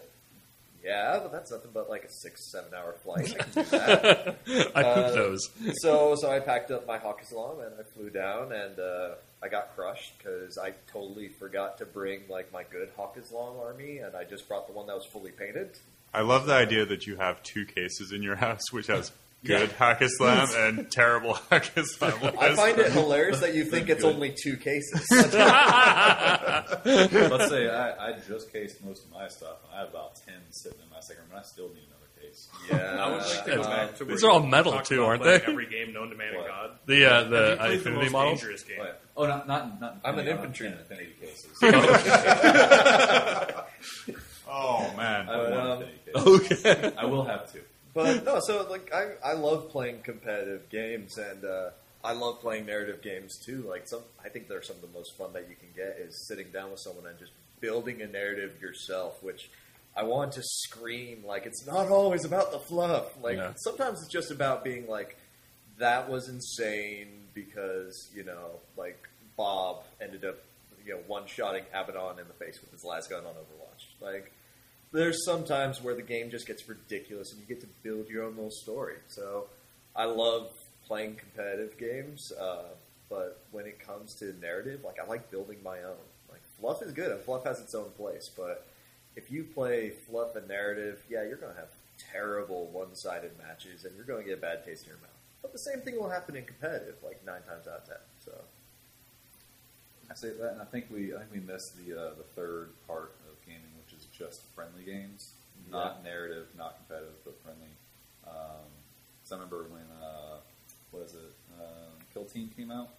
Yeah, 0.83 1.19
but 1.21 1.31
that's 1.31 1.51
nothing 1.51 1.69
but 1.73 1.89
like 1.91 2.03
a 2.05 2.09
six 2.09 2.51
seven 2.51 2.73
hour 2.73 2.93
flight. 3.03 3.35
I 3.39 3.43
can 3.43 3.63
do 3.63 3.69
that 3.69 4.37
I 4.75 4.81
Uh, 4.83 5.11
those. 5.11 5.49
so 5.81 6.15
so 6.15 6.31
I 6.31 6.39
packed 6.39 6.71
up 6.71 6.87
my 6.87 6.97
Haqqislam 6.97 7.63
and 7.65 7.75
I 7.79 7.83
flew 7.95 8.09
down 8.09 8.51
and 8.51 8.79
uh, 8.79 9.09
I 9.43 9.47
got 9.47 9.75
crushed 9.75 10.17
because 10.17 10.57
I 10.57 10.73
totally 10.91 11.27
forgot 11.29 11.77
to 11.79 11.85
bring 11.85 12.21
like 12.29 12.51
my 12.51 12.63
good 12.63 12.89
Haqqislam 12.97 13.59
army 13.63 13.99
and 13.99 14.15
I 14.15 14.23
just 14.23 14.47
brought 14.47 14.65
the 14.65 14.73
one 14.73 14.87
that 14.87 14.95
was 14.95 15.05
fully 15.05 15.29
painted. 15.29 15.77
I 16.15 16.21
love 16.21 16.47
the 16.47 16.55
idea 16.55 16.83
that 16.87 17.05
you 17.05 17.15
have 17.17 17.43
two 17.43 17.65
cases 17.65 18.11
in 18.11 18.23
your 18.23 18.35
house, 18.37 18.71
which 18.71 18.87
has 18.87 19.11
good 19.45 19.69
Haqqislam 19.71 20.67
and 20.67 20.91
terrible 20.91 21.33
Haqqislam. 21.51 22.37
I 22.37 22.55
find 22.55 22.77
it 22.79 22.91
hilarious 22.91 23.39
that 23.39 23.53
you 23.55 23.63
think 23.65 23.89
it's 23.89 24.03
only 24.03 24.35
two 24.41 24.57
cases. 24.57 25.07
Let's 25.11 25.31
say 27.49 27.69
I, 27.69 28.09
I 28.09 28.13
just 28.27 28.51
cased 28.51 28.83
most 28.83 29.05
of 29.05 29.11
my 29.11 29.27
stuff, 29.27 29.57
and 29.65 29.73
I 29.75 29.79
have 29.81 29.89
about 29.89 30.15
ten 30.25 30.35
sitting 30.51 30.79
in 30.83 30.89
my 30.89 30.99
second 30.99 31.21
room, 31.23 31.31
and 31.31 31.39
I 31.39 31.43
still 31.43 31.69
need 31.69 31.83
another 31.87 32.07
case. 32.21 32.47
yeah, 32.69 33.03
I 33.03 33.09
would 33.11 33.21
like 33.21 33.45
to 33.45 33.55
go 33.55 33.63
back 33.63 33.95
to 33.97 34.05
These 34.05 34.23
are 34.23 34.29
all 34.31 34.45
metal, 34.45 34.79
too, 34.81 35.03
aren't 35.03 35.23
they? 35.23 35.41
Every 35.41 35.65
game 35.67 35.91
known 35.93 36.09
to 36.11 36.15
man 36.15 36.33
and 36.35 36.45
God. 36.45 36.71
The 36.85 37.05
uh, 37.05 37.23
the 37.23 37.29
you 37.29 37.35
uh, 37.59 37.67
the 37.67 37.73
Infinity 37.73 38.09
models. 38.09 38.39
dangerous 38.41 38.63
game? 38.63 38.77
But, 38.79 39.01
oh, 39.17 39.25
not 39.25 39.47
not 39.47 39.81
not. 39.81 39.97
I'm 40.05 40.19
an 40.19 40.27
Infinity, 40.27 40.67
infantryman. 40.67 40.77
not 40.77 40.91
Infinity 40.91 41.15
cases. 41.19 41.57
oh 44.49 44.93
man. 44.97 45.29
I 45.29 45.33
Um, 45.33 45.81
Infinity 45.81 45.99
case. 46.05 46.15
Okay. 46.65 46.91
I 46.97 47.05
will 47.05 47.23
have 47.25 47.51
two. 47.51 47.61
But 47.93 48.23
no, 48.23 48.39
so 48.41 48.65
like 48.69 48.93
I, 48.93 49.11
I 49.23 49.33
love 49.33 49.69
playing 49.69 50.01
competitive 50.03 50.69
games 50.69 51.17
and 51.17 51.43
uh, 51.43 51.69
I 52.03 52.13
love 52.13 52.39
playing 52.39 52.65
narrative 52.65 53.01
games 53.01 53.37
too. 53.45 53.65
Like 53.67 53.87
some, 53.87 54.01
I 54.23 54.29
think 54.29 54.47
they're 54.47 54.61
some 54.61 54.77
of 54.77 54.81
the 54.81 54.97
most 54.97 55.17
fun 55.17 55.33
that 55.33 55.47
you 55.49 55.55
can 55.55 55.69
get 55.75 55.97
is 55.99 56.27
sitting 56.27 56.47
down 56.51 56.71
with 56.71 56.79
someone 56.79 57.05
and 57.05 57.19
just 57.19 57.31
building 57.59 58.01
a 58.01 58.07
narrative 58.07 58.61
yourself. 58.61 59.21
Which 59.21 59.49
I 59.95 60.03
want 60.03 60.31
to 60.33 60.41
scream 60.43 61.23
like 61.25 61.45
it's 61.45 61.65
not 61.67 61.89
always 61.89 62.23
about 62.25 62.51
the 62.51 62.59
fluff. 62.59 63.21
Like 63.21 63.37
Yeah. 63.37 63.53
sometimes 63.57 63.99
it's 64.01 64.11
just 64.11 64.31
about 64.31 64.63
being 64.63 64.87
like 64.87 65.17
that 65.79 66.09
was 66.09 66.29
insane 66.29 67.07
because 67.33 68.09
you 68.13 68.23
know 68.23 68.59
like 68.77 69.07
Bob 69.35 69.83
ended 70.01 70.23
up 70.25 70.37
you 70.85 70.93
know 70.93 70.99
one 71.07 71.27
shotting 71.27 71.63
Abaddon 71.73 72.19
in 72.19 72.27
the 72.27 72.33
face 72.33 72.59
with 72.61 72.71
his 72.71 72.83
last 72.85 73.09
gun 73.09 73.25
on 73.25 73.33
Overwatch. 73.33 73.83
Like 74.01 74.31
there's 74.91 75.23
some 75.25 75.43
times 75.43 75.81
where 75.81 75.95
the 75.95 76.01
game 76.01 76.29
just 76.29 76.47
gets 76.47 76.67
ridiculous 76.67 77.31
and 77.31 77.41
you 77.41 77.47
get 77.47 77.61
to 77.61 77.67
build 77.83 78.09
your 78.09 78.23
own 78.23 78.35
little 78.35 78.51
story. 78.51 78.97
So 79.07 79.47
I 79.95 80.05
love 80.05 80.51
playing 80.85 81.15
competitive 81.15 81.77
games. 81.77 82.31
Uh, 82.39 82.63
but 83.09 83.43
when 83.51 83.65
it 83.65 83.79
comes 83.79 84.15
to 84.15 84.33
narrative, 84.39 84.81
like 84.83 84.97
I 84.99 85.07
like 85.07 85.31
building 85.31 85.57
my 85.63 85.79
own. 85.79 85.97
Like 86.29 86.41
fluff 86.59 86.81
is 86.81 86.93
good, 86.93 87.11
and 87.11 87.21
fluff 87.21 87.43
has 87.43 87.59
its 87.59 87.75
own 87.75 87.89
place. 87.97 88.29
But 88.35 88.65
if 89.15 89.31
you 89.31 89.43
play 89.43 89.89
fluff 90.09 90.35
and 90.35 90.47
narrative, 90.47 91.03
yeah, 91.09 91.23
you're 91.23 91.37
going 91.37 91.53
to 91.53 91.59
have 91.59 91.69
terrible 92.11 92.67
one-sided 92.67 93.31
matches, 93.37 93.83
and 93.85 93.95
you're 93.95 94.05
going 94.05 94.23
to 94.23 94.29
get 94.29 94.37
a 94.37 94.41
bad 94.41 94.65
taste 94.65 94.83
in 94.83 94.89
your 94.89 94.97
mouth. 94.97 95.09
But 95.41 95.51
the 95.51 95.59
same 95.59 95.81
thing 95.81 95.99
will 95.99 96.09
happen 96.09 96.35
in 96.35 96.45
competitive, 96.45 96.95
like 97.03 97.25
nine 97.25 97.41
times 97.43 97.67
out 97.67 97.79
of 97.79 97.85
ten. 97.85 97.97
So 98.23 98.31
I 100.09 100.15
say 100.15 100.29
that, 100.29 100.53
and 100.53 100.61
I 100.61 100.65
think 100.65 100.85
we 100.89 101.13
I 101.13 101.19
think 101.19 101.31
we 101.33 101.39
missed 101.39 101.75
the 101.77 101.99
uh, 101.99 102.09
the 102.15 102.23
third 102.35 102.69
part 102.87 103.13
just 104.21 104.43
friendly 104.53 104.83
games, 104.83 105.31
not 105.71 106.03
narrative, 106.03 106.47
not 106.57 106.77
competitive, 106.77 107.17
but 107.25 107.41
friendly. 107.41 107.73
Um, 108.27 108.69
so 109.23 109.35
I 109.35 109.39
remember 109.39 109.65
when 109.69 109.87
uh, 110.01 110.37
what 110.91 111.03
is 111.03 111.13
it? 111.13 111.33
Um, 111.59 111.97
Kill 112.13 112.25
Team 112.25 112.51
came 112.55 112.69
out. 112.71 112.89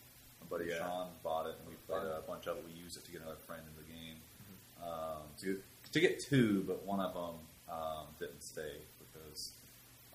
My 0.41 0.47
buddy 0.59 0.71
Yeah. 0.71 0.79
Sean 0.79 1.09
bought 1.23 1.47
it, 1.47 1.55
and 1.61 1.69
we 1.69 1.75
played 1.87 2.03
Fun. 2.03 2.19
a 2.19 2.27
bunch 2.27 2.47
of 2.49 2.57
it. 2.59 2.65
We 2.67 2.73
used 2.83 2.97
it 2.97 3.05
to 3.05 3.13
get 3.13 3.21
another 3.23 3.39
friend 3.47 3.63
in 3.63 3.75
the 3.79 3.89
game. 3.89 4.19
Mm-hmm. 4.19 4.83
Um, 4.89 5.23
to 5.43 5.63
to 5.93 6.01
get 6.01 6.19
two, 6.21 6.65
but 6.67 6.85
one 6.85 6.99
of 7.01 7.15
them 7.15 7.39
um, 7.71 8.07
didn't 8.19 8.43
stay 8.43 8.83
because 8.99 9.53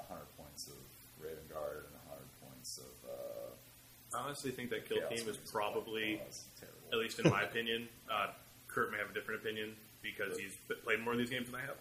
hundred 0.07 0.27
points 0.37 0.67
of 0.67 0.75
Raven 1.23 1.43
Guard 1.51 1.85
and 1.87 1.95
hundred 2.09 2.27
points 2.43 2.79
of. 2.79 3.09
Uh, 3.09 4.17
I 4.17 4.23
honestly 4.27 4.51
think 4.51 4.69
that 4.71 4.87
Kill 4.87 4.99
Chaos 4.99 5.19
Team 5.19 5.29
is 5.29 5.37
probably, 5.37 6.21
it's 6.25 6.45
terrible. 6.59 6.79
at 6.93 6.97
least 6.97 7.19
in 7.19 7.29
my 7.29 7.41
opinion, 7.49 7.87
uh, 8.09 8.27
Kurt 8.69 8.89
may 8.91 8.97
have 8.97 9.09
a 9.09 9.13
different 9.13 9.41
opinion 9.41 9.75
because 10.01 10.37
he's 10.37 10.53
played 10.83 10.99
more 11.01 11.13
of 11.13 11.19
these 11.19 11.29
games 11.29 11.47
than 11.49 11.55
I 11.55 11.61
have. 11.61 11.75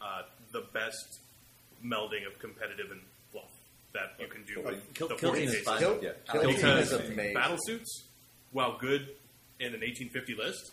Uh, 0.00 0.22
the 0.52 0.62
best 0.72 1.20
melding 1.84 2.26
of 2.26 2.38
competitive 2.38 2.90
and 2.90 3.00
fluff 3.32 3.50
that 3.92 4.12
you 4.20 4.26
can 4.28 4.42
do 4.44 4.62
with 4.62 4.94
Kill- 4.94 5.08
the 5.08 5.14
Kill 5.16 5.30
40 5.30 5.40
Team 5.40 5.48
is 5.48 5.54
cases. 5.54 5.66
fine. 5.68 5.78
Kill, 5.78 5.98
Yeah. 6.02 6.10
Kill 6.30 6.42
Team 6.42 6.54
Because 6.56 6.92
is 6.92 7.10
amazing. 7.10 7.34
battle 7.34 7.58
suits, 7.66 8.04
while 8.52 8.78
good 8.78 9.14
in 9.60 9.74
an 9.74 9.82
1850 9.82 10.34
list, 10.34 10.72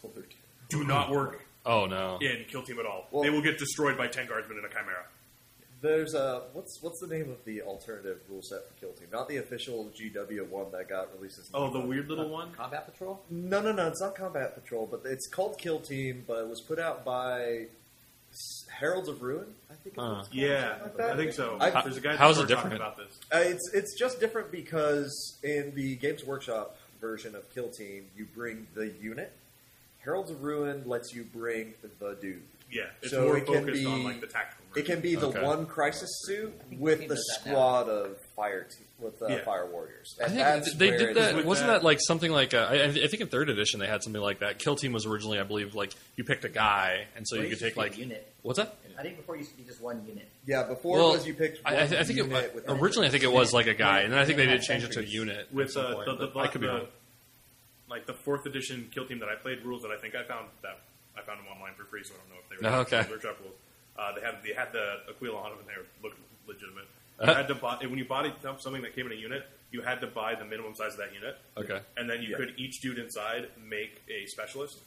do 0.70 0.84
not 0.84 1.10
work 1.10 1.42
Oh 1.66 1.86
no. 1.88 2.18
in 2.22 2.46
Kill 2.46 2.64
Team 2.64 2.80
at 2.80 2.86
all. 2.86 3.08
Well- 3.12 3.24
they 3.24 3.30
will 3.30 3.42
get 3.42 3.58
destroyed 3.58 3.98
by 3.98 4.08
10 4.08 4.28
guardsmen 4.28 4.58
in 4.60 4.66
a 4.66 4.70
Chimera. 4.70 5.06
There's 5.86 6.14
a 6.16 6.44
what's 6.54 6.80
what's 6.82 7.00
the 7.00 7.08
name 7.08 7.30
of 7.30 7.44
the 7.46 7.62
alternative 7.62 8.20
rule 8.30 8.42
set 8.42 8.68
for 8.68 8.74
Kill 8.80 8.92
Team? 8.94 9.08
Not 9.12 9.30
the 9.30 9.38
official 9.38 9.92
GW 9.96 10.48
one 10.50 10.72
that 10.72 10.90
got 10.90 11.14
released. 11.16 11.38
As 11.40 11.50
Oh, 11.54 11.70
the 11.72 11.80
weird 11.80 12.10
little 12.10 12.30
one? 12.30 12.52
Combat 12.54 12.92
Patrol? 12.92 13.22
No, 13.30 13.62
no, 13.62 13.72
no. 13.72 13.88
It's 13.88 14.02
not 14.02 14.16
Combat 14.16 14.56
Patrol, 14.56 14.88
but 14.90 15.02
it's 15.06 15.28
called 15.28 15.58
Kill 15.60 15.80
Team. 15.80 16.24
But 16.28 16.40
it 16.40 16.48
was 16.50 16.62
put 16.62 16.80
out 16.80 17.06
by 17.06 17.68
S- 18.32 18.66
Heralds 18.70 19.08
of 19.10 19.22
Ruin. 19.22 19.46
I 19.70 19.76
think. 19.76 19.96
Uh. 19.98 20.02
what 20.16 20.20
it's 20.26 20.34
Yeah, 20.34 20.78
like. 20.98 21.00
I 21.00 21.16
think 21.16 21.34
so. 21.34 21.58
I- 21.62 21.70
There's 21.84 21.98
a 21.98 22.02
guy 22.02 22.16
How 22.16 22.30
is 22.32 22.40
it 22.40 22.48
different? 22.48 22.76
about 22.76 22.98
this. 22.98 23.20
Uh, 23.34 23.38
it's 23.38 23.70
it's 23.74 23.98
just 23.98 24.20
different 24.20 24.52
because 24.52 25.38
in 25.44 25.74
the 25.76 25.96
Games 25.98 26.24
Workshop 26.26 26.78
version 27.00 27.36
of 27.36 27.48
Kill 27.54 27.70
Team, 27.70 28.08
you 28.18 28.26
bring 28.34 28.68
the 28.74 28.88
unit. 29.02 29.32
Heralds 30.00 30.32
of 30.32 30.42
Ruin 30.44 30.84
lets 30.88 31.14
you 31.14 31.24
bring 31.24 31.74
the 32.00 32.18
dude. 32.20 32.42
Yeah, 32.72 32.84
it's 33.02 33.12
So 33.12 33.24
more 33.26 33.38
it 33.38 33.46
can 33.46 33.56
focused 33.66 33.86
on 33.86 34.04
like 34.04 34.20
the 34.22 34.28
tactical. 34.28 34.65
It 34.76 34.86
can 34.86 35.00
be 35.02 35.16
the 35.16 35.28
Okay. 35.28 35.42
one 35.42 35.66
crisis 35.66 36.10
suit 36.26 36.54
with 36.78 37.00
the 37.02 37.08
does 37.08 37.40
that 37.44 37.50
now. 37.50 37.52
squad 37.54 37.90
of 37.90 38.18
fire 38.36 38.64
te- 38.64 38.84
with 39.00 39.22
uh, 39.22 39.28
Yeah. 39.28 39.44
fire 39.44 39.66
warriors. 39.66 40.18
I 40.20 40.26
And 40.26 40.34
think 40.34 40.46
that's 40.46 40.74
they 40.76 40.90
where 40.90 40.98
did 41.00 41.10
it's- 41.12 41.34
that. 41.34 41.46
Wasn't 41.46 41.68
that- 41.68 41.74
that 41.80 41.84
like 41.84 42.00
something 42.02 42.32
like 42.32 42.54
uh, 42.54 42.68
I, 42.70 42.84
I 42.84 42.92
think 43.08 43.22
in 43.22 43.28
third 43.28 43.50
edition 43.50 43.80
they 43.80 43.88
had 43.88 44.04
something 44.04 44.22
like 44.22 44.40
that. 44.40 44.60
Kill 44.60 44.76
Team 44.76 44.92
was 44.94 45.06
originally, 45.06 45.40
I 45.40 45.44
believe, 45.44 45.76
like 45.76 45.94
you 46.16 46.24
picked 46.24 46.46
a 46.46 46.50
guy, 46.50 47.08
and 47.16 47.28
so 47.28 47.36
Well, 47.36 47.44
you 47.44 47.50
could 47.50 47.62
used 47.62 47.64
take 47.64 47.74
to 47.74 47.80
be 47.80 47.84
like 47.84 47.98
a 47.98 48.00
unit. 48.00 48.34
what's 48.42 48.58
that? 48.60 48.76
I 48.98 49.02
think 49.02 49.18
before 49.18 49.36
it 49.36 49.40
used 49.40 49.52
to 49.52 49.58
be 49.58 49.64
just 49.64 49.82
one 49.82 50.06
unit. 50.08 50.28
Yeah, 50.46 50.64
before 50.64 50.98
Well, 50.98 51.10
it 51.12 51.18
was 51.18 51.28
you 51.28 51.34
picked. 51.34 51.60
I, 51.66 51.72
I, 51.76 51.80
one 51.80 51.88
th- 51.90 52.00
I 52.02 52.04
think 52.06 52.20
it, 52.20 52.26
unit 52.28 52.56
with 52.56 52.70
originally 52.70 53.08
I 53.08 53.12
think 53.12 53.24
it 53.24 53.32
was 53.32 53.52
like 53.54 53.68
a 53.68 53.74
guy, 53.74 54.02
and 54.02 54.12
then 54.14 54.20
I 54.20 54.26
think 54.26 54.38
they 54.38 54.46
did 54.46 54.62
change 54.62 54.84
it 54.84 54.92
to 54.94 55.00
a 55.02 55.04
unit 55.04 55.38
at 55.50 55.54
with 55.54 55.72
some 55.72 55.86
uh, 55.86 55.94
point, 55.96 56.06
the, 56.06 56.16
the, 56.16 56.28
but 56.34 56.40
I 56.40 56.48
could 56.48 56.62
be 56.62 56.68
the- 56.68 56.74
wrong. 56.74 56.88
like 57.90 58.06
the 58.08 58.14
fourth 58.14 58.46
edition 58.46 58.90
kill 58.94 59.06
team 59.06 59.20
that 59.20 59.30
I 59.30 59.36
played 59.36 59.64
rules 59.64 59.82
that 59.84 59.92
I 59.92 59.98
think 60.00 60.16
I 60.16 60.24
found 60.24 60.48
that 60.64 60.80
I 61.18 61.22
found 61.24 61.40
them 61.40 61.48
online 61.48 61.74
for 61.76 61.84
free, 61.86 62.04
so 62.04 62.14
I 62.14 62.18
don't 62.18 62.30
know 62.30 62.36
if 62.44 62.50
they 62.50 62.68
were 62.70 62.74
Oh, 62.76 62.80
okay. 62.82 63.04
Kill 63.04 63.12
Workshop 63.16 63.38
rules. 63.42 63.56
Uh, 63.98 64.14
they 64.16 64.22
had 64.22 64.36
they 64.44 64.54
had 64.54 64.72
the 64.74 65.02
Aquila 65.10 65.38
on 65.38 65.50
them 65.52 65.60
and 65.60 65.68
they 65.68 65.74
were 65.78 65.88
looked 66.04 66.20
legitimate. 66.48 66.86
Uh-huh. 67.20 67.32
You 67.32 67.38
had 67.38 67.48
to 67.48 67.56
buy 67.56 67.78
when 67.82 67.98
you 67.98 68.06
bought 68.06 68.26
something 68.62 68.82
that 68.82 68.94
came 68.96 69.06
in 69.06 69.14
a 69.14 69.16
unit, 69.16 69.44
you 69.72 69.82
had 69.82 70.02
to 70.02 70.08
buy 70.08 70.36
the 70.36 70.44
minimum 70.46 70.76
size 70.76 70.92
of 70.94 70.98
that 70.98 71.14
unit, 71.14 71.38
Okay, 71.58 71.80
and 71.98 72.10
then 72.10 72.22
you 72.22 72.30
Yeah. 72.32 72.38
could 72.38 72.54
each 72.58 72.82
dude 72.82 73.00
inside 73.00 73.48
make 73.58 74.02
a 74.10 74.26
specialist. 74.28 74.80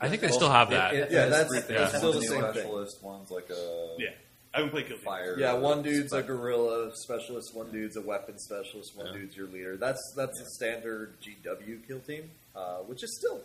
I 0.00 0.08
think 0.08 0.22
they 0.22 0.28
still 0.28 0.50
have 0.50 0.70
that. 0.70 0.94
It, 0.94 0.98
it 0.98 1.10
Yeah, 1.12 1.20
has 1.26 1.30
that's- 1.30 1.50
that's 1.66 1.66
things. 1.92 1.98
still 1.98 2.12
the 2.12 2.18
One's 2.18 2.24
a 2.24 2.28
same 2.28 2.42
thing. 2.42 2.52
specialist, 2.52 3.02
One's 3.02 3.30
like 3.30 3.50
a 3.50 3.96
Yeah, 3.98 4.10
I 4.52 4.58
haven't 4.58 4.70
played 4.70 4.86
kill 4.86 4.98
fire. 4.98 5.36
Yeah, 5.38 5.54
one 5.54 5.82
dude's 5.82 6.12
a 6.12 6.22
gorilla 6.22 6.92
specialist, 6.94 7.54
one 7.54 7.70
dude's 7.72 7.96
a 7.96 8.00
weapon 8.02 8.38
specialist, 8.38 8.96
one 8.96 9.06
Yeah. 9.06 9.12
dude's 9.12 9.36
your 9.36 9.48
leader. 9.48 9.76
That's 9.76 10.00
that's 10.16 10.38
the 10.38 10.46
standard 10.50 11.14
GW 11.20 11.82
kill 11.86 12.00
team, 12.00 12.30
uh, 12.54 12.78
which 12.82 13.02
is 13.02 13.16
still 13.18 13.42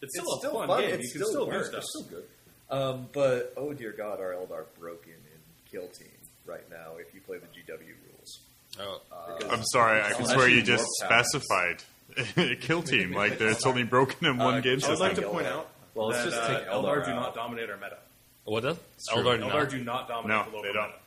It's 0.00 0.12
still 0.18 0.24
It's 0.34 0.34
a 0.44 0.48
still 0.48 0.52
fun, 0.58 0.66
fun. 0.68 0.80
game. 0.80 0.94
It 0.94 1.00
you 1.02 1.10
can 1.10 1.20
still 1.22 1.28
still 1.30 1.46
do 1.46 1.64
stuff. 1.64 1.74
It's 1.78 1.88
still 1.90 2.02
good. 2.10 2.28
Um, 2.70 3.08
but 3.12 3.52
oh 3.56 3.72
dear 3.72 3.92
God, 3.92 4.20
are 4.20 4.32
Eldar 4.32 4.64
broken 4.78 5.12
in 5.12 5.40
kill 5.70 5.88
team 5.88 6.08
right 6.46 6.68
now? 6.70 6.92
If 6.98 7.14
you 7.14 7.20
play 7.20 7.38
the 7.38 7.46
GW 7.46 7.78
rules, 8.08 8.38
Oh, 8.80 9.00
Because- 9.38 9.52
I'm 9.52 9.64
sorry, 9.64 10.00
I 10.02 10.12
can 10.14 10.24
swear 10.26 10.48
you 10.48 10.56
you 10.56 10.62
just 10.62 10.86
specified 11.02 11.82
kill 12.60 12.82
team. 12.82 13.12
Like 13.14 13.40
it's 13.40 13.66
only 13.66 13.82
broken 13.84 14.26
in 14.26 14.38
one 14.38 14.54
Uh, 14.54 14.60
game 14.60 14.78
I 14.84 14.88
would 14.90 14.98
like 14.98 15.14
to 15.16 15.22
point 15.22 15.46
out 15.46 15.68
Well, 15.94 16.08
let's 16.08 16.24
that 16.24 16.30
just 16.30 16.42
uh, 16.42 16.58
take 16.58 16.68
Eldar, 16.68 16.98
Eldar 17.02 17.04
do 17.06 17.14
not 17.14 17.34
dominate 17.34 17.68
our 17.70 17.76
meta. 17.76 17.98
what 18.44 18.62
does 18.62 18.76
true. 19.12 19.22
Eldar? 19.22 19.38
Eldar 19.40 19.52
not? 19.52 19.70
do 19.70 19.84
not 19.84 20.08
dominate 20.08 20.36
No, 20.38 20.44
the 20.50 20.56
local 20.56 20.62
they 20.62 20.72
don't. 20.72 20.86
meta. 20.88 20.98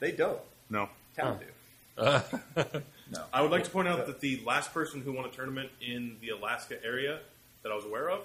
they 0.00 0.12
don't. 0.12 0.38
No. 0.70 0.88
Town 1.16 1.38
do. 1.38 1.46
No. 3.12 3.22
I 3.30 3.42
would 3.42 3.50
like 3.50 3.64
to 3.64 3.70
point 3.70 3.88
out 3.88 4.06
that 4.06 4.20
the 4.20 4.40
last 4.46 4.72
person 4.72 5.02
who 5.02 5.12
won 5.12 5.26
a 5.26 5.28
tournament 5.28 5.68
in 5.82 6.16
the 6.22 6.30
Alaska 6.30 6.82
area 6.82 7.18
that 7.62 7.70
I 7.70 7.74
was 7.74 7.84
aware 7.84 8.08
of 8.10 8.22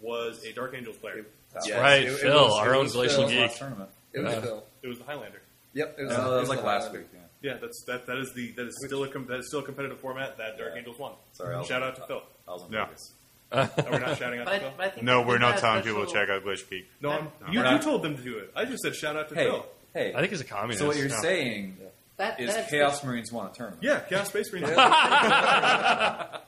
was 0.00 0.44
a 0.44 0.52
Dark 0.52 0.72
Angels 0.72 0.96
player. 0.98 1.26
That's 1.52 1.68
Yes, 1.68 1.80
right, 1.80 2.02
it- 2.02 2.08
it 2.12 2.18
Phil, 2.18 2.34
was- 2.44 2.58
our 2.58 2.74
own 2.74 2.84
was 2.84 2.92
Glacial 2.92 3.22
Phil. 3.22 3.28
Geek. 3.30 3.40
Last 3.40 3.58
tournament. 3.58 3.90
It 4.12 4.20
was 4.20 4.34
Uh, 4.34 4.40
Phil. 4.40 4.64
It 4.82 4.88
was 4.88 4.98
the 4.98 5.04
Highlander. 5.04 5.42
Yep, 5.72 5.96
it 5.98 6.02
was, 6.04 6.12
Uh, 6.16 6.36
it 6.36 6.40
was 6.40 6.48
like 6.48 6.62
last 6.64 6.92
week. 6.92 7.02
Yeah. 7.12 7.20
Yeah, 7.42 7.56
that's 7.60 7.82
that. 7.86 8.06
That 8.06 8.18
is 8.18 8.32
the 8.34 8.52
that 8.52 8.66
is 8.66 8.74
still 8.86 9.02
a 9.04 9.08
com- 9.08 9.26
that 9.26 9.38
is 9.40 9.48
still 9.48 9.60
a 9.60 9.62
competitive 9.62 9.98
format 10.00 10.36
that 10.38 10.58
Dark 10.58 10.72
Yeah. 10.72 10.78
Angels 10.78 10.98
won. 10.98 11.12
Sorry, 11.32 11.54
I 11.54 11.58
was 11.58 11.66
Shout 11.68 11.82
out 11.82 11.96
to 11.96 12.06
Phil. 12.06 12.22
I 12.46 12.50
was 12.52 12.64
in 12.64 12.72
Yeah. 12.72 12.84
Vegas. 12.86 13.12
Are 13.52 13.68
we 13.92 13.98
not 13.98 14.18
shouting 14.18 14.40
out 14.40 14.46
But 14.46 14.52
to 14.58 14.60
Phil? 14.60 15.00
I 15.00 15.00
No, 15.02 15.22
we're 15.22 15.38
not 15.38 15.54
that 15.56 15.60
telling 15.60 15.82
people 15.82 16.06
to 16.06 16.12
check 16.12 16.28
out 16.28 16.42
Glacial 16.42 16.66
Geek. 16.70 16.88
No, 17.00 17.10
I'm, 17.10 17.32
No, 17.40 17.52
you, 17.52 17.68
you 17.76 17.78
told 17.82 18.02
them 18.02 18.16
to 18.16 18.22
do 18.22 18.38
it. 18.38 18.52
I 18.54 18.64
just 18.64 18.82
said 18.82 18.94
shout 18.94 19.16
out 19.16 19.28
to 19.30 19.34
Hey, 19.34 19.44
Phil. 19.44 19.66
hey. 19.94 20.12
I 20.14 20.18
think 20.20 20.30
he's 20.30 20.40
a 20.40 20.44
communist. 20.44 20.80
So 20.80 20.86
what 20.86 20.96
you're 20.96 21.08
Yeah. 21.08 21.20
saying 21.20 21.78
That, 22.20 22.38
is 22.40 22.54
that 22.54 22.68
Chaos 22.68 23.02
Marines 23.04 23.32
won 23.32 23.46
a 23.46 23.50
tournament? 23.54 23.82
Yeah, 23.82 24.00
Chaos 24.00 24.28
Space 24.28 24.52
Marine. 24.52 24.64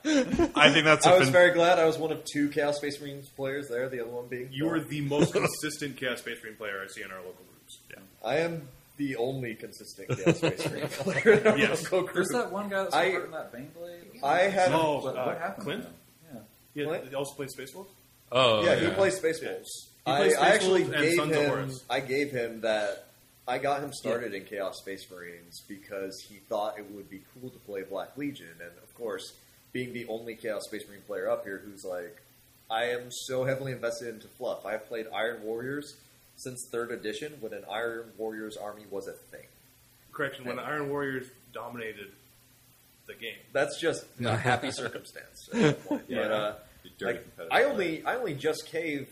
I 0.05 0.71
think 0.73 0.85
that's 0.85 1.07
a 1.07 1.11
I 1.11 1.15
was 1.19 1.25
fin- 1.25 1.33
very 1.33 1.53
glad 1.53 1.79
I 1.79 1.85
was 1.87 1.99
one 1.99 2.13
of 2.13 2.23
two 2.25 2.49
Chaos 2.51 2.77
Space 2.77 3.01
Marines 3.01 3.29
players 3.29 3.69
there. 3.69 3.89
The 3.89 4.01
other 4.03 4.11
one 4.11 4.27
being 4.29 4.49
you 4.53 4.69
are 4.69 4.81
the 4.81 5.01
most 5.01 5.33
consistent 5.39 5.97
Chaos 5.97 6.19
Space 6.19 6.39
Marine 6.43 6.57
player 6.57 6.83
I 6.85 6.89
see 6.89 7.03
in 7.03 7.11
our 7.11 7.19
local 7.19 7.45
groups. 7.51 7.79
Yeah. 7.91 7.99
I 8.25 8.37
am 8.39 8.69
the 8.99 9.17
only 9.17 9.55
consistent 9.55 10.09
Chaos 10.09 10.37
Space 10.39 10.71
Marine 10.71 10.89
player 10.89 11.33
in 11.39 11.47
our 11.47 11.59
Yes. 11.59 11.83
local 11.85 12.03
group. 12.03 12.15
There's 12.15 12.29
that 12.29 12.53
one 12.53 12.69
guy 12.69 12.83
that's 12.83 12.95
I- 12.95 13.11
hurt 13.11 13.25
in 13.27 13.31
that 13.33 13.53
Bane 13.53 13.71
blade. 13.77 14.21
I 14.23 14.41
have. 14.43 14.73
Oh, 14.75 15.01
what, 15.03 15.17
uh, 15.17 15.25
what 15.25 15.39
happened? 15.39 15.65
Clint? 15.65 15.83
to 15.83 15.89
him? 15.89 15.95
Yeah. 16.75 16.83
Yeah, 16.83 16.87
What? 16.89 17.09
he 17.09 17.15
also 17.15 17.35
plays 17.35 17.51
Space 17.53 17.75
Wolves. 17.75 17.91
Oh, 18.31 18.63
yeah, 18.65 18.75
yeah. 18.75 18.89
he 18.89 18.95
plays 18.95 19.17
Space 19.17 19.41
Wolves. 19.43 19.89
He 20.07 20.11
I, 20.13 20.31
I 20.41 20.49
actually 20.49 20.85
gave 20.85 21.19
him. 21.23 21.71
I 21.89 22.01
gave 22.01 22.31
him 22.33 22.61
that. 22.63 23.07
I 23.47 23.59
got 23.59 23.83
him 23.83 23.93
started 23.93 24.35
in 24.35 24.45
Chaos 24.45 24.79
Space 24.79 25.05
Marines 25.11 25.63
because 25.67 26.25
he 26.29 26.37
thought 26.49 26.79
it 26.79 26.89
would 26.93 27.11
be 27.11 27.23
cool 27.35 27.51
to 27.51 27.59
play 27.61 27.83
Black 27.83 28.17
Legion, 28.17 28.55
and 28.61 28.71
of 28.83 28.95
course, 28.95 29.33
being 29.73 29.93
the 29.93 30.07
only 30.07 30.37
Chaos 30.37 30.63
Space 30.67 30.85
Marine 30.89 31.03
player 31.03 31.29
up 31.29 31.45
here 31.45 31.61
who's 31.65 31.85
like, 31.85 32.23
I 32.71 32.85
am 32.85 33.11
so 33.11 33.45
heavily 33.45 33.73
invested 33.73 34.09
into 34.09 34.29
fluff. 34.29 34.65
I 34.65 34.73
have 34.73 34.87
played 34.87 35.07
Iron 35.13 35.43
Warriors 35.43 35.97
since 36.37 36.67
third 36.71 36.91
edition 36.91 37.35
when 37.41 37.53
an 37.53 37.65
Iron 37.71 38.13
Warriors 38.17 38.57
army 38.57 38.85
was 38.91 39.09
a 39.09 39.13
thing. 39.13 39.47
Correction, 40.13 40.45
when 40.45 40.57
the 40.57 40.63
Iron 40.63 40.89
Warriors 40.89 41.27
dominated 41.53 42.13
the 43.07 43.15
game. 43.15 43.39
That's 43.53 43.81
just 43.81 44.05
a 44.25 44.37
happy 44.37 44.71
circumstance. 44.73 45.49
At 45.53 45.61
that 45.61 45.87
point. 45.87 46.05
Yeah. 46.09 46.23
But, 46.23 46.31
uh, 46.33 46.55
You 46.85 46.91
dirty 46.99 47.13
like, 47.13 47.23
competitive 47.23 47.53
I 47.53 47.63
only 47.71 48.05
I 48.05 48.17
only 48.17 48.35
just 48.35 48.67
caved 48.67 49.09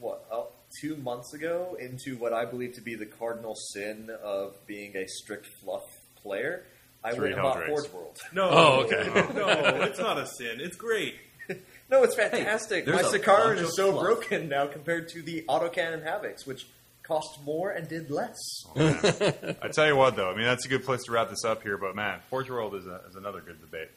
what 0.00 0.24
uh, 0.32 0.42
two 0.80 0.96
months 0.96 1.34
ago 1.34 1.76
into 1.78 2.16
what 2.16 2.32
I 2.32 2.44
believe 2.44 2.74
to 2.74 2.80
be 2.80 2.94
the 2.94 3.06
cardinal 3.06 3.54
sin 3.54 4.10
of 4.22 4.54
being 4.66 4.96
a 4.96 5.06
strict 5.06 5.46
fluff 5.62 5.82
player. 6.22 6.64
I 7.04 7.12
Three 7.12 7.34
went 7.34 7.34
and 7.34 7.42
bought 7.42 7.56
Heldrakes. 7.58 7.66
Forge 7.66 7.92
World. 7.92 8.18
No. 8.32 8.48
Oh, 8.50 8.80
okay. 8.84 9.32
no, 9.34 9.48
it's 9.82 9.98
not 9.98 10.18
a 10.18 10.26
sin. 10.26 10.58
It's 10.60 10.76
great. 10.76 11.14
No, 11.90 12.02
it's 12.04 12.14
fantastic. 12.14 12.86
there's 12.86 13.02
My 13.02 13.08
a 13.08 13.20
Sicaran 13.20 13.58
is 13.58 13.76
so 13.76 13.92
fluff. 13.92 14.02
broken 14.02 14.48
now 14.48 14.66
compared 14.66 15.10
to 15.10 15.20
the 15.20 15.44
autocannon 15.46 16.02
Havocs, 16.02 16.46
which 16.46 16.66
cost 17.02 17.38
more 17.44 17.70
and 17.70 17.86
did 17.86 18.10
less. 18.10 18.38
Oh, 18.74 19.54
I 19.60 19.68
tell 19.68 19.86
you 19.86 19.94
what, 19.96 20.16
though, 20.16 20.30
I 20.30 20.34
mean 20.34 20.46
that's 20.46 20.64
a 20.64 20.68
good 20.70 20.84
place 20.86 21.02
to 21.04 21.12
wrap 21.12 21.28
this 21.28 21.44
up 21.44 21.62
here. 21.62 21.76
But 21.76 21.94
man, 21.94 22.20
Forge 22.30 22.48
World 22.48 22.74
is, 22.76 22.86
a, 22.86 23.02
is 23.10 23.16
another 23.16 23.42
good 23.42 23.60
debate 23.60 23.90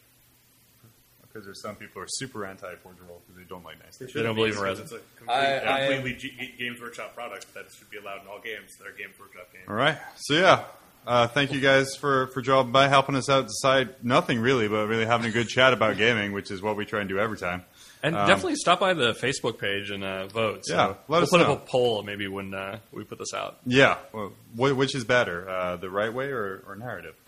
because 1.36 1.46
there's 1.46 1.62
some 1.62 1.76
people 1.76 1.96
who 1.96 2.00
are 2.02 2.08
super 2.08 2.46
anti 2.46 2.74
Forge 2.76 2.96
World 3.02 3.22
because 3.28 3.38
they 3.38 3.48
don't 3.50 3.66
like 3.66 3.78
nice 3.84 3.98
things. 3.98 4.14
They 4.14 4.24
don't 4.24 4.36
believe 4.36 4.56
in 4.56 4.62
Because 4.64 4.80
resin. 4.80 4.84
It's 4.86 4.94
a 4.94 5.18
complete, 5.18 5.36
I- 5.36 5.58
I- 5.84 5.88
completely 5.88 6.14
G- 6.18 6.54
Games 6.58 6.80
Workshop 6.80 7.14
product 7.14 7.54
that 7.54 7.66
should 7.78 7.90
be 7.90 7.98
allowed 7.98 8.22
in 8.22 8.28
all 8.28 8.40
games 8.40 8.72
that 8.80 8.88
are 8.88 8.92
Games 8.98 9.16
Workshop 9.20 9.52
games. 9.52 9.66
All 9.68 9.76
right, 9.76 9.98
so 10.16 10.34
yeah, 10.36 10.64
Uh, 11.06 11.28
thank 11.28 11.52
you 11.52 11.60
guys 11.60 11.94
for 12.00 12.28
for 12.34 12.42
dropping 12.42 12.72
by, 12.72 12.88
helping 12.88 13.16
us 13.16 13.30
out 13.30 13.46
decide 13.48 14.02
nothing 14.04 14.40
really, 14.40 14.68
but 14.70 14.88
really 14.88 15.06
having 15.06 15.28
a 15.28 15.32
good 15.32 15.48
chat 15.50 15.72
about 15.74 15.98
gaming, 16.06 16.32
which 16.32 16.50
is 16.50 16.62
what 16.64 16.76
we 16.78 16.86
try 16.86 17.02
and 17.02 17.10
do 17.10 17.20
every 17.20 17.38
time. 17.38 17.64
And 18.02 18.16
Um, 18.16 18.28
definitely 18.28 18.56
stop 18.56 18.80
by 18.80 18.94
the 18.94 19.14
Facebook 19.14 19.60
page 19.60 19.92
and 19.92 20.04
uh, 20.04 20.26
vote. 20.28 20.62
So 20.66 20.74
Yeah, 20.76 20.88
let 20.88 20.98
we'll 21.10 21.22
us 21.24 21.30
put 21.30 21.42
know. 21.42 21.54
up 21.54 21.64
a 21.64 21.70
poll 21.70 22.02
maybe 22.02 22.28
when 22.28 22.54
uh, 22.56 22.80
we 22.92 23.04
put 23.04 23.20
this 23.20 23.34
out. 23.36 23.58
Yeah, 23.68 23.98
well, 24.14 24.32
wh- 24.56 24.76
which 24.78 24.96
is 24.96 25.04
better, 25.04 25.48
uh, 25.50 25.76
the 25.76 25.90
right 25.92 26.12
way 26.14 26.28
or, 26.32 26.64
or 26.68 26.76
narrative? 26.76 27.14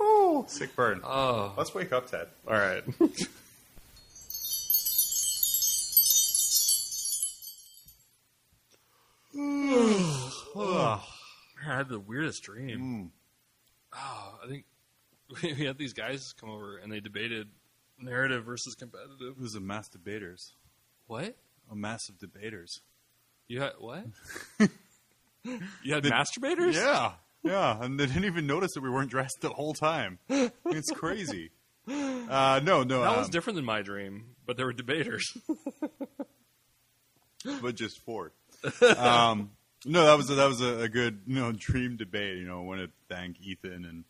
oh, 0.00 0.44
sick 0.48 0.74
burn. 0.76 1.00
Oh, 1.04 1.52
Let's 1.56 1.74
wake 1.74 1.92
up, 1.92 2.10
Ted. 2.10 2.28
all 2.46 2.54
right. 2.54 2.82
oh, 9.36 11.02
I 11.64 11.76
had 11.76 11.88
the 11.88 11.98
weirdest 11.98 12.42
dream. 12.42 12.78
Hmm. 12.78 13.98
Oh, 13.98 14.38
I 14.44 14.48
think 14.48 14.64
we 15.58 15.64
had 15.64 15.78
these 15.78 15.92
guys 15.92 16.34
come 16.38 16.50
over 16.50 16.78
and 16.78 16.90
they 16.92 17.00
debated 17.00 17.48
narrative 17.98 18.44
versus 18.44 18.74
competitive. 18.74 19.18
It 19.20 19.40
was 19.40 19.54
a 19.54 19.60
mass 19.60 19.88
debaters, 19.88 20.52
What? 21.06 21.36
a 21.70 21.74
massive 21.76 22.18
debaters. 22.18 22.80
You 23.48 23.60
had 23.60 23.72
what? 23.78 24.04
you 25.44 25.94
had 25.94 26.04
masturbators? 26.04 26.74
Yeah, 26.74 27.12
yeah, 27.42 27.82
and 27.82 27.98
they 27.98 28.06
didn't 28.06 28.24
even 28.24 28.46
notice 28.46 28.72
that 28.74 28.82
we 28.82 28.90
weren't 28.90 29.10
dressed 29.10 29.38
the 29.40 29.50
whole 29.50 29.74
time. 29.74 30.18
It's 30.28 30.90
crazy. 30.90 31.50
Uh, 31.88 32.60
no, 32.62 32.82
no, 32.84 33.02
That 33.02 33.16
was 33.16 33.26
um, 33.26 33.30
different 33.32 33.56
than 33.56 33.64
my 33.64 33.82
dream, 33.82 34.26
but 34.46 34.56
there 34.56 34.66
were 34.66 34.72
debaters. 34.72 35.36
but 37.60 37.74
just 37.74 38.00
four. 38.00 38.32
um, 38.96 39.50
no, 39.84 40.06
that 40.06 40.16
was 40.16 40.30
a, 40.30 40.34
that 40.36 40.46
was 40.48 40.60
a, 40.60 40.82
a 40.82 40.88
good 40.88 41.20
you 41.26 41.34
know 41.40 41.52
dream 41.52 41.96
debate. 41.96 42.38
You 42.38 42.44
know, 42.46 42.58
I 42.60 42.62
want 42.62 42.80
to 42.80 42.90
thank 43.14 43.40
Ethan 43.40 43.84
and 43.84 44.04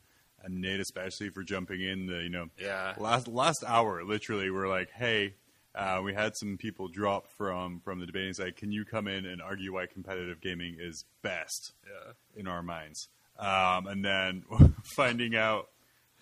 and 0.45 0.61
Nate 0.61 0.81
especially 0.81 1.31
for 1.31 1.43
jumping 1.43 1.81
in. 1.81 2.07
The, 2.07 2.17
you 2.23 2.29
know, 2.29 2.49
Yeah. 2.59 2.95
last 2.99 3.27
last 3.29 3.65
hour, 3.67 4.05
literally, 4.05 4.51
we're 4.51 4.69
like, 4.69 4.91
hey. 4.91 5.35
Uh, 5.75 6.03
we 6.05 6.13
had 6.13 6.37
some 6.37 6.59
people 6.59 6.87
drop 6.87 7.29
from 7.39 7.81
from 7.81 7.99
the 7.99 8.05
debating 8.05 8.35
side. 8.35 8.55
Can 8.57 8.73
you 8.73 8.85
come 8.85 9.09
in 9.09 9.25
and 9.25 9.41
argue 9.41 9.73
why 9.73 9.87
competitive 9.87 10.39
gaming 10.43 10.77
is 10.79 11.07
best 11.23 11.73
yeah. 11.87 12.13
in 12.39 12.47
our 12.47 12.63
minds? 12.63 13.09
Um, 13.39 13.87
and 13.87 14.05
then 14.05 14.45
finding 14.97 15.35
out 15.35 15.69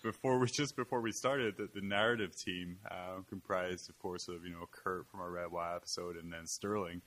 before 0.03 0.39
we 0.39 0.47
just 0.47 0.75
before 0.75 1.01
we 1.01 1.11
started 1.11 1.57
that 1.57 1.73
the 1.73 1.81
narrative 1.81 2.35
team, 2.35 2.77
uh, 2.89 3.21
comprised, 3.29 3.89
of 3.89 3.99
course, 3.99 4.27
of 4.27 4.45
you 4.45 4.51
know 4.51 4.67
Kurt 4.71 5.07
from 5.07 5.21
our 5.21 5.29
Red 5.29 5.47
Waaagh 5.47 5.75
episode, 5.75 6.17
and 6.17 6.31
then 6.31 6.47
Sterling, 6.47 7.01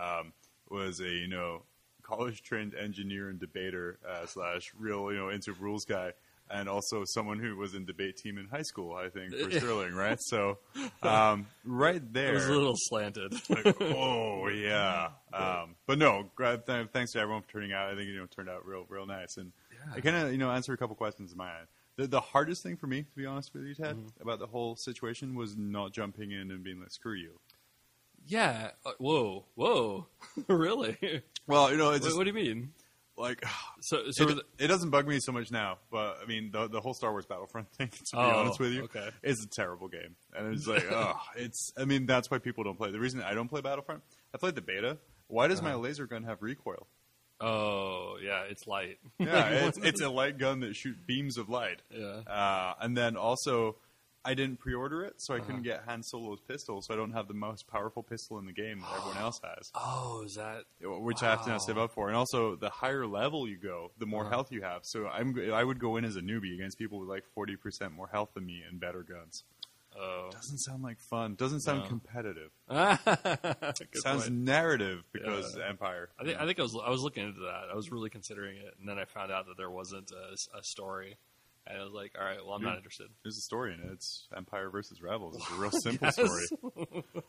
um, 0.00 0.32
was 0.68 1.00
a 1.00 1.08
you 1.08 1.28
know 1.28 1.62
college 2.02 2.42
trained 2.42 2.74
engineer 2.74 3.28
and 3.28 3.40
debater 3.40 3.98
uh, 4.08 4.26
slash 4.26 4.72
real 4.78 5.10
you 5.12 5.18
know 5.18 5.28
into 5.28 5.52
rules 5.54 5.84
guy. 5.84 6.12
And 6.50 6.68
also 6.68 7.02
someone 7.04 7.38
who 7.40 7.56
was 7.56 7.74
in 7.74 7.84
debate 7.84 8.16
team 8.18 8.38
in 8.38 8.46
high 8.46 8.62
school, 8.62 8.94
I 8.94 9.08
think, 9.08 9.34
for 9.34 9.50
Sterling, 9.58 9.94
right? 9.94 10.18
So, 10.20 10.58
um, 11.02 11.46
right 11.64 12.00
there, 12.12 12.30
It 12.30 12.34
was 12.34 12.46
a 12.46 12.52
little 12.52 12.74
slanted. 12.76 13.34
like, 13.48 13.80
oh 13.80 14.46
yeah. 14.48 15.08
Um, 15.32 15.74
but 15.86 15.98
no, 15.98 16.30
th- 16.38 16.88
thanks 16.92 17.12
to 17.12 17.18
everyone 17.20 17.42
for 17.42 17.50
turning 17.52 17.72
out. 17.72 17.90
I 17.90 17.96
think 17.96 18.08
you 18.08 18.16
know 18.16 18.24
it 18.24 18.30
turned 18.30 18.48
out 18.48 18.64
real, 18.66 18.84
real 18.88 19.06
nice, 19.06 19.36
and 19.38 19.50
I 19.94 20.00
kind 20.00 20.16
of 20.16 20.32
you 20.32 20.38
know 20.38 20.50
answered 20.50 20.74
a 20.74 20.76
couple 20.76 20.94
questions 20.96 21.32
in 21.32 21.38
my. 21.38 21.50
The, 21.96 22.06
the 22.06 22.20
hardest 22.20 22.62
thing 22.62 22.76
for 22.76 22.86
me, 22.86 23.02
to 23.02 23.16
be 23.16 23.24
honest 23.26 23.54
with 23.54 23.64
you, 23.64 23.74
Ted, 23.74 23.96
about 24.20 24.38
the 24.38 24.46
whole 24.46 24.76
situation 24.76 25.34
was 25.34 25.56
not 25.56 25.92
jumping 25.92 26.30
in 26.30 26.50
and 26.50 26.62
being 26.62 26.78
like, 26.78 26.90
"Screw 26.92 27.14
you." 27.14 27.40
yeah. 28.28 28.70
Uh, 28.84 28.92
whoa. 28.98 29.44
Whoa. 29.54 30.06
really? 30.48 31.22
Well, 31.46 31.70
you 31.70 31.76
know, 31.76 31.90
it's 31.92 32.04
What, 32.06 32.16
what 32.16 32.24
do 32.24 32.30
you 32.30 32.34
mean? 32.34 32.72
Like 33.16 33.44
So, 33.80 34.04
so 34.10 34.28
it, 34.28 34.34
the- 34.36 34.64
it 34.64 34.68
doesn't 34.68 34.90
bug 34.90 35.06
me 35.06 35.18
so 35.20 35.32
much 35.32 35.50
now, 35.50 35.78
but 35.90 36.18
I 36.22 36.26
mean, 36.26 36.50
the 36.52 36.68
the 36.68 36.80
whole 36.80 36.94
Star 36.94 37.10
Wars 37.12 37.26
Battlefront 37.26 37.70
thing. 37.78 37.88
To 37.88 37.98
be 38.16 38.18
Oh, 38.18 38.20
honest 38.40 38.58
with 38.60 38.72
you, 38.72 38.84
okay. 38.84 39.10
it's 39.22 39.44
a 39.44 39.48
terrible 39.48 39.88
game, 39.88 40.16
and 40.36 40.54
it's 40.54 40.66
like, 40.66 40.86
oh, 40.90 41.14
it's. 41.36 41.72
I 41.78 41.84
mean, 41.84 42.06
that's 42.06 42.30
why 42.30 42.38
people 42.38 42.64
don't 42.64 42.76
play. 42.76 42.90
The 42.90 43.00
reason 43.00 43.22
I 43.22 43.34
don't 43.34 43.48
play 43.48 43.60
Battlefront, 43.60 44.02
I 44.34 44.38
played 44.38 44.54
the 44.54 44.62
beta. 44.62 44.98
Why 45.28 45.48
does 45.48 45.60
my 45.62 45.70
Uh-huh. 45.70 45.78
laser 45.78 46.06
gun 46.06 46.22
have 46.24 46.42
recoil? 46.42 46.86
oh, 47.40 48.16
yeah. 48.22 48.44
It's 48.48 48.66
light. 48.66 48.98
Yeah, 49.18 49.48
it's, 49.66 49.78
it's 49.78 50.00
a 50.00 50.08
light 50.08 50.38
gun 50.38 50.60
that 50.60 50.74
shoots 50.74 50.98
beams 51.06 51.36
of 51.36 51.48
light. 51.48 51.82
Yeah. 51.90 52.20
Uh, 52.26 52.74
and 52.80 52.96
then 52.96 53.16
also, 53.16 53.76
I 54.26 54.34
didn't 54.34 54.58
pre-order 54.58 55.04
it, 55.04 55.20
so 55.22 55.32
I 55.32 55.36
Uh-huh. 55.38 55.46
couldn't 55.46 55.62
get 55.62 55.84
Han 55.84 56.02
Solo's 56.02 56.40
pistol, 56.40 56.82
so 56.82 56.92
I 56.92 56.96
don't 56.96 57.12
have 57.12 57.28
the 57.28 57.34
most 57.34 57.66
powerful 57.68 58.02
pistol 58.02 58.38
in 58.38 58.44
the 58.46 58.52
game 58.52 58.80
that 58.80 58.92
everyone 58.96 59.18
else 59.18 59.40
has, 59.42 59.70
Oh, 59.74 60.22
is 60.24 60.34
that? 60.34 60.64
which 60.82 61.22
I 61.22 61.30
have 61.30 61.42
to 61.44 61.48
now 61.50 61.58
save 61.58 61.78
up 61.78 61.92
for. 61.92 62.08
And 62.08 62.16
also, 62.16 62.56
the 62.56 62.68
higher 62.70 63.06
level 63.06 63.48
you 63.48 63.56
go, 63.56 63.92
the 63.98 64.06
more 64.06 64.22
Uh-huh. 64.22 64.30
health 64.30 64.52
you 64.52 64.62
have. 64.62 64.84
So 64.84 65.06
I'm 65.06 65.38
I 65.52 65.62
would 65.64 65.78
go 65.78 65.96
in 65.96 66.04
as 66.04 66.16
a 66.16 66.20
newbie 66.20 66.52
against 66.54 66.76
people 66.78 66.98
with 66.98 67.08
like 67.08 67.24
forty 67.34 67.56
percent 67.56 67.92
more 67.92 68.08
health 68.08 68.30
than 68.34 68.44
me 68.44 68.62
and 68.68 68.78
better 68.80 69.02
guns. 69.02 69.44
Oh. 69.98 70.28
Doesn't 70.30 70.58
sound 70.58 70.82
like 70.82 71.00
fun. 71.00 71.36
Doesn't 71.36 71.60
sound 71.60 71.82
No. 71.84 71.88
competitive. 71.88 72.50
Good 72.68 74.02
Sounds 74.02 74.24
point. 74.24 74.34
narrative 74.34 75.04
because 75.12 75.56
Yeah. 75.56 75.68
Empire. 75.68 76.10
I 76.18 76.24
think 76.24 76.38
I 76.40 76.44
think 76.46 76.58
I 76.58 76.62
was 76.62 76.76
I 76.76 76.90
was 76.90 77.02
looking 77.02 77.26
into 77.26 77.40
that. 77.40 77.68
I 77.72 77.74
was 77.74 77.90
really 77.90 78.10
considering 78.10 78.58
it, 78.58 78.74
and 78.78 78.88
then 78.88 78.98
I 78.98 79.04
found 79.06 79.32
out 79.32 79.46
that 79.46 79.56
there 79.56 79.70
wasn't 79.70 80.10
a, 80.10 80.36
a 80.58 80.62
story, 80.62 81.16
and 81.66 81.78
I 81.80 81.84
was 81.84 81.92
like, 81.92 82.12
all 82.18 82.24
right, 82.24 82.38
well, 82.44 82.54
I'm 82.54 82.62
not 82.62 82.76
interested. 82.76 83.08
There's 83.22 83.36
a 83.38 83.40
story 83.40 83.74
in 83.74 83.80
it. 83.80 83.92
It's 83.92 84.28
Empire 84.36 84.70
versus 84.70 85.02
Rebels. 85.02 85.36
It's 85.36 85.50
a 85.50 85.54
real 85.54 85.70
simple 85.72 86.10
story. 86.12 86.46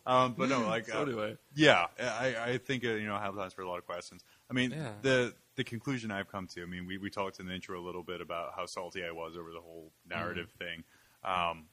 Um, 0.06 0.36
but 0.38 0.50
no, 0.50 0.62
like 0.68 0.86
So 0.90 1.00
uh, 1.00 1.04
anyway, 1.04 1.38
Yeah, 1.56 1.86
I, 2.00 2.36
I 2.40 2.58
think 2.58 2.86
uh, 2.86 2.90
you 2.90 3.08
know 3.08 3.16
I 3.16 3.22
have 3.24 3.38
answered 3.38 3.64
a 3.64 3.68
lot 3.68 3.78
of 3.80 3.86
questions. 3.86 4.24
I 4.50 4.54
mean, 4.54 4.72
Yeah. 4.72 4.92
the 5.02 5.34
the 5.56 5.64
conclusion 5.64 6.12
I've 6.12 6.32
come 6.32 6.46
to. 6.56 6.62
I 6.62 6.66
mean, 6.66 6.86
we, 6.86 6.98
we 7.00 7.10
talked 7.10 7.40
in 7.40 7.48
the 7.48 7.54
intro 7.54 7.80
a 7.80 7.84
little 7.86 8.04
bit 8.04 8.22
about 8.22 8.54
how 8.56 8.66
salty 8.68 9.04
I 9.04 9.12
was 9.12 9.36
over 9.36 9.52
the 9.52 9.60
whole 9.62 9.92
narrative 10.08 10.52
thing, 10.60 10.84
um, 11.24 11.66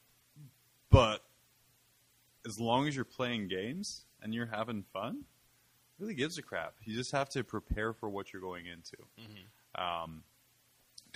but 0.89 1.23
as 2.47 2.59
long 2.59 2.87
as 2.87 2.95
you're 2.95 3.05
playing 3.05 3.47
games 3.47 4.05
and 4.21 4.33
you're 4.33 4.45
having 4.47 4.83
fun, 4.93 5.17
it 5.19 6.01
really 6.01 6.13
gives 6.15 6.37
a 6.37 6.41
crap. 6.41 6.73
You 6.83 6.95
just 6.95 7.11
have 7.11 7.29
to 7.29 7.43
prepare 7.43 7.93
for 7.93 8.09
what 8.09 8.33
you're 8.33 8.41
going 8.41 8.65
into. 8.65 8.97
Um, 9.75 10.23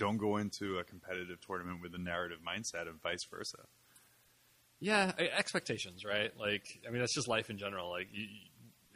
don't 0.00 0.16
go 0.16 0.36
into 0.38 0.78
a 0.78 0.84
competitive 0.84 1.38
tournament 1.46 1.80
with 1.82 1.94
a 1.94 1.98
narrative 1.98 2.38
mindset, 2.46 2.88
and 2.88 3.00
vice 3.02 3.24
versa. 3.30 3.58
yeah, 4.80 5.12
expectations, 5.36 6.04
right? 6.04 6.32
Like, 6.38 6.64
I 6.86 6.90
mean, 6.90 7.00
that's 7.00 7.14
just 7.14 7.28
life 7.28 7.50
in 7.50 7.58
general. 7.58 7.90
Like, 7.90 8.08
you, 8.12 8.22
you- 8.22 8.46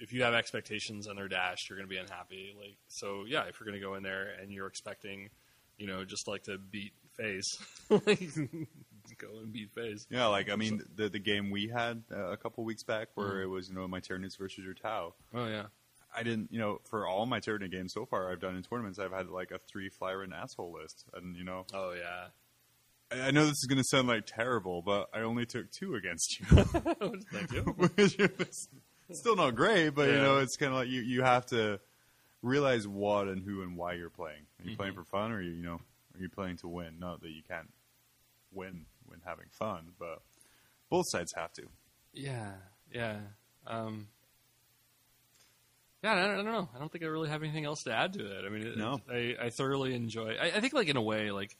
if 0.00 0.12
you 0.12 0.24
have 0.24 0.34
expectations 0.34 1.06
and 1.06 1.16
they're 1.16 1.28
dashed, 1.28 1.70
you're 1.70 1.78
going 1.78 1.88
to 1.88 1.94
be 1.94 1.98
unhappy. 2.00 2.52
Like, 2.58 2.76
so 2.88 3.24
yeah, 3.28 3.44
if 3.44 3.58
you're 3.60 3.64
going 3.64 3.80
to 3.80 3.86
go 3.86 3.94
in 3.94 4.02
there 4.02 4.26
and 4.42 4.50
you're 4.50 4.66
expecting, 4.66 5.30
you 5.78 5.86
know, 5.86 6.04
just 6.04 6.26
like 6.26 6.42
to 6.42 6.58
beat 6.58 6.92
face, 7.16 7.56
like, 7.88 8.18
go 9.18 9.28
and 9.40 9.52
beat 9.52 9.70
face. 9.72 10.04
Yeah, 10.10 10.26
like 10.26 10.50
I 10.50 10.56
mean, 10.56 10.82
the 10.96 11.08
the 11.08 11.20
game 11.20 11.48
we 11.52 11.68
had 11.68 12.02
uh, 12.12 12.32
a 12.32 12.36
couple 12.36 12.64
weeks 12.64 12.82
back, 12.82 13.10
where 13.14 13.40
it 13.40 13.46
was 13.46 13.68
you 13.68 13.76
know 13.76 13.86
my 13.86 14.00
Tyranids 14.00 14.36
versus 14.36 14.64
your 14.64 14.74
Tau. 14.74 15.14
Oh 15.32 15.46
yeah. 15.46 15.66
I 16.16 16.22
didn't, 16.22 16.52
you 16.52 16.58
know, 16.58 16.80
for 16.88 17.06
all 17.06 17.26
my 17.26 17.40
Tyranid 17.40 17.70
games 17.72 17.92
so 17.92 18.04
far 18.06 18.30
I've 18.30 18.40
done 18.40 18.56
in 18.56 18.62
tournaments, 18.62 18.98
I've 18.98 19.12
had 19.12 19.28
like 19.28 19.50
a 19.50 19.58
three 19.58 19.88
flyer 19.88 20.22
and 20.22 20.32
asshole 20.32 20.72
list, 20.72 21.04
and 21.14 21.36
you 21.36 21.44
know, 21.44 21.66
Oh 21.74 21.92
yeah. 21.92 22.26
I, 23.10 23.28
I 23.28 23.30
know 23.30 23.42
this 23.44 23.52
is 23.58 23.66
going 23.68 23.78
to 23.78 23.84
sound 23.84 24.08
like 24.08 24.24
terrible, 24.26 24.80
but 24.82 25.08
I 25.12 25.20
only 25.20 25.46
took 25.46 25.70
two 25.70 25.94
against 25.94 26.38
you, 26.40 26.46
Thank 27.32 27.52
you. 27.52 27.74
still 29.12 29.36
not 29.36 29.54
great, 29.54 29.90
but 29.90 30.08
you 30.08 30.14
know, 30.18 30.38
it's 30.38 30.56
kind 30.56 30.72
of 30.72 30.78
like 30.78 30.88
you 30.88 31.02
you 31.02 31.22
have 31.22 31.46
to 31.46 31.80
realize 32.42 32.86
what 32.86 33.28
and 33.28 33.42
who 33.42 33.62
and 33.62 33.76
why 33.76 33.94
you're 33.94 34.10
playing. 34.10 34.42
Are 34.64 34.68
you 34.70 34.76
playing 34.76 34.92
Mm-hmm. 34.92 35.02
for 35.02 35.08
fun, 35.08 35.32
or 35.32 35.36
are 35.36 35.42
you, 35.42 35.52
you 35.52 35.62
know, 35.64 35.80
are 36.14 36.20
you 36.20 36.28
playing 36.28 36.58
to 36.58 36.68
win? 36.68 36.98
Not 36.98 37.20
that 37.22 37.30
you 37.30 37.42
can't 37.48 37.70
win 38.52 38.86
when 39.06 39.20
having 39.24 39.46
fun, 39.50 39.92
but 39.98 40.22
both 40.90 41.04
sides 41.08 41.32
have 41.36 41.52
to. 41.54 41.62
Yeah, 42.12 42.52
yeah. 42.92 43.18
Um, 43.66 44.08
yeah, 46.04 46.12
I 46.12 46.16
don't, 46.26 46.30
I 46.30 46.36
don't 46.36 46.44
know. 46.52 46.68
I 46.74 46.78
don't 46.78 46.92
think 46.92 47.02
I 47.02 47.08
really 47.08 47.28
have 47.30 47.42
anything 47.42 47.64
else 47.64 47.82
to 47.84 47.92
add 47.92 48.12
to 48.12 48.24
it. 48.24 48.44
I 48.44 48.48
mean, 48.50 48.66
it, 48.66 48.76
No. 48.76 49.00
I, 49.10 49.34
I 49.40 49.50
thoroughly 49.50 49.94
enjoy. 49.94 50.36
I, 50.40 50.46
I 50.56 50.60
think, 50.60 50.72
like 50.74 50.88
in 50.88 50.96
a 50.96 51.02
way, 51.02 51.30
like 51.32 51.56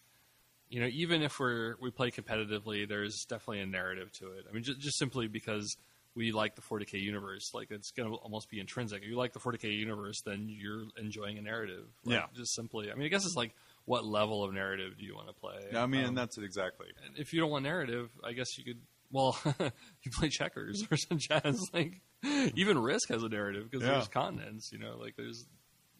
you 0.71 0.81
know, 0.81 0.87
even 0.87 1.23
if 1.23 1.39
we're 1.41 1.75
we 1.81 1.91
play 1.91 2.11
competitively, 2.11 2.89
there's 2.89 3.25
definitely 3.29 3.61
a 3.61 3.67
narrative 3.67 4.13
to 4.21 4.33
it. 4.33 4.45
I 4.49 4.53
mean, 4.53 4.63
just, 4.63 4.81
just 4.81 4.99
simply 4.99 5.27
because 5.29 5.77
we 6.17 6.31
like 6.31 6.55
the 6.55 6.63
40k 6.63 7.01
universe, 7.01 7.51
like 7.55 7.71
it's 7.73 7.91
going 7.91 8.09
to 8.09 8.15
almost 8.17 8.49
be 8.49 8.61
intrinsic. 8.61 9.03
If 9.03 9.09
you 9.09 9.17
like 9.17 9.33
the 9.33 9.41
40k 9.41 9.65
universe, 9.77 10.21
then 10.25 10.47
you're 10.49 10.85
enjoying 10.97 11.39
a 11.39 11.43
narrative. 11.43 11.87
Like, 12.05 12.15
Yeah. 12.17 12.27
just 12.37 12.55
simply. 12.55 12.91
I 12.91 12.95
mean, 12.95 13.07
I 13.07 13.09
guess 13.09 13.25
it's 13.27 13.35
like 13.37 13.53
what 13.85 14.05
level 14.05 14.45
of 14.45 14.53
narrative 14.55 14.93
do 14.99 15.05
you 15.05 15.15
want 15.15 15.27
to 15.29 15.35
play? 15.35 15.57
Yeah, 15.73 15.83
I 15.83 15.87
mean, 15.87 16.03
Um, 16.03 16.09
and 16.11 16.19
that's 16.19 16.39
it 16.39 16.45
exactly. 16.45 16.87
and 17.05 17.19
if 17.19 17.33
you 17.33 17.41
don't 17.41 17.51
want 17.51 17.65
narrative, 17.65 18.11
I 18.23 18.33
guess 18.33 18.57
you 18.59 18.65
could. 18.65 18.79
Well, 19.15 19.39
you 20.03 20.11
play 20.11 20.29
checkers 20.29 20.85
or 20.91 20.97
some 20.97 21.19
jazz. 21.19 21.61
Like 21.73 22.01
even 22.57 22.79
Risk 22.79 23.09
has 23.11 23.23
a 23.23 23.29
narrative 23.29 23.71
because 23.71 23.87
Yeah. 23.87 23.93
there's 23.95 24.09
continents. 24.09 24.71
You 24.73 24.79
know, 24.79 24.97
like 25.01 25.15
there's, 25.17 25.47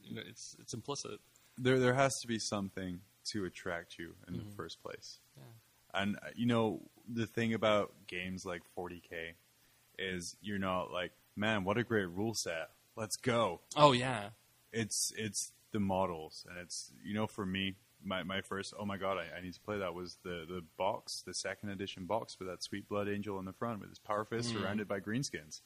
you 0.03 0.17
know, 0.17 0.23
it's 0.29 0.57
it's 0.61 0.75
implicit. 0.75 1.21
there 1.57 1.79
there 1.79 1.95
has 1.95 2.13
to 2.23 2.27
be 2.29 2.39
something 2.41 3.01
to 3.33 3.45
attract 3.45 3.99
you 3.99 4.15
in 4.29 4.37
the 4.37 4.45
first 4.57 4.83
place. 4.83 5.21
And 5.95 6.17
uh, 6.17 6.31
you 6.35 6.47
know 6.47 6.81
the 7.09 7.27
thing 7.27 7.55
about 7.55 7.93
games 8.09 8.45
like 8.45 8.63
40k 8.77 9.35
is 9.99 10.37
you're 10.43 10.59
not 10.59 10.91
like, 10.91 11.13
man, 11.37 11.63
what 11.63 11.79
a 11.79 11.85
great 11.85 12.09
rule 12.09 12.35
set. 12.35 12.71
Let's 12.97 13.17
go. 13.17 13.61
Oh 13.77 13.93
yeah, 13.93 14.31
It's 14.73 15.13
it's 15.17 15.53
the 15.73 15.79
models 15.81 16.45
and 16.49 16.59
it's 16.59 16.91
you 17.05 17.15
know 17.15 17.27
for 17.29 17.47
me 17.47 17.75
my, 18.05 18.23
my 18.23 18.41
first 18.43 18.75
oh 18.79 18.85
my 18.85 18.97
god 18.97 19.17
I, 19.19 19.39
I 19.39 19.41
need 19.43 19.55
to 19.55 19.61
play 19.61 19.79
that 19.79 19.95
was 19.95 20.19
the 20.23 20.45
the 20.49 20.63
box 20.77 21.23
the 21.27 21.35
second 21.35 21.71
edition 21.71 22.05
box 22.07 22.39
with 22.39 22.49
that 22.49 22.63
sweet 22.63 22.89
blood 22.89 23.09
angel 23.09 23.39
in 23.39 23.45
the 23.45 23.53
front 23.53 23.81
with 23.81 23.89
his 23.89 23.99
power 23.99 24.25
fist 24.25 24.51
surrounded 24.51 24.87
by 24.89 25.01
greenskins. 25.01 25.61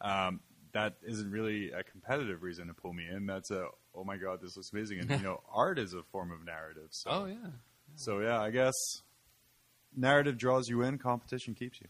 Um, 0.00 0.40
that 0.72 0.94
isn't 1.02 1.30
really 1.30 1.72
a 1.72 1.82
competitive 1.82 2.42
reason 2.42 2.68
to 2.68 2.74
pull 2.74 2.92
me 2.92 3.04
in. 3.08 3.26
That's 3.26 3.50
a 3.50 3.66
oh 3.94 4.04
my 4.04 4.16
god 4.16 4.40
this 4.40 4.56
looks 4.56 4.72
amazing 4.72 5.00
and 5.00 5.10
you 5.10 5.18
know 5.18 5.40
art 5.52 5.78
is 5.78 5.94
a 5.94 6.02
form 6.12 6.30
of 6.30 6.44
narrative. 6.44 6.88
So 6.90 7.10
Oh 7.10 7.26
yeah. 7.26 7.50
so 7.96 8.20
yeah 8.20 8.40
I 8.40 8.50
guess 8.50 8.74
narrative 9.96 10.38
draws 10.38 10.68
you 10.68 10.82
in, 10.82 10.98
competition 10.98 11.54
keeps 11.54 11.80
you. 11.80 11.88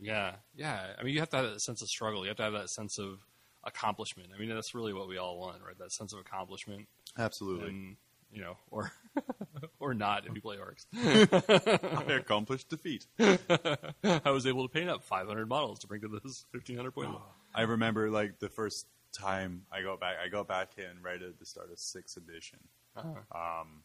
Yeah, 0.00 0.36
yeah. 0.54 0.94
I 0.98 1.02
mean, 1.02 1.14
you 1.14 1.20
have 1.20 1.30
to 1.30 1.36
have 1.38 1.46
that 1.46 1.60
sense 1.60 1.82
of 1.82 1.88
struggle. 1.88 2.22
You 2.22 2.28
have 2.28 2.36
to 2.36 2.44
have 2.44 2.52
that 2.52 2.70
sense 2.70 2.98
of 2.98 3.18
accomplishment. 3.64 4.30
I 4.34 4.38
mean, 4.38 4.48
that's 4.48 4.74
really 4.74 4.92
what 4.92 5.08
we 5.08 5.18
all 5.18 5.38
want, 5.40 5.60
right? 5.64 5.76
That 5.78 5.92
sense 5.92 6.12
of 6.12 6.20
accomplishment, 6.20 6.86
Absolutely, 7.18 7.68
and 7.68 7.96
you 8.32 8.42
know, 8.42 8.56
or 8.70 8.92
or 9.80 9.94
not 9.94 10.26
if 10.26 10.34
you 10.34 10.40
play 10.40 10.56
orks. 10.56 10.86
I 12.08 12.12
accomplished 12.12 12.68
defeat. 12.68 13.06
I 13.18 14.30
was 14.30 14.46
able 14.46 14.66
to 14.66 14.72
paint 14.72 14.90
up 14.90 15.04
500 15.04 15.48
models 15.48 15.80
to 15.80 15.86
bring 15.86 16.00
to 16.02 16.08
this 16.08 16.44
1500 16.52 16.90
point. 16.92 17.10
I 17.54 17.62
remember 17.62 18.10
like 18.10 18.38
the 18.38 18.48
first 18.48 18.86
time 19.12 19.62
I 19.72 19.82
got 19.82 20.00
back. 20.00 20.16
I 20.24 20.28
got 20.28 20.48
back 20.48 20.72
in 20.76 21.02
right 21.02 21.20
at 21.20 21.38
the 21.38 21.46
start 21.46 21.70
of 21.72 21.78
sixth 21.78 22.16
edition, 22.16 22.58
um, 22.96 23.82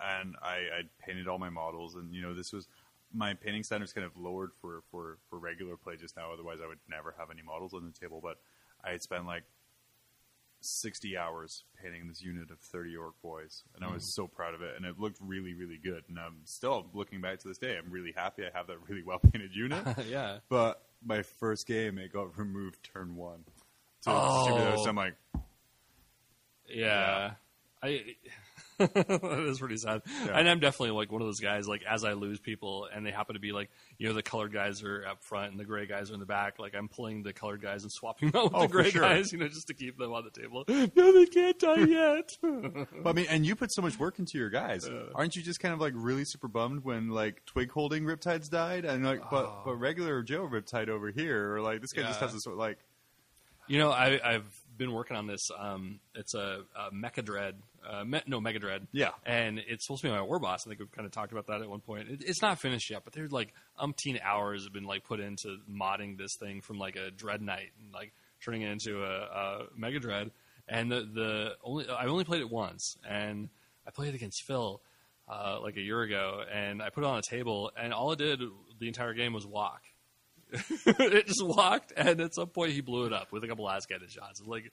and 0.00 0.36
I, 0.42 0.54
I 0.54 0.82
painted 1.04 1.28
all 1.28 1.38
my 1.38 1.50
models. 1.50 1.96
And 1.96 2.14
you 2.14 2.22
know, 2.22 2.34
this 2.34 2.52
was 2.52 2.68
my 3.12 3.34
painting 3.34 3.64
standards 3.64 3.92
kind 3.92 4.06
of 4.06 4.16
lowered 4.16 4.50
for 4.60 4.82
for 4.90 5.18
for 5.28 5.38
regular 5.38 5.76
play 5.76 5.96
just 5.96 6.16
now. 6.16 6.32
Otherwise, 6.32 6.58
I 6.62 6.68
would 6.68 6.78
never 6.88 7.14
have 7.18 7.30
any 7.30 7.42
models 7.42 7.74
on 7.74 7.84
the 7.84 7.98
table. 7.98 8.20
But 8.22 8.38
I 8.84 8.92
had 8.92 9.02
spent 9.02 9.26
like 9.26 9.42
sixty 10.60 11.16
hours 11.16 11.64
painting 11.82 12.06
this 12.08 12.22
unit 12.22 12.50
of 12.50 12.58
thirty 12.58 12.96
ork 12.96 13.14
boys, 13.22 13.64
and 13.74 13.84
I 13.84 13.92
was 13.92 14.04
mm. 14.04 14.08
so 14.08 14.26
proud 14.26 14.54
of 14.54 14.62
it. 14.62 14.74
And 14.76 14.84
it 14.84 14.98
looked 14.98 15.18
really, 15.20 15.54
really 15.54 15.78
good. 15.82 16.04
And 16.08 16.18
I'm 16.18 16.38
still 16.44 16.86
looking 16.94 17.20
back 17.20 17.38
to 17.40 17.48
this 17.48 17.58
day. 17.58 17.76
I'm 17.76 17.90
really 17.90 18.12
happy 18.16 18.44
I 18.44 18.56
have 18.56 18.66
that 18.68 18.76
really 18.88 19.02
well 19.02 19.18
painted 19.18 19.54
unit. 19.54 19.84
yeah. 20.08 20.38
But 20.48 20.82
my 21.04 21.22
first 21.22 21.66
game, 21.66 21.98
it 21.98 22.12
got 22.12 22.36
removed 22.38 22.82
turn 22.82 23.16
one. 23.16 23.44
So, 24.00 24.12
Oh. 24.14 24.76
so 24.82 24.88
I'm 24.90 24.96
like, 24.96 25.14
Yeah. 26.66 27.32
I 27.82 28.16
that 28.80 29.44
is 29.48 29.58
pretty 29.58 29.76
sad. 29.76 30.02
Yeah. 30.24 30.38
And 30.38 30.48
I'm 30.48 30.60
definitely 30.60 30.90
like 30.96 31.12
one 31.12 31.20
of 31.22 31.28
those 31.28 31.40
guys 31.40 31.68
like 31.68 31.82
as 31.88 32.04
I 32.04 32.14
lose 32.14 32.40
people 32.40 32.88
and 32.92 33.04
they 33.06 33.10
happen 33.10 33.34
to 33.34 33.40
be 33.40 33.52
like, 33.52 33.70
you 33.98 34.08
know, 34.08 34.14
the 34.14 34.22
colored 34.22 34.52
guys 34.52 34.82
are 34.82 35.04
up 35.06 35.22
front 35.22 35.52
and 35.52 35.60
the 35.60 35.64
gray 35.64 35.86
guys 35.86 36.10
are 36.10 36.14
in 36.14 36.20
the 36.20 36.26
back, 36.26 36.58
like 36.58 36.74
I'm 36.74 36.88
pulling 36.88 37.22
the 37.22 37.32
colored 37.32 37.62
guys 37.62 37.82
and 37.82 37.92
swapping 37.92 38.30
them 38.30 38.40
out 38.44 38.52
with 38.52 38.54
Oh, 38.54 38.62
the 38.62 38.68
gray 38.68 38.90
sure. 38.90 39.02
guys, 39.02 39.32
you 39.32 39.38
know, 39.38 39.48
just 39.48 39.66
to 39.68 39.74
keep 39.74 39.98
them 39.98 40.12
on 40.12 40.24
the 40.24 40.30
table. 40.40 40.64
No, 40.96 41.12
they 41.12 41.26
can't 41.26 41.58
die 41.58 41.84
yet. 41.84 42.36
But 42.42 43.10
I 43.10 43.12
mean, 43.12 43.26
and 43.28 43.46
you 43.46 43.54
put 43.54 43.72
so 43.72 43.82
much 43.82 43.98
work 43.98 44.18
into 44.18 44.38
your 44.38 44.50
guys. 44.50 44.88
Aren't 45.14 45.36
you 45.36 45.42
just 45.42 45.60
kind 45.60 45.72
of 45.74 45.80
like 45.80 45.92
really 45.96 46.24
super 46.24 46.48
bummed 46.48 46.84
when 46.84 47.10
like 47.10 47.44
twig 47.46 47.70
holding 47.70 48.04
Riptides 48.04 48.50
died? 48.50 48.84
And 48.84 49.04
like, 49.04 49.30
but 49.30 49.44
oh. 49.46 49.62
but 49.64 49.76
regular 49.76 50.22
Joe 50.22 50.48
Riptide 50.50 50.88
over 50.88 51.10
here, 51.10 51.54
or 51.54 51.60
like 51.60 51.80
this 51.80 51.92
guy 51.92 52.02
just 52.02 52.20
has 52.20 52.32
this 52.32 52.42
sort 52.42 52.54
of 52.54 52.58
like, 52.58 52.78
You 53.68 53.78
know, 53.78 53.90
I, 53.90 54.20
I've 54.24 54.59
been 54.80 54.92
working 54.92 55.16
on 55.16 55.26
this. 55.26 55.50
Um, 55.56 56.00
it's 56.14 56.34
a, 56.34 56.62
a 56.74 56.92
Mecha 56.92 57.22
Dread. 57.22 57.56
Uh, 57.88 58.02
me, 58.02 58.20
no, 58.26 58.40
Mega 58.40 58.58
Dread. 58.58 58.86
Yeah. 58.92 59.10
And 59.24 59.58
it's 59.58 59.84
supposed 59.84 60.00
to 60.02 60.08
be 60.08 60.12
my 60.12 60.22
war 60.22 60.40
boss. 60.40 60.66
I 60.66 60.70
think 60.70 60.80
we've 60.80 60.90
kind 60.90 61.06
of 61.06 61.12
talked 61.12 61.32
about 61.32 61.46
that 61.48 61.60
at 61.60 61.68
one 61.68 61.80
point. 61.80 62.08
It, 62.08 62.22
it's 62.26 62.42
not 62.42 62.58
finished 62.58 62.90
yet, 62.90 63.02
but 63.04 63.12
there's 63.12 63.30
like 63.30 63.52
umpteen 63.78 64.18
hours 64.24 64.64
have 64.64 64.72
been 64.72 64.84
like 64.84 65.04
put 65.04 65.20
into 65.20 65.58
modding 65.70 66.16
this 66.16 66.34
thing 66.34 66.62
from 66.62 66.78
like 66.78 66.96
a 66.96 67.10
Dread 67.10 67.42
Knight 67.42 67.70
and 67.78 67.92
like 67.92 68.12
turning 68.42 68.62
it 68.62 68.70
into 68.70 69.04
a, 69.04 69.20
a 69.22 69.58
Mega 69.76 70.00
Dread. 70.00 70.30
And 70.66 70.90
the 70.90 71.08
the 71.12 71.56
only 71.62 71.88
I 71.88 72.06
only 72.06 72.24
played 72.24 72.40
it 72.40 72.50
once, 72.50 72.96
and 73.08 73.48
I 73.86 73.90
played 73.90 74.10
it 74.10 74.14
against 74.14 74.42
Phil 74.44 74.80
uh, 75.28 75.58
like 75.60 75.76
a 75.76 75.80
year 75.80 76.00
ago, 76.02 76.42
and 76.50 76.80
I 76.80 76.88
put 76.90 77.04
it 77.04 77.06
on 77.06 77.18
a 77.18 77.22
table, 77.22 77.70
and 77.76 77.92
all 77.92 78.12
it 78.12 78.18
did 78.18 78.40
the 78.78 78.86
entire 78.86 79.12
game 79.12 79.32
was 79.32 79.44
walk. 79.44 79.82
it 80.86 81.26
just 81.26 81.44
walked, 81.44 81.92
and 81.96 82.20
at 82.20 82.34
some 82.34 82.48
point 82.48 82.72
he 82.72 82.80
blew 82.80 83.06
it 83.06 83.12
up 83.12 83.32
with 83.32 83.44
a 83.44 83.48
couple 83.48 83.64
lascannon 83.66 84.08
shots. 84.10 84.40
It's 84.40 84.48
like 84.48 84.72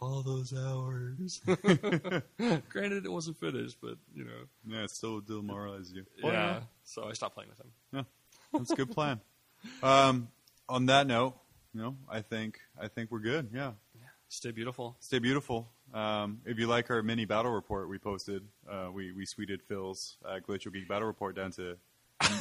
all 0.00 0.22
those 0.22 0.52
hours. 0.56 1.40
Granted, 2.68 3.04
it 3.04 3.12
wasn't 3.12 3.38
finished, 3.38 3.76
but 3.80 3.96
you 4.14 4.24
know, 4.24 4.30
yeah, 4.66 4.84
it 4.84 4.90
still 4.90 5.20
demoralized 5.20 5.94
you. 5.94 6.04
yeah. 6.22 6.60
So 6.84 7.08
I 7.08 7.12
stopped 7.12 7.34
playing 7.34 7.50
with 7.50 7.60
him. 7.60 7.70
Yeah, 7.92 8.02
that's 8.58 8.70
a 8.72 8.76
good 8.76 8.90
plan. 8.90 9.20
Um, 9.80 10.26
on 10.68 10.86
that 10.86 11.06
note, 11.06 11.34
you 11.72 11.80
know, 11.80 11.96
I 12.10 12.20
think 12.22 12.58
I 12.80 12.88
think 12.88 13.12
we're 13.12 13.20
good. 13.20 13.50
Yeah, 13.54 13.72
Stay 14.28 14.50
beautiful. 14.50 14.96
stay 14.98 15.20
beautiful. 15.20 15.68
Um, 15.94 16.40
if 16.46 16.58
you 16.58 16.66
like 16.66 16.90
our 16.90 17.00
mini 17.02 17.26
battle 17.26 17.52
report 17.52 17.88
we 17.88 17.98
posted, 17.98 18.42
uh, 18.68 18.88
we 18.92 19.12
we 19.12 19.24
tweeted 19.24 19.60
Phil's 19.68 20.16
uh, 20.24 20.40
Glacial 20.40 20.72
Geek 20.72 20.88
battle 20.88 21.06
report 21.06 21.36
down 21.36 21.52
to 21.52 21.76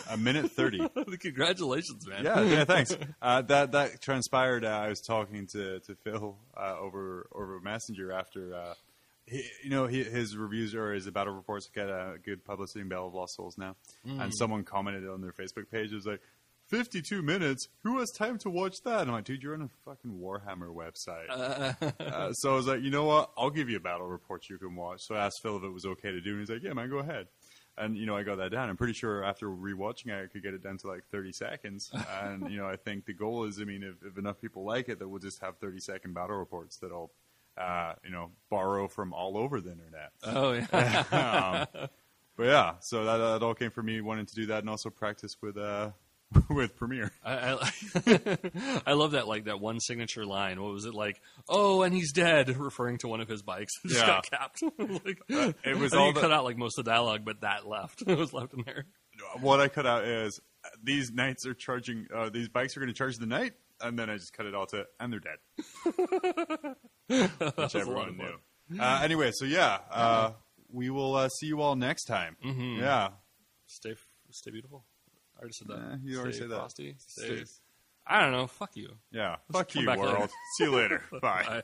a 0.09 0.17
minute 0.17 0.51
thirty. 0.51 0.79
Congratulations, 1.19 2.07
man. 2.07 2.23
yeah, 2.23 2.41
yeah, 2.41 2.63
thanks. 2.65 2.95
Uh, 3.21 3.41
that 3.43 3.71
that 3.73 4.01
transpired. 4.01 4.65
Uh, 4.65 4.69
I 4.69 4.89
was 4.89 4.99
talking 4.99 5.45
to 5.47 5.79
to 5.81 5.95
Phil 5.95 6.35
uh, 6.57 6.75
over 6.79 7.27
over 7.33 7.59
Messenger 7.59 8.11
after. 8.11 8.55
Uh, 8.55 8.73
he, 9.25 9.43
you 9.63 9.69
know, 9.69 9.85
he, 9.85 10.03
his 10.03 10.35
reviews 10.35 10.73
or 10.73 10.93
his 10.93 11.09
battle 11.09 11.33
reports 11.33 11.69
get 11.73 11.87
a 11.87 12.15
good 12.23 12.43
publicity 12.43 12.81
in 12.81 12.89
Bell 12.89 13.07
of 13.07 13.13
Lost 13.13 13.35
Souls 13.35 13.57
now. 13.57 13.75
And 14.03 14.33
someone 14.35 14.63
commented 14.63 15.07
on 15.07 15.21
their 15.21 15.31
Facebook 15.31 15.69
page, 15.71 15.91
it 15.91 15.95
was 15.95 16.07
like, 16.07 16.21
52 16.71 17.21
minutes? 17.21 17.67
Who 17.83 17.99
has 17.99 18.09
time 18.11 18.37
to 18.39 18.49
watch 18.49 18.81
that? 18.85 19.01
And 19.01 19.09
I'm 19.09 19.15
like, 19.17 19.25
dude, 19.25 19.43
you're 19.43 19.53
on 19.53 19.61
a 19.61 19.69
fucking 19.85 20.19
Warhammer 20.19 20.73
website. 20.73 21.27
Uh, 22.11 22.33
so 22.33 22.51
I 22.51 22.55
was 22.55 22.67
like, 22.67 22.81
you 22.81 22.89
know 22.89 23.05
what? 23.05 23.31
I'll 23.37 23.49
give 23.49 23.69
you 23.69 23.77
a 23.77 23.79
battle 23.79 24.07
report 24.07 24.49
you 24.49 24.57
can 24.57 24.75
watch. 24.75 25.01
So 25.01 25.15
I 25.15 25.25
asked 25.25 25.41
Phil 25.41 25.57
if 25.57 25.63
it 25.63 25.69
was 25.69 25.85
okay 25.85 26.11
to 26.11 26.21
do, 26.21 26.31
and 26.31 26.39
he's 26.39 26.49
like, 26.49 26.63
yeah, 26.63 26.73
man, 26.73 26.89
go 26.89 26.97
ahead. 26.97 27.27
And 27.81 27.97
you 27.97 28.05
know, 28.05 28.15
I 28.15 28.21
got 28.21 28.37
that 28.37 28.51
down. 28.51 28.69
I'm 28.69 28.77
pretty 28.77 28.93
sure 28.93 29.23
after 29.23 29.47
rewatching 29.47 30.07
it, 30.07 30.23
I 30.23 30.27
could 30.27 30.43
get 30.43 30.53
it 30.53 30.63
down 30.63 30.77
to 30.77 30.87
like 30.87 31.03
30 31.09 31.31
seconds. 31.31 31.91
and 32.21 32.49
you 32.49 32.57
know, 32.57 32.67
I 32.67 32.75
think 32.75 33.05
the 33.05 33.13
goal 33.13 33.45
is, 33.45 33.59
I 33.59 33.63
mean, 33.63 33.81
if, 33.83 33.95
if 34.05 34.17
enough 34.17 34.39
people 34.39 34.63
like 34.63 34.87
it, 34.87 34.99
that 34.99 35.07
we'll 35.07 35.19
just 35.19 35.41
have 35.41 35.57
30 35.57 35.79
second 35.79 36.13
battle 36.13 36.37
reports 36.37 36.77
that 36.77 36.91
I'll, 36.91 37.11
uh, 37.57 37.93
you 38.03 38.11
know, 38.11 38.29
borrow 38.49 38.87
from 38.87 39.13
all 39.13 39.35
over 39.35 39.59
the 39.59 39.71
internet. 39.71 40.11
Oh 40.23 40.53
yeah. 40.53 41.67
um, 41.75 41.87
but 42.37 42.43
yeah, 42.45 42.73
so 42.79 43.03
that, 43.03 43.17
that 43.17 43.43
all 43.43 43.55
came 43.55 43.71
from 43.71 43.87
me 43.87 43.99
wanting 44.01 44.27
to 44.27 44.35
do 44.35 44.45
that 44.47 44.59
and 44.59 44.69
also 44.69 44.89
practice 44.89 45.37
with 45.41 45.57
uh, 45.57 45.89
with 46.49 46.75
Premiere. 46.77 47.11
I, 47.23 47.53
I, 48.05 48.27
I 48.87 48.93
love 48.93 49.11
that 49.11 49.27
like 49.27 49.45
that 49.45 49.59
one 49.59 49.79
signature 49.79 50.25
line. 50.25 50.61
What 50.61 50.71
was 50.73 50.85
it 50.85 50.93
like? 50.93 51.21
Oh, 51.49 51.81
and 51.81 51.93
he's 51.93 52.11
dead, 52.13 52.55
referring 52.57 52.97
to 52.99 53.07
one 53.07 53.21
of 53.21 53.27
his 53.27 53.41
bikes. 53.41 53.73
It 53.83 53.89
just 53.89 53.99
Yeah. 54.01 54.07
got 54.07 54.29
capped. 54.29 54.63
like, 55.05 55.19
it 55.63 55.77
was 55.77 55.93
all 55.93 56.13
the- 56.13 56.21
cut 56.21 56.31
out 56.31 56.43
like 56.43 56.57
most 56.57 56.77
of 56.79 56.85
the 56.85 56.91
dialogue, 56.91 57.21
but 57.25 57.41
that 57.41 57.67
left. 57.67 58.03
it 58.05 58.17
was 58.17 58.33
left 58.33 58.53
in 58.53 58.63
there. 58.65 58.85
What 59.41 59.59
I 59.59 59.67
cut 59.67 59.85
out 59.85 60.05
is 60.05 60.39
uh, 60.65 60.69
these 60.83 61.11
knights 61.11 61.45
are 61.45 61.53
charging. 61.53 62.07
Uh, 62.13 62.29
these 62.29 62.47
bikes 62.49 62.75
are 62.75 62.79
going 62.79 62.91
to 62.91 62.97
charge 62.97 63.17
the 63.17 63.25
knight, 63.27 63.53
and 63.81 63.97
then 63.99 64.09
I 64.09 64.15
just 64.17 64.33
cut 64.33 64.45
it 64.45 64.55
all 64.55 64.65
to 64.67 64.85
and 64.99 65.11
they're 65.13 65.19
dead. 65.19 65.37
Which 67.55 67.75
everyone 67.75 68.17
knew. 68.17 68.79
Uh, 68.79 69.01
anyway, 69.03 69.31
so 69.33 69.45
yeah, 69.45 69.79
uh, 69.91 70.31
we 70.71 70.89
will 70.89 71.15
uh, 71.15 71.27
see 71.27 71.47
you 71.47 71.61
all 71.61 71.75
next 71.75 72.05
time. 72.05 72.37
Mhm. 72.43 72.79
Yeah, 72.79 73.09
Stay, 73.67 73.95
stay 74.31 74.51
beautiful. 74.51 74.85
I 75.41 75.43
already 75.43 75.53
said 75.53 75.67
that. 75.69 75.79
Eh, 75.79 75.97
you 76.03 76.17
already 76.19 76.33
Stay 76.33 76.41
said 76.41 76.49
that. 76.51 76.55
frosty. 76.57 76.95
Stay, 76.99 77.43
Stay- 77.45 77.51
I 78.05 78.21
don't 78.21 78.31
know. 78.31 78.47
Fuck 78.47 78.75
you. 78.77 78.89
yeah. 79.11 79.37
Fuck 79.51 79.71
come 79.71 79.81
you, 79.81 79.87
back 79.87 79.97
world. 79.99 80.13
later. 80.13 80.29
See 80.57 80.63
you 80.65 80.71
later. 80.75 81.01
Bye. 81.21 81.43
Bye. 81.47 81.61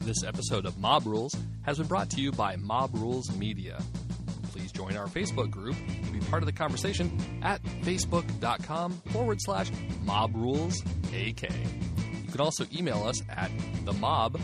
This 0.00 0.24
episode 0.24 0.66
of 0.66 0.78
Mob 0.78 1.06
Rules 1.06 1.36
has 1.62 1.78
been 1.78 1.86
brought 1.86 2.10
to 2.10 2.20
you 2.20 2.32
by 2.32 2.56
Mob 2.56 2.90
Rules 2.94 3.34
Media. 3.36 3.80
Please 4.52 4.72
join 4.72 4.96
our 4.96 5.06
Facebook 5.06 5.50
group 5.50 5.76
and 5.88 6.12
be 6.12 6.18
part 6.26 6.42
of 6.42 6.46
the 6.46 6.52
conversation 6.52 7.16
at 7.42 7.62
facebook.com 7.82 8.92
forward 9.12 9.38
slash 9.40 9.70
mob 10.02 10.32
rules 10.34 10.82
AK. 11.14 11.42
You 11.42 12.32
can 12.32 12.40
also 12.40 12.64
email 12.74 13.04
us 13.06 13.22
at 13.28 13.50
the 13.84 13.92
mob 13.92 14.40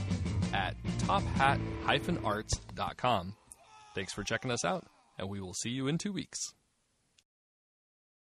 at 0.53 0.77
tophat-arts.com. 0.99 3.35
Thanks 3.95 4.13
for 4.13 4.23
checking 4.23 4.51
us 4.51 4.65
out, 4.65 4.85
and 5.19 5.29
we 5.29 5.41
will 5.41 5.55
see 5.55 5.71
you 5.71 5.89
in 5.89 5.99
two 5.99 6.13
weeks. 6.13 6.55